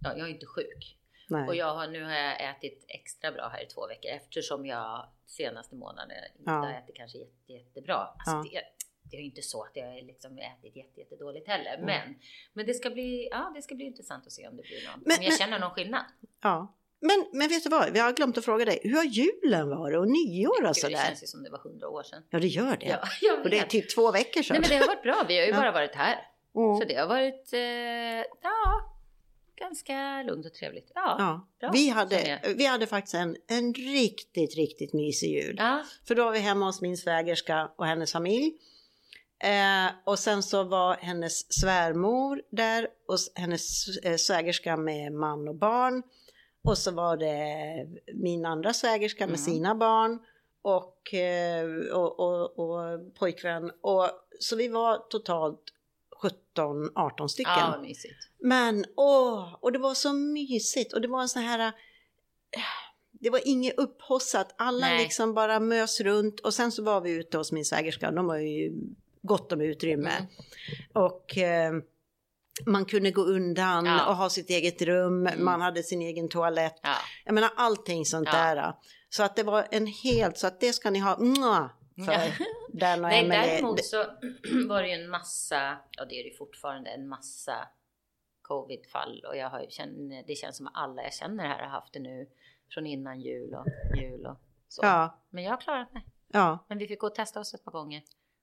Ja, 0.00 0.12
jag 0.16 0.28
är 0.28 0.32
inte 0.32 0.46
sjuk. 0.46 0.98
Nej. 1.28 1.48
Och 1.48 1.54
jag 1.54 1.74
har, 1.74 1.86
nu 1.88 2.04
har 2.04 2.12
jag 2.12 2.50
ätit 2.50 2.84
extra 2.88 3.32
bra 3.32 3.48
här 3.52 3.62
i 3.62 3.66
två 3.66 3.86
veckor 3.86 4.10
eftersom 4.10 4.66
jag 4.66 5.06
senaste 5.26 5.74
månaden 5.74 6.16
inte 6.38 6.50
Ja. 6.50 6.52
har 6.52 6.70
ätit 6.72 6.96
kanske 6.96 7.18
jätte, 7.18 7.52
jättebra. 7.52 7.94
Alltså 7.94 8.50
Ja. 8.54 8.60
det, 8.60 8.62
det 9.10 9.16
är 9.16 9.20
ju 9.20 9.26
inte 9.26 9.42
så 9.42 9.62
att 9.62 9.70
jag 9.74 10.04
liksom 10.04 10.38
ätit 10.38 10.76
jätte, 10.76 11.00
jättedåligt 11.00 11.48
heller. 11.48 11.78
Men, 11.84 12.14
men 12.52 12.66
det, 12.66 12.74
ska 12.74 12.90
bli, 12.90 13.28
ja, 13.30 13.52
det 13.54 13.62
ska 13.62 13.74
bli 13.74 13.84
intressant 13.84 14.26
att 14.26 14.32
se 14.32 14.48
om 14.48 14.56
det 14.56 14.62
blir 14.62 14.86
någon. 14.86 15.00
Men- 15.06 15.18
om 15.18 15.22
jag 15.24 15.30
men- 15.30 15.38
känner 15.38 15.58
någon 15.58 15.70
skillnad. 15.70 16.04
Ja. 16.42 16.74
Men, 17.04 17.26
men 17.32 17.48
vet 17.48 17.62
du 17.64 17.70
vad, 17.70 17.92
vi 17.92 17.98
har 17.98 18.12
glömt 18.12 18.38
att 18.38 18.44
fråga 18.44 18.64
dig, 18.64 18.80
hur 18.82 18.96
har 18.96 19.04
julen 19.04 19.68
varit 19.70 19.98
och 19.98 20.08
nyår 20.08 20.50
och 20.50 20.56
Gud, 20.58 20.68
det 20.68 20.74
sådär? 20.74 20.96
känns 21.06 21.22
ju 21.22 21.26
som 21.26 21.42
det 21.42 21.50
var 21.50 21.58
hundra 21.58 21.88
år 21.88 22.02
sedan. 22.02 22.22
Ja 22.30 22.38
det 22.38 22.46
gör 22.46 22.76
det. 22.76 22.86
Ja, 23.22 23.38
Och 23.44 23.50
det 23.50 23.58
är 23.58 23.66
typ 23.66 23.94
två 23.94 24.12
veckor 24.12 24.42
sedan. 24.42 24.54
Nej 24.54 24.60
men 24.60 24.78
det 24.78 24.84
har 24.86 24.94
varit 24.94 25.02
bra, 25.02 25.24
vi 25.28 25.38
har 25.38 25.46
ju 25.46 25.52
bara 25.52 25.72
varit 25.72 25.94
här. 25.94 26.28
Mm. 26.54 26.76
Så 26.76 26.84
det 26.84 26.94
har 26.94 27.06
varit, 27.06 27.52
eh, 27.52 27.60
ja, 28.42 28.91
ganska 29.62 30.22
lugnt 30.22 30.46
och 30.46 30.54
trevligt. 30.54 30.92
Ja. 30.94 31.16
Ja. 31.18 31.48
Bra, 31.60 31.70
Vi, 31.72 31.88
hade, 31.88 32.40
vi 32.56 32.66
hade 32.66 32.86
faktiskt 32.86 33.14
en, 33.14 33.36
en 33.48 33.74
riktigt, 33.74 34.56
riktigt 34.56 34.92
mysig 34.92 35.28
jul. 35.30 35.56
Ja, 35.58 35.84
För 36.08 36.14
då 36.14 36.24
var 36.24 36.32
vi 36.32 36.38
hemma 36.38 36.66
hos 36.66 36.80
min 36.80 36.96
svägerska 36.96 37.70
och 37.76 37.86
hennes 37.86 38.12
familj. 38.12 38.52
Eh, 39.44 39.90
och 40.04 40.18
sen 40.18 40.42
så 40.42 40.64
var 40.64 40.96
hennes 40.96 41.52
svärmor 41.60 42.42
där 42.50 42.88
och 43.08 43.16
hennes 43.34 43.88
eh, 43.98 44.16
svägerska 44.16 44.76
med 44.76 45.12
man 45.12 45.48
och 45.48 45.54
barn. 45.56 46.02
Och 46.64 46.78
så 46.78 46.90
var 46.90 47.16
det 47.16 47.86
min 48.14 48.46
andra 48.46 48.72
svägerska 48.72 49.26
med 49.26 49.38
Mm. 49.38 49.44
sina 49.52 49.74
barn 49.74 50.18
och, 50.62 51.14
eh, 51.14 51.64
och, 51.92 52.20
och, 52.20 52.58
och 52.58 53.14
pojkvän. 53.14 53.70
Och, 53.80 54.08
så 54.40 54.56
vi 54.56 54.68
var 54.68 54.98
totalt 54.98 55.62
17-18 56.22 57.28
stycken. 57.28 57.52
ja 57.56 57.78
mysigt. 57.82 58.28
Men 58.40 58.84
åh, 58.96 59.54
och 59.60 59.72
det 59.72 59.78
var 59.78 59.94
så 59.94 60.12
mysigt 60.12 60.92
och 60.92 61.00
det 61.00 61.08
var 61.08 61.22
en 61.22 61.28
sån 61.28 61.42
här... 61.42 61.58
äh, 61.58 61.72
Det 63.10 63.30
var 63.30 63.40
inget 63.44 63.78
upphossat, 63.78 64.54
alla 64.58 64.86
Nej. 64.86 65.02
liksom 65.02 65.34
bara 65.34 65.60
mös 65.60 66.00
runt 66.00 66.40
och 66.40 66.54
sen 66.54 66.72
så 66.72 66.82
var 66.82 67.00
vi 67.00 67.10
ute 67.10 67.38
hos 67.38 67.52
min 67.52 67.64
svägerska, 67.64 68.10
de 68.10 68.28
har 68.28 68.38
ju 68.38 68.72
gott 69.22 69.52
om 69.52 69.60
utrymme. 69.60 70.10
Mm. 70.10 70.26
Och, 71.06 71.38
eh, 71.38 71.72
man 72.66 72.84
kunde 72.84 73.10
gå 73.10 73.22
undan 73.22 73.84
Ja. 73.86 74.06
och 74.06 74.16
ha 74.16 74.30
sitt 74.30 74.50
eget 74.50 74.82
rum, 74.82 75.26
Mm. 75.26 75.44
man 75.44 75.60
hade 75.60 75.82
sin 75.82 76.02
egen 76.02 76.28
toalett. 76.28 76.74
Ja. 76.82 76.94
Jag 77.24 77.34
menar 77.34 77.50
allting 77.56 78.04
sånt 78.06 78.28
Ja. 78.32 78.38
där. 78.38 78.72
Så 79.10 79.22
att 79.22 79.36
det 79.36 79.42
var 79.42 79.66
en 79.70 79.86
helt, 79.86 80.38
så 80.38 80.46
att 80.46 80.60
det 80.60 80.72
ska 80.72 80.90
ni 80.90 80.98
ha 80.98 81.18
mwah, 81.18 81.66
för 82.04 82.44
den 82.72 83.04
och 83.04 83.10
Nej, 83.10 83.24
Emelie. 83.24 83.46
däremot 83.54 83.84
så 83.84 83.96
var 84.68 84.82
det 84.82 84.88
ju 84.88 84.94
en 85.04 85.10
massa, 85.10 85.78
ja 85.90 86.04
det 86.04 86.14
är 86.20 86.24
det 86.30 86.36
fortfarande, 86.38 86.90
en 86.90 87.08
massa 87.08 87.68
covidfall 88.42 89.24
och 89.28 89.36
jag 89.36 89.50
har 89.50 89.66
känner, 89.68 90.24
det 90.26 90.34
känns 90.34 90.56
som 90.56 90.66
att 90.66 90.72
alla 90.76 91.02
jag 91.02 91.12
känner 91.14 91.46
här 91.46 91.58
har 91.58 91.68
haft 91.70 91.92
det 91.92 92.00
nu 92.00 92.28
från 92.74 92.86
innan 92.86 93.20
jul 93.20 93.54
och 93.54 93.66
jul 93.98 94.26
och 94.26 94.36
så. 94.68 94.80
Ja, 94.84 95.20
Men 95.30 95.44
jag 95.44 95.50
har 95.50 95.60
klarat 95.60 95.92
mig. 95.94 96.06
ja, 96.28 96.58
Men 96.68 96.78
vi 96.78 96.86
fick 96.88 97.00
gå 97.00 97.06
och 97.06 97.14
testa 97.14 97.40
oss 97.40 97.54
ett 97.54 97.64
par 97.64 97.72
gånger 97.72 98.02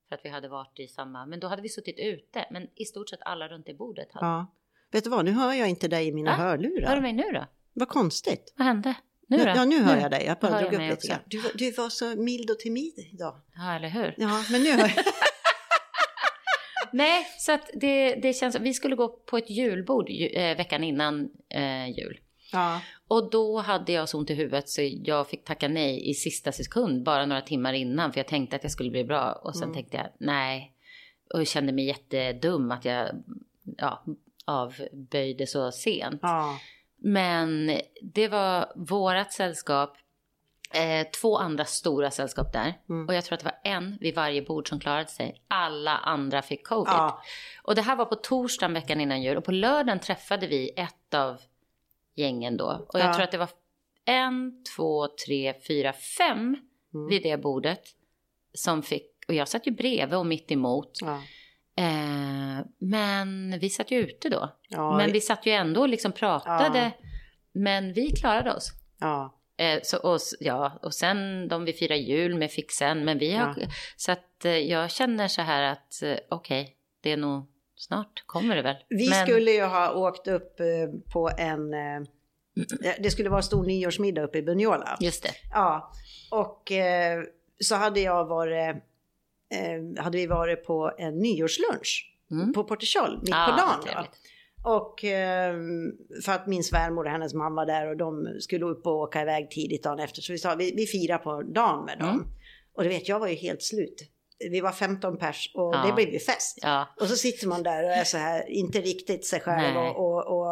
för 0.10 0.16
att 0.16 0.26
vi 0.26 0.30
hade 0.30 0.48
varit 0.48 0.80
i 0.80 0.88
samma, 0.88 1.26
men 1.26 1.40
då 1.40 1.48
hade 1.48 1.62
vi 1.62 1.70
suttit 1.70 2.00
ute, 2.00 2.48
men 2.52 2.68
i 2.76 2.86
stort 2.86 3.10
sett 3.10 3.20
alla 3.22 3.48
runt 3.48 3.70
i 3.70 3.74
bordet 3.74 4.12
hade. 4.14 4.26
ja. 4.26 4.46
Vet 4.92 5.04
du 5.04 5.10
vad, 5.10 5.26
nu 5.26 5.32
hör 5.32 5.54
jag 5.54 5.70
inte 5.70 5.88
dig 5.88 6.08
i 6.08 6.12
mina 6.14 6.32
Va? 6.32 6.38
hörlurar. 6.38 6.88
Hör 6.88 6.96
du 6.96 7.02
mig 7.02 7.14
nu 7.14 7.24
då? 7.34 7.46
Vad 7.74 7.88
konstigt. 7.90 8.54
Vad 8.58 8.68
hände? 8.68 8.96
Nu 9.30 9.38
då? 9.38 9.44
Ja, 9.56 9.66
nu 9.66 9.84
hör 9.84 9.98
jag 9.98 10.12
dig. 10.12 10.24
Jag 10.26 10.38
Nu 10.42 10.50
bara 10.50 10.62
drog 10.62 10.74
jag 10.74 10.84
upp 10.84 10.90
lite 10.92 11.08
grann. 11.08 11.20
Du, 11.26 11.38
var- 11.40 11.52
du 11.56 11.72
var 11.72 11.90
så 11.90 12.06
mild 12.16 12.50
och 12.50 12.60
timid 12.60 12.94
idag. 13.14 13.36
Ja, 13.56 13.76
eller 13.76 13.90
hur? 13.90 14.14
Ja, 14.18 14.44
men 14.52 14.64
nu 14.64 14.72
hör 14.72 14.80
jag. 14.96 15.06
Nej, 16.92 17.26
så 17.38 17.52
att 17.52 17.70
det, 17.74 18.16
det 18.16 18.34
känns, 18.34 18.56
vi 18.60 18.74
skulle 18.74 18.96
gå 18.96 19.08
på 19.08 19.38
ett 19.38 19.50
julbord 19.50 20.10
ju, 20.10 20.28
eh, 20.28 20.58
veckan 20.58 20.84
innan 20.84 21.30
eh, 21.50 21.90
jul. 21.90 22.20
Ja, 22.52 22.82
Och 23.08 23.30
då 23.30 23.58
hade 23.60 23.92
jag 23.92 24.10
så 24.10 24.18
ont 24.18 24.30
i 24.30 24.34
huvudet 24.34 24.70
så 24.70 24.82
jag 25.04 25.30
fick 25.30 25.44
tacka 25.46 25.68
nej 25.68 26.10
i 26.10 26.14
sista 26.14 26.52
sekund, 26.52 27.04
bara 27.04 27.26
några 27.26 27.42
timmar 27.42 27.74
innan, 27.74 28.14
för 28.14 28.20
jag 28.20 28.28
tänkte 28.28 28.56
att 28.56 28.64
jag 28.64 28.72
skulle 28.72 28.90
bli 28.92 29.04
bra. 29.04 29.32
Och 29.32 29.56
sen 29.56 29.64
Mm. 29.64 29.74
tänkte 29.76 29.98
jag 29.98 30.08
nej. 30.20 30.74
Och 31.34 31.48
kände 31.48 31.72
mig 31.74 31.86
jättedum 31.86 32.72
att 32.72 32.86
jag 32.86 33.10
ja, 33.78 34.04
avböjde 34.46 35.48
så 35.48 35.72
sent. 35.72 36.20
ja, 36.22 36.60
Men 37.02 37.72
det 38.02 38.28
var 38.28 38.72
vårat 38.76 39.34
sällskap, 39.34 39.98
eh, 40.74 41.08
två 41.22 41.38
andra 41.38 41.66
stora 41.66 42.12
sällskap 42.12 42.54
där. 42.54 42.74
Mm. 42.90 43.08
Och 43.08 43.14
jag 43.14 43.26
tror 43.26 43.34
att 43.34 43.40
det 43.40 43.46
var 43.64 43.72
en 43.72 43.98
vid 44.02 44.16
varje 44.16 44.42
bord 44.42 44.70
som 44.70 44.80
klarade 44.80 45.10
sig. 45.10 45.42
Alla 45.48 45.98
andra 45.98 46.42
fick 46.42 46.68
covid. 46.68 46.94
ja, 46.94 47.22
Och 47.64 47.76
det 47.76 47.82
här 47.82 47.96
var 47.96 48.06
på 48.06 48.16
torsdagen 48.16 48.74
veckan 48.74 49.02
innan 49.02 49.22
jul 49.22 49.38
och 49.38 49.44
på 49.46 49.52
lördagen 49.52 50.00
träffade 50.00 50.48
vi 50.48 50.70
ett 50.76 51.14
av 51.14 51.42
gängen 52.16 52.58
då. 52.58 52.86
Och 52.90 53.00
jag 53.00 53.10
Ja. 53.10 53.14
tror 53.14 53.24
att 53.24 53.32
det 53.32 53.38
var 53.38 53.50
en, 54.06 54.64
två, 54.76 55.08
tre, 55.26 55.54
fyra, 55.68 55.94
fem 55.94 56.58
Mm. 56.94 57.08
vid 57.08 57.24
det 57.24 57.38
bordet 57.38 57.82
som 58.54 58.84
fick, 58.84 59.12
och 59.28 59.34
jag 59.34 59.48
satt 59.48 59.68
ju 59.68 59.72
bredvid 59.72 60.18
och 60.20 60.26
mitt 60.26 60.52
emot. 60.52 60.92
ja. 61.02 61.22
Eh, 61.80 62.66
men 62.78 63.60
vi 63.60 63.70
satt 63.70 63.92
ju 63.92 64.00
ute 64.00 64.30
då. 64.30 64.50
ja, 64.70 64.98
Men 64.98 65.12
vi 65.12 65.22
satt 65.22 65.46
ju 65.46 65.52
ändå 65.52 65.82
och 65.82 65.90
liksom 65.90 66.12
pratade. 66.12 66.80
Ja. 66.80 67.08
Men 67.52 67.94
vi 67.94 68.12
klarade 68.12 68.54
oss. 68.54 68.72
ja. 69.00 69.36
Eh, 69.58 69.80
så, 69.84 69.98
och, 69.98 70.20
ja, 70.40 70.80
och 70.82 70.94
sen 70.94 71.48
de 71.48 71.66
vi 71.66 71.74
firar 71.74 71.96
jul 71.96 72.36
med 72.36 72.52
fick 72.52 72.72
sen. 72.72 73.06
Men 73.06 73.18
vi 73.18 73.34
har, 73.34 73.56
så 73.98 74.12
att 74.12 74.46
eh, 74.46 74.52
jag 74.52 74.92
känner 74.92 75.28
så 75.28 75.42
här 75.42 75.64
att 75.64 76.04
eh, 76.04 76.18
okej, 76.30 76.76
det 77.02 77.12
är 77.12 77.18
nog 77.18 77.48
snart 77.76 78.24
kommer 78.26 78.56
det 78.56 78.62
väl. 78.62 78.76
Vi 78.90 79.10
men, 79.10 79.28
skulle 79.28 79.52
ju 79.52 79.64
ha 79.64 79.94
åkt 79.94 80.28
upp 80.28 80.60
eh, 80.60 80.66
på 81.14 81.30
en... 81.38 81.72
Det 83.00 83.12
skulle 83.12 83.30
vara 83.30 83.42
stor 83.42 83.66
nyårsmiddag 83.66 84.24
uppe 84.24 84.38
i 84.38 84.42
Bunyola. 84.42 84.98
Just 85.00 85.24
det. 85.24 85.32
Ja, 85.52 85.92
och 86.32 86.72
eh, 86.72 87.24
så 87.60 87.76
hade 87.76 88.00
jag 88.00 88.26
varit... 88.26 88.76
Eh, 89.52 90.04
hade 90.04 90.18
vi 90.18 90.28
varit 90.28 90.66
på 90.66 90.92
en 90.98 91.20
nyårslunch 91.20 92.06
Mm. 92.32 92.54
på 92.54 92.64
Portichol 92.64 93.20
mitt 93.22 93.30
Ja, 93.30 93.46
på 93.50 93.92
dagen. 93.92 94.06
Och 94.64 95.04
eh, 95.04 95.56
för 96.26 96.32
att 96.32 96.48
min 96.48 96.64
svärmor 96.64 97.06
och 97.06 97.12
hennes 97.12 97.34
mamma 97.34 97.56
var 97.56 97.66
där 97.66 97.88
och 97.90 97.98
de 97.98 98.28
skulle 98.40 98.66
upp 98.66 98.86
och 98.86 98.94
åka 98.94 99.22
iväg 99.22 99.52
tidigt 99.52 99.84
dagen 99.84 100.00
efter. 100.00 100.22
Så 100.22 100.32
vi 100.32 100.38
sa 100.38 100.56
vi, 100.56 100.74
vi 100.76 100.86
firar 100.86 101.18
på 101.18 101.42
dagen 101.42 101.86
med 101.86 102.00
dem. 102.00 102.10
Mm. 102.10 102.26
Och 102.74 102.84
du 102.84 102.90
vet, 102.90 103.08
jag 103.10 103.20
var 103.20 103.28
ju 103.28 103.36
helt 103.36 103.62
slut. 103.64 104.10
Vi 104.52 104.62
var 104.62 104.72
15 104.72 105.18
pers 105.18 105.52
och 105.54 105.76
Ja. 105.76 105.84
det 105.88 105.94
blev 105.94 106.10
ju 106.10 106.20
fest. 106.20 106.60
Ja, 106.62 106.88
Och 107.00 107.08
så 107.08 107.16
sitter 107.16 107.48
man 107.48 107.64
där 107.64 107.84
och 107.84 107.90
är 107.92 108.04
så 108.04 108.18
här, 108.18 108.50
inte 108.50 108.82
riktigt 108.82 109.26
sig 109.26 109.40
själv. 109.40 109.78
Och, 109.78 109.96
och, 109.98 110.38
och, 110.40 110.48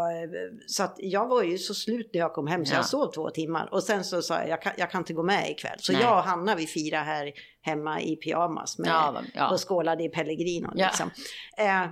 så 0.68 0.84
att 0.84 0.96
jag 0.98 1.28
var 1.28 1.44
ju 1.44 1.58
så 1.58 1.74
slut 1.74 2.10
när 2.14 2.20
jag 2.20 2.34
kom 2.34 2.48
hem 2.48 2.66
så 2.66 2.74
Ja. 2.74 2.78
jag 2.78 2.86
sov 2.86 3.12
två 3.12 3.30
timmar. 3.30 3.70
Och 3.74 3.84
sen 3.84 4.04
så 4.04 4.22
sa 4.22 4.40
jag, 4.40 4.50
jag 4.50 4.62
kan, 4.62 4.74
jag 4.78 4.92
kan 4.92 5.02
inte 5.02 5.14
gå 5.14 5.24
med 5.24 5.52
ikväll. 5.52 5.78
Så 5.80 5.94
Nej. 5.94 6.02
jag 6.02 6.18
och 6.18 6.24
Hanna 6.24 6.56
vi 6.56 6.68
firade 6.68 7.04
här 7.06 7.32
hemma 7.62 8.02
i 8.02 8.16
pyjamas 8.16 8.78
med, 8.80 8.90
ja, 8.90 9.22
ja. 9.34 9.50
och 9.52 9.68
skålade 9.68 10.04
i 10.04 10.10
Pellegrino. 10.10 10.72
Liksom. 10.76 11.10
Eh, 11.58 11.88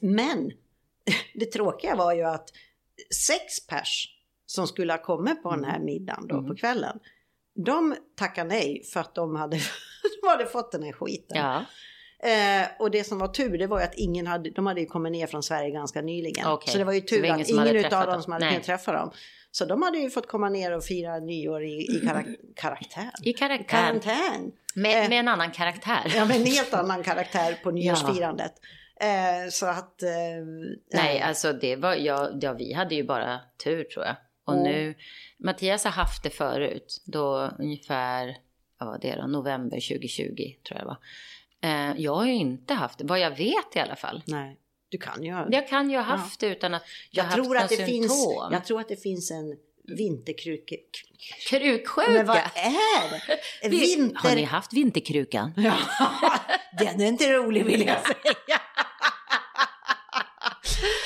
men 0.00 0.50
det 1.34 1.46
tråkiga 1.46 1.96
var 1.96 2.12
ju 2.14 2.24
att 2.24 2.50
sex 3.26 3.66
pers 3.66 4.14
som 4.46 4.66
skulle 4.66 4.92
ha 4.92 5.02
kommit 5.02 5.42
på 5.42 5.50
den 5.50 5.64
här 5.64 5.78
middagen 5.78 6.26
då 6.28 6.34
Mm. 6.34 6.48
på 6.48 6.54
kvällen. 6.56 6.98
De 7.64 7.96
tackade 8.16 8.48
nej 8.48 8.84
för 8.92 9.00
att 9.00 9.14
de 9.14 9.36
hade, 9.36 9.56
de 10.22 10.28
hade 10.28 10.46
fått 10.46 10.72
den 10.72 10.82
här 10.82 10.92
skiten. 10.92 11.36
ja. 11.36 11.64
Eh, 12.22 12.66
och 12.78 12.90
det 12.90 13.04
som 13.04 13.18
var 13.18 13.28
tur 13.28 13.58
det 13.58 13.66
var 13.66 13.78
ju 13.78 13.84
att 13.84 13.94
ingen 13.94 14.26
hade, 14.26 14.50
de 14.50 14.66
hade 14.66 14.80
ju 14.80 14.86
kommit 14.86 15.12
ner 15.12 15.26
från 15.26 15.42
Sverige 15.42 15.70
ganska 15.70 16.02
nyligen. 16.02 16.46
Okej. 16.46 16.72
Så 16.72 16.78
det 16.78 16.84
var 16.84 16.92
ju 16.92 17.00
tur 17.00 17.18
var 17.20 17.26
ingen 17.26 17.40
att 17.40 17.48
ingen 17.48 17.76
utav 17.76 18.06
dem 18.06 18.22
som 18.22 18.32
hade 18.32 18.44
Nej. 18.44 18.52
kunnat 18.54 18.66
träffa 18.66 18.92
dem. 18.92 19.10
Så 19.50 19.64
de 19.64 19.82
hade 19.82 19.98
ju 19.98 20.10
fått 20.10 20.26
komma 20.28 20.48
ner 20.48 20.76
och 20.76 20.84
fira 20.84 21.18
nyår 21.18 21.64
i, 21.64 21.68
i 21.68 22.00
karak- 22.06 22.36
karaktär. 22.56 23.10
I 23.22 23.32
karaktär. 23.32 23.64
Karantän. 23.78 24.52
Med, 24.74 25.02
Eh. 25.04 25.08
med 25.08 25.18
en 25.18 25.28
annan 25.28 25.50
karaktär. 25.50 26.12
Ja, 26.16 26.24
med 26.24 26.36
en 26.36 26.46
helt 26.46 26.74
annan 26.74 27.02
karaktär 27.02 27.58
på 27.62 27.70
nyårsfirandet. 27.80 28.52
Eh, 29.00 29.50
så 29.50 29.66
att... 29.66 30.02
Eh, 30.02 30.08
Nej, 30.94 31.18
eh, 31.18 31.28
alltså 31.28 31.52
det 31.52 31.76
var, 31.76 31.94
ja, 31.94 32.30
ja, 32.40 32.52
vi 32.52 32.72
hade 32.72 32.94
ju 32.94 33.04
bara 33.04 33.40
tur 33.64 33.84
tror 33.84 34.04
jag. 34.04 34.16
Och 34.46 34.54
Mm. 34.54 34.64
nu, 34.64 34.94
Mattias 35.44 35.84
har 35.84 35.90
haft 35.90 36.22
det 36.22 36.30
förut, 36.30 37.02
då 37.06 37.50
ungefär, 37.58 38.36
vad 38.78 38.88
var 38.88 38.98
det 38.98 39.16
då, 39.16 39.26
november 39.26 39.76
2020 39.76 40.54
tror 40.68 40.78
jag 40.78 40.80
det 40.80 40.84
var. 40.86 40.98
Eh, 41.60 41.94
jag 41.96 42.14
har 42.14 42.26
ju 42.26 42.34
inte 42.34 42.74
haft 42.74 43.00
vad 43.02 43.20
jag 43.20 43.30
vet 43.30 43.76
i 43.76 43.78
alla 43.78 43.96
fall. 43.96 44.22
nej, 44.26 44.56
du 44.88 44.98
kan 44.98 45.24
ju 45.24 45.32
ha... 45.32 45.46
Jag 45.50 45.68
kan 45.68 45.90
ju 45.90 45.96
ha 45.96 46.04
haft 46.04 46.40
det 46.40 46.46
utan 46.46 46.74
att 46.74 46.82
jag, 47.10 47.26
jag, 47.26 47.32
tror 47.32 47.54
haft 47.56 47.72
att 47.72 47.78
det 47.78 47.86
finns, 47.86 48.26
jag 48.50 48.64
tror 48.64 48.80
att 48.80 48.88
det 48.88 49.02
finns 49.02 49.30
en 49.30 49.56
vinterkruka... 49.96 50.76
Kruksjuka! 51.48 52.10
Men 52.10 52.26
vad 52.26 52.36
är 52.36 53.10
det? 53.10 53.38
Vi- 53.68 53.78
Vinter... 53.78 54.28
Har 54.28 54.36
ni 54.36 54.42
haft 54.42 54.72
vinterkrukan? 54.72 55.52
Ja, 55.64 55.76
den 56.78 57.00
är 57.00 57.06
inte 57.06 57.32
rolig 57.32 57.64
vill 57.64 57.86
jag 57.86 58.00
säga. 58.06 58.60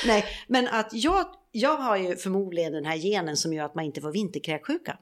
Nej, 0.05 0.25
men 0.47 0.67
att 0.67 0.89
jag, 0.93 1.25
jag 1.51 1.77
har 1.77 1.97
ju 1.97 2.15
förmodligen 2.15 2.73
den 2.73 2.85
här 2.85 2.97
genen 2.97 3.37
som 3.37 3.53
gör 3.53 3.65
att 3.65 3.75
man 3.75 3.85
inte 3.85 4.01
får 4.01 4.11
vinterkräksjuka. 4.11 4.97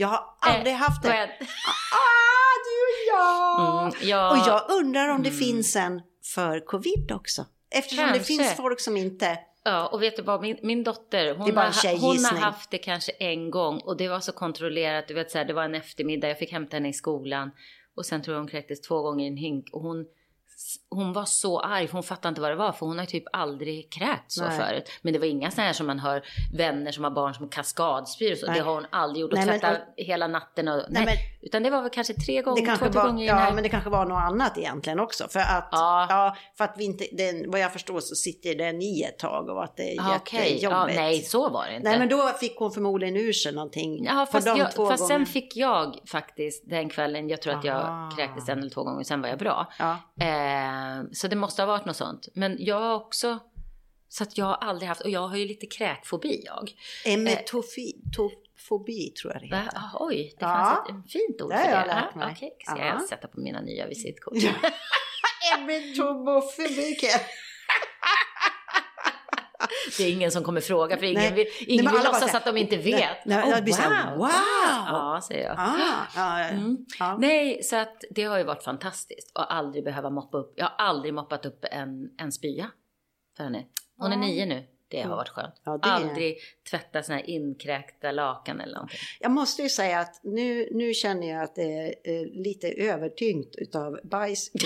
Jag 0.00 0.08
har 0.08 0.24
aldrig 0.40 0.74
haft 0.74 1.02
Får 1.02 1.10
det. 1.12 1.16
jag- 1.18 1.28
Ah, 1.28 2.54
du 2.66 2.76
och 2.90 3.18
jag! 3.18 3.80
Mm, 3.82 3.92
ja, 4.02 4.30
Och 4.30 4.48
jag 4.48 4.78
undrar 4.78 5.08
om 5.08 5.22
det 5.22 5.28
Mm. 5.28 5.40
finns 5.40 5.76
en 5.76 6.02
för 6.34 6.60
covid 6.66 7.12
också. 7.12 7.46
Eftersom 7.70 8.04
det 8.06 8.12
Kanske. 8.12 8.24
finns 8.36 8.56
folk 8.56 8.80
som 8.80 8.96
inte... 8.96 9.38
Ja, 9.64 9.86
och 9.88 10.02
vet 10.02 10.16
du 10.16 10.22
vad, 10.22 10.40
min, 10.42 10.56
min 10.62 10.84
dotter, 10.84 11.24
Det 11.24 11.32
hon 11.32 11.56
har, 11.56 12.00
hon 12.00 12.24
har 12.24 12.36
haft 12.40 12.70
det 12.70 12.78
kanske 12.78 13.12
en 13.12 13.50
gång 13.50 13.78
och 13.80 13.96
det 13.96 14.08
var 14.08 14.20
så 14.20 14.32
kontrollerat, 14.32 15.08
du 15.08 15.14
vet 15.14 15.30
så 15.30 15.38
här, 15.38 15.44
det 15.44 15.52
var 15.52 15.64
en 15.64 15.74
eftermiddag, 15.74 16.28
jag 16.28 16.38
fick 16.38 16.52
hämta 16.52 16.76
henne 16.76 16.88
i 16.88 16.92
skolan 16.92 17.50
och 17.96 18.06
sen 18.06 18.22
tror 18.22 18.34
jag 18.34 18.40
hon 18.40 18.48
kräktes 18.50 18.80
två 18.80 19.02
gånger 19.02 19.24
i 19.24 19.28
en 19.28 19.36
hink 19.36 19.64
och 19.72 19.82
hon 19.82 20.06
hon 20.90 21.12
var 21.12 21.24
så 21.24 21.60
arg 21.60 21.88
hon 21.92 22.02
fattade 22.02 22.28
inte 22.28 22.40
vad 22.40 22.50
det 22.50 22.54
var 22.56 22.72
för 22.72 22.86
hon 22.86 22.98
har 22.98 23.06
typ 23.06 23.24
aldrig 23.32 23.92
kräkt 23.92 24.32
så 24.32 24.44
Nej. 24.44 24.58
förut. 24.58 24.90
Men 25.02 25.12
det 25.12 25.18
var 25.18 25.26
inga 25.26 25.50
sådana 25.50 25.66
här 25.66 25.72
som 25.72 25.86
man 25.86 25.98
hör 25.98 26.22
vänner 26.54 26.92
som 26.92 27.04
har 27.04 27.10
barn 27.10 27.34
som 27.34 27.48
kaskadspyr 27.48 28.32
och 28.32 28.38
så. 28.38 28.46
Nej. 28.46 28.54
Det 28.58 28.64
har 28.64 28.74
hon 28.74 28.86
aldrig 28.90 29.20
gjort 29.22 29.32
och 29.32 29.42
tvättat 29.42 29.78
hela 29.96 30.26
natten 30.26 30.68
och 30.68 30.82
nej. 30.88 31.04
Men- 31.04 31.14
Utan 31.42 31.62
det 31.62 31.70
var 31.70 31.80
väl 31.82 31.90
kanske 31.90 32.14
tre 32.14 32.42
gånger, 32.42 32.60
två, 32.60 32.66
kanske 32.66 32.84
tre 32.90 32.94
var, 33.00 33.06
gånger 33.06 33.26
ja, 33.26 33.34
här. 33.34 33.52
men 33.52 33.62
det 33.62 33.68
kanske 33.68 33.90
var 33.90 34.06
något 34.06 34.20
annat 34.22 34.58
egentligen 34.58 35.00
också. 35.00 35.28
För 35.28 35.40
att, 35.40 35.68
Ja. 35.72 36.06
ja, 36.08 36.36
för 36.58 36.64
att 36.64 36.74
vi 36.78 36.84
inte, 36.84 37.04
den, 37.12 37.50
vad 37.50 37.60
jag 37.60 37.72
förstår 37.72 38.00
så 38.00 38.14
sitter 38.14 38.54
den 38.54 38.82
i 38.82 39.02
ett 39.02 39.18
tag 39.18 39.48
och 39.48 39.64
att 39.64 39.76
det 39.76 39.96
är 39.96 40.00
Ah, 40.00 40.16
Okej, 40.16 40.38
ja, 40.40 40.46
jättejobbigt. 40.48 40.96
nej 40.96 41.22
så 41.22 41.48
var 41.48 41.66
det 41.66 41.76
inte. 41.76 41.88
Nej 41.88 41.98
men 41.98 42.08
då 42.08 42.28
fick 42.40 42.58
hon 42.58 42.70
förmodligen 42.72 43.16
ur 43.16 43.32
sig 43.32 43.52
någonting. 43.52 44.04
Ja, 44.04 44.26
fast, 44.32 44.46
jag, 44.46 44.72
två 44.72 44.86
fast 44.86 45.06
sen 45.06 45.26
fick 45.26 45.56
jag 45.56 45.96
faktiskt 46.06 46.70
den 46.70 46.88
kvällen, 46.88 47.28
jag 47.28 47.42
tror 47.42 47.54
att 47.54 47.64
jag 47.64 47.76
Aha. 47.76 48.10
kräktes 48.16 48.48
en 48.48 48.58
eller 48.58 48.70
två 48.70 48.82
gånger, 48.84 49.04
sen 49.04 49.22
var 49.22 49.28
jag 49.28 49.38
bra. 49.38 49.72
Ja. 49.78 49.96
Eh, 50.20 50.49
så 51.12 51.28
det 51.28 51.36
måste 51.36 51.62
ha 51.62 51.66
varit 51.66 51.84
något 51.84 51.96
sånt. 51.96 52.28
Men 52.34 52.56
jag 52.58 52.80
har 52.80 52.94
också, 52.94 53.38
så 54.08 54.22
att 54.22 54.38
jag 54.38 54.44
har 54.46 54.54
aldrig 54.54 54.88
haft, 54.88 55.00
och 55.00 55.10
jag 55.10 55.28
har 55.28 55.36
ju 55.36 55.46
lite 55.46 55.66
kräkfobi 55.66 56.42
jag. 56.46 56.72
Emetofi, 57.04 57.94
tofobi 58.16 59.10
tror 59.10 59.32
jag 59.32 59.42
det 59.42 59.46
heter. 59.56 59.72
Ah, 59.78 59.96
oj, 60.06 60.34
det 60.38 60.44
Ja. 60.44 60.48
fanns 60.48 60.88
ett, 60.90 61.06
ett 61.06 61.12
fint 61.12 61.42
ord 61.42 61.50
Det 61.50 61.56
för 61.58 61.64
har 61.64 61.70
det. 61.70 61.76
jag 61.78 61.86
lärt 61.86 62.10
Ah, 62.14 62.18
mig. 62.18 62.32
Okej, 62.36 62.56
ska 62.66 62.78
Ja. 62.78 62.86
jag 62.86 63.02
sätta 63.02 63.28
på 63.28 63.40
mina 63.40 63.60
nya 63.60 63.86
visitkort. 63.86 64.34
Emetofobi. 65.58 66.96
Det 69.98 70.04
är 70.04 70.12
ingen 70.12 70.30
som 70.30 70.44
kommer 70.44 70.60
fråga 70.60 70.96
för 70.96 71.04
ingen 71.06 71.22
Nej. 71.22 71.32
Nej, 71.34 71.48
ingen 71.66 71.84
men 71.84 71.94
vill 71.94 72.04
låtsas 72.04 72.34
att 72.34 72.44
de 72.44 72.56
inte 72.56 72.76
vet. 72.76 72.84
Nej, 73.00 73.16
nej, 73.24 73.44
Oh, 73.44 73.50
jag 73.50 73.64
blir 73.64 73.74
här, 73.74 74.16
wow! 74.16 74.28
Ja, 74.86 75.20
säger 75.28 75.44
jag. 75.44 75.56
Ah, 75.58 75.78
ja, 76.16 76.40
ja. 76.40 76.48
Mm. 76.48 76.86
ja. 76.98 77.16
Nej, 77.20 77.62
så 77.62 77.76
att 77.76 78.04
det 78.10 78.24
har 78.24 78.38
ju 78.38 78.44
varit 78.44 78.62
fantastiskt 78.64 79.30
att 79.34 79.50
aldrig 79.50 79.84
behöva 79.84 80.10
moppa 80.10 80.38
upp. 80.38 80.52
Jag 80.56 80.64
har 80.64 80.74
aldrig 80.86 81.14
moppat 81.14 81.46
upp 81.46 81.64
en, 81.70 82.10
en 82.18 82.32
spya 82.32 82.70
för 83.36 83.44
henne. 83.44 83.64
Hon 83.98 84.12
är 84.12 84.16
nio 84.16 84.46
nu. 84.46 84.66
Det 84.88 84.96
har 84.96 85.04
Mm. 85.04 85.16
varit 85.16 85.28
skönt. 85.28 85.54
Ja, 85.64 85.78
Aldrig 85.82 86.36
tvätta 86.70 87.02
såna 87.02 87.18
här 87.18 87.30
inkräkta 87.30 88.12
lakan 88.12 88.60
eller 88.60 88.74
någonting. 88.74 88.98
Jag 89.20 89.30
måste 89.30 89.62
ju 89.62 89.68
säga 89.68 90.00
att 90.00 90.20
nu, 90.22 90.68
nu 90.72 90.94
känner 90.94 91.28
jag 91.28 91.42
att 91.42 91.54
det 91.54 91.62
är 91.62 91.86
eh, 92.04 92.26
lite 92.32 92.68
övertyngt 92.68 93.54
utav 93.58 93.98
bajs, 94.04 94.50
och 94.54 94.60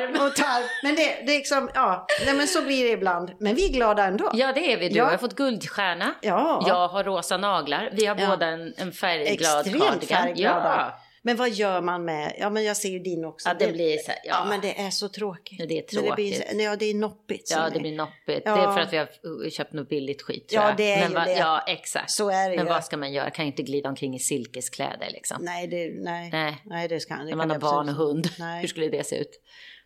tarm. 0.00 0.26
och 0.26 0.36
tarm. 0.36 0.62
Men 0.82 0.94
det, 0.94 1.02
det 1.26 1.32
är 1.32 1.36
liksom, 1.36 1.70
ja, 1.74 2.06
nej 2.26 2.34
men 2.34 2.46
så 2.46 2.62
blir 2.62 2.84
det 2.84 2.90
ibland. 2.90 3.32
Men 3.40 3.54
vi 3.54 3.68
är 3.68 3.72
glada 3.72 4.04
ändå. 4.04 4.30
Ja, 4.34 4.52
det 4.52 4.72
är 4.72 4.76
vi. 4.78 4.88
Du 4.88 4.96
Ja. 4.98 5.04
har 5.04 5.16
fått 5.18 5.34
guldstjärna. 5.36 6.14
Ja. 6.22 6.64
Jag 6.68 6.88
har 6.88 7.04
rosa 7.04 7.36
naglar. 7.36 7.90
Vi 7.92 8.06
har 8.06 8.16
Ja. 8.20 8.26
båda 8.30 8.46
en, 8.46 8.74
en 8.76 8.92
färgglad 8.92 9.60
Extremt 9.66 9.82
cardigan. 10.08 10.22
färgglada. 10.22 10.64
Ja. 10.94 10.98
Men 11.24 11.36
vad 11.36 11.50
gör 11.50 11.80
man 11.80 12.04
med, 12.04 12.36
ja 12.38 12.50
men 12.50 12.64
jag 12.64 12.76
ser 12.76 12.88
ju 12.88 12.98
din 12.98 13.24
också. 13.24 13.48
ja, 13.48 13.54
det 13.58 13.72
blir 13.72 13.98
så 13.98 14.10
ja. 14.10 14.16
ja. 14.24 14.44
men 14.48 14.60
det 14.60 14.80
är 14.80 14.90
så 14.90 15.08
tråkigt. 15.08 15.60
Ja, 15.60 15.66
det 15.66 15.78
är 15.78 15.84
Men 15.94 16.04
Det 16.04 16.14
blir, 16.14 16.30
tråkigt. 16.32 16.50
så- 16.50 16.62
ja 16.62 16.76
det 16.76 16.84
är 16.90 16.94
noppigt. 16.94 17.50
Ja, 17.50 17.68
det 17.72 17.80
blir 17.80 17.96
noppigt. 17.96 18.42
Ja. 18.44 18.56
Det 18.56 18.62
är 18.62 18.72
för 18.72 18.80
att 18.80 18.92
vi 18.92 18.96
har 18.96 19.50
köpt 19.50 19.72
något 19.72 19.88
billigt 19.88 20.22
skit 20.22 20.48
tror 20.48 20.62
Ja, 20.62 20.74
det 20.76 20.92
är 20.92 21.00
Men 21.00 21.08
ju 21.08 21.14
va- 21.14 21.24
det. 21.24 21.32
Ja, 21.32 21.64
exakt. 21.66 22.10
Så 22.10 22.30
är 22.30 22.50
det 22.50 22.56
Men 22.56 22.66
ju. 22.66 22.72
vad 22.72 22.84
ska 22.84 22.96
man 22.96 23.12
göra? 23.12 23.30
Kan 23.30 23.44
ju 23.44 23.50
inte 23.50 23.62
glida 23.62 23.88
omkring 23.88 24.14
i 24.14 24.18
silkeskläder 24.18 25.10
liksom. 25.10 25.36
Nej, 25.40 25.66
det, 25.66 25.90
nej, 26.04 26.30
Nej. 26.32 26.62
nej, 26.64 26.88
det 26.88 27.00
ska 27.00 27.14
det 27.14 27.24
När 27.24 27.36
man 27.36 27.50
har 27.50 27.56
det 27.56 27.60
barn 27.60 27.88
och 27.88 27.94
hund. 27.94 28.28
Nej. 28.38 28.60
Hur 28.60 28.68
skulle 28.68 28.88
det 28.88 29.06
se 29.06 29.16
ut? 29.18 29.30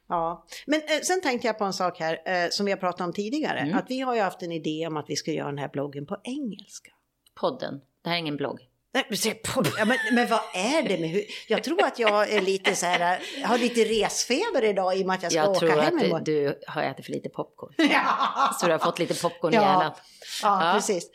Ja, 0.09 0.47
men 0.67 0.81
eh, 0.81 1.01
sen 1.03 1.21
tänkte 1.21 1.47
jag 1.47 1.59
på 1.59 1.65
en 1.65 1.73
sak 1.73 2.01
här 2.01 2.23
eh, 2.45 2.49
som 2.51 2.67
vi 2.67 2.73
har 2.73 2.79
pratat 2.79 3.01
om 3.01 3.13
tidigare. 3.13 3.59
Mm. 3.59 3.79
Att 3.79 3.85
vi 3.89 4.01
har 4.01 4.15
ju 4.15 4.21
haft 4.21 4.43
en 4.43 4.53
idé 4.53 4.87
om 4.87 4.97
att 4.97 5.05
vi 5.11 5.17
ska 5.17 5.31
göra 5.33 5.47
den 5.49 5.59
här 5.59 5.69
bloggen 5.69 6.07
på 6.07 6.17
engelska. 6.25 6.91
Podden. 7.35 7.81
Det 8.03 8.09
här 8.09 8.17
är 8.17 8.21
ingen 8.21 8.37
blogg. 8.37 8.59
Nej, 8.95 9.07
men, 9.09 9.17
se 9.19 9.35
ja, 9.79 9.85
men, 9.85 9.97
men 10.13 10.29
vad 10.29 10.41
är 10.55 10.83
det 10.89 10.99
med 10.99 11.09
hur, 11.11 11.23
Jag 11.49 11.65
tror 11.65 11.85
att 11.85 11.99
jag 11.99 12.31
är 12.33 12.41
lite 12.41 12.75
så 12.75 12.87
här, 12.87 13.19
jag 13.41 13.49
har 13.49 13.59
lite 13.59 13.81
resfeber 13.85 14.65
idag 14.65 14.97
i 14.97 15.03
och 15.03 15.07
med 15.07 15.15
att 15.17 15.23
jag 15.23 15.33
ska 15.33 15.41
Jag 15.41 15.51
åka 15.51 15.59
tror 15.59 15.71
hem 15.71 15.97
att 15.97 16.03
imorgon. 16.03 16.25
du, 16.25 16.45
du 16.45 16.59
har 16.67 16.83
ätit 16.83 17.05
för 17.07 17.13
lite 17.13 17.29
popcorn. 17.29 17.73
Ja, 17.91 18.51
Så 18.61 18.67
du 18.67 18.73
har 18.73 18.79
fått 18.79 18.99
lite 18.99 19.15
popcorn 19.23 19.53
i 19.53 19.57
Ja. 19.57 19.63
hjärnan. 19.63 19.93
ja, 20.43 20.67
Ja. 20.69 20.73
precis. 20.75 21.11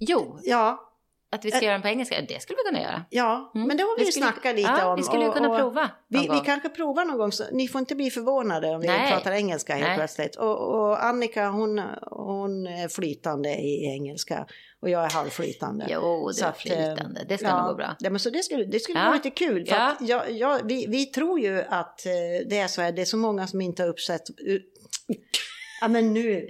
Jo, 0.00 0.38
Ja, 0.42 0.85
att 1.30 1.44
vi 1.44 1.50
ska 1.50 1.60
göra 1.64 1.72
den 1.72 1.82
på 1.82 1.88
engelska, 1.88 2.20
det 2.28 2.42
skulle 2.42 2.56
vi 2.56 2.68
kunna 2.70 2.82
göra. 2.82 3.04
ja. 3.10 3.52
Mm. 3.54 3.68
men 3.68 3.76
det 3.76 3.82
har 3.82 3.98
vi, 3.98 4.04
ju 4.04 4.12
skulle- 4.12 4.26
snackat 4.26 4.56
lite 4.56 4.70
ja, 4.78 4.86
om. 4.90 4.96
Vi 4.96 5.02
skulle 5.02 5.22
ju 5.22 5.28
och- 5.28 5.34
kunna 5.34 5.48
och 5.50 5.58
prova 5.58 5.90
Vi, 6.08 6.18
vi 6.18 6.40
kanske 6.44 6.68
provar 6.68 7.04
någon 7.04 7.18
gång, 7.18 7.32
så 7.32 7.44
ni 7.52 7.68
får 7.68 7.78
inte 7.78 7.94
bli 7.94 8.10
förvånade 8.10 8.68
om 8.74 8.80
vi 8.80 8.86
Nej. 8.86 9.10
pratar 9.12 9.32
engelska 9.32 9.74
helt 9.74 9.86
Nej. 9.86 9.96
plötsligt. 9.96 10.36
Och, 10.36 10.58
och 10.74 11.04
Annika 11.04 11.48
hon, 11.48 11.78
hon 12.10 12.66
är 12.66 12.88
flytande 12.88 13.48
i 13.48 13.84
engelska 13.84 14.46
och 14.80 14.90
jag 14.90 15.04
är 15.04 15.10
halvflytande. 15.10 15.86
Jo, 15.90 16.30
Så 16.32 16.44
är 16.44 16.48
att, 16.48 16.66
eh, 16.66 16.72
flytande. 16.72 17.24
Det 17.28 17.38
ska 17.38 17.46
ja, 17.46 17.58
nog 17.62 17.68
gå 17.70 17.74
bra. 17.76 17.96
Ja, 17.98 18.10
men 18.10 18.20
så 18.20 18.30
det 18.30 18.42
skulle, 18.42 18.64
det 18.64 18.80
skulle 18.80 18.98
Ja. 18.98 19.04
vara 19.04 19.14
lite 19.14 19.30
kul. 19.30 19.66
För 19.66 19.74
Ja. 19.76 19.96
jag, 20.00 20.30
jag, 20.32 20.60
vi, 20.64 20.86
vi 20.88 21.06
tror 21.06 21.40
ju 21.40 21.62
att 21.68 22.06
eh, 22.06 22.12
det 22.50 22.58
är 22.58 22.66
så 22.68 22.82
här, 22.82 22.92
det 22.92 23.00
är 23.02 23.06
så 23.06 23.16
många 23.16 23.46
som 23.46 23.60
inte 23.60 23.82
har 23.82 23.88
uppsett, 23.88 24.22
ja 25.80 25.88
men 25.88 26.14
nu, 26.14 26.48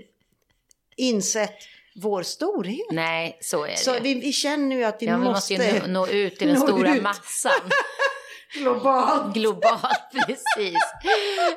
insett 0.96 1.54
vår 2.02 2.22
storhet. 2.22 2.86
Nej, 2.90 3.38
så 3.40 3.64
är 3.64 3.68
det. 3.70 3.76
Så 3.76 3.96
vi, 4.00 4.14
vi 4.14 4.32
känner 4.32 4.76
ju 4.76 4.84
att 4.84 4.96
vi 5.02 5.06
ja, 5.06 5.16
vi 5.16 5.24
måste, 5.24 5.54
måste 5.58 5.66
ju 5.66 5.80
nå, 5.80 6.00
nå 6.00 6.06
ut 6.08 6.38
till 6.38 6.48
den 6.48 6.60
stora 6.60 6.96
ut. 6.96 7.02
massan. 7.02 7.52
globalt. 8.54 9.34
Globalt, 9.34 10.10
precis. 10.26 10.78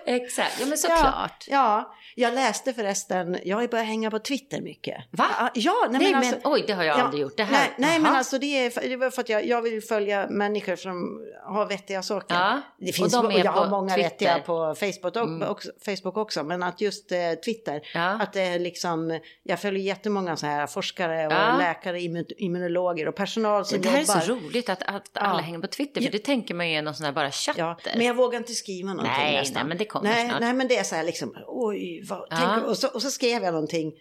Exakt, 0.06 0.60
ja 0.60 0.66
men 0.66 0.78
såklart. 0.78 1.46
Ja, 1.48 1.94
jag 2.16 2.34
läste 2.34 2.74
förresten, 2.74 3.38
jag 3.44 3.58
har 3.58 3.68
börjat 3.68 3.88
hänga 3.88 4.12
på 4.12 4.20
Twitter 4.20 4.62
mycket. 4.62 4.98
Va? 5.12 5.26
Ja, 5.54 5.74
nej, 5.90 6.02
Nej, 6.02 6.12
men 6.12 6.20
men, 6.22 6.34
alltså, 6.34 6.50
oj, 6.52 6.64
det 6.68 6.74
har 6.74 6.84
jag 6.84 6.98
Ja, 7.00 7.04
aldrig 7.04 7.22
gjort. 7.22 7.38
Det 7.38 7.44
här, 7.44 7.52
nej, 7.78 7.90
nej 7.90 8.00
men 8.00 8.16
alltså 8.16 8.38
det 8.40 8.46
är, 8.66 8.70
för- 8.70 8.82
det 8.90 8.96
var 8.98 9.10
för 9.10 9.22
att 9.22 9.30
jag, 9.30 9.46
jag 9.46 9.62
vill 9.62 9.82
följa 9.84 10.28
människor 10.30 10.76
som 10.76 11.22
har 11.46 11.66
vettiga 11.66 12.04
saker. 12.04 12.36
Ja, 12.36 12.62
Det 12.80 12.90
och 12.90 12.96
finns, 12.96 13.14
de 13.14 13.26
och, 13.26 13.34
är 13.34 13.44
jag 13.46 13.52
har 13.52 13.70
många 13.70 13.94
Twitter. 13.96 14.10
vettiga 14.10 14.40
på 14.40 14.76
Facebook, 14.80 15.16
och, 15.16 15.22
Mm. 15.22 15.50
också, 15.50 15.70
Facebook 15.86 16.18
också, 16.18 16.44
men 16.44 16.64
att 16.64 16.82
just 16.82 17.12
eh, 17.12 17.18
Twitter, 17.46 17.82
Ja. 17.94 18.02
att 18.22 18.34
det 18.34 18.42
är 18.42 18.60
liksom, 18.60 19.20
jag 19.44 19.60
följer 19.62 19.84
jättemånga 19.84 20.36
så 20.38 20.46
här 20.46 20.68
forskare 20.68 21.28
och 21.28 21.34
Ja. 21.34 21.58
läkare, 21.58 22.00
immun- 22.00 22.34
immunologer 22.38 23.08
och 23.08 23.16
personal 23.16 23.66
som 23.66 23.82
Det 23.82 23.90
här 23.90 23.98
är 23.98 24.02
jobbar. 24.02 24.20
så 24.20 24.34
roligt 24.34 24.70
att, 24.70 24.84
att 24.84 25.10
alla 25.14 25.42
hänger 25.42 25.60
på 25.60 25.68
Twitter, 25.68 26.02
för 26.02 26.12
det 26.12 26.20
tänker 26.20 26.54
man 26.54 26.70
ju 26.70 26.76
är 26.78 26.82
någon 26.82 26.96
sån 26.96 27.06
här 27.06 27.14
bara 27.14 27.32
chatter. 27.32 27.94
Men 27.98 28.06
jag 28.06 28.14
vågar 28.14 28.38
inte 28.40 28.54
skriva 28.54 28.90
någonting 28.90 29.14
Nej, 29.18 29.36
nästan. 29.36 29.54
nej, 29.62 29.68
men 29.70 29.78
det 29.78 29.86
kommer 29.86 30.10
nej, 30.10 30.28
snart. 30.30 30.40
Nej, 30.42 30.54
men 30.54 30.68
det 30.68 30.78
är 30.78 30.84
så 30.84 30.96
här 30.96 31.04
liksom, 31.04 31.36
oj, 31.48 31.99
vad, 32.04 32.28
Ja. 32.30 32.38
tänk, 32.56 32.68
och, 32.68 32.78
så, 32.78 32.88
och 32.88 33.02
så 33.02 33.12
skrev 33.12 33.44
jag 33.44 33.54
någonting, 33.54 33.94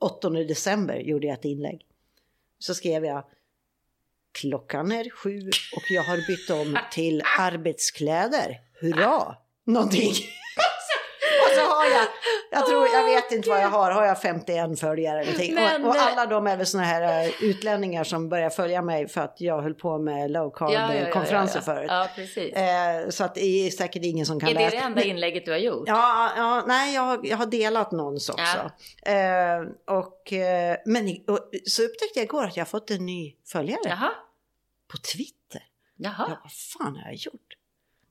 8 0.00 0.30
december 0.30 0.96
gjorde 0.96 1.26
jag 1.26 1.34
ett 1.34 1.44
inlägg. 1.44 1.86
Så 2.58 2.74
skrev 2.74 3.04
jag, 3.04 3.24
klockan 4.32 4.92
är 4.92 5.10
sju 5.10 5.48
och 5.48 5.82
jag 5.90 6.02
har 6.02 6.16
bytt 6.26 6.50
om 6.50 6.78
till 6.92 7.22
arbetskläder, 7.38 8.60
hurra, 8.80 9.36
någonting. 9.64 10.10
och 11.42 11.54
så 11.54 11.60
har 11.60 11.84
jag, 11.84 12.06
jag 12.58 12.66
tror, 12.66 12.88
jag 12.92 13.04
vet 13.04 13.32
inte 13.32 13.48
vad 13.48 13.60
jag 13.60 13.68
har, 13.68 13.90
har 13.90 14.04
jag 14.06 14.22
51 14.22 14.80
följare 14.80 15.20
eller 15.20 15.32
någonting. 15.32 15.54
Men 15.54 15.82
och, 15.84 15.88
och 15.88 15.94
det- 15.94 16.00
alla 16.00 16.26
de 16.26 16.46
är 16.46 16.56
väl 16.56 16.66
såna 16.66 16.84
här 16.84 17.24
eh, 17.24 17.32
utlänningar 17.42 18.04
som 18.04 18.28
börjar 18.28 18.50
följa 18.50 18.82
mig 18.82 19.08
för 19.08 19.20
att 19.20 19.40
jag 19.40 19.62
höll 19.62 19.74
på 19.74 19.98
med 19.98 20.30
low 20.30 20.50
carb 20.50 20.70
Ja, 20.72 20.94
ja, 20.94 21.00
ja, 21.06 21.12
konferenser 21.12 21.60
förut. 21.60 21.90
Eh, 22.54 23.10
så 23.10 23.24
att 23.24 23.34
det 23.34 23.44
är 23.66 23.70
säkert 23.70 24.04
ingen 24.04 24.26
som 24.26 24.40
kan 24.40 24.48
är 24.48 24.54
det 24.54 24.60
läsa. 24.60 24.76
det 24.76 24.82
enda 24.82 25.02
inlägget 25.02 25.44
du 25.44 25.50
har 25.50 25.58
gjort? 25.58 25.84
Ja, 25.88 26.30
ja, 26.36 26.64
nej, 26.66 26.94
jag, 26.94 27.02
har- 27.02 27.20
jag 27.22 27.36
har 27.36 27.46
delat 27.46 27.92
någons 27.92 28.28
också. 28.28 28.70
Eh, 29.02 29.96
och, 29.96 30.32
eh, 30.32 30.76
men 30.86 31.08
och, 31.28 31.38
så 31.66 31.82
upptäckte 31.82 32.18
jag 32.18 32.24
igår 32.24 32.44
att 32.44 32.56
jag 32.56 32.64
har 32.64 32.68
fått 32.68 32.90
en 32.90 33.06
ny 33.06 33.34
följare 33.46 33.80
Jaha. 33.84 34.10
på 34.90 34.96
Twitter. 34.96 35.62
Jaha. 35.96 36.26
Ja, 36.28 36.38
vad 36.42 36.52
fan 36.52 36.96
har 36.96 37.02
jag 37.04 37.14
gjort? 37.14 37.56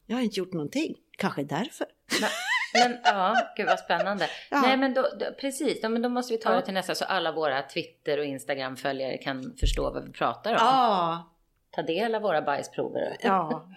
Jag 0.05 0.15
har 0.15 0.21
inte 0.23 0.39
gjort 0.39 0.53
någonting. 0.53 0.95
Kanske 1.17 1.43
därför. 1.43 1.87
Men 2.83 2.97
ja, 3.03 3.37
gud 3.57 3.65
vad 3.65 3.79
spännande. 3.79 4.27
Ja. 4.51 4.61
Nej 4.61 4.77
men 4.77 4.93
då, 4.93 5.01
då, 5.01 5.25
precis, 5.41 5.79
ja, 5.81 5.89
men 5.89 6.01
då 6.01 6.09
måste 6.09 6.33
vi 6.33 6.39
ta 6.39 6.49
Ja. 6.51 6.55
det 6.55 6.61
till 6.65 6.73
nästa 6.73 6.95
så 6.95 7.05
alla 7.05 7.31
våra 7.31 7.61
Twitter 7.61 8.17
och 8.19 8.25
Instagram-följare 8.25 9.17
kan 9.17 9.55
förstå 9.59 9.83
vad 9.91 10.05
vi 10.05 10.11
pratar 10.11 10.51
om. 10.51 10.57
Ja, 10.61 11.31
Ta 11.71 11.81
del 11.81 12.15
av 12.15 12.21
våra 12.21 12.41
bajsprover. 12.41 13.17
ja. 13.19 13.67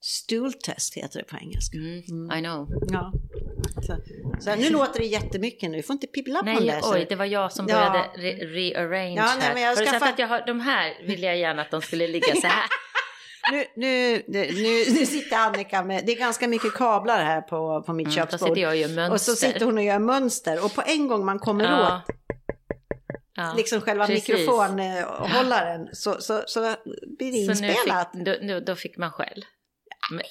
Stool 0.00 0.52
test 0.52 0.94
heter 0.96 1.18
det 1.18 1.24
på 1.24 1.36
engelska. 1.36 1.76
Mm, 1.76 2.32
I 2.38 2.40
know. 2.42 2.68
Ja. 2.92 3.12
Så, 3.86 3.96
så 4.40 4.54
nu 4.54 4.70
låter 4.70 5.00
det 5.00 5.06
jättemycket 5.06 5.70
nu. 5.70 5.76
Du 5.76 5.82
får 5.82 5.94
inte 5.94 6.06
pibbla 6.06 6.38
på 6.38 6.44
den 6.46 6.54
Nej, 6.54 6.66
där. 6.66 6.80
så- 6.80 6.94
oj, 6.94 7.06
det 7.08 7.16
var 7.16 7.24
jag 7.24 7.52
som 7.52 7.66
Ja. 7.68 7.74
började 7.76 7.98
re- 8.16 8.48
rearrange 8.50 9.16
Ja, 9.16 9.24
nej, 9.38 9.40
här. 9.40 9.54
men 9.54 9.62
jag 9.62 9.68
har 9.68 9.76
du 9.76 9.86
sett 9.86 10.02
att 10.02 10.18
jag 10.18 10.28
har, 10.28 10.46
de 10.46 10.60
här 10.60 10.94
vill 11.06 11.22
jag 11.22 11.36
gärna 11.38 11.62
att 11.62 11.70
de 11.70 11.82
skulle 11.82 12.06
ligga 12.06 12.34
så 12.34 12.46
här. 12.46 12.64
Nu, 13.52 13.64
nu, 13.76 14.22
nu, 14.28 14.46
nu 14.98 15.06
sitter 15.06 15.36
Annika 15.36 15.82
med, 15.84 16.06
det 16.06 16.12
är 16.12 16.16
ganska 16.18 16.48
mycket 16.48 16.74
kablar 16.74 17.24
här 17.24 17.40
på, 17.40 17.82
på 17.86 17.92
mitt 17.92 18.06
Mm, 18.06 18.14
köksbord. 18.16 18.58
och. 18.58 19.12
Och 19.12 19.20
så 19.20 19.36
sitter 19.36 19.64
hon 19.66 19.78
och 19.78 19.84
gör 19.84 19.98
mönster 19.98 20.64
och 20.64 20.74
på 20.74 20.82
en 20.86 21.08
gång 21.08 21.24
man 21.24 21.38
kommer 21.38 21.64
ja. 21.64 21.96
åt 22.08 22.16
Ja. 23.36 23.54
liksom 23.56 23.80
själva 23.80 24.06
precis. 24.06 24.28
mikrofonhållaren 24.28 25.88
så, 25.92 26.20
så, 26.20 26.42
så 26.46 26.60
blir 27.18 27.48
det 27.48 27.54
Så 27.54 27.62
nu 27.62 27.68
inspelat. 27.68 28.10
fick, 28.12 28.24
då, 28.24 28.34
nu, 28.42 28.60
då 28.60 28.76
fick 28.76 28.96
man 28.96 29.10
skäll. 29.10 29.44
Men, 30.10 30.22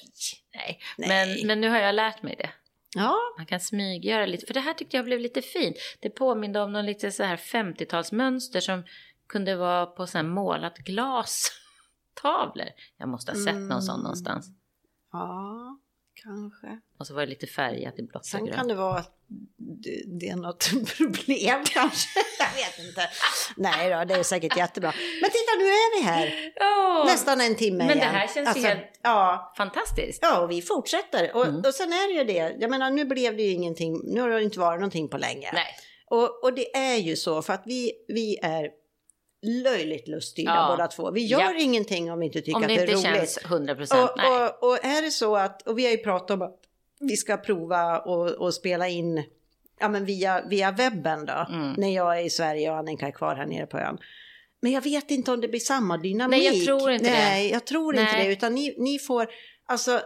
nej. 0.54 0.78
Nej. 0.96 1.08
Men, 1.38 1.46
men 1.46 1.60
nu 1.60 1.68
har 1.68 1.78
jag 1.78 1.94
lärt 1.94 2.22
mig 2.22 2.34
det. 2.38 2.50
Ja, 2.96 3.16
Man 3.38 3.46
kan 3.46 3.60
smyggöra 3.60 4.26
lite, 4.26 4.46
för 4.46 4.54
det 4.54 4.60
här 4.60 4.74
tyckte 4.74 4.96
jag 4.96 5.04
blev 5.04 5.20
lite 5.20 5.42
fint. 5.42 5.76
Det 6.00 6.10
påminde 6.10 6.60
om 6.60 6.72
någon 6.72 6.86
lite 6.86 7.10
så 7.12 7.22
här 7.22 7.36
50-talsmönster 7.36 8.60
som 8.60 8.84
kunde 9.28 9.56
vara 9.56 9.86
på 9.86 10.06
så 10.06 10.18
här 10.18 10.22
målat 10.24 10.84
glastavlor. 12.22 12.68
Jag 12.98 13.08
måste 13.08 13.32
ha 13.32 13.44
sett 13.44 13.54
någon 13.54 13.82
sån 13.82 13.94
Mm. 13.94 14.02
någonstans. 14.02 14.46
ja, 15.12 15.78
kanske. 16.22 16.80
Och 16.98 17.06
så 17.06 17.14
var 17.14 17.20
det 17.20 17.26
lite 17.26 17.46
färgat 17.46 17.98
i 17.98 18.02
blått 18.02 18.20
och 18.22 18.26
Sen 18.26 18.44
grönt. 18.44 18.56
kan 18.56 18.68
det 18.68 18.74
vara 18.74 18.98
att 18.98 19.10
det, 19.56 20.02
det 20.20 20.28
är 20.28 20.36
något 20.36 20.70
problem 20.96 21.64
kanske. 21.64 22.08
Jag 22.38 22.54
vet 22.54 22.88
inte. 22.88 23.08
Nej 23.56 23.90
då, 23.90 24.04
det 24.04 24.14
är 24.14 24.22
säkert 24.22 24.56
jättebra. 24.56 24.92
Men 25.22 25.30
titta, 25.30 25.52
nu 25.58 25.64
är 25.64 25.98
vi 25.98 26.02
här. 26.04 26.52
Åh, 26.60 27.06
Nästan 27.06 27.40
en 27.40 27.54
timme 27.56 27.78
Men 27.78 27.88
det 27.88 27.94
igen. 27.94 28.14
här 28.14 28.28
känns 28.34 28.56
ju 28.56 28.60
helt- 28.60 29.00
Ja, 29.02 29.52
Fantastiskt. 29.56 30.18
Ja, 30.22 30.40
och 30.40 30.50
vi 30.50 30.62
fortsätter. 30.62 31.36
Och, 31.36 31.46
Mm. 31.46 31.60
och 31.66 31.74
sen 31.74 31.92
är 31.92 32.08
det 32.14 32.18
ju 32.18 32.24
det, 32.24 32.56
jag 32.60 32.70
menar 32.70 32.90
nu 32.90 33.04
blev 33.04 33.36
det 33.36 33.42
ju 33.42 33.50
ingenting, 33.52 34.00
nu 34.04 34.20
har 34.20 34.28
det 34.28 34.42
inte 34.42 34.60
varit 34.60 34.80
någonting 34.80 35.08
på 35.08 35.18
länge. 35.18 35.50
Nej. 35.52 35.66
Och, 36.10 36.44
och 36.44 36.54
det 36.54 36.76
är 36.76 36.96
ju 36.96 37.16
så 37.16 37.42
för 37.42 37.52
att 37.52 37.62
vi, 37.66 37.92
vi 38.08 38.38
är 38.42 38.68
löjligt 39.44 40.08
luststyrda 40.08 40.50
Ja. 40.54 40.66
båda 40.76 40.86
två. 40.88 41.10
Vi 41.10 41.24
gör 41.26 41.40
Ja. 41.40 41.54
ingenting 41.58 42.12
om 42.12 42.18
vi 42.20 42.26
inte 42.26 42.40
tycker 42.40 42.56
Om 42.56 42.62
att 42.62 42.68
det 42.68 42.74
det 42.74 42.80
är 42.92 42.96
inte 42.96 43.08
roligt. 43.08 43.16
känns 43.18 43.38
100 43.44 43.74
procent. 43.74 44.10
och, 44.10 44.16
Nej. 44.16 44.48
och, 44.60 44.68
och 44.70 44.84
är 44.84 45.02
det 45.02 45.10
så 45.10 45.36
att, 45.36 45.62
och 45.68 45.78
vi 45.78 45.84
har 45.84 45.90
ju 45.90 45.98
pratat 45.98 46.30
om 46.30 46.42
att 46.42 46.60
vi 47.00 47.16
ska 47.16 47.36
prova 47.36 47.98
och, 47.98 48.30
och 48.30 48.54
spela 48.54 48.88
in 48.88 49.24
ja, 49.80 49.88
men 49.88 50.04
via, 50.04 50.44
via 50.48 50.70
webben 50.72 51.26
då, 51.26 51.46
Mm. 51.48 51.72
när 51.76 51.94
jag 51.94 52.18
är 52.20 52.24
i 52.24 52.30
Sverige 52.30 52.70
och 52.70 52.76
Annika 52.76 53.06
är 53.06 53.10
kvar 53.10 53.34
här 53.36 53.46
nere 53.46 53.66
på 53.66 53.78
ön. 53.78 53.98
Men 54.60 54.72
jag 54.72 54.80
vet 54.80 55.10
inte 55.10 55.32
om 55.32 55.40
det 55.40 55.48
blir 55.48 55.60
samma 55.60 55.96
dynamik. 55.96 56.42
Nej, 56.42 56.56
jag 56.58 56.64
tror 56.66 56.90
inte 56.90 57.04
det. 57.04 57.10
Nej, 57.10 57.50
jag 57.50 57.66
tror 57.66 57.94
inte 57.96 58.12
Nej. 58.12 58.26
det. 58.26 58.32
Utan 58.32 58.54
ni, 58.54 58.74
ni 58.78 58.98
får, 58.98 59.26
alltså 59.66 60.00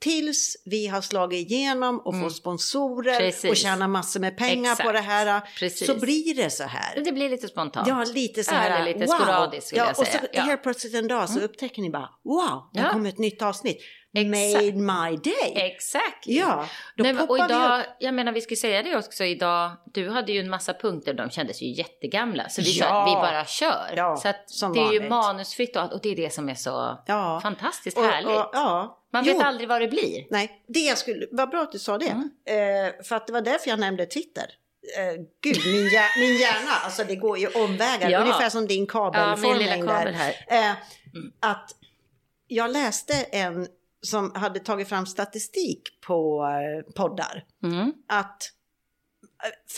tills 0.00 0.56
vi 0.64 0.86
har 0.86 1.00
slagit 1.00 1.50
igenom 1.50 1.98
och 2.04 2.14
Mm. 2.14 2.24
får 2.24 2.30
sponsorer 2.30 3.18
Precis. 3.18 3.50
och 3.50 3.56
tjänar 3.56 3.88
massor 3.88 4.20
med 4.20 4.36
pengar 4.36 4.74
på 4.76 4.82
Exakt. 4.82 4.92
det 4.94 5.00
här. 5.00 5.40
Precis. 5.58 5.86
Så 5.86 5.94
blir 5.94 6.34
det 6.34 6.50
så 6.50 6.64
här. 6.64 7.00
Det 7.04 7.12
blir 7.12 7.28
lite 7.28 7.48
spontant. 7.48 7.88
Ja, 7.88 8.04
lite 8.14 8.44
så 8.44 8.54
här. 8.54 8.70
Eller 8.80 8.92
lite 8.94 9.06
wow. 9.06 9.14
sporadiskt 9.14 9.66
skulle 9.66 9.80
ja, 9.82 9.86
jag 9.86 9.96
säga. 9.96 10.08
Och 10.18 10.24
så 10.24 10.28
Ja. 10.32 10.42
helt 10.42 10.62
plötsligt 10.62 10.94
en 10.94 11.08
dag 11.08 11.30
så 11.30 11.40
upptäcker 11.40 11.82
ni 11.82 11.90
bara 11.90 12.08
wow, 12.24 12.70
det 12.72 12.80
Ja. 12.80 12.88
kommer 12.92 13.08
ett 13.08 13.18
nytt 13.18 13.42
avsnitt. 13.42 13.78
Exakt. 14.14 14.64
Made 14.64 14.72
my 15.10 15.16
day. 15.16 15.52
Exakt. 15.56 16.26
Ja, 16.26 16.66
då 16.96 17.02
Nej, 17.04 17.16
och 17.28 17.38
idag, 17.38 17.82
jag 17.98 18.14
menar 18.14 18.32
vi 18.32 18.40
ska 18.40 18.56
säga 18.56 18.82
det 18.82 18.96
också 18.96 19.24
idag, 19.24 19.70
du 19.94 20.10
hade 20.10 20.32
ju 20.32 20.40
en 20.40 20.50
massa 20.50 20.74
punkter, 20.74 21.14
de 21.14 21.30
kändes 21.30 21.62
ju 21.62 21.66
jättegamla. 21.74 22.48
Så 22.48 22.62
vi, 22.62 22.78
Ja. 22.78 22.86
sa, 22.86 23.04
vi 23.04 23.12
bara 23.12 23.44
kör. 23.44 23.92
Ja, 23.96 24.16
så 24.16 24.28
att 24.28 24.74
det 24.74 24.80
är 24.80 24.92
ju 24.92 25.08
manusfritt 25.08 25.76
och 25.76 25.92
och 25.92 26.00
det 26.02 26.08
är 26.08 26.16
det 26.16 26.32
som 26.32 26.48
är 26.48 26.54
så 26.54 26.98
fantastiskt 27.42 27.98
Och- 27.98 28.04
härligt. 28.04 28.28
och- 28.36 28.50
ja. 28.52 28.96
Man 29.12 29.24
Jo. 29.24 29.32
vet 29.38 29.46
aldrig 29.46 29.68
vad 29.68 29.80
det 29.80 29.88
blir. 29.88 30.26
Nej, 30.30 30.62
det 30.66 30.80
jag 30.80 30.98
skulle, 30.98 31.26
vad 31.30 31.50
bra 31.50 31.62
att 31.62 31.72
du 31.72 31.78
sa 31.78 31.98
det. 31.98 32.06
Mm. 32.06 32.30
Eh, 32.44 33.02
för 33.04 33.16
att 33.16 33.26
det 33.26 33.32
var 33.32 33.40
därför 33.40 33.70
jag 33.70 33.78
nämnde 33.80 34.06
Twitter. 34.06 34.44
Eh, 34.98 35.22
gud, 35.40 35.56
min, 35.66 35.88
hjär, 35.88 36.18
min 36.20 36.36
hjärna, 36.36 36.70
alltså 36.84 37.04
det 37.04 37.16
går 37.16 37.38
ju 37.38 37.46
omvägar. 37.48 38.10
Ja. 38.10 38.20
Ungefär 38.20 38.50
som 38.50 38.66
din 38.66 38.76
Ja, 38.76 38.80
min 38.80 38.86
kabelformning 38.86 39.86
kabel 39.86 40.14
här. 40.14 40.34
Eh, 40.48 40.76
Mm. 41.14 41.32
Att 41.40 41.70
jag 42.46 42.70
läste 42.70 43.14
en 43.14 43.66
som 44.02 44.32
hade 44.34 44.60
tagit 44.60 44.88
fram 44.88 45.06
statistik 45.06 45.82
på 46.06 46.44
eh, 46.44 46.92
poddar. 46.92 47.44
Mm. 47.62 47.92
Att 48.08 48.42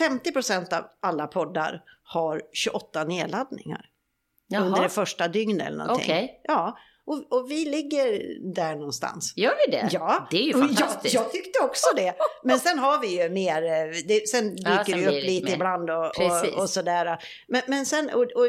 eh, 0.01 0.07
50% 0.09 0.75
av 0.79 0.85
alla 1.01 1.27
poddar 1.27 1.83
har 2.03 2.43
28 2.53 3.05
nedladdningar 3.05 3.87
under 4.57 4.71
det 4.71 4.77
Jaha, 4.79 4.89
första 4.89 5.29
dygnet 5.29 5.67
eller 5.67 5.79
någonting. 5.79 6.05
okej. 6.07 6.41
Ja, 6.45 6.79
och, 7.05 7.33
och 7.33 7.51
vi 7.51 7.65
ligger 7.65 8.37
där 8.55 8.75
någonstans. 8.77 9.33
Gör 9.37 9.55
vi 9.67 9.73
det? 9.73 9.89
Ja, 9.93 10.29
Det 10.31 10.37
är 10.37 10.43
ju 10.43 10.53
fantastiskt. 10.53 11.15
Jag, 11.15 11.25
jag 11.25 11.33
tyckte 11.33 11.59
också 11.65 11.87
det. 11.97 12.15
Men 12.45 12.59
sen 12.59 12.79
har 12.79 13.01
vi 13.01 13.23
ju 13.23 13.29
mer, 13.29 13.63
eh, 13.63 14.03
det, 14.09 14.29
sen 14.29 14.57
dyker 14.57 14.71
Ja, 14.71 14.85
sen 14.85 15.01
det 15.01 15.07
upp 15.07 15.13
lite 15.13 15.27
lite 15.27 15.53
ibland 15.53 15.91
och, 15.91 16.07
och, 16.07 16.63
och 16.63 16.71
sådär. 16.71 17.19
Men, 17.49 17.63
men 17.69 17.87
sen, 17.87 18.11
och, 18.15 18.23
och 18.23 18.47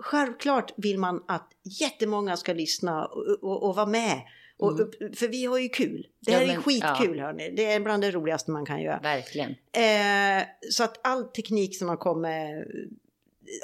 självklart 0.00 0.72
vill 0.76 0.98
man 0.98 1.24
att 1.28 1.48
jättemånga 1.80 2.36
ska 2.36 2.52
lyssna 2.52 3.06
och, 3.06 3.62
och, 3.62 3.74
vara 3.76 3.86
med. 3.86 4.20
Och, 4.58 4.78
För 5.16 5.28
vi 5.28 5.44
har 5.44 5.58
ju 5.58 5.68
kul. 5.68 6.06
Det 6.20 6.32
Mm. 6.32 6.40
Ja, 6.42 6.46
här 6.46 6.54
är 6.54 6.58
men- 6.58 6.62
skitkul 6.62 7.20
hörni. 7.20 7.50
Det 7.56 7.72
är 7.72 7.80
bland 7.80 8.02
det 8.02 8.10
roligaste 8.10 8.50
man 8.50 8.66
kan 8.66 8.80
göra. 8.82 9.00
Verkligen. 9.02 9.50
Eh, 9.50 10.42
så 10.70 10.84
att 10.84 11.06
all 11.06 11.24
teknik 11.24 11.78
som 11.78 11.88
har 11.88 11.96
kommit, 11.96 12.66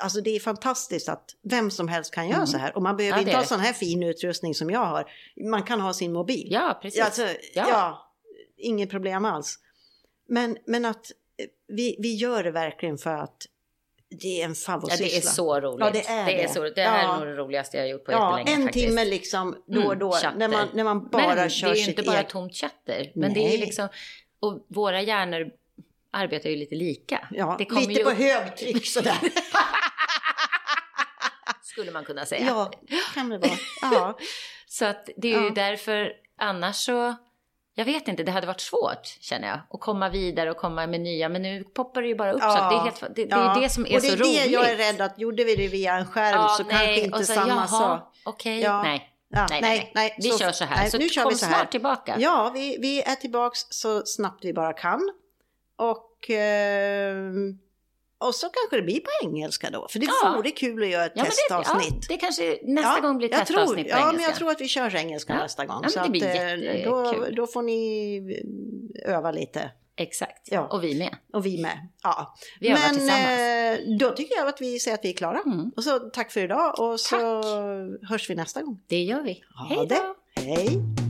alltså 0.00 0.20
det 0.20 0.36
är 0.36 0.40
fantastiskt 0.40 1.08
att 1.08 1.30
vem 1.42 1.70
som 1.70 1.88
helst 1.88 2.14
kan 2.14 2.26
göra 2.28 2.36
Mm. 2.36 2.46
så 2.46 2.58
här. 2.58 2.76
Och 2.76 2.82
man 2.82 2.96
behöver 2.96 3.16
Ja, 3.16 3.20
inte 3.20 3.32
är 3.32 3.36
ha 3.36 3.44
sån 3.44 3.60
här 3.60 3.72
fin 3.72 4.02
utrustning 4.02 4.54
som 4.54 4.70
jag 4.70 4.84
har. 4.86 5.10
Man 5.50 5.62
kan 5.62 5.80
ha 5.80 5.92
sin 5.92 6.12
mobil. 6.12 6.48
Ja, 6.50 6.78
precis. 6.82 7.00
Alltså, 7.02 7.22
ja. 7.54 7.66
Ja. 7.68 8.12
inget 8.56 8.90
problem 8.90 9.24
alls. 9.24 9.58
Men, 10.28 10.56
men 10.66 10.84
att 10.84 11.12
eh, 11.38 11.46
vi, 11.68 11.96
vi 11.98 12.14
gör 12.14 12.44
det 12.44 12.50
verkligen 12.50 12.98
för 12.98 13.14
att 13.14 13.46
det 14.20 14.40
är 14.40 14.44
en 14.44 14.50
Ja, 14.50 14.54
favoritsyssla. 14.54 15.06
det 15.06 15.16
är 15.16 15.20
så 15.20 15.60
roligt. 15.60 15.80
Ja, 15.86 15.90
det 15.90 16.06
är 16.08 16.26
det. 16.26 16.32
Är 16.32 16.42
det. 16.42 16.52
så, 16.54 16.60
roligt. 16.62 16.74
det 16.74 16.82
här 16.82 17.02
Ja. 17.04 17.14
är 17.14 17.18
nog 17.18 17.26
det 17.28 17.34
roligaste 17.42 17.76
jag 17.76 17.84
har 17.84 17.88
gjort 17.90 18.04
på 18.04 18.12
Ja, 18.12 18.38
jättelänge 18.38 18.56
en 18.60 18.66
faktiskt. 18.66 18.86
timme 18.86 19.04
liksom 19.04 19.56
då 19.66 19.78
och 19.80 19.84
Mm, 19.86 19.98
då 19.98 20.12
chatter. 20.12 20.38
när 20.38 20.48
man, 20.48 20.68
när 20.74 20.84
man 20.84 21.08
bara 21.08 21.34
men 21.34 21.50
kör 21.50 21.66
det 21.68 21.74
är 21.74 21.76
ju 21.76 21.80
sitt 21.84 21.98
inte 21.98 22.02
bara 22.10 22.18
eget. 22.18 22.28
tomt 22.30 22.54
chatter. 22.54 23.12
Men 23.14 23.34
det 23.34 23.40
är 23.40 23.48
Nej. 23.48 23.58
liksom, 23.58 23.88
och 24.40 24.66
våra 24.68 25.02
hjärnor 25.02 25.50
arbetar 26.10 26.50
ju 26.50 26.56
lite 26.56 26.74
lika. 26.74 27.28
Ja, 27.30 27.56
lite 27.58 27.92
ju 27.92 28.04
på 28.04 28.10
högtryck 28.10 28.86
sådär. 28.86 29.18
skulle 31.78 31.92
man 31.92 32.04
kunna 32.04 32.26
säga. 32.26 32.46
ja, 32.46 32.70
kan 33.14 33.28
det 33.28 33.38
vara. 33.38 33.50
Ja. 33.82 34.18
Så 34.66 34.84
att 34.84 35.08
det 35.16 35.34
är 35.34 35.40
ju 35.40 35.44
Ja. 35.46 35.52
därför, 35.54 36.12
annars 36.38 36.76
så, 36.76 37.14
jag 37.74 37.84
vet 37.84 38.08
inte, 38.08 38.22
det 38.22 38.32
hade 38.32 38.46
varit 38.46 38.60
svårt 38.60 39.06
känner 39.20 39.48
jag. 39.48 39.58
Att 39.70 39.80
komma 39.80 40.08
vidare 40.08 40.50
och 40.50 40.56
komma 40.56 40.86
med 40.86 41.00
nya, 41.00 41.28
men 41.28 41.42
nu 41.42 41.64
poppar 41.64 42.02
det 42.02 42.08
ju 42.08 42.14
bara 42.14 42.32
upp 42.32 42.42
Ja. 42.42 42.50
så 42.50 42.56
det 42.56 42.80
är, 42.80 42.84
helt, 42.84 43.00
det, 43.16 43.24
det 43.24 43.34
är 43.34 43.60
det 43.60 43.68
som 43.68 43.86
är 43.86 43.94
och 43.96 44.00
det 44.02 44.06
så 44.08 44.12
är 44.12 44.16
roligt. 44.16 44.44
det 44.44 44.50
jag 44.50 44.70
är 44.70 44.76
rädd 44.76 45.00
att 45.00 45.18
gjorde 45.18 45.44
vi 45.44 45.56
det 45.56 45.68
via 45.68 45.94
en 45.98 46.06
skärm 46.06 46.48
så 46.48 46.64
kanske 46.64 47.00
inte 47.00 47.24
så, 47.24 47.32
samma 47.32 47.66
sak. 47.66 48.14
Okej, 48.24 48.60
Ja. 48.60 48.82
nej. 48.82 49.14
Ja, 49.30 49.46
nej, 49.50 49.60
nej, 49.60 49.92
nej. 49.94 50.14
Vi 50.18 50.28
Så- 50.30 50.38
kör 50.38 50.52
så 50.52 50.64
här. 50.64 50.76
nej, 50.76 50.90
så 50.90 50.98
nu 50.98 51.08
kör 51.08 51.22
kom 51.22 51.32
vi 51.32 51.38
så 51.38 51.46
här. 51.46 51.54
snart 51.54 51.70
tillbaka. 51.70 52.16
Ja, 52.18 52.50
vi, 52.54 52.78
vi 52.80 53.02
är 53.02 53.14
tillbaks 53.14 53.60
så 53.70 54.02
snabbt 54.06 54.44
vi 54.44 54.52
bara 54.52 54.72
kan. 54.72 55.10
Och, 55.76 56.30
ehm, 56.30 57.58
och 58.18 58.34
så 58.34 58.46
kanske 58.48 58.76
det 58.76 58.82
blir 58.82 59.00
på 59.00 59.10
engelska 59.24 59.70
då. 59.70 59.86
För 59.90 59.98
det 59.98 60.06
Ja. 60.24 60.32
vore 60.36 60.50
kul 60.50 60.82
att 60.82 60.88
göra 60.88 61.04
ett 61.04 61.12
Ja, 61.14 61.22
men 61.22 61.30
det, 61.30 61.54
testavsnitt. 61.54 61.94
ja, 61.94 62.06
det 62.08 62.16
kanske 62.16 62.58
nästa 62.62 62.94
Ja, 62.96 63.00
gång 63.08 63.18
blir 63.18 63.30
jag 63.32 63.46
testavsnitt 63.46 63.74
tror, 63.74 63.84
på 63.84 63.88
Ja, 63.90 63.96
engelska. 63.96 64.12
men 64.16 64.22
jag 64.24 64.34
tror 64.34 64.50
att 64.50 64.60
vi 64.60 64.68
kör 64.68 64.96
engelska 64.96 65.32
Ja. 65.32 65.38
nästa 65.42 65.66
gång. 65.66 65.80
Ja, 65.82 65.88
så 65.88 66.00
att, 66.00 66.06
eh, 66.08 66.84
då, 66.84 67.24
då 67.36 67.46
får 67.46 67.62
ni 67.62 68.16
eh, 69.06 69.14
öva 69.14 69.30
lite. 69.30 69.70
Exakt, 70.00 70.48
Ja. 70.50 70.66
och 70.66 70.84
vi 70.84 70.98
med. 70.98 71.16
Och 71.32 71.46
vi 71.46 71.62
med. 71.62 71.88
Ja. 72.02 72.34
Vi 72.60 72.68
men 72.68 72.78
tillsammans. 72.94 73.38
eh, 73.38 73.78
då 73.98 74.10
tycker 74.10 74.36
jag 74.36 74.48
att 74.48 74.60
vi 74.60 74.78
säger 74.78 74.94
att 74.94 75.04
vi 75.04 75.08
är 75.08 75.16
klara. 75.16 75.40
Mm. 75.46 75.70
Och 75.76 75.84
så 75.84 75.98
tack 75.98 76.32
för 76.32 76.40
idag 76.40 76.80
och 76.80 77.00
så 77.00 77.16
hörs 78.08 78.30
vi 78.30 78.34
nästa 78.34 78.62
gång. 78.62 78.80
Det 78.86 79.02
gör 79.02 79.22
vi. 79.22 79.42
Ha 79.58 79.66
Hej 79.76 79.86
det. 79.88 79.94
då! 79.94 80.14
Hej! 80.42 81.07